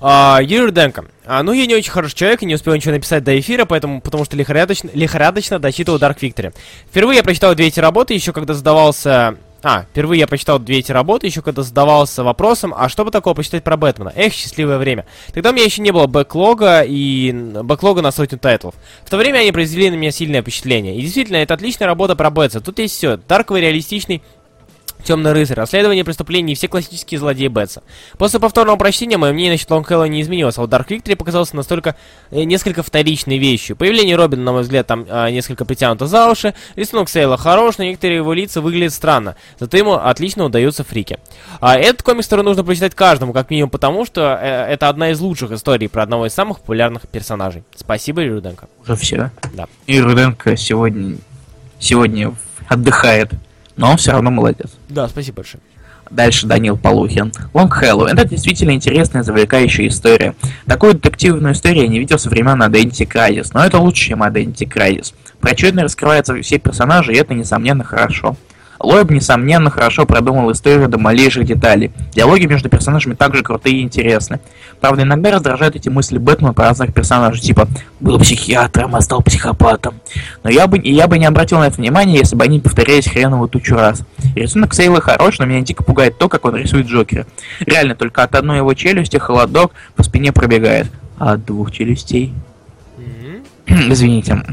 А, 0.08 0.40
Юрий 0.40 0.68
Руденко. 0.68 1.06
А, 1.26 1.42
ну, 1.42 1.52
я 1.52 1.66
не 1.66 1.74
очень 1.74 1.90
хороший 1.90 2.16
человек 2.16 2.44
и 2.44 2.46
не 2.46 2.54
успел 2.54 2.76
ничего 2.76 2.92
написать 2.92 3.24
до 3.24 3.40
эфира, 3.40 3.66
поэтому, 3.66 4.02
потому 4.02 4.24
что 4.24 4.38
лихорадочно, 4.38 4.92
лихорадочно 4.94 5.58
дочитывал 5.58 5.98
Dark 5.98 6.20
Victory. 6.20 6.54
Впервые 6.92 7.18
я 7.18 7.24
прочитал 7.24 7.56
две 7.56 7.70
эти 7.70 7.80
работы, 7.80 8.14
еще 8.14 8.32
когда 8.32 8.54
задавался... 8.54 9.38
А, 9.64 9.88
впервые 9.90 10.20
я 10.20 10.28
прочитал 10.28 10.60
две 10.60 10.78
эти 10.78 10.92
работы, 10.92 11.26
еще 11.26 11.42
когда 11.42 11.64
задавался 11.64 12.24
вопросом, 12.24 12.72
а 12.78 12.88
что 12.88 13.04
бы 13.04 13.10
такого 13.10 13.34
почитать 13.34 13.64
про 13.64 13.78
Бэтмена? 13.78 14.14
Эх, 14.16 14.32
счастливое 14.32 14.78
время. 14.78 15.08
Тогда 15.34 15.50
у 15.50 15.54
меня 15.54 15.66
еще 15.66 15.82
не 15.82 15.90
было 15.90 16.06
backlog 16.06 16.74
а 16.74 16.84
и 16.86 17.32
backlog 17.32 17.95
а 17.95 18.04
на 18.04 18.12
сотню 18.12 18.38
тайтлов. 18.38 18.76
В 19.04 19.10
то 19.10 19.18
время 19.18 19.40
они 19.40 19.52
произвели 19.52 19.90
на 19.90 19.96
меня 19.96 20.12
сильное 20.12 20.44
впечатление. 20.44 20.96
И 20.98 21.02
действительно, 21.02 21.38
это 21.38 21.56
отличная 21.56 21.88
работа 21.88 22.16
про 22.16 22.30
Бэтса. 22.30 22.62
Тут 22.62 22.78
есть 22.78 22.94
все. 22.94 23.18
Дарковый, 23.18 23.64
реалистичный, 23.64 24.22
Темный 25.06 25.34
рыцарь, 25.34 25.56
расследование 25.56 26.04
преступлений 26.04 26.54
и 26.54 26.56
все 26.56 26.68
классические 26.68 27.20
злодеи 27.20 27.48
Бэтса. 27.48 27.84
После 28.18 28.40
повторного 28.40 28.76
прочтения 28.76 29.18
мое 29.18 29.34
мнение 29.34 29.52
насчет 29.52 29.70
Лонгхелла 29.70 30.06
не 30.06 30.20
изменилось, 30.24 30.58
а 30.58 30.64
Dark 30.64 30.88
Victory 30.88 31.16
показался 31.16 31.56
настолько 31.56 31.96
э, 32.32 32.42
несколько 32.42 32.82
вторичной 32.82 33.38
вещью. 33.38 33.76
Появление 33.76 34.16
Робина, 34.16 34.42
на 34.42 34.52
мой 34.54 34.64
взгляд, 34.64 34.88
там 34.88 35.06
э, 35.08 35.30
несколько 35.30 35.64
притянуто 35.64 36.08
за 36.08 36.28
уши, 36.32 36.56
рисунок 36.76 37.10
Сейла 37.10 37.38
хорош, 37.38 37.78
но 37.78 37.84
некоторые 37.84 38.18
его 38.18 38.34
лица 38.34 38.62
выглядят 38.62 38.94
странно, 38.94 39.36
зато 39.60 39.78
ему 39.78 39.94
отлично 39.94 40.44
удаются 40.46 40.84
фрики. 40.84 41.20
А 41.60 41.78
этот 41.78 42.02
комикс, 42.02 42.26
который 42.26 42.44
нужно 42.44 42.64
прочитать 42.64 42.96
каждому, 42.96 43.32
как 43.32 43.52
минимум 43.52 43.70
потому, 43.70 44.08
что 44.08 44.40
э, 44.42 44.74
это 44.74 44.90
одна 44.90 45.12
из 45.12 45.20
лучших 45.20 45.52
историй 45.52 45.88
про 45.88 46.02
одного 46.02 46.26
из 46.26 46.34
самых 46.34 46.62
популярных 46.62 47.08
персонажей. 47.08 47.64
Спасибо, 47.76 48.26
Руденко. 48.26 48.68
Уже 48.82 48.96
все. 48.96 49.30
Да. 49.54 49.68
И 49.86 50.02
Руденко 50.02 50.58
сегодня, 50.58 51.18
сегодня 51.78 52.34
отдыхает, 52.68 53.30
но 53.78 53.92
он 53.92 53.98
все 53.98 54.12
равно 54.12 54.32
молодец. 54.32 54.72
Да, 54.90 55.08
спасибо 55.08 55.38
большое. 55.38 55.62
Дальше 56.10 56.46
Данил 56.46 56.78
Полухин. 56.78 57.32
Лонг 57.54 57.74
Хэллоу. 57.74 58.06
Это 58.06 58.26
действительно 58.26 58.72
интересная, 58.72 59.24
завлекающая 59.24 59.88
история. 59.88 60.36
Такую 60.68 60.94
детективную 60.94 61.54
историю 61.54 61.84
я 61.84 61.90
не 61.90 62.00
видел 62.00 62.20
со 62.20 62.30
времен 62.30 62.62
Identity 62.62 63.10
Crisis, 63.12 63.52
но 63.54 63.66
это 63.66 63.80
лучше, 63.80 64.10
чем 64.10 64.24
Identity 64.24 64.70
Crisis. 64.70 65.14
Прочетно 65.40 65.84
раскрываются 65.84 66.40
все 66.42 66.60
персонажи, 66.60 67.14
и 67.14 67.18
это, 67.18 67.34
несомненно, 67.34 67.84
хорошо. 67.84 68.38
Лойб, 68.86 69.10
несомненно, 69.10 69.72
хорошо 69.72 70.06
продумал 70.06 70.52
историю 70.52 70.88
до 70.88 71.00
малейших 71.00 71.46
деталей. 71.46 71.92
Диалоги 72.14 72.46
между 72.46 72.70
персонажами 72.70 73.16
также 73.16 73.42
крутые 73.42 73.78
и 73.78 73.82
интересны. 73.82 74.40
Правда, 74.80 75.02
иногда 75.02 75.32
раздражают 75.32 75.76
эти 75.76 75.90
мысли 75.90 76.20
Бэтмена 76.20 76.54
по 76.54 76.64
разных 76.64 76.94
персонажей, 76.94 77.42
типа 77.42 77.68
«был 78.00 78.20
психиатром, 78.20 78.96
а 78.96 79.02
стал 79.02 79.24
психопатом». 79.24 79.96
Но 80.44 80.52
я 80.52 80.68
бы, 80.68 80.80
я 80.84 81.08
бы 81.08 81.18
не 81.18 81.26
обратил 81.26 81.58
на 81.58 81.68
это 81.68 81.78
внимания, 81.78 82.18
если 82.18 82.36
бы 82.36 82.44
они 82.44 82.60
повторялись 82.60 83.08
хреново 83.08 83.48
тучу 83.48 83.76
раз. 83.76 84.04
Рисунок 84.36 84.76
Сейла 84.76 85.02
хорош, 85.02 85.40
но 85.40 85.46
меня 85.46 85.62
дико 85.62 85.84
пугает 85.84 86.20
то, 86.20 86.30
как 86.30 86.46
он 86.46 86.56
рисует 86.56 86.86
Джокера. 86.86 87.26
Реально, 87.62 87.96
только 87.96 88.22
от 88.22 88.36
одной 88.36 88.58
его 88.58 88.74
челюсти 88.76 89.18
холодок 89.18 89.72
по 89.96 90.04
спине 90.04 90.32
пробегает. 90.32 90.88
А 91.18 91.34
от 91.34 91.46
двух 91.46 91.72
челюстей... 91.72 92.34
Извините. 93.66 94.44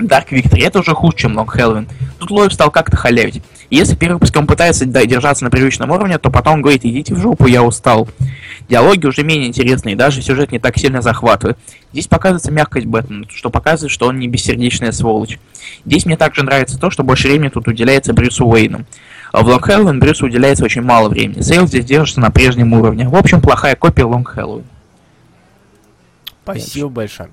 Dark 0.00 0.28
Victory 0.30 0.64
это 0.64 0.80
уже 0.80 0.92
хуже, 0.92 1.16
чем 1.16 1.38
Long 1.38 1.46
Halloween. 1.46 1.88
Тут 2.18 2.30
Лоев 2.30 2.52
стал 2.52 2.70
как-то 2.70 2.96
халявить. 2.96 3.42
И 3.70 3.76
если 3.76 3.94
первый 3.94 4.14
выпуск 4.14 4.36
он 4.36 4.46
пытается 4.46 4.86
да, 4.86 5.04
держаться 5.04 5.44
на 5.44 5.50
привычном 5.50 5.90
уровне, 5.90 6.18
то 6.18 6.30
потом 6.30 6.62
говорит, 6.62 6.84
идите 6.84 7.14
в 7.14 7.18
жопу, 7.18 7.46
я 7.46 7.62
устал. 7.62 8.08
Диалоги 8.68 9.06
уже 9.06 9.22
менее 9.22 9.48
интересные, 9.48 9.96
даже 9.96 10.22
сюжет 10.22 10.52
не 10.52 10.58
так 10.58 10.78
сильно 10.78 11.02
захватывает. 11.02 11.58
Здесь 11.92 12.06
показывается 12.06 12.50
мягкость 12.50 12.86
Бэтмена, 12.86 13.26
что 13.28 13.50
показывает, 13.50 13.92
что 13.92 14.06
он 14.08 14.18
не 14.18 14.28
бессердечная 14.28 14.92
сволочь. 14.92 15.38
Здесь 15.84 16.06
мне 16.06 16.16
также 16.16 16.42
нравится 16.42 16.78
то, 16.78 16.90
что 16.90 17.02
больше 17.02 17.28
времени 17.28 17.48
тут 17.48 17.68
уделяется 17.68 18.12
Брюсу 18.12 18.46
Уэйну. 18.46 18.84
А 19.32 19.42
в 19.42 19.48
Long 19.48 19.60
Halloween 19.60 19.98
Брюсу 19.98 20.26
уделяется 20.26 20.64
очень 20.64 20.82
мало 20.82 21.08
времени. 21.08 21.40
Сейл 21.40 21.66
здесь 21.66 21.84
держится 21.84 22.20
на 22.20 22.30
прежнем 22.30 22.72
уровне. 22.72 23.08
В 23.08 23.16
общем, 23.16 23.40
плохая 23.40 23.74
копия 23.74 24.04
Long 24.04 24.24
Halloween. 24.24 24.64
Спасибо 26.44 26.88
большое. 26.88 27.30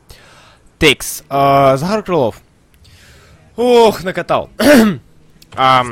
Текс. 0.79 1.23
А, 1.29 1.77
Захар 1.77 2.01
Крылов. 2.01 2.41
Ох, 3.55 4.03
накатал. 4.03 4.49
А, 5.53 5.83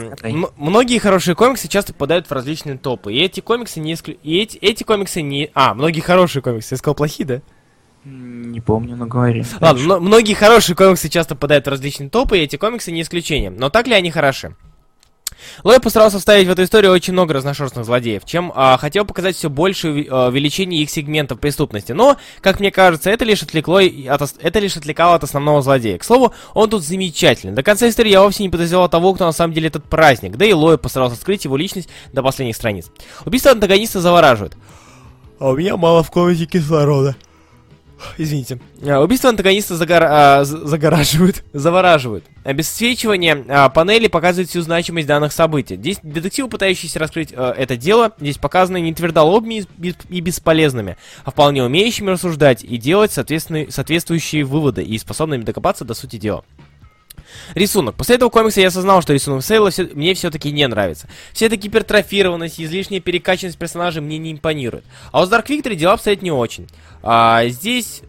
многие 0.56 1.00
хорошие 1.00 1.36
комиксы 1.36 1.68
часто 1.68 1.92
попадают 1.92 2.28
в 2.28 2.32
различные 2.32 2.78
топы. 2.78 3.14
И 3.14 3.20
эти 3.20 3.42
комиксы 3.42 3.82
не 3.82 3.92
исклю... 3.92 4.18
И 4.24 4.38
эти, 4.38 4.58
эти 4.60 4.84
комиксы 4.84 5.22
не... 5.22 5.52
А, 5.54 5.74
многие 5.74 6.00
хорошие 6.00 6.42
комиксы. 6.42 6.76
Я 6.76 6.78
сказал 6.78 6.96
плохие, 6.96 7.28
да? 7.28 7.42
Не 8.06 8.62
помню, 8.62 8.96
но 8.96 9.06
говори. 9.06 9.44
Ладно, 9.60 9.84
но- 9.84 10.00
многие 10.00 10.34
хорошие 10.34 10.78
комиксы 10.78 11.10
часто 11.10 11.36
попадают 11.36 11.66
в 11.66 11.70
различные 11.70 12.10
топы, 12.10 12.40
и 12.40 12.44
эти 12.44 12.56
комиксы 12.56 12.94
не 12.94 13.02
исключение. 13.02 13.50
Но 13.50 13.70
так 13.70 13.88
ли 13.88 13.94
они 13.94 14.12
хороши? 14.12 14.56
Лой 15.64 15.80
постарался 15.80 16.20
вставить 16.20 16.48
в 16.48 16.52
эту 16.52 16.64
историю 16.64 16.92
очень 16.92 17.14
много 17.14 17.34
разношерстных 17.34 17.86
злодеев, 17.86 18.26
чем 18.26 18.52
а, 18.56 18.78
хотел 18.78 19.06
показать 19.06 19.36
все 19.36 19.50
большее 19.50 20.08
а, 20.10 20.28
увеличение 20.28 20.82
их 20.82 20.90
сегментов 20.90 21.40
преступности. 21.40 21.92
Но, 21.92 22.18
как 22.42 22.60
мне 22.60 22.72
кажется, 22.72 23.10
это 23.10 23.26
лишь, 23.26 23.44
отвлекло, 23.44 23.80
от, 23.80 24.36
это 24.40 24.60
лишь 24.60 24.78
отвлекало 24.78 25.16
от 25.16 25.24
основного 25.24 25.62
злодея. 25.62 25.98
К 25.98 26.04
слову, 26.04 26.34
он 26.54 26.70
тут 26.70 26.84
замечательный. 26.84 27.54
До 27.54 27.64
конца 27.64 27.88
истории 27.90 28.12
я 28.12 28.22
вовсе 28.22 28.44
не 28.44 28.50
подозревал 28.50 28.90
того, 28.90 29.14
кто 29.14 29.26
на 29.26 29.32
самом 29.32 29.54
деле 29.54 29.68
этот 29.68 29.84
праздник. 29.86 30.38
Да 30.38 30.46
и 30.46 30.54
Лой 30.54 30.78
постарался 30.78 31.16
скрыть 31.16 31.46
его 31.46 31.58
личность 31.58 31.90
до 32.14 32.24
последних 32.24 32.56
страниц. 32.56 32.92
Убийство 33.26 33.52
антагониста 33.52 34.02
завораживает. 34.02 34.56
А 35.40 35.50
у 35.50 35.56
меня 35.56 35.78
мало 35.78 36.04
в 36.04 36.12
комнате 36.12 36.46
кислорода. 36.46 37.16
Извините. 38.18 38.60
А, 38.84 39.02
Убийство 39.02 39.30
антагониста 39.30 39.76
загор... 39.76 40.04
а, 40.04 40.44
загораживают, 40.44 41.44
завораживают. 41.54 42.24
Обесцвечивание 42.44 43.44
а, 43.48 43.70
панели 43.70 44.08
показывает 44.08 44.50
всю 44.50 44.62
значимость 44.62 45.08
данных 45.08 45.34
событий. 45.34 45.76
Здесь 45.76 45.98
детективы, 46.04 46.50
пытающиеся 46.50 47.00
раскрыть 47.00 47.34
а, 47.36 47.52
это 47.52 47.78
дело, 47.78 48.14
здесь 48.20 48.38
показаны 48.38 48.82
не 48.82 48.94
твердолобыми 48.94 49.56
и 49.56 49.66
бес- 49.78 49.96
и 50.10 50.20
бесполезными, 50.22 50.98
а 51.24 51.32
вполне 51.32 51.64
умеющими 51.64 52.12
рассуждать 52.12 52.64
и 52.64 52.78
делать 52.78 53.12
соответствующие 53.12 54.44
выводы 54.44 54.84
и 54.84 54.98
способными 54.98 55.44
докопаться 55.44 55.86
до 55.86 55.94
сути 55.94 56.18
дела. 56.18 56.44
Рисунок. 57.56 57.96
После 57.96 58.16
этого 58.16 58.30
комикса 58.30 58.62
я 58.62 58.68
осознал, 58.68 59.02
что 59.02 59.14
рисунок 59.14 59.44
Сейла 59.44 59.70
все- 59.72 59.90
мне 59.94 60.14
все-таки 60.14 60.52
не 60.52 60.68
нравится. 60.68 61.08
Вся 61.34 61.48
эта 61.48 61.56
гипертрофированность 61.56 62.60
и 62.60 62.66
излишняя 62.66 63.00
перекачанность 63.00 63.58
персонажей 63.58 64.02
мне 64.02 64.18
не 64.18 64.32
импонирует. 64.32 64.84
А 65.12 65.20
вот 65.20 65.30
с 65.30 65.32
Dark 65.32 65.48
Victory 65.48 65.76
дела 65.76 65.94
обстоят 65.94 66.22
не 66.22 66.32
очень. 66.32 66.68
А 67.02 67.46
здесь... 67.48 68.02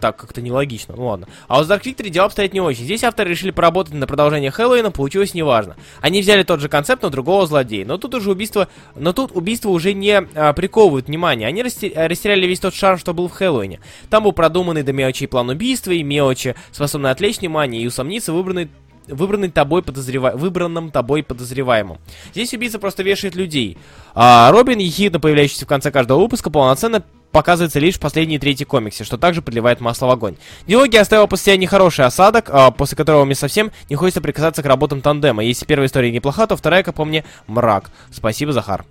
Так, 0.00 0.16
как-то 0.16 0.40
нелогично, 0.40 0.94
ну 0.96 1.06
ладно. 1.06 1.26
А 1.48 1.56
вот 1.56 1.66
с 1.66 1.70
Dark 1.70 1.82
Victory 1.82 2.08
дела 2.08 2.26
обстоят 2.26 2.52
не 2.52 2.60
очень. 2.60 2.84
Здесь 2.84 3.02
авторы 3.02 3.30
решили 3.30 3.50
поработать 3.50 3.94
на 3.94 4.06
продолжение 4.06 4.50
Хэллоуина, 4.50 4.92
получилось 4.92 5.34
неважно. 5.34 5.76
Они 6.00 6.20
взяли 6.20 6.44
тот 6.44 6.60
же 6.60 6.68
концепт, 6.68 7.02
но 7.02 7.10
другого 7.10 7.46
злодея. 7.46 7.84
Но 7.84 7.98
тут 7.98 8.14
уже 8.14 8.30
убийство... 8.30 8.68
Но 8.94 9.12
тут 9.12 9.32
убийство 9.32 9.70
уже 9.70 9.94
не 9.94 10.22
а, 10.34 10.52
приковывают 10.52 11.08
внимание. 11.08 11.48
Они 11.48 11.62
а, 11.62 12.08
растеряли 12.08 12.46
весь 12.46 12.60
тот 12.60 12.74
шарм, 12.74 12.98
что 12.98 13.12
был 13.12 13.28
в 13.28 13.32
Хэллоуине. 13.32 13.80
Там 14.08 14.22
был 14.22 14.32
продуманный 14.32 14.84
до 14.84 14.92
мелочей 14.92 15.26
план 15.26 15.48
убийства 15.48 15.90
и 15.90 16.04
мелочи, 16.04 16.54
способный 16.70 17.10
отвлечь 17.10 17.38
внимание 17.38 17.82
и 17.82 17.86
усомниться 17.86 18.32
в 18.32 18.36
выбранной 18.36 18.68
выбранный 19.08 19.50
тобой 19.50 19.82
подозрева... 19.82 20.32
выбранном 20.34 20.90
тобой 20.90 21.22
подозреваемым. 21.22 21.98
Здесь 22.32 22.52
убийца 22.52 22.78
просто 22.78 23.02
вешает 23.02 23.34
людей. 23.34 23.78
А 24.14 24.50
Робин, 24.52 24.78
ехидно 24.78 25.18
появляющийся 25.18 25.64
в 25.64 25.68
конце 25.68 25.90
каждого 25.90 26.20
выпуска, 26.20 26.50
полноценно 26.50 27.02
показывается 27.32 27.78
лишь 27.78 27.96
в 27.96 28.00
последней 28.00 28.38
трети 28.38 28.64
комиксе, 28.64 29.04
что 29.04 29.18
также 29.18 29.42
подливает 29.42 29.80
масло 29.80 30.06
в 30.06 30.10
огонь. 30.10 30.36
Диалоги 30.66 30.96
оставил 30.96 31.28
после 31.28 31.52
себя 31.52 31.56
нехороший 31.56 32.04
осадок, 32.04 32.48
а, 32.50 32.70
после 32.70 32.96
которого 32.96 33.24
мне 33.24 33.34
совсем 33.34 33.70
не 33.88 33.96
хочется 33.96 34.20
прикасаться 34.20 34.62
к 34.62 34.66
работам 34.66 35.00
тандема. 35.00 35.44
Если 35.44 35.66
первая 35.66 35.88
история 35.88 36.10
неплоха, 36.10 36.46
то 36.46 36.56
вторая, 36.56 36.82
как 36.82 36.94
по 36.94 37.04
мне, 37.04 37.24
мрак. 37.46 37.90
Спасибо, 38.10 38.52
Захар. 38.52 38.84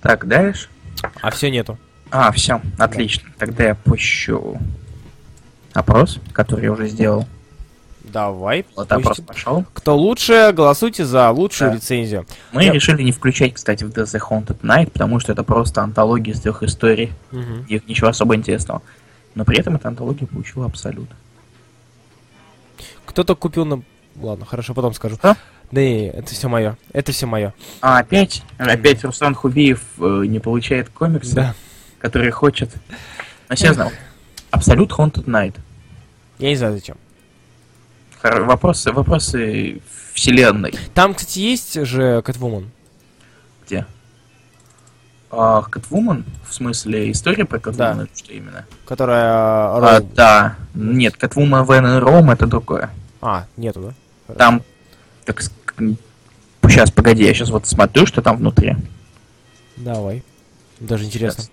Так, 0.00 0.26
дальше. 0.26 0.68
А 1.20 1.30
все 1.30 1.50
нету. 1.50 1.78
А, 2.10 2.32
все, 2.32 2.60
отлично. 2.78 3.28
Тогда 3.38 3.64
я 3.64 3.74
пущу 3.74 4.58
опрос, 5.72 6.18
который 6.32 6.64
я 6.64 6.72
уже 6.72 6.88
сделал. 6.88 7.26
Давай. 8.12 8.64
Вот 8.76 8.90
опрос 8.92 9.20
пошел. 9.20 9.64
Кто 9.72 9.96
лучше, 9.96 10.52
голосуйте 10.52 11.04
за 11.04 11.30
лучшую 11.30 11.70
Да. 11.70 11.76
рецензию. 11.76 12.26
Мы 12.52 12.64
Я- 12.64 12.72
решили 12.72 13.02
не 13.02 13.12
включать, 13.12 13.54
кстати, 13.54 13.84
в 13.84 13.90
The 13.90 14.04
Haunted 14.20 14.60
Night, 14.62 14.90
потому 14.90 15.20
что 15.20 15.32
это 15.32 15.42
просто 15.44 15.82
антология 15.82 16.32
из 16.34 16.40
трех 16.40 16.62
историй. 16.62 17.12
Мгм. 17.30 17.64
Их 17.68 17.86
ничего 17.86 18.08
особо 18.08 18.34
интересного. 18.34 18.82
Но 19.34 19.44
при 19.44 19.58
этом 19.58 19.76
эта 19.76 19.88
антология 19.88 20.26
получила 20.26 20.66
абсолют. 20.66 21.08
Кто-то 23.06 23.34
купил 23.36 23.64
на... 23.64 23.82
Ладно, 24.20 24.44
хорошо, 24.44 24.74
потом 24.74 24.92
скажу. 24.94 25.16
Что? 25.16 25.36
Да 25.70 25.80
не, 25.80 26.08
это 26.08 26.32
все 26.32 26.48
мое. 26.48 26.76
Это 26.92 27.12
все 27.12 27.26
мое. 27.26 27.54
А 27.80 27.98
опять, 27.98 28.42
опять 28.58 29.04
Руслан 29.04 29.34
Хубиев 29.34 29.82
э, 29.98 30.24
не 30.26 30.40
получает 30.40 30.88
комиксы, 30.88 31.34
Да. 31.34 31.54
который 32.00 32.30
хочет. 32.30 32.70
Но 33.48 33.54
все 33.54 33.72
знал. 33.72 33.92
Абсолют 34.50 34.90
Haunted 34.90 35.26
Night. 35.26 35.54
Я 36.38 36.48
не 36.48 36.56
знаю 36.56 36.74
зачем. 36.74 36.96
Вопросы, 38.22 38.92
вопросы 38.92 39.80
вселенной. 40.12 40.74
Там, 40.94 41.14
кстати, 41.14 41.38
есть 41.38 41.80
же 41.86 42.22
Кэтвумен. 42.22 42.70
Где? 43.66 43.86
А, 45.30 45.62
Кэтвумен? 45.62 46.24
В 46.48 46.52
смысле, 46.52 47.10
история 47.12 47.44
про 47.44 47.58
Кэтвумен? 47.58 47.98
Да. 47.98 48.06
Что 48.14 48.32
именно? 48.32 48.66
Которая... 48.86 49.24
А, 49.26 50.00
да. 50.14 50.56
Нет, 50.74 51.16
Кэтвумен 51.16 51.64
Вен 51.64 51.86
и 51.86 51.98
Ром 51.98 52.30
это 52.30 52.46
другое. 52.46 52.90
А, 53.22 53.46
нету, 53.56 53.94
да? 54.28 54.34
Там, 54.34 54.62
так 55.24 55.40
сейчас, 56.64 56.90
погоди, 56.90 57.24
я 57.24 57.32
сейчас 57.32 57.50
вот 57.50 57.66
смотрю, 57.66 58.06
что 58.06 58.22
там 58.22 58.36
внутри. 58.36 58.76
Давай. 59.76 60.22
Даже 60.78 61.04
интересно. 61.04 61.44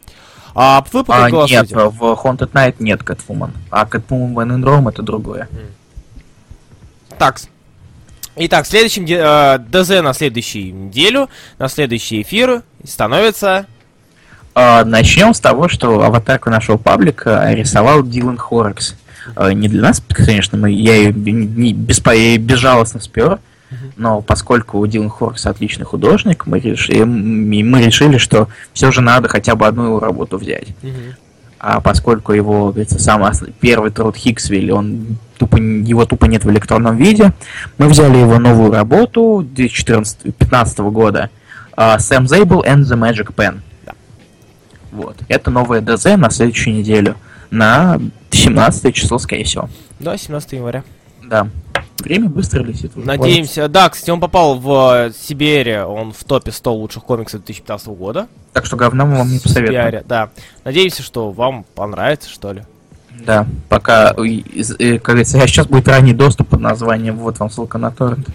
А 0.53 0.83
вы 0.91 1.03
пока 1.03 1.25
А, 1.25 1.31
нет, 1.31 1.69
голосуйте. 1.69 1.75
в 1.75 2.03
Haunted 2.23 2.51
Night 2.51 2.75
нет 2.79 3.03
Кэтвумен. 3.03 3.53
А 3.69 3.85
Вен 3.85 4.61
и 4.61 4.65
Ром 4.65 4.87
это 4.87 5.01
другое. 5.01 5.47
Так. 7.17 7.39
Итак, 8.35 8.67
следующим 8.67 9.05
э, 9.09 9.57
ДЗ 9.71 10.01
на 10.03 10.13
следующую 10.13 10.73
неделю, 10.73 11.29
на 11.57 11.67
следующий 11.69 12.21
эфир 12.21 12.61
становится... 12.83 13.65
А, 14.53 14.83
начнем 14.85 15.33
с 15.33 15.39
того, 15.39 15.67
что 15.69 16.01
аватарку 16.03 16.49
нашего 16.49 16.77
паблика 16.77 17.47
рисовал 17.53 18.03
Дилан 18.03 18.37
Хорекс. 18.37 18.95
А, 19.35 19.51
не 19.53 19.67
для 19.67 19.81
нас, 19.81 20.01
конечно, 20.07 20.57
мы, 20.57 20.71
я 20.71 20.95
ее 20.95 21.11
б- 21.11 21.31
не, 21.31 21.73
беспо- 21.73 22.15
я 22.15 22.37
безжалостно 22.37 22.99
спер, 22.99 23.39
но 23.97 24.21
поскольку 24.21 24.85
Дилан 24.87 25.09
Хорекс 25.09 25.45
отличный 25.45 25.85
художник, 25.85 26.45
мы 26.47 26.59
решили, 26.59 27.03
мы 27.03 27.81
решили, 27.83 28.17
что 28.17 28.47
все 28.73 28.91
же 28.91 29.01
надо 29.01 29.27
хотя 29.29 29.55
бы 29.55 29.65
одну 29.67 29.85
его 29.85 29.99
работу 29.99 30.37
взять. 30.37 30.67
А 31.59 31.81
поскольку 31.81 32.33
его, 32.33 32.67
говорится, 32.69 32.99
самый 32.99 33.29
ос- 33.31 33.43
первый 33.59 33.89
труд 33.91 34.15
Хиксвилл, 34.15 34.75
он 34.77 35.17
тупо, 35.37 35.57
его 35.57 36.05
тупо 36.05 36.25
нет 36.25 36.43
в 36.43 36.49
электронном 36.49 36.97
виде, 36.97 37.33
мы 37.77 37.87
взяли 37.87 38.17
его 38.17 38.39
новую 38.39 38.71
работу 38.71 39.47
2014-2015 39.55 40.91
года 40.91 41.29
а, 41.75 41.97
Sam 41.97 42.25
Zabel 42.25 42.63
and 42.65 42.81
the 42.81 42.97
Magic 42.97 43.33
Pen. 43.33 43.59
Да. 43.85 43.93
Вот. 44.91 45.17
Это 45.29 45.51
новое 45.51 45.81
ДЗ 45.81 46.17
на 46.17 46.29
следующую 46.29 46.75
неделю. 46.75 47.15
На 47.51 47.99
17 48.31 48.93
число, 48.93 49.19
скорее 49.19 49.45
всего. 49.45 49.69
Да, 49.99 50.17
17 50.17 50.53
января. 50.53 50.83
Да. 51.23 51.47
Время 51.99 52.29
быстро 52.29 52.63
летит. 52.63 52.91
уже. 52.95 53.05
Надеемся. 53.05 53.67
Да, 53.67 53.89
кстати, 53.89 54.09
он 54.11 54.19
попал 54.19 54.57
в 54.59 55.07
э, 55.07 55.11
Сибири, 55.17 55.77
он 55.77 56.13
в 56.13 56.23
топе 56.23 56.51
100 56.51 56.73
лучших 56.73 57.03
комиксов 57.03 57.43
2015 57.43 57.87
года. 57.87 58.27
Так 58.53 58.65
что 58.65 58.75
говна 58.75 59.05
мы 59.05 59.17
вам 59.17 59.31
не 59.31 59.39
посоветуем. 59.39 59.83
Сибири, 59.83 60.03
да. 60.05 60.29
Надеемся, 60.63 61.01
что 61.03 61.31
вам 61.31 61.65
понравится, 61.75 62.29
что 62.29 62.53
ли. 62.53 62.63
Да. 63.27 63.45
Пока, 63.67 64.13
как 64.13 64.25
говорится, 64.25 65.37
сейчас 65.47 65.67
будет 65.67 65.89
ранний 65.89 66.13
доступ 66.13 66.47
под 66.47 66.61
названием 66.61 67.17
«Вот 67.17 67.37
вам 67.39 67.49
ссылка 67.49 67.77
на 67.77 67.91
торрент». 67.91 68.29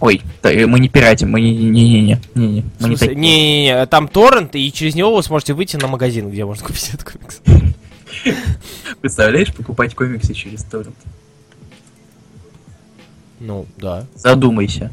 Ой, 0.00 0.22
э, 0.42 0.66
мы 0.66 0.80
не 0.80 0.88
пиратим, 0.88 1.30
мы 1.30 1.42
не-не-не, 1.42 2.18
не-не, 2.34 2.62
В 2.62 2.80
мы 2.80 2.88
не 2.88 2.96
смысле, 2.96 2.96
такие. 3.08 3.14
не-не-не, 3.14 3.86
там 3.86 4.08
торрент, 4.08 4.56
и 4.56 4.72
через 4.72 4.94
него 4.94 5.14
вы 5.14 5.22
сможете 5.22 5.52
выйти 5.52 5.76
на 5.76 5.86
магазин, 5.86 6.30
где 6.30 6.46
можно 6.46 6.64
купить 6.66 6.90
этот 6.94 7.04
комикс. 7.04 7.42
Представляешь, 9.02 9.52
покупать 9.54 9.94
комиксы 9.94 10.32
через 10.32 10.64
торрент? 10.64 10.96
Ну, 13.38 13.66
да. 13.76 14.06
Задумайся. 14.14 14.90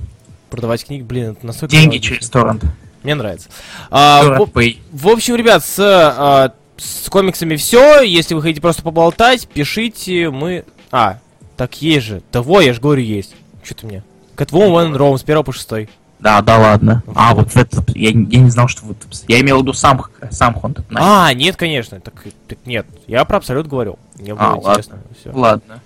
Продавать 0.49 0.85
книги, 0.85 1.01
блин, 1.01 1.31
это 1.31 1.45
настолько... 1.47 1.73
Деньги 1.73 1.99
через 1.99 2.29
торрент. 2.29 2.65
Мне 3.03 3.15
нравится. 3.15 3.49
А, 3.89 4.37
в, 4.37 4.51
в 4.91 5.07
общем, 5.07 5.35
ребят, 5.37 5.63
с, 5.63 5.79
а, 5.79 6.53
с 6.79 7.09
комиксами 7.09 7.55
все. 7.55 8.01
Если 8.01 8.33
вы 8.33 8.41
хотите 8.41 8.61
просто 8.61 8.81
поболтать, 8.83 9.47
пишите. 9.47 10.29
Мы... 10.29 10.65
А, 10.91 11.19
так 11.57 11.81
есть 11.81 12.05
же. 12.05 12.21
Того, 12.31 12.61
я 12.61 12.73
же 12.73 12.81
говорю, 12.81 13.01
есть. 13.01 13.35
Что 13.63 13.75
ты 13.75 13.87
мне? 13.87 14.03
Catwoman 14.35 14.95
Роум 14.95 15.17
с 15.17 15.23
1 15.23 15.43
по 15.43 15.51
6. 15.51 15.89
Да, 16.19 16.41
да 16.41 16.57
ладно. 16.57 17.03
А, 17.15 17.33
вот 17.33 17.55
это, 17.55 17.83
я, 17.95 18.09
я 18.09 18.13
не 18.13 18.49
знал, 18.49 18.67
что 18.67 18.85
вот... 18.85 18.97
Я 19.27 19.39
имел 19.39 19.59
в 19.59 19.61
виду 19.61 19.73
сам, 19.73 20.03
сам 20.31 20.55
Night. 20.55 20.83
А, 20.95 21.33
нет, 21.33 21.55
конечно. 21.55 21.99
Так, 21.99 22.25
так 22.47 22.57
нет. 22.65 22.85
Я 23.07 23.23
про 23.23 23.37
Абсолют 23.37 23.67
говорил. 23.67 23.97
Мне 24.17 24.35
было 24.35 24.53
А, 24.53 24.57
интересно. 24.57 24.99
Всё. 25.19 25.31
Ладно. 25.33 25.81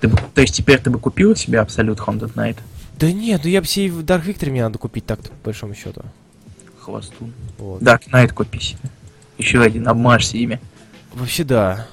Ты 0.00 0.08
то 0.08 0.40
есть 0.40 0.54
теперь 0.54 0.78
ты 0.78 0.90
бы 0.90 0.98
купила 0.98 1.36
себе 1.36 1.58
Absolute 1.58 1.98
Haunted 1.98 2.34
Night? 2.34 2.56
Да 2.98 3.10
нет, 3.10 3.42
ну 3.44 3.50
я 3.50 3.60
бы 3.60 3.66
себе 3.66 3.90
в 3.90 4.00
Dark 4.00 4.24
Victory 4.24 4.50
мне 4.50 4.62
надо 4.62 4.78
купить 4.78 5.06
так-то, 5.06 5.28
по 5.28 5.46
большому 5.46 5.74
счету. 5.74 6.02
Хвостун. 6.80 7.32
Вот. 7.58 7.82
Dark 7.82 8.02
Knight 8.12 8.32
купи 8.32 8.60
себе. 8.60 8.78
Еще 9.38 9.60
один, 9.62 9.88
обмажься 9.88 10.36
ими. 10.36 10.60
Вообще 11.14 11.44
да. 11.44 11.86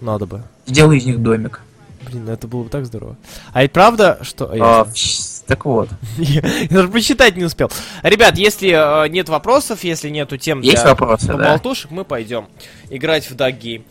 Надо 0.00 0.26
бы. 0.26 0.42
Сделай 0.66 0.98
из 0.98 1.04
них 1.06 1.20
домик. 1.22 1.60
Блин, 2.06 2.28
это 2.28 2.46
было 2.46 2.64
бы 2.64 2.68
так 2.68 2.84
здорово. 2.86 3.16
А 3.52 3.62
ведь 3.62 3.72
правда, 3.72 4.18
что... 4.22 4.50
А, 4.50 4.56
Я- 4.56 4.80
вс- 4.92 5.42
так 5.46 5.64
вот. 5.64 5.88
Я 6.18 6.42
даже 6.70 6.88
почитать 6.88 7.36
не 7.36 7.44
успел. 7.44 7.70
Ребят, 8.02 8.36
если 8.38 9.04
э, 9.04 9.08
нет 9.08 9.28
вопросов, 9.28 9.84
если 9.84 10.10
нету 10.10 10.36
тем 10.36 10.60
Есть 10.60 10.82
для 10.82 10.90
вопросы, 10.90 11.28
да? 11.28 11.34
поболтушек, 11.34 11.90
мы 11.90 12.04
пойдем 12.04 12.46
играть 12.90 13.30
в 13.30 13.34
Game. 13.34 13.84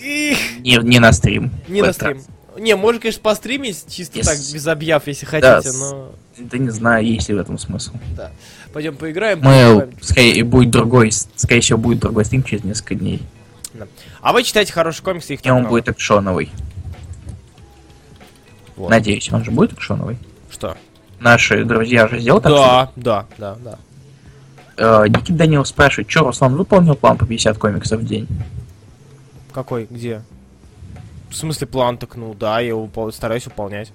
И... 0.00 0.36
Не, 0.60 0.76
не 0.82 0.98
на 1.00 1.12
стрим. 1.12 1.50
Не 1.68 1.82
на 1.82 1.92
стрим. 1.92 2.18
раз. 2.18 2.26
Не, 2.58 2.76
можно, 2.76 3.00
конечно, 3.00 3.20
постримить, 3.22 3.84
чисто 3.88 4.18
Yes. 4.18 4.24
так, 4.24 4.38
без 4.54 4.66
объяв, 4.66 5.06
если 5.06 5.26
хотите, 5.26 5.72
но... 5.78 6.12
Да 6.38 6.58
не 6.58 6.70
знаю, 6.70 7.04
есть 7.06 7.28
ли 7.28 7.34
в 7.34 7.38
этом 7.38 7.58
смысл. 7.58 7.92
Да. 8.16 8.30
Пойдем 8.72 8.96
поиграем. 8.96 9.40
Мы, 9.42 9.88
скорее, 10.02 10.44
будет 10.44 10.70
другой, 10.70 11.10
скорее 11.12 11.60
всего, 11.62 11.78
будет 11.78 12.00
другой 12.00 12.24
стрим 12.24 12.42
через 12.42 12.62
несколько 12.64 12.94
дней. 12.94 13.22
А 14.20 14.32
вы 14.32 14.42
читайте 14.42 14.72
хорошие 14.72 15.04
комиксы, 15.04 15.34
их 15.34 15.44
И 15.44 15.50
он 15.50 15.58
много. 15.60 15.70
будет 15.70 15.88
экшоновый. 15.88 16.50
Вот. 18.76 18.90
Надеюсь, 18.90 19.30
он 19.32 19.44
же 19.44 19.50
будет 19.50 19.72
экшоновый. 19.72 20.18
Что? 20.50 20.76
Наши 21.20 21.64
друзья 21.64 22.08
же 22.08 22.20
сделали 22.20 22.42
так, 22.42 22.52
Да, 22.52 22.90
да, 22.96 23.26
да, 23.38 23.56
да. 23.64 23.78
Э, 25.04 25.08
Никита 25.08 25.32
Данилов 25.32 25.66
спрашивает, 25.68 26.10
что 26.10 26.24
Руслан 26.24 26.54
выполнил 26.56 26.94
план 26.94 27.16
по 27.16 27.24
50 27.26 27.56
комиксов 27.56 28.00
в 28.00 28.06
день? 28.06 28.28
Какой? 29.52 29.86
Где? 29.90 30.20
В 31.30 31.34
смысле 31.34 31.66
план 31.66 31.96
так, 31.96 32.16
ну 32.16 32.34
да, 32.34 32.60
я 32.60 32.74
выпол- 32.74 33.10
стараюсь 33.12 33.46
выполнять. 33.46 33.90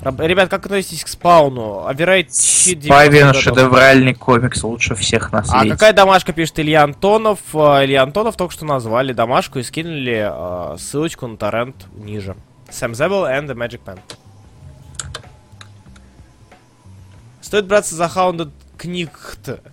Ребят, 0.00 0.48
как 0.50 0.66
относитесь 0.66 1.04
к 1.04 1.08
спауну? 1.08 1.86
Аверейт 1.86 2.34
щит 2.34 2.80
90 2.80 2.88
Павин 2.88 3.26
годов. 3.28 3.42
шедевральный 3.42 4.14
комикс 4.14 4.62
лучше 4.64 4.94
всех 4.96 5.30
на 5.32 5.44
А 5.48 5.66
какая 5.68 5.92
домашка 5.92 6.32
пишет 6.32 6.58
Илья 6.58 6.82
Антонов? 6.82 7.38
А, 7.54 7.84
Илья 7.84 8.02
Антонов 8.02 8.36
только 8.36 8.52
что 8.52 8.64
назвали 8.64 9.12
домашку 9.12 9.60
и 9.60 9.62
скинули 9.62 10.26
а, 10.28 10.76
ссылочку 10.78 11.28
на 11.28 11.36
торрент 11.36 11.86
ниже. 11.94 12.34
Sam 12.68 12.92
Zebel 12.92 13.30
and 13.30 13.46
the 13.46 13.54
Magic 13.54 13.80
Pen. 13.84 13.98
Стоит 17.40 17.66
браться 17.66 17.94
за 17.94 18.04
Hounded. 18.04 18.50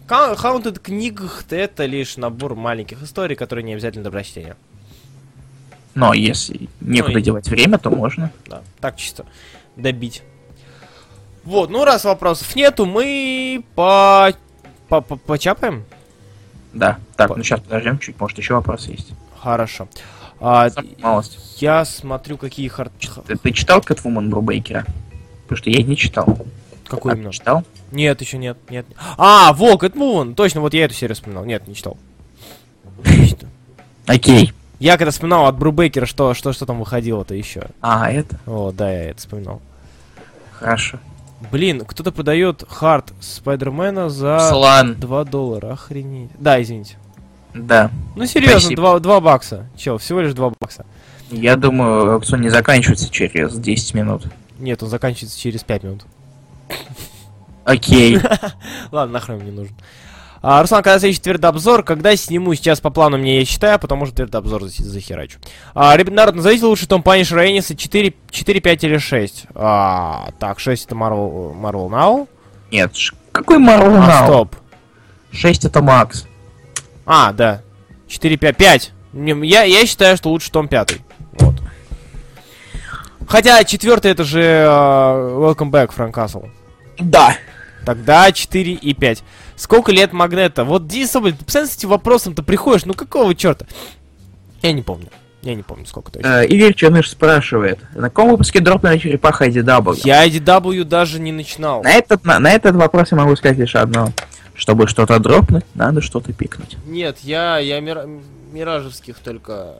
Ка- 0.07 0.35
Hounded 0.37 0.79
Книгт 0.79 1.51
это 1.51 1.87
лишь 1.87 2.17
набор 2.17 2.53
маленьких 2.53 3.01
историй, 3.01 3.35
которые 3.35 3.63
не 3.63 3.73
обязательно 3.73 4.03
для 4.03 4.11
прочтения. 4.11 4.55
Но 5.95 6.13
если 6.13 6.69
некуда 6.79 7.13
Ну 7.13 7.19
и- 7.19 7.23
девать 7.23 7.47
время, 7.47 7.79
то 7.79 7.89
можно. 7.89 8.31
Да, 8.47 8.61
так 8.79 8.97
чисто 8.97 9.25
добить. 9.79 10.23
Вот, 11.43 11.69
ну 11.69 11.83
раз 11.85 12.03
вопросов 12.03 12.55
нету, 12.55 12.85
мы 12.85 13.63
по... 13.75 14.31
по- 14.87 15.01
по- 15.01 15.15
почапаем? 15.15 15.83
Да. 16.73 16.99
Так, 17.15 17.29
По- 17.29 17.35
ну 17.35 17.43
сейчас 17.43 17.61
подождем 17.61 17.97
чуть, 17.99 18.19
может 18.19 18.37
еще 18.37 18.53
вопросы 18.55 18.91
есть. 18.91 19.11
Хорошо. 19.39 19.87
А, 20.41 20.69
малость. 21.01 21.61
я 21.61 21.83
смотрю, 21.85 22.37
какие 22.37 22.67
хард... 22.67 22.91
Ты, 23.27 23.35
ты 23.35 23.51
читал 23.51 23.81
Кэтвумен 23.81 24.29
Брубейкера? 24.29 24.85
Потому 25.43 25.57
что 25.57 25.69
я 25.69 25.81
не 25.83 25.97
читал. 25.97 26.37
Какой 26.87 27.13
А, 27.13 27.15
именно? 27.15 27.31
читал? 27.33 27.63
Нет, 27.91 28.21
еще 28.21 28.37
нет, 28.37 28.57
нет. 28.69 28.85
А, 29.17 29.51
во, 29.53 29.77
Кэтмуван! 29.77 30.35
Точно, 30.35 30.61
вот 30.61 30.73
я 30.73 30.85
эту 30.85 30.93
серию 30.93 31.15
вспоминал. 31.15 31.45
Нет, 31.45 31.67
не 31.67 31.75
читал. 31.75 31.97
Окей. 34.07 34.53
Я 34.79 34.97
когда 34.97 35.11
вспоминал 35.11 35.47
от 35.47 35.57
Брубейкера, 35.57 36.05
что, 36.05 36.33
что, 36.33 36.53
что 36.53 36.65
там 36.65 36.79
выходило-то 36.79 37.35
еще. 37.35 37.63
А, 37.81 38.09
это? 38.11 38.39
О, 38.45 38.71
да, 38.71 38.89
я 38.91 39.09
это 39.09 39.19
вспоминал. 39.19 39.61
Хорошо. 40.59 40.99
Блин, 41.51 41.83
кто-то 41.85 42.11
продает 42.11 42.65
хард 42.67 43.13
Спайдермена 43.21 44.09
за 44.09 44.39
Слан. 44.49 44.95
2 44.95 45.23
доллара. 45.23 45.73
Охренеть. 45.73 46.31
Да, 46.37 46.61
извините. 46.61 46.97
Да. 47.53 47.89
Ну 48.15 48.25
серьезно, 48.25 48.59
Спасибо. 48.59 48.81
2, 48.81 48.99
2 48.99 49.19
бакса. 49.21 49.67
Чел, 49.77 49.97
всего 49.97 50.19
лишь 50.19 50.33
2 50.33 50.53
бакса. 50.59 50.85
Я 51.31 51.55
думаю, 51.55 52.13
аукцион 52.13 52.41
не 52.41 52.49
заканчивается 52.49 53.09
через 53.09 53.55
10 53.55 53.93
минут. 53.93 54.23
Нет, 54.59 54.83
он 54.83 54.89
заканчивается 54.89 55.39
через 55.39 55.63
5 55.63 55.83
минут. 55.83 56.05
Окей. 57.63 58.19
Ладно, 58.91 59.13
нахрен 59.13 59.37
мне 59.39 59.51
нужен. 59.51 59.73
А, 60.41 60.61
Руслан, 60.61 60.83
когда 60.83 60.99
следующий 60.99 61.21
твердообзор, 61.21 61.83
когда 61.83 62.15
сниму, 62.15 62.53
сейчас 62.55 62.79
по 62.79 62.89
плану 62.89 63.17
мне 63.17 63.39
я 63.39 63.45
считаю, 63.45 63.77
потому 63.79 64.05
что 64.05 64.15
твердообзор 64.15 64.63
за- 64.65 64.83
захерачу. 64.83 65.37
А, 65.75 65.95
ребят, 65.97 66.13
народ, 66.13 66.35
назовите 66.35 66.65
лучше 66.65 66.87
том 66.87 67.03
Панишера 67.03 67.45
Эниса 67.49 67.75
4, 67.75 68.13
4, 68.29 68.61
5 68.61 68.83
или 68.85 68.97
6. 68.97 69.45
А, 69.55 70.29
так, 70.39 70.59
6 70.59 70.85
это 70.85 70.95
Marvel, 70.95 71.53
Marvel 71.53 71.89
Now. 71.89 72.27
Нет, 72.71 72.93
какой 73.33 73.57
Marvel 73.57 73.97
А, 73.97 74.21
Now? 74.21 74.25
стоп. 74.25 74.55
6 75.31 75.65
это 75.65 75.81
Макс. 75.81 76.25
А, 77.05 77.33
да. 77.33 77.61
4, 78.07 78.37
5, 78.37 78.55
5. 78.57 78.91
Не, 79.13 79.31
Я, 79.47 79.63
я 79.63 79.85
считаю, 79.85 80.15
что 80.15 80.29
лучше 80.29 80.51
том 80.51 80.67
5. 80.67 80.99
Вот. 81.39 81.55
Хотя 83.27 83.63
четвертый 83.63 84.11
это 84.11 84.23
же 84.23 84.41
э, 84.41 84.65
Welcome 84.65 85.69
Back, 85.69 85.91
Франк 85.91 86.15
Касл. 86.15 86.43
Да. 86.97 87.35
Тогда 87.89 88.31
4 88.31 88.73
и 88.73 88.93
5. 88.93 89.23
Сколько 89.55 89.91
лет 89.91 90.13
Магнета? 90.13 90.63
Вот 90.63 90.85
Денис 90.85 91.09
Соболев, 91.09 91.39
ты 91.39 91.43
постоянно 91.43 91.71
с 91.71 91.75
этим 91.75 91.89
вопросом-то 91.89 92.43
приходишь, 92.43 92.85
ну 92.85 92.93
какого 92.93 93.33
черта? 93.33 93.65
Я 94.61 94.73
не 94.73 94.83
помню. 94.83 95.07
Я 95.41 95.55
не 95.55 95.63
помню, 95.63 95.87
сколько 95.87 96.11
точно. 96.11 96.43
Э, 96.43 96.45
Игорь 96.45 96.75
Черныш 96.75 97.09
спрашивает, 97.09 97.79
на 97.95 98.03
каком 98.11 98.29
выпуске 98.29 98.59
дропнули 98.59 98.99
черепаха 98.99 99.47
IDW? 99.47 100.01
Я 100.03 100.27
IDW 100.27 100.83
даже 100.83 101.19
не 101.19 101.31
начинал. 101.31 101.81
На 101.81 101.93
этот, 101.93 102.25
на, 102.25 102.37
на 102.37 102.51
этот 102.51 102.75
вопрос 102.75 103.07
я 103.11 103.17
могу 103.17 103.35
сказать 103.35 103.57
лишь 103.57 103.75
одно. 103.75 104.13
Чтобы 104.53 104.87
что-то 104.87 105.17
дропнуть, 105.17 105.65
надо 105.73 106.01
что-то 106.01 106.31
пикнуть. 106.31 106.77
Нет, 106.85 107.17
я, 107.23 107.57
я 107.57 107.79
Мира- 107.79 108.07
Миражевских 108.53 109.17
только 109.17 109.77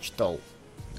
читал. 0.00 0.38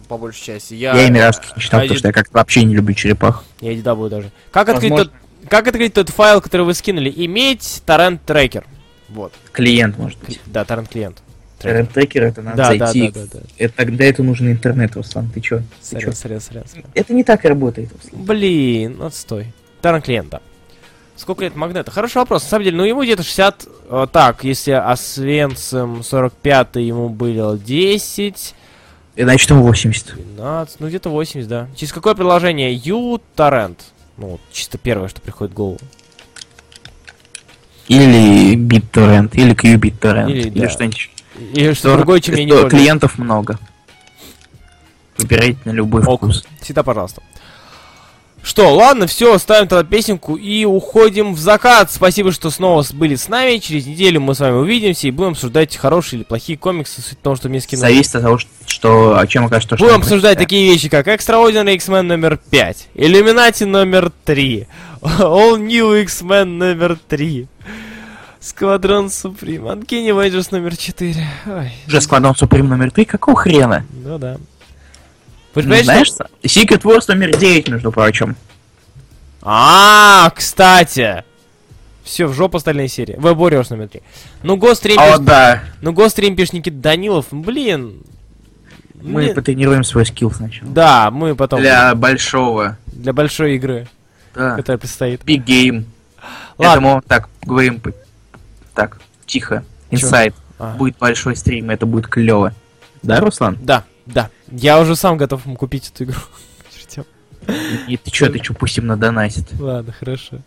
По 0.10 0.18
большей 0.18 0.44
части. 0.44 0.74
Я, 0.74 0.94
Я 0.94 1.06
и 1.08 1.12
Миражских 1.12 1.56
не 1.56 1.62
читал, 1.62 1.80
а, 1.80 1.84
потому 1.84 2.00
что 2.00 2.08
я 2.10 2.12
как-то 2.12 2.34
вообще 2.34 2.64
не 2.66 2.74
люблю 2.76 2.96
черепах. 2.96 3.46
Я 3.62 3.74
IDW 3.74 4.10
даже. 4.10 4.32
Как 4.52 4.68
открыть, 4.68 4.92
Возможно. 4.92 5.12
тот, 5.12 5.19
как 5.50 5.68
открыть 5.68 5.94
тот 5.94 6.10
файл, 6.10 6.42
который 6.42 6.66
вы 6.66 6.74
скинули? 6.74 7.12
Иметь 7.16 7.82
торрент 7.86 8.22
трекер. 8.26 8.66
Вот. 9.10 9.34
Клиент, 9.52 9.98
может 9.98 10.20
быть. 10.20 10.40
Да, 10.46 10.64
торрент 10.66 10.90
клиент. 10.90 11.22
Трекер 11.60 12.24
это 12.24 12.42
надо 12.42 12.56
Да, 12.58 12.74
да, 12.76 12.86
зайти. 12.88 13.12
да, 13.12 13.22
да, 13.22 13.28
да. 13.34 13.40
Это, 13.58 13.74
тогда 13.76 14.06
это 14.06 14.24
нужен 14.24 14.50
интернет, 14.50 14.96
Руслан. 14.96 15.30
Ты 15.34 15.42
чё? 15.42 15.58
Ты 15.58 15.64
Сорян, 15.82 16.02
чё? 16.12 16.16
сорян, 16.16 16.40
сорян, 16.40 16.64
сорян. 16.66 16.86
Это 16.94 17.14
не 17.14 17.26
так 17.26 17.44
работает, 17.44 17.90
Руслан. 17.92 18.24
Блин, 18.24 19.02
отстой. 19.02 19.48
Торрент 19.82 20.06
клиент, 20.06 20.30
да. 20.30 20.42
Сколько 21.18 21.44
лет 21.44 21.54
Магнета? 21.58 21.92
Хороший 21.92 22.18
вопрос. 22.20 22.44
На 22.44 22.50
самом 22.50 22.64
деле, 22.64 22.78
ну 22.78 22.86
ему 22.86 23.04
где-то 23.04 23.24
60... 23.24 23.68
э, 23.90 24.08
так, 24.10 24.46
если 24.46 24.72
Освенцим 24.72 26.02
45 26.02 26.76
ему 26.78 27.10
было 27.10 27.58
10, 27.58 28.56
И 29.18 29.24
Значит, 29.24 29.50
ему 29.50 29.64
80. 29.64 30.14
12, 30.38 30.80
ну 30.80 30.88
где-то 30.88 31.10
80, 31.10 31.48
да. 31.50 31.68
Через 31.76 31.92
какое 31.92 32.16
приложение? 32.16 32.74
U-Torrent. 32.74 33.80
Ну, 34.20 34.28
вот, 34.32 34.42
чисто 34.52 34.78
первое, 34.78 35.08
что 35.08 35.22
приходит 35.22 35.54
в 35.54 35.56
голову. 35.56 35.80
Или 37.88 38.56
BitTorrent, 38.56 39.32
или 39.34 39.56
QBitTorrent, 39.56 40.30
Или, 40.32 40.48
или, 40.50 40.60
да. 40.60 40.70
что-нибудь. 40.70 41.10
Или 41.54 41.72
что 41.74 41.90
Что- 41.90 41.96
другое, 41.98 42.20
чем 42.20 42.36
я 42.36 42.44
не. 42.44 42.70
Клиентов 42.70 43.18
много. 43.18 43.58
Выбирайте 45.18 45.58
на 45.66 45.72
любой 45.72 46.04
Ок. 46.04 46.22
вкус. 46.22 46.46
Всегда 46.62 46.84
пожалуйста. 46.84 47.22
Что, 48.42 48.74
ладно, 48.74 49.06
все, 49.06 49.38
ставим 49.38 49.68
тогда 49.68 49.84
песенку 49.84 50.36
и 50.36 50.64
уходим 50.66 51.34
в 51.34 51.40
закат. 51.40 51.92
Спасибо, 51.92 52.32
что 52.32 52.50
снова 52.50 52.86
были 52.94 53.16
с 53.16 53.28
нами. 53.28 53.58
Через 53.58 53.86
неделю 53.86 54.22
мы 54.22 54.34
с 54.34 54.40
вами 54.40 54.56
увидимся 54.56 55.08
и 55.08 55.12
будем 55.12 55.32
обсуждать 55.32 55.76
хорошие 55.76 56.20
или 56.20 56.24
плохие 56.24 56.58
комиксы, 56.58 57.02
суть 57.02 57.20
в 57.20 57.22
том, 57.22 57.36
что 57.36 57.50
мне 57.50 57.60
скинули. 57.60 57.88
Зависит 57.88 58.16
от 58.16 58.22
того, 58.24 58.40
что, 58.66 59.18
о 59.20 59.28
чем 59.28 59.46
окажется 59.46 59.76
Будем 59.76 59.96
обсуждать 59.96 60.38
прочитаем. 60.38 60.48
такие 60.48 60.72
вещи, 60.72 60.88
как 60.90 61.08
Extraordinary 61.08 61.76
X-Men 61.76 62.04
номер 62.04 62.38
5, 62.50 62.88
Illuminati 62.96 63.66
номер 63.66 64.12
3, 64.26 64.68
All 65.02 65.58
New 65.60 66.02
X-Men 66.04 66.46
номер 66.46 66.98
3, 67.10 67.48
Сквадрон 68.40 69.08
Supreme, 69.08 69.64
Uncanny 69.76 70.10
Avengers 70.12 70.48
номер 70.52 70.78
4. 70.78 71.14
Ой, 71.46 71.72
Уже 71.88 72.00
складом 72.02 72.36
Суприм 72.38 72.70
номер 72.70 72.90
3, 72.92 73.04
какого 73.06 73.36
хрена? 73.38 73.86
ну 74.04 74.18
да. 74.18 74.38
Вы 75.56 75.64
Ну, 75.64 75.76
знаешь, 75.84 76.10
Secret 76.44 76.82
Wars 76.84 77.06
номер 77.08 77.36
9, 77.36 77.70
между 77.70 77.92
прочим. 77.92 78.36
А, 79.42 80.32
кстати. 80.36 81.24
Все, 82.04 82.26
в 82.26 82.34
жопу 82.34 82.58
остальные 82.58 82.88
серии. 82.88 83.16
Web 83.18 83.36
Warriors 83.36 83.68
номер 83.70 83.88
3. 83.88 84.02
Ну, 84.44 84.58
Ghost 84.58 84.84
Rim, 84.84 84.96
О, 84.98 85.18
да. 85.20 85.64
ну, 85.82 85.94
пишет 85.94 86.54
Никита 86.54 86.76
Данилов. 86.78 87.28
Блин. 87.32 88.02
Мы 88.96 89.22
Мне- 89.24 89.34
потренируем 89.34 89.84
свой 89.84 90.06
скилл 90.06 90.32
сначала. 90.32 90.70
Да, 90.72 91.12
мы 91.12 91.36
потом. 91.36 91.62
Для 91.62 91.96
большого. 91.96 92.78
Для 92.88 93.14
большой 93.14 93.56
игры, 93.56 93.88
Да. 94.36 94.56
которая 94.56 94.78
предстоит. 94.78 95.22
Big 95.24 95.46
game. 95.46 95.86
Ладно. 96.58 96.82
Поэтому 96.98 97.02
так, 97.08 97.30
говорим 97.44 97.82
так, 98.74 99.00
тихо. 99.26 99.64
Инсайд. 99.90 100.36
А. 100.58 100.76
Будет 100.76 100.98
большой 100.98 101.38
стрим, 101.38 101.70
это 101.70 101.86
будет 101.86 102.08
клево. 102.08 102.54
Да, 103.02 103.22
Руслан? 103.22 103.58
Да, 103.62 103.86
да. 104.06 104.30
Я 104.52 104.80
уже 104.80 104.96
сам 104.96 105.18
готов 105.18 105.46
ему 105.46 105.56
купить 105.56 105.92
эту 105.94 106.06
игру. 106.06 106.20
И 107.88 107.98
ты 107.98 108.12
чё, 108.12 108.30
ты 108.32 108.40
чё, 108.40 108.54
пусть 108.54 108.78
им 108.78 108.88
надонатит. 108.88 109.46
Ладно, 109.60 109.92
хорошо. 109.92 110.40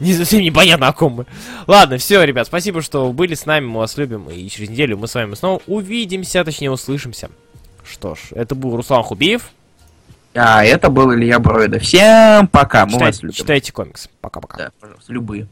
Не 0.00 0.14
совсем 0.14 0.42
непонятно 0.42 0.88
о 0.88 0.92
ком 0.92 1.12
мы. 1.12 1.26
Ладно, 1.66 1.98
все, 1.98 2.22
ребят, 2.22 2.46
спасибо, 2.46 2.82
что 2.82 3.12
были 3.12 3.34
с 3.34 3.46
нами, 3.46 3.66
мы 3.66 3.80
вас 3.80 3.96
любим. 3.96 4.28
И 4.30 4.48
через 4.48 4.70
неделю 4.70 4.96
мы 4.96 5.08
с 5.08 5.14
вами 5.14 5.34
снова 5.34 5.60
увидимся, 5.66 6.44
точнее 6.44 6.70
услышимся. 6.70 7.30
Что 7.84 8.14
ж, 8.14 8.18
это 8.32 8.54
был 8.54 8.76
Руслан 8.76 9.02
Хубиев. 9.02 9.50
А 10.34 10.64
это 10.64 10.88
был 10.88 11.12
Илья 11.14 11.38
Бройда. 11.40 11.80
Всем 11.80 12.46
пока, 12.46 12.86
мы 12.86 12.98
вас 12.98 13.16
Читайте, 13.16 13.22
любим. 13.22 13.34
читайте 13.34 13.72
комикс. 13.72 14.08
Пока-пока. 14.20 14.56
Да, 14.58 14.70
пожалуйста, 14.78 15.12
любые. 15.12 15.48